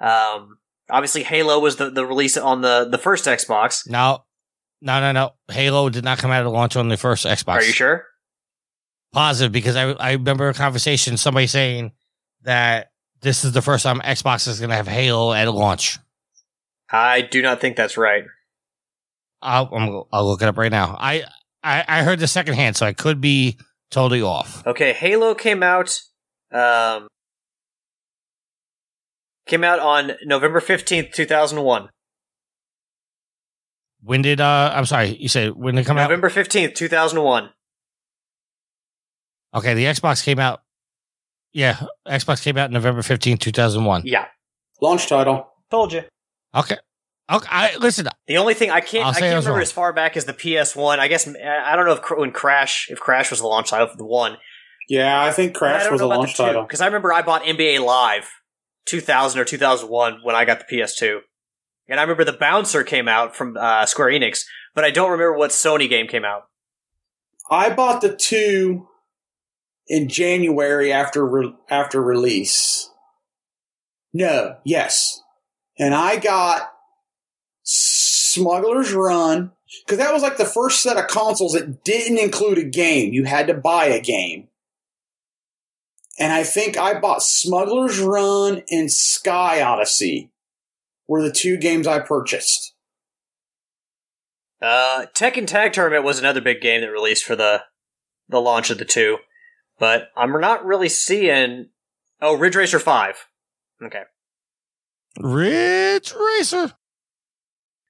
Um, 0.00 0.58
obviously, 0.90 1.22
Halo 1.24 1.58
was 1.58 1.76
the, 1.76 1.90
the 1.90 2.06
release 2.06 2.36
on 2.36 2.62
the, 2.62 2.88
the 2.90 2.98
first 2.98 3.24
Xbox. 3.26 3.88
No, 3.88 4.24
no, 4.80 5.00
no, 5.00 5.12
no. 5.12 5.32
Halo 5.48 5.88
did 5.90 6.04
not 6.04 6.18
come 6.18 6.30
out 6.30 6.40
of 6.40 6.44
the 6.44 6.50
launch 6.50 6.76
on 6.76 6.88
the 6.88 6.96
first 6.96 7.26
Xbox. 7.26 7.56
Are 7.56 7.64
you 7.64 7.72
sure? 7.72 8.04
Positive 9.12 9.52
because 9.52 9.76
I 9.76 9.90
I 9.92 10.12
remember 10.12 10.48
a 10.48 10.54
conversation 10.54 11.18
somebody 11.18 11.46
saying 11.46 11.92
that 12.44 12.91
this 13.22 13.44
is 13.44 13.52
the 13.52 13.62
first 13.62 13.84
time 13.84 14.00
Xbox 14.00 14.46
is 14.48 14.58
going 14.58 14.70
to 14.70 14.76
have 14.76 14.88
Halo 14.88 15.32
at 15.32 15.52
launch. 15.52 15.98
I 16.90 17.22
do 17.22 17.40
not 17.40 17.60
think 17.60 17.76
that's 17.76 17.96
right. 17.96 18.24
I'll 19.40 19.68
I'm, 19.72 20.02
I'll 20.12 20.26
look 20.26 20.42
it 20.42 20.48
up 20.48 20.58
right 20.58 20.70
now. 20.70 20.96
I, 21.00 21.24
I 21.62 21.84
I 21.88 22.02
heard 22.02 22.18
the 22.18 22.28
second 22.28 22.54
hand, 22.54 22.76
so 22.76 22.86
I 22.86 22.92
could 22.92 23.20
be 23.20 23.58
totally 23.90 24.22
off. 24.22 24.64
Okay, 24.66 24.92
Halo 24.92 25.34
came 25.34 25.62
out 25.62 26.00
um 26.52 27.08
came 29.46 29.64
out 29.64 29.80
on 29.80 30.12
November 30.24 30.60
15th, 30.60 31.12
2001. 31.12 31.88
When 34.02 34.22
did 34.22 34.40
uh? 34.40 34.72
I'm 34.74 34.86
sorry, 34.86 35.16
you 35.16 35.28
said 35.28 35.54
when 35.54 35.74
did 35.74 35.82
it 35.82 35.86
come 35.86 35.98
out? 35.98 36.04
November 36.04 36.28
15th, 36.28 36.74
2001. 36.74 37.50
Okay, 39.54 39.74
the 39.74 39.84
Xbox 39.84 40.24
came 40.24 40.38
out. 40.38 40.61
Yeah, 41.52 41.80
Xbox 42.06 42.42
came 42.42 42.56
out 42.56 42.70
November 42.70 43.02
15, 43.02 43.36
2001. 43.38 44.02
Yeah. 44.04 44.26
Launch 44.80 45.06
title. 45.08 45.48
Told 45.70 45.92
you. 45.92 46.04
Okay. 46.54 46.76
Okay, 47.30 47.48
I 47.50 47.76
listen. 47.76 48.08
The 48.26 48.36
only 48.36 48.54
thing 48.54 48.70
I 48.70 48.80
can't 48.80 49.04
I'll 49.06 49.10
I 49.12 49.20
can't 49.20 49.30
remember 49.30 49.52
wrong. 49.52 49.62
as 49.62 49.72
far 49.72 49.92
back 49.92 50.16
as 50.16 50.24
the 50.24 50.34
PS1. 50.34 50.98
I 50.98 51.08
guess 51.08 51.26
I 51.26 51.76
don't 51.76 51.86
know 51.86 51.92
if 51.92 52.18
when 52.18 52.32
Crash 52.32 52.88
if 52.90 52.98
Crash 53.00 53.30
was 53.30 53.40
the 53.40 53.46
launch 53.46 53.70
title 53.70 53.86
for 53.86 53.96
the 53.96 54.04
one. 54.04 54.36
Yeah, 54.88 55.22
I 55.22 55.30
think 55.30 55.54
Crash 55.54 55.90
was 55.90 56.00
a 56.00 56.06
launch 56.06 56.36
title. 56.36 56.62
because 56.62 56.80
I 56.80 56.86
remember 56.86 57.12
I 57.12 57.22
bought 57.22 57.44
NBA 57.44 57.80
Live 57.84 58.28
2000 58.86 59.40
or 59.40 59.44
2001 59.44 60.18
when 60.22 60.34
I 60.34 60.44
got 60.44 60.58
the 60.66 60.76
PS2. 60.76 61.20
And 61.88 61.98
I 62.00 62.02
remember 62.02 62.24
the 62.24 62.32
Bouncer 62.32 62.82
came 62.82 63.08
out 63.08 63.36
from 63.36 63.56
uh, 63.56 63.86
Square 63.86 64.08
Enix, 64.08 64.44
but 64.74 64.84
I 64.84 64.90
don't 64.90 65.10
remember 65.10 65.36
what 65.36 65.50
Sony 65.50 65.88
game 65.88 66.08
came 66.08 66.24
out. 66.24 66.42
I 67.50 67.70
bought 67.70 68.00
the 68.00 68.14
two 68.14 68.88
in 69.88 70.08
January 70.08 70.92
after 70.92 71.26
re- 71.26 71.54
after 71.68 72.02
release. 72.02 72.90
No, 74.12 74.56
yes, 74.64 75.22
and 75.78 75.94
I 75.94 76.16
got 76.16 76.70
Smuggler's 77.62 78.92
Run 78.92 79.52
because 79.84 79.98
that 79.98 80.12
was 80.12 80.22
like 80.22 80.36
the 80.36 80.44
first 80.44 80.82
set 80.82 80.96
of 80.96 81.06
consoles 81.06 81.52
that 81.52 81.84
didn't 81.84 82.18
include 82.18 82.58
a 82.58 82.64
game. 82.64 83.12
You 83.12 83.24
had 83.24 83.46
to 83.46 83.54
buy 83.54 83.86
a 83.86 84.00
game, 84.00 84.48
and 86.18 86.32
I 86.32 86.44
think 86.44 86.76
I 86.76 86.98
bought 86.98 87.22
Smuggler's 87.22 87.98
Run 88.00 88.62
and 88.70 88.92
Sky 88.92 89.62
Odyssey 89.62 90.30
were 91.08 91.22
the 91.22 91.32
two 91.32 91.56
games 91.56 91.86
I 91.86 91.98
purchased. 91.98 92.74
Uh, 94.62 95.06
Tekken 95.14 95.46
Tag 95.46 95.72
Tournament 95.72 96.04
was 96.04 96.20
another 96.20 96.40
big 96.40 96.60
game 96.60 96.82
that 96.82 96.90
released 96.90 97.24
for 97.24 97.34
the 97.34 97.62
the 98.28 98.40
launch 98.40 98.70
of 98.70 98.78
the 98.78 98.84
two, 98.84 99.18
but 99.82 100.12
I'm 100.16 100.30
not 100.40 100.64
really 100.64 100.88
seeing. 100.88 101.70
Oh, 102.20 102.38
Ridge 102.38 102.54
Racer 102.54 102.78
Five. 102.78 103.26
Okay, 103.84 104.04
Ridge 105.18 106.14
Racer. 106.14 106.74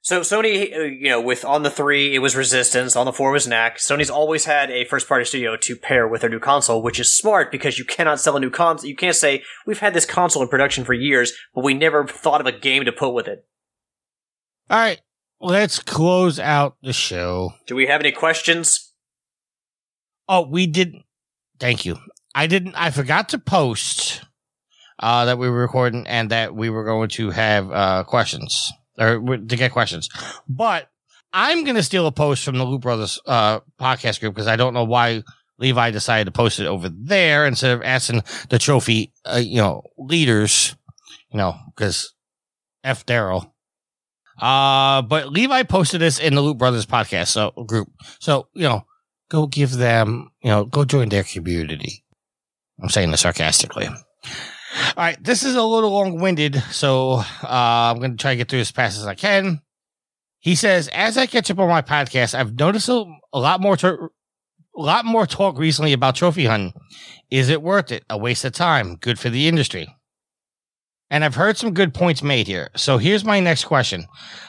so 0.01 0.23
Sony, 0.23 0.71
you 0.99 1.11
know, 1.11 1.21
with 1.21 1.45
on 1.45 1.65
the 1.65 1.71
three 1.71 2.15
it 2.15 2.21
was 2.21 2.35
Resistance, 2.35 2.97
on 2.97 3.05
the 3.05 3.13
four 3.13 3.31
was 3.31 3.47
Knack. 3.47 3.77
Sony's 3.77 4.09
always 4.09 4.47
had 4.47 4.71
a 4.71 4.87
first 4.87 5.07
party 5.07 5.27
studio 5.27 5.55
to 5.59 5.77
pair 5.77 6.09
with 6.09 6.23
their 6.23 6.31
new 6.31 6.41
console, 6.41 6.81
which 6.81 6.99
is 6.99 7.15
smart 7.15 7.53
because 7.53 7.79
you 7.79 7.85
cannot 7.85 8.19
sell 8.19 8.39
a 8.39 8.41
new 8.41 8.49
console. 8.49 8.89
You 8.89 8.97
can't 8.97 9.15
say 9.15 9.43
we've 9.67 9.81
had 9.81 9.93
this 9.93 10.07
console 10.07 10.43
in 10.43 10.49
production 10.49 10.85
for 10.85 10.95
years, 10.95 11.35
but 11.55 11.63
we 11.63 11.75
never 11.75 12.07
thought 12.07 12.41
of 12.41 12.47
a 12.47 12.59
game 12.59 12.87
to 12.87 12.93
put 12.93 13.13
with 13.13 13.29
it. 13.29 13.45
All 14.71 14.79
right, 14.79 15.03
let's 15.43 15.79
close 15.79 16.39
out 16.39 16.79
the 16.81 16.95
show. 16.95 17.53
Do 17.67 17.77
we 17.77 17.87
have 17.89 18.01
any 18.01 18.13
questions? 18.13 18.95
Oh, 20.27 20.49
we 20.49 20.67
didn't. 20.67 21.03
Thank 21.63 21.85
you. 21.85 21.97
I 22.35 22.49
didn't. 22.49 22.75
I 22.75 22.91
forgot 22.91 23.29
to 23.29 23.39
post 23.39 24.21
uh, 24.99 25.27
that 25.27 25.39
we 25.39 25.49
were 25.49 25.61
recording 25.61 26.09
and 26.09 26.31
that 26.31 26.57
we 26.57 26.71
were 26.71 26.85
going 26.85 27.09
to 27.11 27.31
have 27.31 27.71
uh, 27.71 28.03
questions 28.03 28.73
or 28.99 29.21
to 29.21 29.57
get 29.57 29.71
questions. 29.71 30.09
But 30.49 30.89
I'm 31.33 31.63
going 31.63 31.77
to 31.77 31.83
steal 31.85 32.09
a 32.09 32.11
post 32.11 32.45
from 32.45 32.59
the 32.59 32.65
Loop 32.65 32.83
Brothers 32.83 33.21
uh, 33.27 33.61
podcast 33.81 34.19
group 34.19 34.35
because 34.35 34.49
I 34.49 34.57
don't 34.57 34.75
know 34.75 34.83
why 34.83 35.23
Levi 35.59 35.93
decided 35.93 36.25
to 36.25 36.33
post 36.33 36.59
it 36.59 36.67
over 36.67 36.89
there 36.89 37.47
instead 37.47 37.71
of 37.71 37.83
asking 37.85 38.25
the 38.51 38.59
trophy, 38.59 39.13
uh, 39.25 39.41
you 39.41 39.59
know, 39.59 39.83
leaders, 39.97 40.75
you 41.31 41.39
know, 41.39 41.55
because 41.77 42.13
F 42.83 43.07
Daryl. 43.07 43.53
Uh, 44.41 45.03
but 45.03 45.29
Levi 45.29 45.63
posted 45.63 46.01
this 46.01 46.19
in 46.19 46.35
the 46.35 46.41
Loop 46.41 46.59
Brothers 46.59 46.87
podcast 46.87 47.29
so 47.29 47.53
group. 47.69 47.89
So, 48.19 48.49
you 48.53 48.65
know, 48.65 48.85
go 49.33 49.47
give 49.47 49.73
them, 49.73 50.31
you 50.43 50.51
know, 50.51 50.67
go 50.67 50.85
join 50.85 51.09
their 51.09 51.25
community. 51.25 52.05
I'm 52.81 52.91
saying 52.91 53.11
this 53.11 53.23
sarcastically. 53.23 53.87
All 53.87 53.97
right, 54.99 55.23
this 55.25 55.43
is 55.43 55.57
a 55.57 55.63
little 55.63 55.91
long 55.91 56.21
winded, 56.21 56.63
so 56.71 57.13
uh, 57.13 57.23
I'm 57.43 57.99
going 57.99 58.11
to 58.11 58.17
try 58.19 58.33
to 58.33 58.37
get 58.37 58.51
through 58.51 58.61
as 58.61 58.71
fast 58.71 58.99
as 58.99 59.07
I 59.07 59.15
can. 59.15 59.63
He 60.39 60.55
says, 60.55 60.89
as 60.89 61.17
I 61.17 61.25
catch 61.27 61.51
up 61.51 61.59
on 61.59 61.69
my 61.69 61.81
podcast, 61.81 62.35
I've 62.35 62.59
noticed 62.59 62.91
a, 62.91 63.05
a 63.33 63.39
lot 63.39 63.63
more, 63.63 63.75
a 63.83 63.97
lot 64.75 65.07
more 65.07 65.27
talk 65.27 65.59
recently 65.59 65.95
about 65.95 66.15
trophy 66.15 66.45
hunting. 66.45 66.75
Is 67.31 67.49
it 67.49 67.63
worth 67.63 67.91
it? 67.91 68.05
A 68.11 68.19
waste 68.19 68.45
of 68.45 68.53
time? 68.53 68.97
Good 68.97 69.19
for 69.19 69.31
the 69.31 69.49
industry? 69.49 69.89
And 71.11 71.25
I've 71.25 71.37
heard 71.37 71.57
some 71.57 71.73
good 71.73 71.95
points 71.95 72.23
made 72.23 72.47
here. 72.49 72.69
So 72.77 72.99
here's 72.99 73.25
my 73.25 73.41
next 73.41 73.65
question: 73.65 74.07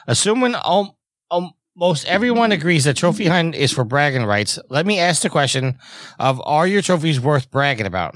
Assuming 0.08 0.56
um, 0.64 0.92
um, 1.30 1.52
most 1.76 2.06
everyone 2.06 2.52
agrees 2.52 2.84
that 2.84 2.98
trophy 2.98 3.26
hunting 3.26 3.60
is 3.60 3.72
for 3.72 3.84
bragging 3.84 4.26
rights, 4.26 4.60
let 4.70 4.86
me 4.86 5.00
ask 5.00 5.22
the 5.22 5.30
question 5.30 5.80
of 6.20 6.42
are 6.46 6.68
your 6.68 6.82
trophies 6.82 7.20
worth 7.20 7.50
bragging 7.50 7.86
about? 7.86 8.16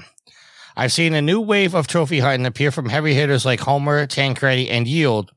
I've 0.76 0.92
seen 0.92 1.12
a 1.12 1.22
new 1.22 1.40
wave 1.40 1.74
of 1.74 1.88
trophy 1.88 2.20
hunting 2.20 2.46
appear 2.46 2.70
from 2.70 2.88
heavy 2.88 3.14
hitters 3.14 3.44
like 3.44 3.60
Homer, 3.60 4.06
Tancredi, 4.06 4.70
and 4.70 4.86
Yield. 4.86 5.32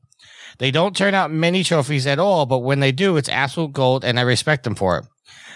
They 0.58 0.70
don't 0.70 0.96
turn 0.96 1.14
out 1.14 1.32
many 1.32 1.64
trophies 1.64 2.06
at 2.06 2.20
all, 2.20 2.46
but 2.46 2.58
when 2.58 2.78
they 2.78 2.92
do, 2.92 3.16
it's 3.16 3.28
absolute 3.28 3.72
gold, 3.72 4.04
and 4.04 4.20
I 4.20 4.22
respect 4.22 4.62
them 4.62 4.76
for 4.76 4.98
it. 4.98 5.06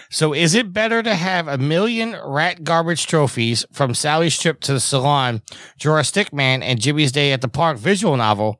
So, 0.09 0.33
is 0.33 0.55
it 0.55 0.73
better 0.73 1.03
to 1.03 1.15
have 1.15 1.47
a 1.47 1.57
million 1.57 2.17
rat 2.23 2.63
garbage 2.63 3.07
trophies 3.07 3.65
from 3.71 3.93
Sally's 3.93 4.37
trip 4.37 4.59
to 4.61 4.73
the 4.73 4.79
salon, 4.79 5.41
Draw 5.79 5.99
a 5.99 6.01
Stickman, 6.01 6.61
and 6.63 6.81
Jimmy's 6.81 7.11
Day 7.11 7.31
at 7.31 7.41
the 7.41 7.49
Park 7.49 7.77
visual 7.77 8.17
novel, 8.17 8.59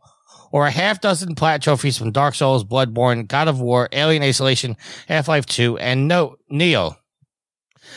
or 0.52 0.68
a 0.68 0.72
half 0.72 1.02
dozen 1.02 1.36
plat 1.36 1.62
trophies 1.62 1.98
from 1.98 2.12
Dark 2.12 2.36
Souls, 2.36 2.64
Bloodborne, 2.64 3.28
God 3.28 3.48
of 3.48 3.60
War, 3.60 3.90
Alien 3.92 4.24
Isolation, 4.24 4.78
Half 5.08 5.28
Life 5.28 5.46
2, 5.46 5.78
and 5.78 6.08
no 6.08 6.36
Neo? 6.50 6.98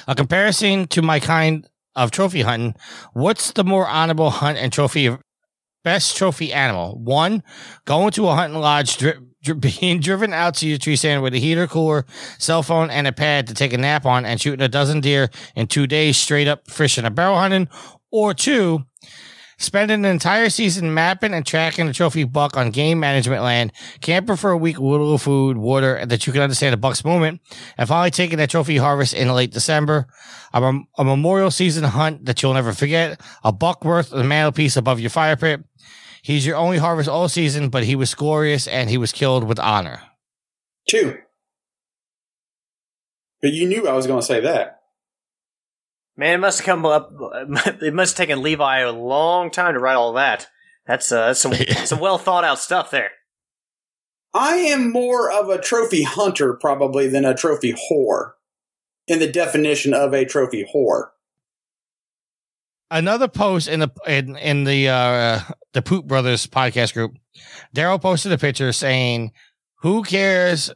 A 0.06 0.14
comparison 0.14 0.86
to 0.88 1.02
my 1.02 1.20
kind 1.20 1.68
of 1.96 2.10
trophy 2.10 2.42
hunting, 2.42 2.74
what's 3.12 3.52
the 3.52 3.64
more 3.64 3.86
honorable 3.86 4.30
hunt 4.30 4.58
and 4.58 4.72
trophy 4.72 5.16
best 5.84 6.16
trophy 6.16 6.52
animal? 6.52 6.98
One, 6.98 7.42
going 7.84 8.12
to 8.12 8.28
a 8.28 8.34
hunting 8.34 8.60
lodge, 8.60 8.96
dri- 8.96 9.14
dri- 9.42 9.54
being 9.80 10.00
driven 10.00 10.32
out 10.32 10.54
to 10.56 10.68
your 10.68 10.78
tree 10.78 10.96
stand 10.96 11.22
with 11.22 11.34
a 11.34 11.38
heater, 11.38 11.66
cooler, 11.66 12.06
cell 12.38 12.62
phone, 12.62 12.90
and 12.90 13.06
a 13.06 13.12
pad 13.12 13.46
to 13.48 13.54
take 13.54 13.72
a 13.72 13.78
nap 13.78 14.06
on, 14.06 14.24
and 14.24 14.40
shooting 14.40 14.62
a 14.62 14.68
dozen 14.68 15.00
deer 15.00 15.30
in 15.56 15.66
two 15.66 15.86
days 15.86 16.16
straight 16.16 16.48
up 16.48 16.70
fishing 16.70 17.04
a 17.04 17.10
barrel 17.10 17.38
hunting. 17.38 17.68
Or 18.12 18.34
two, 18.34 18.84
Spend 19.60 19.90
an 19.90 20.06
entire 20.06 20.48
season 20.48 20.94
mapping 20.94 21.34
and 21.34 21.44
tracking 21.44 21.86
the 21.86 21.92
trophy 21.92 22.24
buck 22.24 22.56
on 22.56 22.70
game 22.70 22.98
management 22.98 23.42
land. 23.42 23.72
Camp 24.00 24.30
for 24.38 24.50
a 24.50 24.56
week 24.56 24.80
with 24.80 24.90
little 24.90 25.18
food, 25.18 25.58
water, 25.58 26.04
that 26.06 26.26
you 26.26 26.32
can 26.32 26.40
understand 26.40 26.72
the 26.72 26.78
buck's 26.78 27.04
movement. 27.04 27.42
And 27.76 27.86
finally 27.86 28.10
taking 28.10 28.38
that 28.38 28.48
trophy 28.48 28.78
harvest 28.78 29.12
in 29.12 29.28
late 29.28 29.52
December. 29.52 30.06
A, 30.54 30.62
mem- 30.62 30.86
a 30.96 31.04
memorial 31.04 31.50
season 31.50 31.84
hunt 31.84 32.24
that 32.24 32.42
you'll 32.42 32.54
never 32.54 32.72
forget. 32.72 33.20
A 33.44 33.52
buck 33.52 33.84
worth 33.84 34.12
of 34.12 34.18
the 34.18 34.24
mantelpiece 34.24 34.78
above 34.78 34.98
your 34.98 35.10
fire 35.10 35.36
pit. 35.36 35.62
He's 36.22 36.46
your 36.46 36.56
only 36.56 36.78
harvest 36.78 37.10
all 37.10 37.28
season, 37.28 37.68
but 37.68 37.84
he 37.84 37.94
was 37.94 38.14
glorious 38.14 38.66
and 38.66 38.88
he 38.88 38.96
was 38.96 39.12
killed 39.12 39.44
with 39.44 39.58
honor. 39.58 40.00
Two. 40.88 41.18
But 43.42 43.52
you 43.52 43.68
knew 43.68 43.86
I 43.86 43.92
was 43.92 44.06
going 44.06 44.20
to 44.20 44.26
say 44.26 44.40
that. 44.40 44.79
Man, 46.20 46.34
it 46.34 46.38
must 46.38 46.58
have 46.58 46.66
come 46.66 46.84
up. 46.84 47.10
It 47.80 47.94
must 47.94 48.18
have 48.18 48.26
taken 48.26 48.42
Levi 48.42 48.80
a 48.80 48.92
long 48.92 49.50
time 49.50 49.72
to 49.72 49.80
write 49.80 49.94
all 49.94 50.12
that. 50.12 50.48
That's 50.86 51.10
uh, 51.10 51.32
some 51.32 51.54
some 51.84 51.98
well 51.98 52.18
thought 52.18 52.44
out 52.44 52.58
stuff 52.58 52.90
there. 52.90 53.12
I 54.34 54.56
am 54.56 54.92
more 54.92 55.32
of 55.32 55.48
a 55.48 55.58
trophy 55.58 56.02
hunter 56.02 56.52
probably 56.52 57.08
than 57.08 57.24
a 57.24 57.34
trophy 57.34 57.72
whore 57.72 58.32
in 59.06 59.18
the 59.18 59.32
definition 59.32 59.94
of 59.94 60.12
a 60.12 60.26
trophy 60.26 60.68
whore. 60.74 61.08
Another 62.90 63.26
post 63.26 63.66
in 63.66 63.80
the 63.80 63.88
in, 64.06 64.36
in 64.36 64.64
the 64.64 64.90
uh 64.90 65.40
the 65.72 65.80
Poop 65.80 66.06
Brothers 66.06 66.46
podcast 66.46 66.92
group, 66.92 67.14
Daryl 67.74 68.00
posted 68.00 68.30
a 68.30 68.36
picture 68.36 68.72
saying, 68.72 69.32
"Who 69.76 70.02
cares 70.02 70.70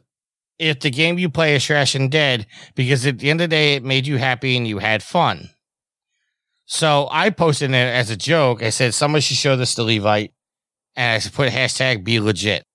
if 0.59 0.79
the 0.79 0.89
game 0.89 1.17
you 1.17 1.29
play 1.29 1.55
is 1.55 1.63
trash 1.63 1.95
and 1.95 2.11
dead? 2.11 2.47
Because 2.75 3.05
at 3.05 3.19
the 3.19 3.29
end 3.29 3.41
of 3.41 3.49
the 3.49 3.55
day, 3.55 3.75
it 3.75 3.83
made 3.83 4.07
you 4.07 4.17
happy 4.17 4.57
and 4.57 4.67
you 4.67 4.79
had 4.79 5.03
fun." 5.03 5.49
So 6.65 7.07
I 7.11 7.29
posted 7.29 7.71
it 7.71 7.75
as 7.75 8.09
a 8.09 8.17
joke. 8.17 8.63
I 8.63 8.69
said, 8.69 8.93
"Someone 8.93 9.21
should 9.21 9.37
show 9.37 9.55
this 9.55 9.75
to 9.75 9.83
Levi," 9.83 10.27
and 10.95 11.23
I 11.23 11.29
put 11.29 11.51
hashtag 11.51 12.03
be 12.03 12.19
legit. 12.19 12.65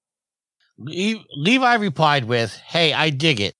Le- 0.78 1.24
Levi 1.36 1.74
replied 1.74 2.24
with, 2.24 2.56
"Hey, 2.66 2.92
I 2.92 3.10
dig 3.10 3.40
it, 3.40 3.54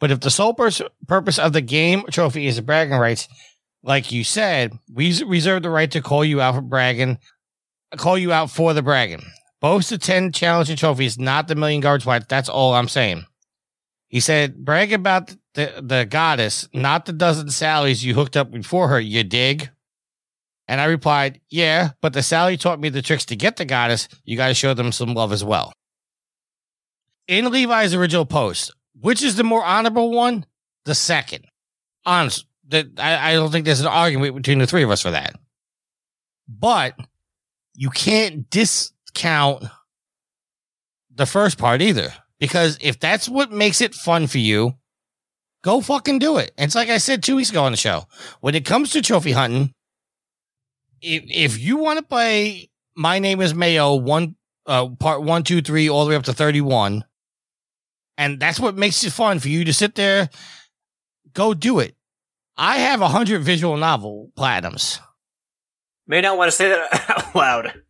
but 0.00 0.10
if 0.10 0.20
the 0.20 0.30
sole 0.30 0.54
pers- 0.54 0.82
purpose 1.06 1.38
of 1.38 1.52
the 1.52 1.60
game 1.60 2.04
trophy 2.10 2.46
is 2.46 2.60
bragging 2.60 2.98
rights." 2.98 3.28
like 3.86 4.10
you 4.10 4.24
said, 4.24 4.76
we 4.92 5.22
reserve 5.22 5.62
the 5.62 5.70
right 5.70 5.90
to 5.92 6.02
call 6.02 6.24
you 6.24 6.40
out 6.40 6.56
for 6.56 6.60
bragging, 6.60 7.18
call 7.96 8.18
you 8.18 8.32
out 8.32 8.50
for 8.50 8.74
the 8.74 8.82
bragging. 8.82 9.22
Boast 9.60 9.90
the 9.90 9.96
10 9.96 10.32
challenging 10.32 10.76
trophies, 10.76 11.18
not 11.18 11.46
the 11.46 11.54
million 11.54 11.80
guards 11.80 12.04
wide. 12.04 12.28
That's 12.28 12.48
all 12.48 12.74
I'm 12.74 12.88
saying. 12.88 13.24
He 14.08 14.20
said, 14.20 14.64
brag 14.64 14.92
about 14.92 15.34
the, 15.54 15.82
the 15.82 16.06
goddess, 16.08 16.68
not 16.72 17.06
the 17.06 17.12
dozen 17.12 17.48
Sallys 17.48 18.04
you 18.04 18.14
hooked 18.14 18.36
up 18.36 18.50
before 18.50 18.88
her, 18.88 19.00
you 19.00 19.24
dig? 19.24 19.70
And 20.68 20.80
I 20.80 20.84
replied, 20.86 21.40
yeah, 21.48 21.90
but 22.00 22.12
the 22.12 22.22
Sally 22.22 22.56
taught 22.56 22.80
me 22.80 22.88
the 22.88 23.02
tricks 23.02 23.24
to 23.26 23.36
get 23.36 23.56
the 23.56 23.64
goddess. 23.64 24.08
You 24.24 24.36
got 24.36 24.48
to 24.48 24.54
show 24.54 24.74
them 24.74 24.92
some 24.92 25.14
love 25.14 25.32
as 25.32 25.44
well. 25.44 25.72
In 27.28 27.50
Levi's 27.50 27.94
original 27.94 28.26
post, 28.26 28.72
which 29.00 29.22
is 29.22 29.36
the 29.36 29.44
more 29.44 29.64
honorable 29.64 30.10
one? 30.10 30.46
The 30.84 30.94
second. 30.94 31.44
Honest, 32.04 32.46
that 32.68 32.86
I, 32.98 33.32
I 33.32 33.34
don't 33.34 33.50
think 33.50 33.64
there's 33.64 33.80
an 33.80 33.86
argument 33.86 34.36
between 34.36 34.58
the 34.58 34.66
three 34.66 34.82
of 34.82 34.90
us 34.90 35.02
for 35.02 35.10
that. 35.10 35.34
But 36.48 36.96
you 37.74 37.90
can't 37.90 38.48
discount 38.50 39.64
the 41.12 41.26
first 41.26 41.58
part 41.58 41.82
either. 41.82 42.12
Because 42.38 42.78
if 42.80 43.00
that's 43.00 43.28
what 43.28 43.50
makes 43.50 43.80
it 43.80 43.94
fun 43.94 44.26
for 44.26 44.38
you, 44.38 44.74
go 45.62 45.80
fucking 45.80 46.18
do 46.18 46.36
it. 46.36 46.52
And 46.58 46.66
it's 46.66 46.74
like 46.74 46.90
I 46.90 46.98
said 46.98 47.22
two 47.22 47.36
weeks 47.36 47.50
ago 47.50 47.64
on 47.64 47.72
the 47.72 47.78
show. 47.78 48.04
When 48.40 48.54
it 48.54 48.64
comes 48.64 48.90
to 48.92 49.02
trophy 49.02 49.32
hunting, 49.32 49.72
if 51.00 51.24
if 51.26 51.58
you 51.58 51.78
want 51.78 51.98
to 51.98 52.04
play 52.04 52.70
My 52.96 53.18
Name 53.18 53.40
is 53.40 53.54
Mayo 53.54 53.94
one 53.94 54.36
uh 54.66 54.88
part 54.88 55.22
one, 55.22 55.42
two, 55.42 55.62
three, 55.62 55.88
all 55.88 56.04
the 56.04 56.10
way 56.10 56.16
up 56.16 56.24
to 56.24 56.32
thirty 56.32 56.60
one, 56.60 57.04
and 58.18 58.38
that's 58.40 58.60
what 58.60 58.76
makes 58.76 59.02
it 59.04 59.12
fun 59.12 59.38
for 59.38 59.48
you 59.48 59.64
to 59.64 59.72
sit 59.72 59.94
there, 59.94 60.28
go 61.32 61.54
do 61.54 61.78
it. 61.78 61.94
I 62.56 62.78
have 62.78 63.00
a 63.02 63.08
hundred 63.08 63.42
visual 63.42 63.76
novel 63.76 64.30
platinums. 64.36 65.00
May 66.06 66.20
not 66.20 66.38
want 66.38 66.50
to 66.50 66.56
say 66.56 66.68
that 66.68 67.10
out 67.10 67.34
loud. 67.34 67.82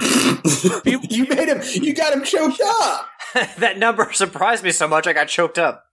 You 0.00 1.26
made 1.26 1.48
him. 1.48 1.60
You 1.74 1.94
got 1.94 2.12
him 2.12 2.24
choked 2.24 2.60
up. 2.64 3.08
that 3.58 3.78
number 3.78 4.12
surprised 4.12 4.64
me 4.64 4.70
so 4.70 4.88
much 4.88 5.06
I 5.06 5.12
got 5.12 5.28
choked 5.28 5.58
up. 5.58 5.84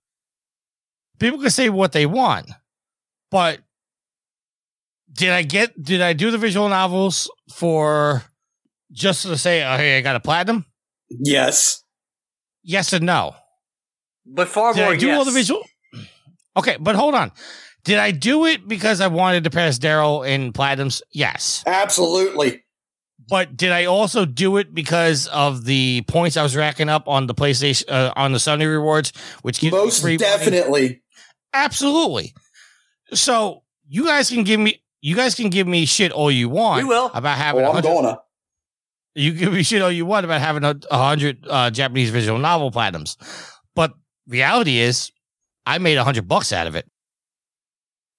People 1.20 1.39
can 1.39 1.50
say 1.50 1.70
what 1.70 1.91
they 1.91 2.06
want, 2.06 2.50
but 3.30 3.60
did 5.12 5.32
I 5.32 5.43
get? 5.43 5.82
Did 5.82 6.02
I 6.02 6.14
do 6.14 6.32
the 6.32 6.38
visual 6.38 6.70
novels 6.70 7.30
for 7.54 8.24
just 8.91 9.24
to 9.24 9.38
say, 9.38 9.64
"Oh, 9.64 9.76
hey, 9.76 9.97
I 9.97 10.02
got 10.02 10.16
a 10.16 10.22
platinum"? 10.22 10.66
Yes. 11.10 11.84
Yes 12.64 12.93
and 12.93 13.06
no. 13.06 13.36
But 14.26 14.47
far 14.47 14.74
Did 14.74 14.82
more 14.82 14.93
I 14.93 14.97
do 14.97 15.08
yes. 15.08 15.18
all 15.18 15.26
the 15.26 15.32
visual? 15.32 15.64
Okay, 16.56 16.78
but 16.80 16.95
hold 16.95 17.16
on. 17.16 17.32
Did 17.84 17.97
I 17.97 18.12
do 18.12 18.45
it 18.45 18.68
because 18.68 19.02
I 19.02 19.08
wanted 19.08 19.45
to 19.45 19.50
pass 19.50 19.80
Daryl 19.80 20.28
in 20.28 20.54
platinums? 20.54 21.02
Yes. 21.12 21.64
Absolutely. 21.66 22.64
But 23.30 23.55
did 23.57 23.71
I 23.71 23.86
also 23.86 24.25
do 24.25 24.57
it 24.57 24.73
because 24.73 25.27
of 25.27 25.65
the 25.65 26.03
points 26.07 26.36
I 26.38 26.43
was 26.43 26.55
racking 26.55 26.89
up 26.89 27.07
on 27.07 27.27
the 27.27 27.36
PlayStation 27.36 27.86
uh, 27.89 28.11
on 28.15 28.32
the 28.32 28.38
Sony 28.39 28.69
rewards, 28.69 29.13
which 29.41 29.59
gives 29.59 29.73
me 29.73 29.80
Most 29.80 30.01
free 30.01 30.17
money? 30.17 30.30
definitely. 30.30 31.01
Absolutely. 31.53 32.34
So 33.13 33.63
you 33.88 34.05
guys 34.05 34.30
can 34.30 34.43
give 34.43 34.59
me 34.59 34.82
you 35.01 35.15
guys 35.15 35.36
can 35.36 35.49
give 35.49 35.67
me 35.67 35.86
shit 35.86 36.11
all 36.11 36.30
you 36.32 36.49
want 36.49 36.84
We 36.84 36.89
will. 36.89 37.09
about 37.13 37.38
having 37.38 37.61
Oh, 37.61 37.65
a 37.65 37.69
I'm 37.69 37.75
hundred. 37.75 37.89
gonna. 37.89 38.19
You 39.15 39.34
give 39.34 39.53
me 39.53 39.63
shit 39.63 39.82
all 39.82 39.91
you 39.91 40.05
want 40.05 40.25
about 40.25 40.41
having 40.41 40.63
a, 40.63 40.75
a 40.91 40.97
hundred 40.97 41.45
uh, 41.49 41.69
Japanese 41.71 42.09
visual 42.09 42.38
novel 42.38 42.71
platinums, 42.71 43.17
but 43.75 43.93
reality 44.27 44.77
is, 44.80 45.11
I 45.65 45.77
made 45.80 45.97
a 45.97 46.03
hundred 46.03 46.27
bucks 46.27 46.53
out 46.53 46.67
of 46.67 46.75
it. 46.75 46.88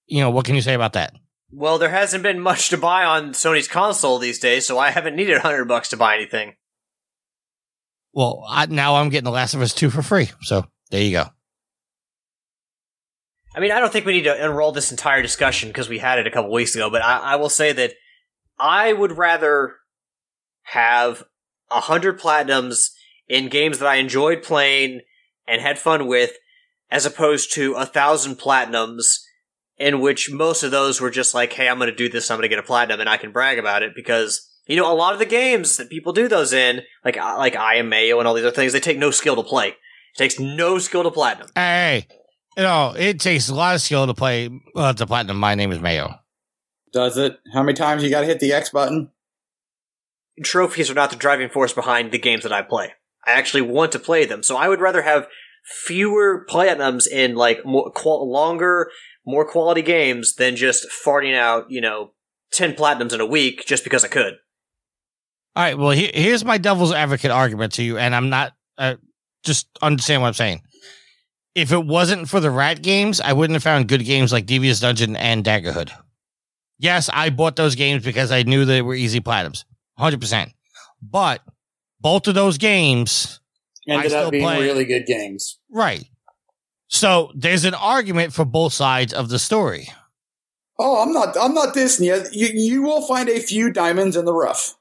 You 0.07 0.19
know 0.21 0.29
what 0.31 0.45
can 0.45 0.55
you 0.55 0.61
say 0.61 0.73
about 0.73 0.93
that? 0.93 1.13
Well, 1.53 1.77
there 1.77 1.89
hasn't 1.89 2.23
been 2.23 2.39
much 2.39 2.69
to 2.69 2.77
buy 2.77 3.03
on 3.03 3.31
Sony's 3.31 3.67
console 3.67 4.19
these 4.19 4.39
days, 4.39 4.65
so 4.65 4.79
I 4.79 4.91
haven't 4.91 5.15
needed 5.15 5.33
100 5.33 5.65
bucks 5.65 5.89
to 5.89 5.97
buy 5.97 6.15
anything. 6.15 6.55
Well, 8.13 8.45
I, 8.47 8.65
now 8.67 8.95
I'm 8.95 9.09
getting 9.09 9.25
The 9.25 9.31
Last 9.31 9.53
of 9.53 9.61
Us 9.61 9.73
two 9.73 9.89
for 9.89 10.01
free, 10.01 10.29
so 10.41 10.65
there 10.89 11.01
you 11.01 11.11
go. 11.11 11.25
I 13.53 13.59
mean, 13.59 13.71
I 13.71 13.79
don't 13.79 13.91
think 13.91 14.05
we 14.05 14.13
need 14.13 14.23
to 14.23 14.45
enroll 14.45 14.71
this 14.71 14.91
entire 14.91 15.21
discussion 15.21 15.69
because 15.69 15.89
we 15.89 15.99
had 15.99 16.19
it 16.19 16.27
a 16.27 16.31
couple 16.31 16.51
weeks 16.51 16.73
ago, 16.73 16.89
but 16.89 17.01
I, 17.01 17.17
I 17.17 17.35
will 17.35 17.49
say 17.49 17.73
that 17.73 17.93
I 18.57 18.93
would 18.93 19.17
rather 19.17 19.75
have 20.63 21.23
a 21.69 21.81
hundred 21.81 22.19
platinums 22.19 22.91
in 23.27 23.49
games 23.49 23.79
that 23.79 23.87
I 23.87 23.95
enjoyed 23.95 24.43
playing 24.43 25.01
and 25.47 25.61
had 25.61 25.79
fun 25.79 26.07
with, 26.07 26.31
as 26.89 27.05
opposed 27.05 27.53
to 27.55 27.73
a 27.73 27.85
thousand 27.85 28.35
platinums 28.35 29.17
in 29.81 29.99
which 29.99 30.31
most 30.31 30.63
of 30.63 30.71
those 30.71 31.01
were 31.01 31.11
just 31.11 31.33
like, 31.33 31.51
"Hey, 31.53 31.67
I'm 31.67 31.77
going 31.77 31.89
to 31.89 31.95
do 31.95 32.09
this. 32.09 32.29
I'm 32.29 32.37
going 32.37 32.43
to 32.43 32.55
get 32.55 32.59
a 32.59 32.63
platinum, 32.63 32.99
and 32.99 33.09
I 33.09 33.17
can 33.17 33.31
brag 33.31 33.59
about 33.59 33.83
it." 33.83 33.93
Because 33.95 34.47
you 34.67 34.75
know, 34.75 34.91
a 34.91 34.95
lot 34.95 35.13
of 35.13 35.19
the 35.19 35.25
games 35.25 35.77
that 35.77 35.89
people 35.89 36.13
do 36.13 36.27
those 36.27 36.53
in, 36.53 36.81
like 37.03 37.17
uh, 37.17 37.35
like 37.37 37.55
I 37.55 37.75
am 37.75 37.89
Mayo 37.89 38.19
and 38.19 38.27
all 38.27 38.33
these 38.33 38.45
other 38.45 38.55
things, 38.55 38.73
they 38.73 38.79
take 38.79 38.97
no 38.97 39.11
skill 39.11 39.35
to 39.35 39.43
play. 39.43 39.69
It 39.69 40.17
takes 40.17 40.39
no 40.39 40.77
skill 40.77 41.03
to 41.03 41.11
platinum. 41.11 41.49
Hey, 41.55 42.07
you 42.55 42.63
know 42.63 42.93
it 42.97 43.19
takes 43.19 43.49
a 43.49 43.55
lot 43.55 43.75
of 43.75 43.81
skill 43.81 44.07
to 44.07 44.13
play 44.13 44.49
uh, 44.75 44.93
the 44.93 45.07
platinum. 45.07 45.37
My 45.37 45.55
name 45.55 45.71
is 45.71 45.79
Mayo. 45.79 46.15
Does 46.93 47.17
it? 47.17 47.39
How 47.53 47.63
many 47.63 47.73
times 47.73 48.03
you 48.03 48.09
got 48.09 48.21
to 48.21 48.27
hit 48.27 48.39
the 48.39 48.53
X 48.53 48.69
button? 48.69 49.11
trophies 50.43 50.89
are 50.89 50.95
not 50.95 51.09
the 51.09 51.15
driving 51.15 51.49
force 51.49 51.73
behind 51.73 52.11
the 52.11 52.17
games 52.17 52.43
that 52.43 52.53
I 52.53 52.61
play. 52.61 52.93
I 53.25 53.31
actually 53.31 53.61
want 53.61 53.91
to 53.91 53.99
play 53.99 54.25
them, 54.25 54.43
so 54.43 54.57
I 54.57 54.67
would 54.67 54.79
rather 54.79 55.03
have 55.03 55.27
fewer 55.85 56.45
platinums 56.49 57.07
in 57.07 57.35
like 57.35 57.65
more 57.65 57.91
qual- 57.91 58.29
longer, 58.29 58.89
more 59.25 59.45
quality 59.45 59.81
games 59.81 60.35
than 60.35 60.55
just 60.55 60.85
farting 61.05 61.35
out, 61.35 61.69
you 61.69 61.81
know, 61.81 62.11
ten 62.51 62.73
platinums 62.73 63.13
in 63.13 63.21
a 63.21 63.25
week 63.25 63.65
just 63.65 63.83
because 63.83 64.03
I 64.03 64.07
could. 64.07 64.33
All 65.55 65.63
right. 65.63 65.77
Well, 65.77 65.91
he, 65.91 66.09
here's 66.13 66.45
my 66.45 66.57
devil's 66.57 66.93
advocate 66.93 67.31
argument 67.31 67.73
to 67.73 67.83
you, 67.83 67.97
and 67.97 68.15
I'm 68.15 68.29
not 68.29 68.53
uh, 68.77 68.95
just 69.43 69.67
understand 69.81 70.21
what 70.21 70.29
I'm 70.29 70.33
saying. 70.33 70.61
If 71.53 71.73
it 71.73 71.85
wasn't 71.85 72.29
for 72.29 72.39
the 72.39 72.49
rat 72.49 72.81
games, 72.81 73.19
I 73.19 73.33
wouldn't 73.33 73.55
have 73.55 73.63
found 73.63 73.89
good 73.89 74.05
games 74.05 74.31
like 74.31 74.45
Devious 74.45 74.79
Dungeon 74.79 75.17
and 75.17 75.43
Daggerhood. 75.43 75.91
Yes, 76.79 77.09
I 77.13 77.29
bought 77.29 77.57
those 77.57 77.75
games 77.75 78.03
because 78.05 78.31
I 78.31 78.43
knew 78.43 78.63
they 78.65 78.81
were 78.81 78.95
easy 78.95 79.19
platinums, 79.19 79.65
hundred 79.97 80.21
percent. 80.21 80.53
But 81.01 81.41
both 81.99 82.27
of 82.27 82.35
those 82.35 82.57
games, 82.57 83.39
Ended 83.87 84.11
still 84.11 84.27
up 84.27 84.31
being 84.31 84.43
play. 84.43 84.61
really 84.63 84.85
good 84.85 85.05
games. 85.05 85.59
right? 85.69 86.05
So 86.91 87.31
there's 87.33 87.63
an 87.63 87.73
argument 87.73 88.33
for 88.33 88.43
both 88.43 88.73
sides 88.73 89.13
of 89.13 89.29
the 89.29 89.39
story. 89.39 89.87
Oh, 90.77 91.01
I'm 91.01 91.13
not. 91.13 91.37
I'm 91.39 91.53
not 91.53 91.73
dissing 91.73 92.05
you. 92.05 92.23
You, 92.33 92.49
you 92.53 92.81
will 92.81 93.01
find 93.07 93.29
a 93.29 93.39
few 93.39 93.71
diamonds 93.71 94.17
in 94.17 94.25
the 94.25 94.33
rough. 94.33 94.75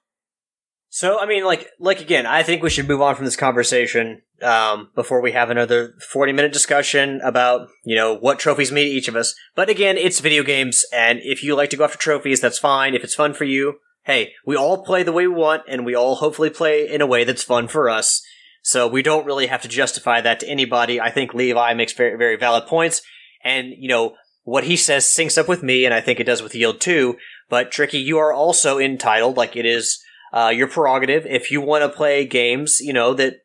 So 0.89 1.21
I 1.21 1.27
mean, 1.27 1.45
like, 1.45 1.69
like 1.79 2.01
again, 2.01 2.27
I 2.27 2.43
think 2.43 2.63
we 2.63 2.71
should 2.71 2.89
move 2.89 3.01
on 3.01 3.15
from 3.15 3.27
this 3.27 3.37
conversation 3.37 4.23
um, 4.43 4.91
before 4.97 5.21
we 5.21 5.31
have 5.33 5.51
another 5.51 5.95
forty-minute 6.11 6.53
discussion 6.53 7.21
about 7.23 7.69
you 7.85 7.95
know 7.95 8.17
what 8.17 8.41
trophies 8.41 8.73
mean 8.73 8.87
to 8.87 8.93
each 8.93 9.07
of 9.07 9.15
us. 9.15 9.35
But 9.55 9.71
again, 9.71 9.97
it's 9.97 10.19
video 10.19 10.43
games, 10.43 10.85
and 10.93 11.21
if 11.23 11.45
you 11.45 11.55
like 11.55 11.71
to 11.71 11.77
go 11.77 11.85
after 11.85 11.97
trophies, 11.97 12.41
that's 12.41 12.59
fine. 12.59 12.95
If 12.95 13.05
it's 13.05 13.15
fun 13.15 13.35
for 13.35 13.45
you, 13.45 13.75
hey, 14.03 14.33
we 14.45 14.57
all 14.57 14.85
play 14.85 15.05
the 15.05 15.13
way 15.13 15.29
we 15.29 15.35
want, 15.35 15.63
and 15.69 15.87
we 15.87 15.95
all 15.95 16.17
hopefully 16.17 16.51
play 16.51 16.89
in 16.89 17.01
a 17.01 17.07
way 17.07 17.23
that's 17.23 17.45
fun 17.45 17.69
for 17.69 17.89
us. 17.89 18.21
So 18.63 18.87
we 18.87 19.03
don't 19.03 19.27
really 19.27 19.47
have 19.47 19.63
to 19.63 19.69
justify 19.69 20.21
that 20.21 20.41
to 20.41 20.49
anybody. 20.49 21.01
I 21.01 21.11
think 21.11 21.35
Levi 21.35 21.75
makes 21.75 21.93
very, 21.93 22.17
very 22.17 22.37
valid 22.37 22.67
points. 22.67 23.03
And, 23.43 23.73
you 23.79 23.89
know, 23.89 24.15
what 24.45 24.65
he 24.65 24.77
says 24.77 25.05
syncs 25.05 25.39
up 25.39 25.49
with 25.49 25.63
me, 25.63 25.85
and 25.85 25.95
I 25.95 26.01
think 26.01 26.21
it 26.21 26.25
does 26.25 26.43
with 26.43 26.55
Yield 26.55 26.81
too. 26.81 27.17
But 27.49 27.71
Tricky, 27.71 27.99
you 27.99 28.19
are 28.19 28.33
also 28.33 28.79
entitled, 28.79 29.37
like 29.37 29.57
it 29.57 29.67
is 29.67 30.03
uh, 30.33 30.53
your 30.55 30.69
prerogative, 30.69 31.27
if 31.27 31.51
you 31.51 31.61
want 31.61 31.83
to 31.83 31.89
play 31.89 32.25
games, 32.25 32.81
you 32.81 32.93
know, 32.93 33.15
that 33.15 33.41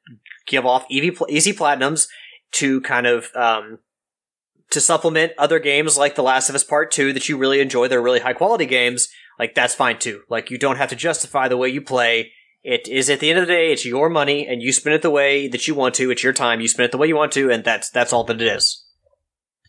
give 0.47 0.65
off 0.65 0.85
easy, 0.89 1.53
platinums 1.53 2.07
to 2.53 2.81
kind 2.81 3.07
of 3.07 3.29
um, 3.35 3.79
to 4.69 4.79
supplement 4.79 5.33
other 5.37 5.59
games 5.59 5.97
like 5.97 6.15
The 6.15 6.23
Last 6.23 6.49
of 6.49 6.55
Us 6.55 6.63
Part 6.63 6.91
Two 6.91 7.13
that 7.13 7.27
you 7.27 7.37
really 7.37 7.61
enjoy. 7.61 7.87
They're 7.87 8.01
really 8.01 8.19
high 8.19 8.33
quality 8.33 8.65
games. 8.65 9.09
Like 9.39 9.55
that's 9.55 9.75
fine 9.75 9.99
too. 9.99 10.21
Like 10.29 10.51
you 10.51 10.57
don't 10.57 10.77
have 10.77 10.89
to 10.89 10.95
justify 10.95 11.47
the 11.47 11.57
way 11.57 11.69
you 11.69 11.81
play. 11.81 12.31
It 12.67 12.87
is 12.87 13.11
at 13.11 13.19
the 13.19 13.29
end 13.29 13.37
of 13.37 13.45
the 13.45 13.53
day, 13.53 13.71
it's 13.71 13.85
your 13.85 14.09
money, 14.09 14.47
and 14.47 14.59
you 14.59 14.73
spend 14.73 14.95
it 14.95 15.03
the 15.03 15.11
way 15.11 15.47
that 15.47 15.67
you 15.67 15.75
want 15.75 15.93
to. 15.95 16.09
It's 16.09 16.23
your 16.23 16.33
time. 16.33 16.61
You 16.61 16.67
spend 16.67 16.85
it 16.85 16.91
the 16.91 16.97
way 16.97 17.05
you 17.05 17.15
want 17.15 17.31
to, 17.33 17.51
and 17.51 17.63
that's 17.63 17.91
that's 17.91 18.11
all 18.11 18.23
that 18.23 18.41
it 18.41 18.47
is. 18.47 18.83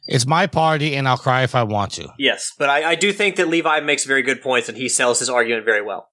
It's 0.07 0.26
my 0.26 0.47
party, 0.47 0.97
and 0.97 1.07
I'll 1.07 1.18
cry 1.18 1.42
if 1.42 1.55
I 1.55 1.62
want 1.62 1.92
to. 1.92 2.09
Yes, 2.18 2.53
but 2.59 2.70
I, 2.70 2.92
I 2.92 2.94
do 2.94 3.12
think 3.12 3.36
that 3.36 3.49
Levi 3.49 3.80
makes 3.80 4.07
very 4.07 4.22
good 4.22 4.40
points, 4.40 4.70
and 4.70 4.78
he 4.78 4.88
sells 4.88 5.18
his 5.18 5.28
argument 5.28 5.66
very 5.66 5.82
well. 5.82 6.09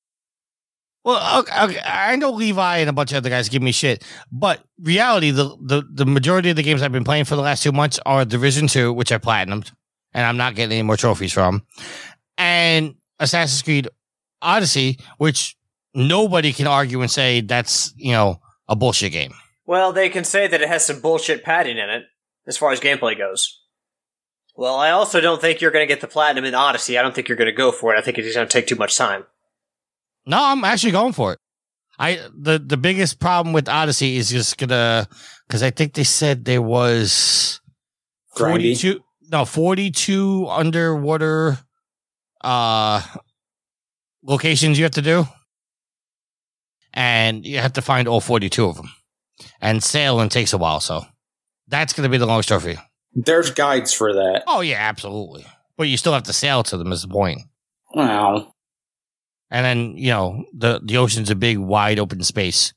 Well, 1.06 1.40
okay, 1.40 1.64
okay, 1.64 1.80
I 1.86 2.18
know 2.18 2.32
Levi 2.32 2.80
and 2.80 2.90
a 2.90 2.94
bunch 2.94 3.14
of 3.14 3.18
other 3.18 3.30
guys 3.30 3.48
give 3.48 3.62
me 3.62 3.72
shit, 3.72 4.04
but 4.30 4.62
reality, 4.78 5.32
the, 5.32 5.56
the 5.62 5.84
the 5.90 6.06
majority 6.06 6.50
of 6.50 6.58
the 6.58 6.64
games 6.64 6.82
I've 6.82 6.92
been 6.92 7.06
playing 7.06 7.24
for 7.24 7.38
the 7.38 7.42
last 7.42 7.64
two 7.64 7.72
months 7.72 7.98
are 8.06 8.26
Division 8.26 8.68
Two, 8.68 8.92
which 8.92 9.14
I 9.14 9.20
platinumed, 9.20 9.72
and 10.14 10.26
I'm 10.26 10.36
not 10.36 10.56
getting 10.56 10.80
any 10.80 10.84
more 10.84 10.98
trophies 10.98 11.32
from, 11.32 11.66
and 12.38 12.96
Assassin's 13.20 13.62
Creed 13.62 13.88
Odyssey, 14.42 15.00
which 15.18 15.56
nobody 15.94 16.54
can 16.54 16.68
argue 16.68 17.02
and 17.02 17.12
say 17.12 17.41
that's 17.41 17.94
you 17.98 18.12
know 18.12 18.39
a 18.68 18.76
bullshit 18.76 19.12
game. 19.12 19.34
Well, 19.66 19.94
they 19.94 20.10
can 20.10 20.24
say 20.24 20.48
that 20.48 20.62
it 20.62 20.68
has 20.68 20.86
some 20.86 21.00
bullshit 21.00 21.44
padding 21.44 21.78
in 21.78 21.89
it 21.89 22.04
as 22.48 22.58
far 22.58 22.72
as 22.72 22.80
gameplay 22.80 23.18
goes. 23.18 23.62
Well, 24.56 24.76
I 24.76 24.91
also 24.91 25.20
don't 25.20 25.41
think 25.41 25.62
you're 25.62 25.72
going 25.72 25.88
to 25.88 25.91
get 25.91 26.02
the 26.02 26.08
platinum 26.08 26.46
in 26.46 26.54
Odyssey. 26.54 26.98
I 26.98 27.02
don't 27.02 27.16
think 27.16 27.28
you're 27.28 27.38
going 27.38 27.50
to 27.50 27.56
go 27.56 27.72
for 27.72 27.96
it. 27.96 27.98
I 27.98 28.02
think 28.02 28.18
it's 28.18 28.36
going 28.36 28.48
to 28.48 28.52
take 28.52 28.68
too 28.68 28.76
much 28.76 28.96
time. 28.96 29.26
No, 30.26 30.38
I'm 30.39 30.64
actually 30.64 30.91
going 30.91 31.14
for 31.14 31.34
it. 31.34 31.39
I 32.00 32.20
the 32.36 32.58
the 32.60 32.78
biggest 32.78 33.20
problem 33.20 33.54
with 33.54 33.70
Odyssey 33.70 34.18
is 34.18 34.30
just 34.30 34.58
gonna 34.58 35.08
because 35.48 35.62
I 35.62 35.70
think 35.70 35.94
they 35.94 36.04
said 36.04 36.44
there 36.44 36.62
was 36.62 37.62
forty 38.36 38.76
two 38.76 39.02
no 39.32 39.46
forty 39.46 39.91
two 39.91 40.48
underwater 40.50 41.60
uh 42.41 43.02
locations 44.24 44.80
you 44.80 44.86
have 44.86 44.94
to 44.94 45.02
do, 45.02 45.28
and 46.94 47.46
you 47.46 47.60
have 47.60 47.74
to 47.74 47.82
find 47.82 48.08
all 48.08 48.22
forty 48.22 48.50
two 48.50 48.66
of 48.66 48.76
them, 48.76 48.89
and 49.62 49.84
sailing 49.84 50.30
takes 50.30 50.54
a 50.54 50.58
while, 50.58 50.80
so 50.80 51.06
that's 51.68 51.94
gonna 51.94 52.10
be 52.10 52.18
the 52.18 52.26
longest 52.26 52.50
trophy. 52.50 52.78
There's 53.14 53.52
guides 53.52 53.94
for 53.94 54.14
that. 54.14 54.44
Oh 54.48 54.62
yeah, 54.62 54.78
absolutely, 54.80 55.46
but 55.78 55.88
you 55.88 55.98
still 55.98 56.14
have 56.14 56.24
to 56.24 56.34
sail 56.34 56.64
to 56.64 56.78
them. 56.78 56.91
Is 56.91 57.02
the 57.04 57.08
point? 57.08 57.41
Wow. 57.94 58.54
And 59.52 59.64
then 59.66 59.98
you 59.98 60.10
know 60.10 60.46
the 60.54 60.82
the 60.84 60.98
ocean's 60.98 61.30
a 61.30 61.36
big 61.36 61.58
wide 61.60 62.00
open 62.00 62.24
space, 62.24 62.74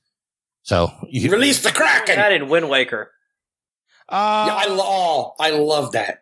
so 0.62 0.91
you 1.09 1.31
Release 1.31 1.62
the 1.62 1.73
Kraken. 1.73 2.17
That 2.17 2.33
in 2.33 2.49
Wind 2.49 2.69
Waker. 2.69 3.11
Uh, 4.09 4.45
Yeah, 4.47 4.55
I, 4.55 4.67
lo- 4.69 4.85
oh, 4.85 5.35
I 5.41 5.51
love 5.51 5.93
that. 5.93 6.19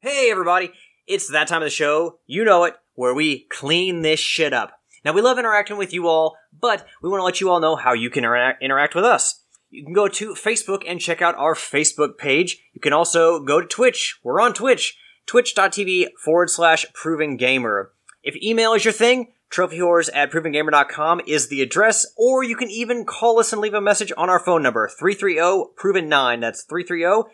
Hey, 0.00 0.28
everybody. 0.30 0.70
It's 1.06 1.28
that 1.32 1.48
time 1.48 1.60
of 1.62 1.66
the 1.66 1.70
show. 1.70 2.18
You 2.26 2.44
know 2.44 2.64
it, 2.64 2.74
where 2.94 3.14
we 3.14 3.46
clean 3.50 4.02
this 4.02 4.20
shit 4.20 4.52
up. 4.54 4.77
Now, 5.04 5.12
we 5.12 5.20
love 5.20 5.38
interacting 5.38 5.76
with 5.76 5.92
you 5.92 6.08
all, 6.08 6.36
but 6.58 6.86
we 7.02 7.08
want 7.08 7.20
to 7.20 7.24
let 7.24 7.40
you 7.40 7.50
all 7.50 7.60
know 7.60 7.76
how 7.76 7.92
you 7.92 8.10
can 8.10 8.24
interact, 8.24 8.62
interact 8.62 8.94
with 8.94 9.04
us. 9.04 9.42
You 9.70 9.84
can 9.84 9.92
go 9.92 10.08
to 10.08 10.34
Facebook 10.34 10.82
and 10.86 11.00
check 11.00 11.20
out 11.20 11.34
our 11.36 11.54
Facebook 11.54 12.16
page. 12.16 12.64
You 12.72 12.80
can 12.80 12.92
also 12.92 13.40
go 13.40 13.60
to 13.60 13.66
Twitch. 13.66 14.18
We're 14.22 14.40
on 14.40 14.54
Twitch. 14.54 14.98
Twitch.tv 15.26 16.06
forward 16.22 16.48
slash 16.48 16.86
proven 16.94 17.36
gamer. 17.36 17.92
If 18.22 18.34
email 18.42 18.72
is 18.72 18.84
your 18.84 18.92
thing, 18.92 19.32
trophyhorrors 19.50 20.08
at 20.14 20.30
provengamer.com 20.30 21.20
is 21.26 21.48
the 21.48 21.60
address, 21.60 22.06
or 22.16 22.42
you 22.42 22.56
can 22.56 22.70
even 22.70 23.04
call 23.04 23.38
us 23.38 23.52
and 23.52 23.60
leave 23.60 23.74
a 23.74 23.80
message 23.80 24.12
on 24.16 24.30
our 24.30 24.40
phone 24.40 24.62
number, 24.62 24.90
330-PROVEN9. 25.00 26.40
That's 26.40 26.64
oh, 26.70 27.28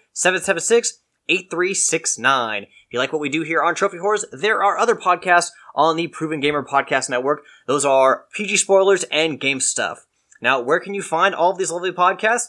330-776-8369. 1.29 2.63
If 2.63 2.69
you 2.91 2.99
like 2.99 3.13
what 3.13 3.21
we 3.21 3.29
do 3.29 3.43
here 3.43 3.63
on 3.63 3.75
Trophy 3.75 3.99
Horrors, 3.99 4.25
there 4.33 4.63
are 4.63 4.79
other 4.79 4.95
podcasts 4.95 5.51
on 5.75 5.97
the 5.97 6.09
Proven 6.09 6.41
Gamer 6.41 6.65
Podcast 6.65 7.11
Network. 7.11 7.43
Those 7.67 7.85
are 7.85 8.27
PG 8.35 8.59
Spoilers 8.59 9.05
and 9.05 9.41
Game 9.41 9.61
Stuff. 9.61 10.07
Now, 10.41 10.61
where 10.61 10.81
can 10.81 10.95
you 10.95 11.03
find 11.03 11.35
all 11.35 11.53
of 11.53 11.59
these 11.59 11.71
lovely 11.71 11.93
podcasts? 11.93 12.49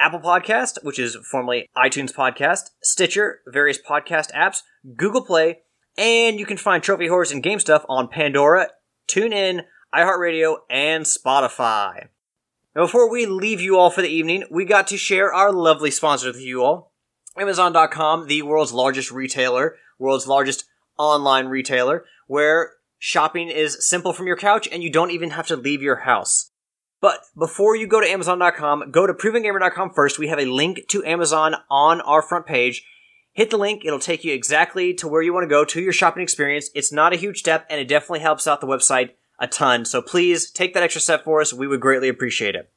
Apple 0.00 0.20
Podcast, 0.20 0.82
which 0.82 0.98
is 0.98 1.16
formerly 1.30 1.68
iTunes 1.76 2.12
Podcast, 2.12 2.70
Stitcher, 2.82 3.40
various 3.46 3.78
podcast 3.78 4.32
apps, 4.32 4.62
Google 4.96 5.24
Play, 5.24 5.60
and 5.96 6.40
you 6.40 6.46
can 6.46 6.56
find 6.56 6.82
Trophy 6.82 7.06
Horrors 7.06 7.30
and 7.30 7.42
Game 7.42 7.60
Stuff 7.60 7.84
on 7.88 8.08
Pandora, 8.08 8.68
TuneIn, 9.06 9.62
iHeartRadio, 9.94 10.56
and 10.68 11.04
Spotify. 11.04 12.08
Now, 12.74 12.82
before 12.82 13.08
we 13.08 13.26
leave 13.26 13.60
you 13.60 13.78
all 13.78 13.90
for 13.90 14.02
the 14.02 14.08
evening, 14.08 14.44
we 14.50 14.64
got 14.64 14.88
to 14.88 14.96
share 14.96 15.32
our 15.32 15.52
lovely 15.52 15.92
sponsor 15.92 16.26
with 16.28 16.40
you 16.40 16.64
all. 16.64 16.93
Amazon.com, 17.36 18.26
the 18.26 18.42
world's 18.42 18.72
largest 18.72 19.10
retailer, 19.10 19.76
world's 19.98 20.26
largest 20.26 20.64
online 20.98 21.46
retailer, 21.46 22.04
where 22.26 22.72
shopping 22.98 23.48
is 23.48 23.86
simple 23.86 24.12
from 24.12 24.26
your 24.26 24.36
couch 24.36 24.68
and 24.70 24.82
you 24.82 24.90
don't 24.90 25.10
even 25.10 25.30
have 25.30 25.46
to 25.48 25.56
leave 25.56 25.82
your 25.82 25.96
house. 25.96 26.50
But 27.00 27.20
before 27.36 27.76
you 27.76 27.86
go 27.86 28.00
to 28.00 28.08
Amazon.com, 28.08 28.90
go 28.90 29.06
to 29.06 29.12
ProvenGamer.com 29.12 29.92
first. 29.92 30.18
We 30.18 30.28
have 30.28 30.38
a 30.38 30.46
link 30.46 30.88
to 30.88 31.04
Amazon 31.04 31.56
on 31.68 32.00
our 32.00 32.22
front 32.22 32.46
page. 32.46 32.82
Hit 33.32 33.50
the 33.50 33.58
link. 33.58 33.84
It'll 33.84 33.98
take 33.98 34.24
you 34.24 34.32
exactly 34.32 34.94
to 34.94 35.08
where 35.08 35.20
you 35.20 35.34
want 35.34 35.44
to 35.44 35.48
go 35.48 35.64
to 35.64 35.82
your 35.82 35.92
shopping 35.92 36.22
experience. 36.22 36.70
It's 36.74 36.92
not 36.92 37.12
a 37.12 37.16
huge 37.16 37.40
step 37.40 37.66
and 37.68 37.80
it 37.80 37.88
definitely 37.88 38.20
helps 38.20 38.46
out 38.46 38.60
the 38.60 38.66
website 38.66 39.10
a 39.38 39.46
ton. 39.46 39.84
So 39.84 40.00
please 40.00 40.50
take 40.50 40.72
that 40.74 40.82
extra 40.82 41.00
step 41.00 41.24
for 41.24 41.40
us. 41.40 41.52
We 41.52 41.66
would 41.66 41.80
greatly 41.80 42.08
appreciate 42.08 42.54
it. 42.54 42.70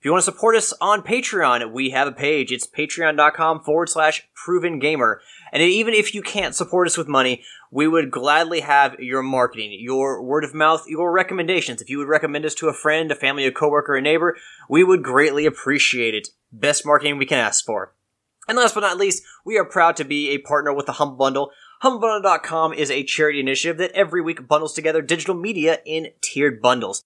If 0.00 0.06
you 0.06 0.12
want 0.12 0.24
to 0.24 0.32
support 0.32 0.56
us 0.56 0.72
on 0.80 1.02
Patreon, 1.02 1.72
we 1.72 1.90
have 1.90 2.08
a 2.08 2.12
page. 2.12 2.52
It's 2.52 2.66
patreon.com 2.66 3.60
forward 3.60 3.90
slash 3.90 4.26
proven 4.34 4.78
gamer. 4.78 5.20
And 5.52 5.62
even 5.62 5.92
if 5.92 6.14
you 6.14 6.22
can't 6.22 6.54
support 6.54 6.86
us 6.86 6.96
with 6.96 7.06
money, 7.06 7.44
we 7.70 7.86
would 7.86 8.10
gladly 8.10 8.60
have 8.60 8.98
your 8.98 9.22
marketing, 9.22 9.76
your 9.78 10.22
word 10.22 10.42
of 10.42 10.54
mouth, 10.54 10.86
your 10.88 11.12
recommendations. 11.12 11.82
If 11.82 11.90
you 11.90 11.98
would 11.98 12.08
recommend 12.08 12.46
us 12.46 12.54
to 12.54 12.68
a 12.68 12.72
friend, 12.72 13.12
a 13.12 13.14
family, 13.14 13.44
a 13.44 13.52
coworker, 13.52 13.94
a 13.94 14.00
neighbor, 14.00 14.38
we 14.70 14.82
would 14.82 15.02
greatly 15.02 15.44
appreciate 15.44 16.14
it. 16.14 16.28
Best 16.50 16.86
marketing 16.86 17.18
we 17.18 17.26
can 17.26 17.36
ask 17.36 17.62
for. 17.66 17.92
And 18.48 18.56
last 18.56 18.74
but 18.74 18.80
not 18.80 18.96
least, 18.96 19.22
we 19.44 19.58
are 19.58 19.66
proud 19.66 19.96
to 19.96 20.04
be 20.04 20.30
a 20.30 20.38
partner 20.38 20.72
with 20.72 20.86
the 20.86 20.92
Humble 20.92 21.18
Bundle. 21.18 21.50
HumbleBundle.com 21.84 22.72
is 22.72 22.90
a 22.90 23.04
charity 23.04 23.40
initiative 23.40 23.76
that 23.76 23.92
every 23.92 24.22
week 24.22 24.48
bundles 24.48 24.72
together 24.72 25.02
digital 25.02 25.34
media 25.34 25.80
in 25.84 26.08
tiered 26.22 26.62
bundles. 26.62 27.04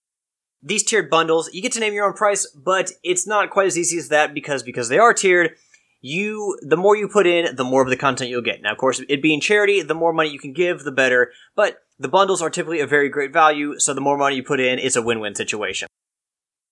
These 0.67 0.83
tiered 0.83 1.11
bundles, 1.11 1.53
you 1.53 1.61
get 1.61 1.73
to 1.73 1.79
name 1.79 1.93
your 1.93 2.07
own 2.07 2.13
price, 2.13 2.47
but 2.55 2.91
it's 3.03 3.27
not 3.27 3.51
quite 3.51 3.67
as 3.67 3.77
easy 3.77 3.99
as 3.99 4.09
that 4.09 4.33
because 4.33 4.63
because 4.63 4.89
they 4.89 4.97
are 4.97 5.13
tiered, 5.13 5.51
you 6.01 6.57
the 6.63 6.75
more 6.75 6.95
you 6.95 7.07
put 7.07 7.27
in, 7.27 7.55
the 7.55 7.63
more 7.63 7.83
of 7.83 7.89
the 7.89 7.95
content 7.95 8.31
you'll 8.31 8.41
get. 8.41 8.63
Now, 8.63 8.71
of 8.71 8.79
course, 8.79 8.99
it 9.07 9.21
being 9.21 9.39
charity, 9.39 9.83
the 9.83 9.93
more 9.93 10.11
money 10.11 10.29
you 10.29 10.39
can 10.39 10.53
give, 10.53 10.83
the 10.83 10.91
better. 10.91 11.31
But 11.55 11.83
the 11.99 12.07
bundles 12.07 12.41
are 12.41 12.49
typically 12.49 12.79
a 12.79 12.87
very 12.87 13.09
great 13.09 13.31
value, 13.31 13.77
so 13.77 13.93
the 13.93 14.01
more 14.01 14.17
money 14.17 14.37
you 14.37 14.43
put 14.43 14.59
in, 14.59 14.79
it's 14.79 14.95
a 14.95 15.03
win-win 15.03 15.35
situation. 15.35 15.87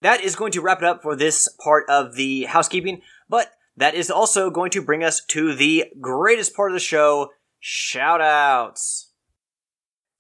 That 0.02 0.22
is 0.22 0.36
going 0.36 0.52
to 0.54 0.62
wrap 0.62 0.80
it 0.80 0.86
up 0.86 1.04
for 1.04 1.16
this 1.16 1.48
part 1.64 1.88
of 1.88 2.16
the 2.16 2.46
housekeeping, 2.46 3.02
but 3.30 3.52
that 3.78 3.94
is 3.94 4.10
also 4.10 4.50
going 4.50 4.72
to 4.72 4.82
bring 4.82 5.04
us 5.04 5.24
to 5.28 5.54
the 5.54 5.86
greatest 6.02 6.56
part 6.56 6.72
of 6.72 6.76
the 6.76 6.80
show, 6.80 7.30
shout 7.60 8.22
outs. 8.22 9.12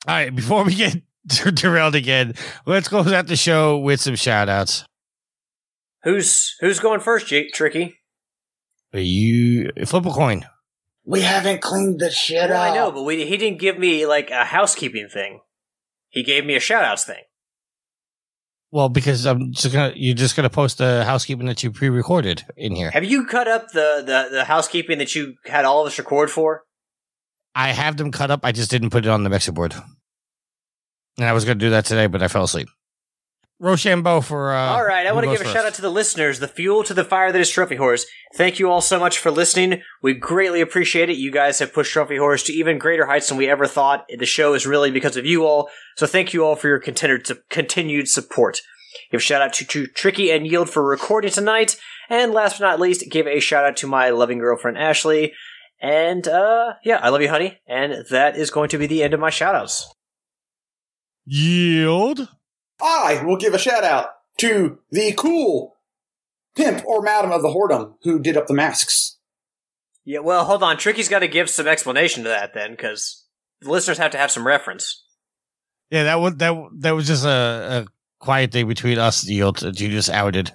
All 0.07 0.13
right, 0.13 0.33
before 0.33 0.63
we 0.63 0.75
get 0.75 1.01
derailed 1.53 1.95
again, 1.95 2.33
let's 2.65 2.87
close 2.87 3.11
out 3.11 3.27
the 3.27 3.35
show 3.35 3.77
with 3.77 4.01
some 4.01 4.15
shout 4.15 4.49
outs. 4.49 4.85
Who's 6.03 6.55
who's 6.59 6.79
going 6.79 6.99
first, 6.99 7.27
Jake 7.27 7.53
Tricky? 7.53 7.97
You 8.93 9.71
flip 9.85 10.05
a 10.05 10.11
coin. 10.11 10.45
We 11.05 11.21
haven't 11.21 11.61
cleaned 11.61 11.99
the 11.99 12.11
shit 12.11 12.49
Well, 12.49 12.61
up. 12.61 12.71
I 12.71 12.75
know, 12.75 12.91
but 12.91 13.03
we, 13.03 13.25
he 13.25 13.37
didn't 13.37 13.59
give 13.59 13.77
me 13.77 14.05
like 14.05 14.29
a 14.29 14.45
housekeeping 14.45 15.09
thing. 15.11 15.41
He 16.09 16.23
gave 16.23 16.45
me 16.45 16.55
a 16.55 16.59
shout 16.59 16.83
outs 16.83 17.05
thing. 17.05 17.23
Well, 18.71 18.89
because 18.89 19.25
I'm 19.25 19.51
just 19.51 19.73
gonna 19.73 19.93
you're 19.95 20.15
just 20.15 20.35
gonna 20.35 20.49
post 20.49 20.77
the 20.77 21.05
housekeeping 21.05 21.45
that 21.47 21.63
you 21.63 21.71
pre 21.71 21.89
recorded 21.89 22.43
in 22.57 22.75
here. 22.75 22.91
Have 22.91 23.03
you 23.03 23.25
cut 23.25 23.47
up 23.47 23.71
the, 23.71 24.03
the, 24.05 24.35
the 24.35 24.45
housekeeping 24.45 24.97
that 24.97 25.15
you 25.15 25.35
had 25.45 25.63
all 25.65 25.81
of 25.81 25.87
us 25.87 25.97
record 25.99 26.31
for? 26.31 26.63
I 27.55 27.69
have 27.71 27.97
them 27.97 28.11
cut 28.11 28.31
up, 28.31 28.41
I 28.43 28.51
just 28.51 28.71
didn't 28.71 28.89
put 28.89 29.05
it 29.05 29.09
on 29.09 29.23
the 29.23 29.29
mixer 29.29 29.51
board. 29.51 29.75
And 31.18 31.27
I 31.27 31.34
was 31.34 31.45
gonna 31.45 31.56
do 31.56 31.69
that 31.72 31.85
today, 31.85 32.07
but 32.07 32.22
I 32.22 32.27
fell 32.27 32.44
asleep. 32.44 32.69
Rochambeau 33.60 34.19
for. 34.19 34.52
Uh, 34.52 34.73
all 34.73 34.84
right, 34.84 35.07
I 35.07 35.14
want 35.14 35.23
to 35.23 35.27
goes 35.27 35.38
give 35.38 35.41
a 35.41 35.44
first. 35.45 35.56
shout 35.56 35.65
out 35.65 35.73
to 35.76 35.81
the 35.81 35.90
listeners, 35.90 36.40
the 36.40 36.49
fuel 36.49 36.84
to 36.84 36.94
the 36.94 37.06
fire 37.06 37.31
that 37.31 37.40
is 37.40 37.49
Trophy 37.49 37.77
Horse. 37.77 38.06
Thank 38.35 38.60
you 38.60 38.69
all 38.69 38.81
so 38.81 38.99
much 38.99 39.19
for 39.19 39.31
listening. 39.31 39.81
We 40.02 40.15
greatly 40.15 40.60
appreciate 40.60 41.10
it. 41.10 41.15
You 41.15 41.31
guys 41.31 41.60
have 41.60 41.73
pushed 41.73 41.94
Trophy 41.94 42.18
Horse 42.18 42.44
to 42.44 42.53
even 42.53 42.77
greater 42.77 43.06
heights 43.06 43.30
than 43.30 43.38
we 43.38 43.48
ever 43.49 43.65
thought. 43.65 44.06
The 44.18 44.26
show 44.26 44.53
is 44.53 44.68
really 44.68 44.91
because 44.91 45.15
of 45.15 45.26
you 45.26 45.45
all. 45.45 45.69
So 45.95 46.06
thank 46.06 46.34
you 46.34 46.44
all 46.44 46.57
for 46.57 46.68
your 46.68 46.80
continued 46.80 47.26
continued 47.49 48.10
support. 48.10 48.60
Give 49.11 49.19
a 49.19 49.22
shout 49.22 49.41
out 49.41 49.53
to, 49.53 49.65
to 49.65 49.88
Tricky 49.88 50.30
and 50.31 50.45
Yield 50.45 50.69
for 50.69 50.84
recording 50.84 51.31
tonight. 51.31 51.77
And 52.10 52.34
last 52.34 52.60
but 52.60 52.65
not 52.65 52.80
least, 52.81 53.10
give 53.10 53.27
a 53.27 53.40
shout 53.40 53.64
out 53.64 53.77
to 53.77 53.88
my 53.88 54.10
loving 54.10 54.40
girlfriend 54.40 54.77
Ashley. 54.77 55.31
And 55.81 56.27
uh 56.27 56.73
yeah, 56.84 56.99
I 57.02 57.10
love 57.10 57.22
you, 57.22 57.30
honey. 57.30 57.60
And 57.68 58.06
that 58.10 58.35
is 58.35 58.52
going 58.52 58.69
to 58.69 58.77
be 58.77 58.88
the 58.88 59.03
end 59.03 59.14
of 59.14 59.19
my 59.22 59.30
shout 59.30 59.56
outs. 59.56 59.94
Yield. 61.25 62.27
I 62.81 63.23
will 63.23 63.37
give 63.37 63.53
a 63.53 63.59
shout 63.59 63.83
out 63.83 64.09
to 64.39 64.79
the 64.91 65.13
cool 65.13 65.75
pimp 66.55 66.85
or 66.85 67.01
madam 67.01 67.31
of 67.31 67.41
the 67.41 67.49
whoredom 67.49 67.95
who 68.03 68.19
did 68.19 68.37
up 68.37 68.47
the 68.47 68.53
masks. 68.53 69.17
Yeah, 70.05 70.19
well, 70.19 70.43
hold 70.43 70.63
on. 70.63 70.77
Tricky's 70.77 71.07
got 71.07 71.19
to 71.19 71.27
give 71.27 71.49
some 71.49 71.67
explanation 71.67 72.23
to 72.23 72.29
that 72.29 72.53
then, 72.53 72.71
because 72.71 73.23
the 73.61 73.71
listeners 73.71 73.97
have 73.97 74.11
to 74.11 74.17
have 74.17 74.31
some 74.31 74.45
reference. 74.45 75.03
Yeah, 75.89 76.03
that 76.03 76.15
was 76.15 76.35
that. 76.35 76.69
That 76.79 76.91
was 76.91 77.07
just 77.07 77.23
a, 77.23 77.29
a 77.29 77.85
quiet 78.19 78.51
thing 78.51 78.67
between 78.67 78.97
us, 78.97 79.25
Yield. 79.25 79.59
That 79.59 79.79
you 79.79 79.89
just 79.89 80.09
outed. 80.09 80.51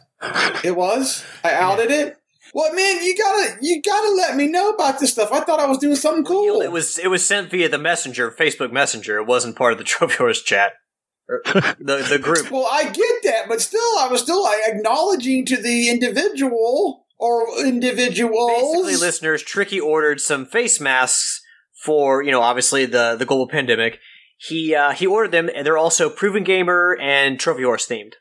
It 0.65 0.77
was. 0.77 1.25
I 1.43 1.55
outed 1.55 1.91
it. 1.91 2.17
Well, 2.55 2.73
man, 2.75 3.03
you 3.03 3.17
gotta 3.17 3.57
you 3.61 3.83
gotta 3.83 4.11
let 4.11 4.37
me 4.37 4.47
know 4.47 4.71
about 4.71 4.99
this 4.99 5.13
stuff. 5.13 5.33
I 5.33 5.41
thought 5.41 5.61
I 5.61 5.67
was 5.67 5.79
doing 5.79 5.97
something 5.97 6.25
cool. 6.25 6.61
It 6.61 6.73
was 6.73 6.99
it 6.99 7.09
was 7.09 7.27
sent 7.27 7.51
via 7.51 7.69
the 7.69 7.79
messenger, 7.79 8.31
Facebook 8.31 8.73
Messenger. 8.73 9.19
It 9.19 9.27
wasn't 9.27 9.57
part 9.57 9.73
of 9.73 9.79
the 9.79 9.85
Trophy 9.85 10.17
Horse 10.17 10.43
chat, 10.43 10.73
the 11.29 12.07
the 12.09 12.19
group. 12.21 12.51
Well, 12.51 12.69
I 12.71 12.85
get 12.85 13.23
that, 13.25 13.49
but 13.49 13.61
still, 13.61 13.99
I 13.99 14.09
was 14.11 14.23
still 14.23 14.43
like, 14.43 14.61
acknowledging 14.67 15.45
to 15.47 15.57
the 15.57 15.89
individual 15.89 17.07
or 17.19 17.47
individuals. 17.65 18.51
Basically, 18.51 18.97
listeners, 18.97 19.43
Tricky 19.43 19.81
ordered 19.81 20.21
some 20.21 20.47
face 20.47 20.81
masks 20.81 21.43
for 21.83 22.23
you 22.23 22.31
know 22.31 22.43
obviously 22.43 22.87
the 22.87 23.17
the 23.17 23.27
global 23.27 23.49
pandemic. 23.49 23.99
He 24.39 24.75
uh, 24.75 24.93
he 24.93 25.07
ordered 25.07 25.33
them, 25.33 25.51
and 25.55 25.67
they're 25.67 25.79
also 25.79 26.09
Proven 26.09 26.45
Gamer 26.45 26.97
and 27.01 27.39
Trophy 27.39 27.65
Horse 27.65 27.87
themed. 27.87 28.15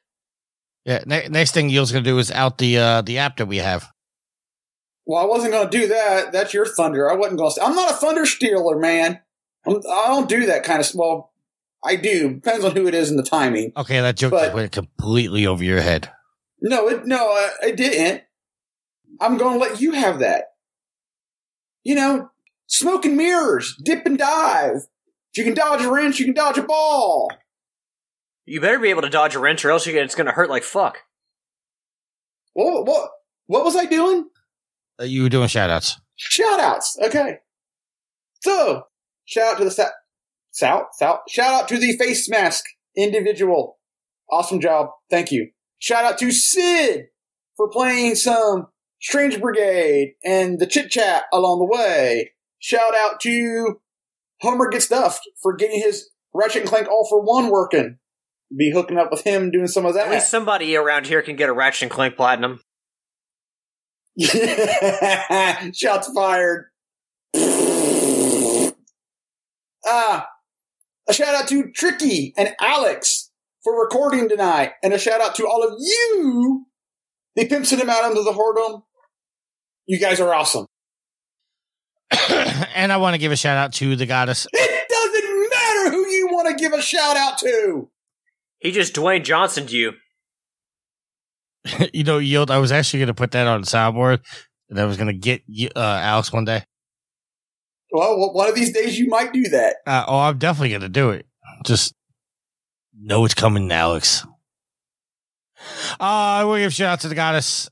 Yeah. 0.84 1.04
Ne- 1.06 1.28
next 1.28 1.54
thing 1.54 1.70
Yield's 1.70 1.92
gonna 1.92 2.04
do 2.04 2.18
is 2.18 2.32
out 2.32 2.58
the 2.58 2.78
uh, 2.78 3.02
the 3.02 3.20
app 3.20 3.38
that 3.38 3.46
we 3.46 3.58
have. 3.58 3.92
Well, 5.08 5.24
I 5.24 5.26
wasn't 5.26 5.54
going 5.54 5.70
to 5.70 5.78
do 5.78 5.88
that. 5.88 6.34
That's 6.34 6.54
your 6.54 6.66
thunder. 6.66 7.10
I 7.10 7.16
wasn't 7.16 7.40
going 7.40 7.54
to. 7.54 7.64
I'm 7.64 7.76
not 7.76 7.92
a 7.92 7.96
thunder 7.96 8.26
stealer, 8.26 8.78
man. 8.78 9.22
I'm, 9.66 9.78
I 9.78 10.08
don't 10.08 10.28
do 10.28 10.46
that 10.48 10.64
kind 10.66 10.82
of. 10.82 10.92
Well, 10.94 11.32
I 11.84 11.96
do. 11.96 12.34
Depends 12.34 12.66
on 12.66 12.76
who 12.76 12.88
it 12.88 12.94
is 12.94 13.10
and 13.10 13.18
the 13.18 13.24
timing. 13.24 13.72
Okay, 13.78 14.02
that 14.02 14.18
joke 14.18 14.32
But- 14.32 14.54
went 14.54 14.74
completely 14.74 15.48
over 15.48 15.64
your 15.64 15.80
head. 15.80 16.12
No, 16.60 16.90
it 16.90 17.06
no, 17.06 17.30
uh, 17.32 17.50
I, 17.64 17.68
I 17.68 17.72
didn't. 17.72 18.24
I'm 19.22 19.38
going 19.38 19.54
to 19.54 19.66
let 19.66 19.80
you 19.80 19.94
have 19.94 20.20
that. 20.20 20.46
You 21.84 21.96
know, 21.96 22.32
smoke 22.66 23.06
and 23.06 23.16
mirrors, 23.16 23.80
dip 23.82 24.06
and 24.06 24.18
dive. 24.18 24.88
If 25.32 25.38
you 25.38 25.44
can 25.46 25.54
dodge 25.54 25.84
a 25.86 25.92
wrench, 25.92 26.20
you 26.20 26.26
can 26.26 26.34
dodge 26.34 26.58
a 26.58 26.64
ball. 26.64 27.32
You 28.46 28.60
better 28.60 28.80
be 28.80 28.90
able 28.90 29.04
to 29.04 29.10
dodge 29.10 29.36
a 29.36 29.40
wrench, 29.40 29.64
or 29.64 29.72
else 29.72 29.86
you're 29.86 29.94
gonna, 29.94 30.06
it's 30.06 30.16
going 30.16 30.26
to 30.26 30.34
hurt 30.34 30.50
like 30.50 30.64
fuck. 30.64 30.98
What 32.54 32.86
what 32.86 33.12
what 33.46 33.64
was 33.64 33.76
I 33.76 33.86
doing? 33.86 34.28
Uh, 35.00 35.06
you 35.06 35.24
were 35.24 35.30
doing 35.30 35.48
shout 35.48 35.70
outs. 35.70 36.00
Shout 36.16 36.60
outs. 36.60 36.98
Okay. 37.04 37.38
So, 38.42 38.84
shout 39.26 39.54
out 39.54 39.58
to 39.60 39.64
the 39.66 39.72
South. 39.72 39.92
South? 40.52 40.84
South? 40.94 41.20
Shout 41.30 41.64
out 41.64 41.68
to 41.70 41.78
the 41.78 41.98
face 41.98 42.30
mask 42.30 42.64
individual. 42.96 43.78
Awesome 44.32 44.60
job. 44.60 44.88
Thank 45.10 45.32
you. 45.32 45.52
Shout 45.80 46.04
out 46.04 46.18
to 46.20 46.32
Sid 46.32 47.06
for 47.56 47.70
playing 47.70 48.16
some 48.16 48.68
Strange 49.00 49.40
Brigade 49.40 50.14
and 50.26 50.60
the 50.60 50.66
chit 50.66 50.90
chat 50.90 51.26
along 51.32 51.60
the 51.60 51.78
way. 51.78 52.32
Shout 52.60 52.96
out 52.96 53.20
to 53.22 53.80
Homer 54.42 54.70
Get 54.70 54.82
Stuffed 54.82 55.22
for 55.42 55.56
getting 55.56 55.80
his 55.80 56.10
Ratchet 56.34 56.62
and 56.62 56.70
Clank 56.70 56.88
All 56.88 57.08
for 57.08 57.22
One 57.22 57.50
working. 57.50 57.98
Be 58.56 58.72
hooking 58.72 58.98
up 58.98 59.12
with 59.12 59.24
him 59.24 59.52
doing 59.52 59.68
some 59.68 59.86
of 59.86 59.94
that. 59.94 60.08
At 60.08 60.12
least 60.14 60.30
somebody 60.30 60.76
around 60.76 61.06
here 61.06 61.22
can 61.22 61.36
get 61.36 61.50
a 61.50 61.54
Ratchet 61.54 61.84
and 61.84 61.92
Clank 61.92 62.16
Platinum. 62.16 62.62
Shots 65.74 66.12
fired. 66.14 66.66
Ah, 69.86 70.28
a 71.08 71.14
shout 71.14 71.36
out 71.36 71.48
to 71.50 71.72
Tricky 71.72 72.34
and 72.36 72.56
Alex 72.60 73.32
for 73.64 73.80
recording 73.80 74.28
tonight, 74.28 74.72
and 74.84 74.92
a 74.94 74.98
shout 74.98 75.22
out 75.22 75.36
to 75.36 75.48
all 75.48 75.64
of 75.64 75.76
you, 75.80 76.66
the 77.36 77.48
pimps 77.48 77.72
and 77.72 77.80
them 77.80 77.90
out 77.90 78.04
under 78.04 78.24
the 78.24 78.32
whoredom. 78.32 78.84
You 79.86 80.00
guys 80.00 80.20
are 80.20 80.34
awesome. 80.34 80.66
and 82.76 82.92
I 82.92 82.98
want 82.98 83.14
to 83.14 83.20
give 83.20 83.32
a 83.32 83.38
shout 83.38 83.58
out 83.58 83.74
to 83.74 83.96
the 83.96 84.06
goddess. 84.08 84.48
It 84.52 84.90
doesn't 84.90 85.50
matter 85.50 85.92
who 85.96 86.08
you 86.08 86.28
want 86.32 86.48
to 86.50 86.56
give 86.56 86.74
a 86.74 86.82
shout 86.82 87.18
out 87.18 87.38
to. 87.40 87.90
He 88.60 88.72
just 88.72 88.96
Dwayne 88.96 89.24
Johnson 89.24 89.68
to 89.68 89.78
you. 89.78 89.92
you 91.94 92.04
know, 92.04 92.18
Yield. 92.18 92.52
I 92.52 92.58
was 92.58 92.72
actually 92.72 93.00
going 93.00 93.08
to 93.08 93.14
put 93.14 93.32
that 93.32 93.48
on 93.48 93.62
the 93.62 93.68
soundboard, 93.68 94.20
and 94.70 94.80
I 94.80 94.86
was 94.86 94.98
going 94.98 95.08
to 95.08 95.14
get 95.14 95.44
uh, 95.76 95.80
Alex 95.80 96.32
one 96.32 96.46
day. 96.46 96.64
Well, 97.92 98.34
one 98.34 98.50
of 98.50 98.56
these 98.56 98.74
days 98.74 99.00
you 99.00 99.08
might 99.08 99.32
do 99.32 99.44
that. 99.50 99.78
Uh, 99.86 100.06
oh, 100.08 100.20
I'm 100.20 100.38
definitely 100.38 100.70
going 100.70 100.82
to 100.82 100.90
do 100.90 101.12
it. 101.12 101.26
Just 101.66 101.94
know 103.00 103.26
it's 103.26 103.34
coming, 103.34 103.72
Alex. 103.72 104.26
Uh, 106.00 106.04
I 106.04 106.44
will 106.44 106.58
give 106.58 106.74
shout 106.74 106.94
out 106.94 107.00
to 107.02 107.08
the 107.08 107.16
goddess. 107.16 107.70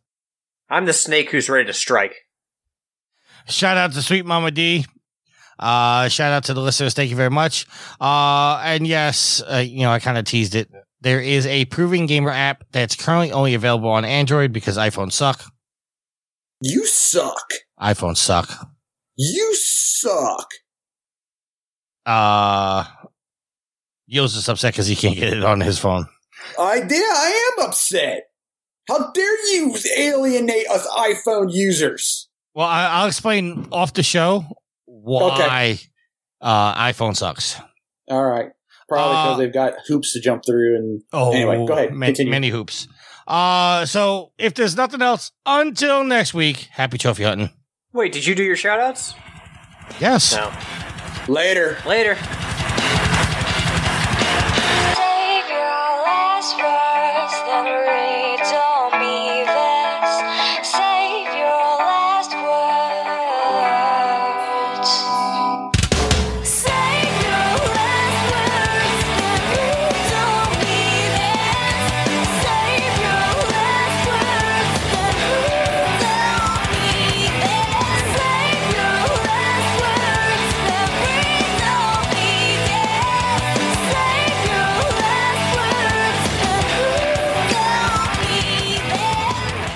I'm 0.69 0.85
the 0.85 0.93
snake 0.93 1.31
who's 1.31 1.49
ready 1.49 1.65
to 1.65 1.73
strike. 1.73 2.15
Shout 3.47 3.77
out 3.77 3.93
to 3.93 4.01
Sweet 4.01 4.25
Mama 4.25 4.51
D. 4.51 4.85
Uh, 5.59 6.09
shout 6.09 6.31
out 6.33 6.45
to 6.45 6.53
the 6.53 6.61
listeners. 6.61 6.93
Thank 6.93 7.09
you 7.09 7.15
very 7.15 7.29
much. 7.29 7.67
Uh, 8.01 8.59
and 8.63 8.87
yes, 8.87 9.41
uh, 9.41 9.57
you 9.57 9.81
know, 9.81 9.91
I 9.91 9.99
kind 9.99 10.17
of 10.17 10.25
teased 10.25 10.55
it. 10.55 10.69
There 11.05 11.21
is 11.21 11.45
a 11.45 11.65
Proven 11.65 12.07
Gamer 12.07 12.31
app 12.31 12.63
that's 12.71 12.95
currently 12.95 13.31
only 13.31 13.53
available 13.53 13.89
on 13.91 14.03
Android 14.03 14.51
because 14.51 14.75
iPhones 14.75 15.11
suck. 15.11 15.43
You 16.61 16.83
suck. 16.87 17.45
iPhones 17.79 18.17
suck. 18.17 18.49
You 19.15 19.53
suck. 19.53 20.47
Uh, 22.07 22.85
Yos 24.07 24.35
is 24.35 24.49
upset 24.49 24.73
because 24.73 24.87
he 24.87 24.95
can't 24.95 25.15
get 25.15 25.31
it 25.31 25.43
on 25.43 25.61
his 25.61 25.77
phone. 25.77 26.07
I 26.59 26.79
did. 26.79 27.03
I 27.03 27.53
am 27.59 27.67
upset. 27.67 28.23
How 28.89 29.11
dare 29.11 29.53
you 29.53 29.75
alienate 29.99 30.67
us 30.71 30.87
iPhone 30.87 31.53
users? 31.53 32.29
Well, 32.55 32.65
I, 32.65 32.87
I'll 32.87 33.07
explain 33.07 33.67
off 33.71 33.93
the 33.93 34.01
show 34.01 34.43
why 34.85 35.77
uh, 36.41 36.73
iPhone 36.73 37.15
sucks. 37.15 37.61
All 38.09 38.25
right. 38.25 38.49
Probably 38.87 39.13
because 39.15 39.33
Uh, 39.33 39.37
they've 39.37 39.53
got 39.53 39.73
hoops 39.87 40.13
to 40.13 40.19
jump 40.19 40.43
through 40.45 40.75
and 40.77 41.01
Oh, 41.11 41.31
Anyway, 41.33 41.65
go 41.65 41.73
ahead, 41.73 41.93
ma- 41.93 42.05
continue. 42.07 42.31
Many 42.31 42.49
hoops. 42.49 42.87
Uh, 43.27 43.85
so 43.85 44.31
if 44.37 44.53
there's 44.53 44.75
nothing 44.77 45.01
else, 45.01 45.31
until 45.45 46.03
next 46.03 46.33
week, 46.33 46.67
happy 46.71 46.97
trophy 46.97 47.23
hunting. 47.23 47.49
Wait, 47.93 48.11
did 48.13 48.25
you 48.25 48.35
do 48.35 48.43
your 48.43 48.55
shout 48.55 48.79
outs? 48.79 49.15
Yes. 49.99 50.35
No. 50.35 50.51
later. 51.33 51.77
Later. 51.87 52.15
Save 54.95 55.47
your 55.49 55.65
last 56.05 56.55
words, 56.57 57.33
then 57.47 57.65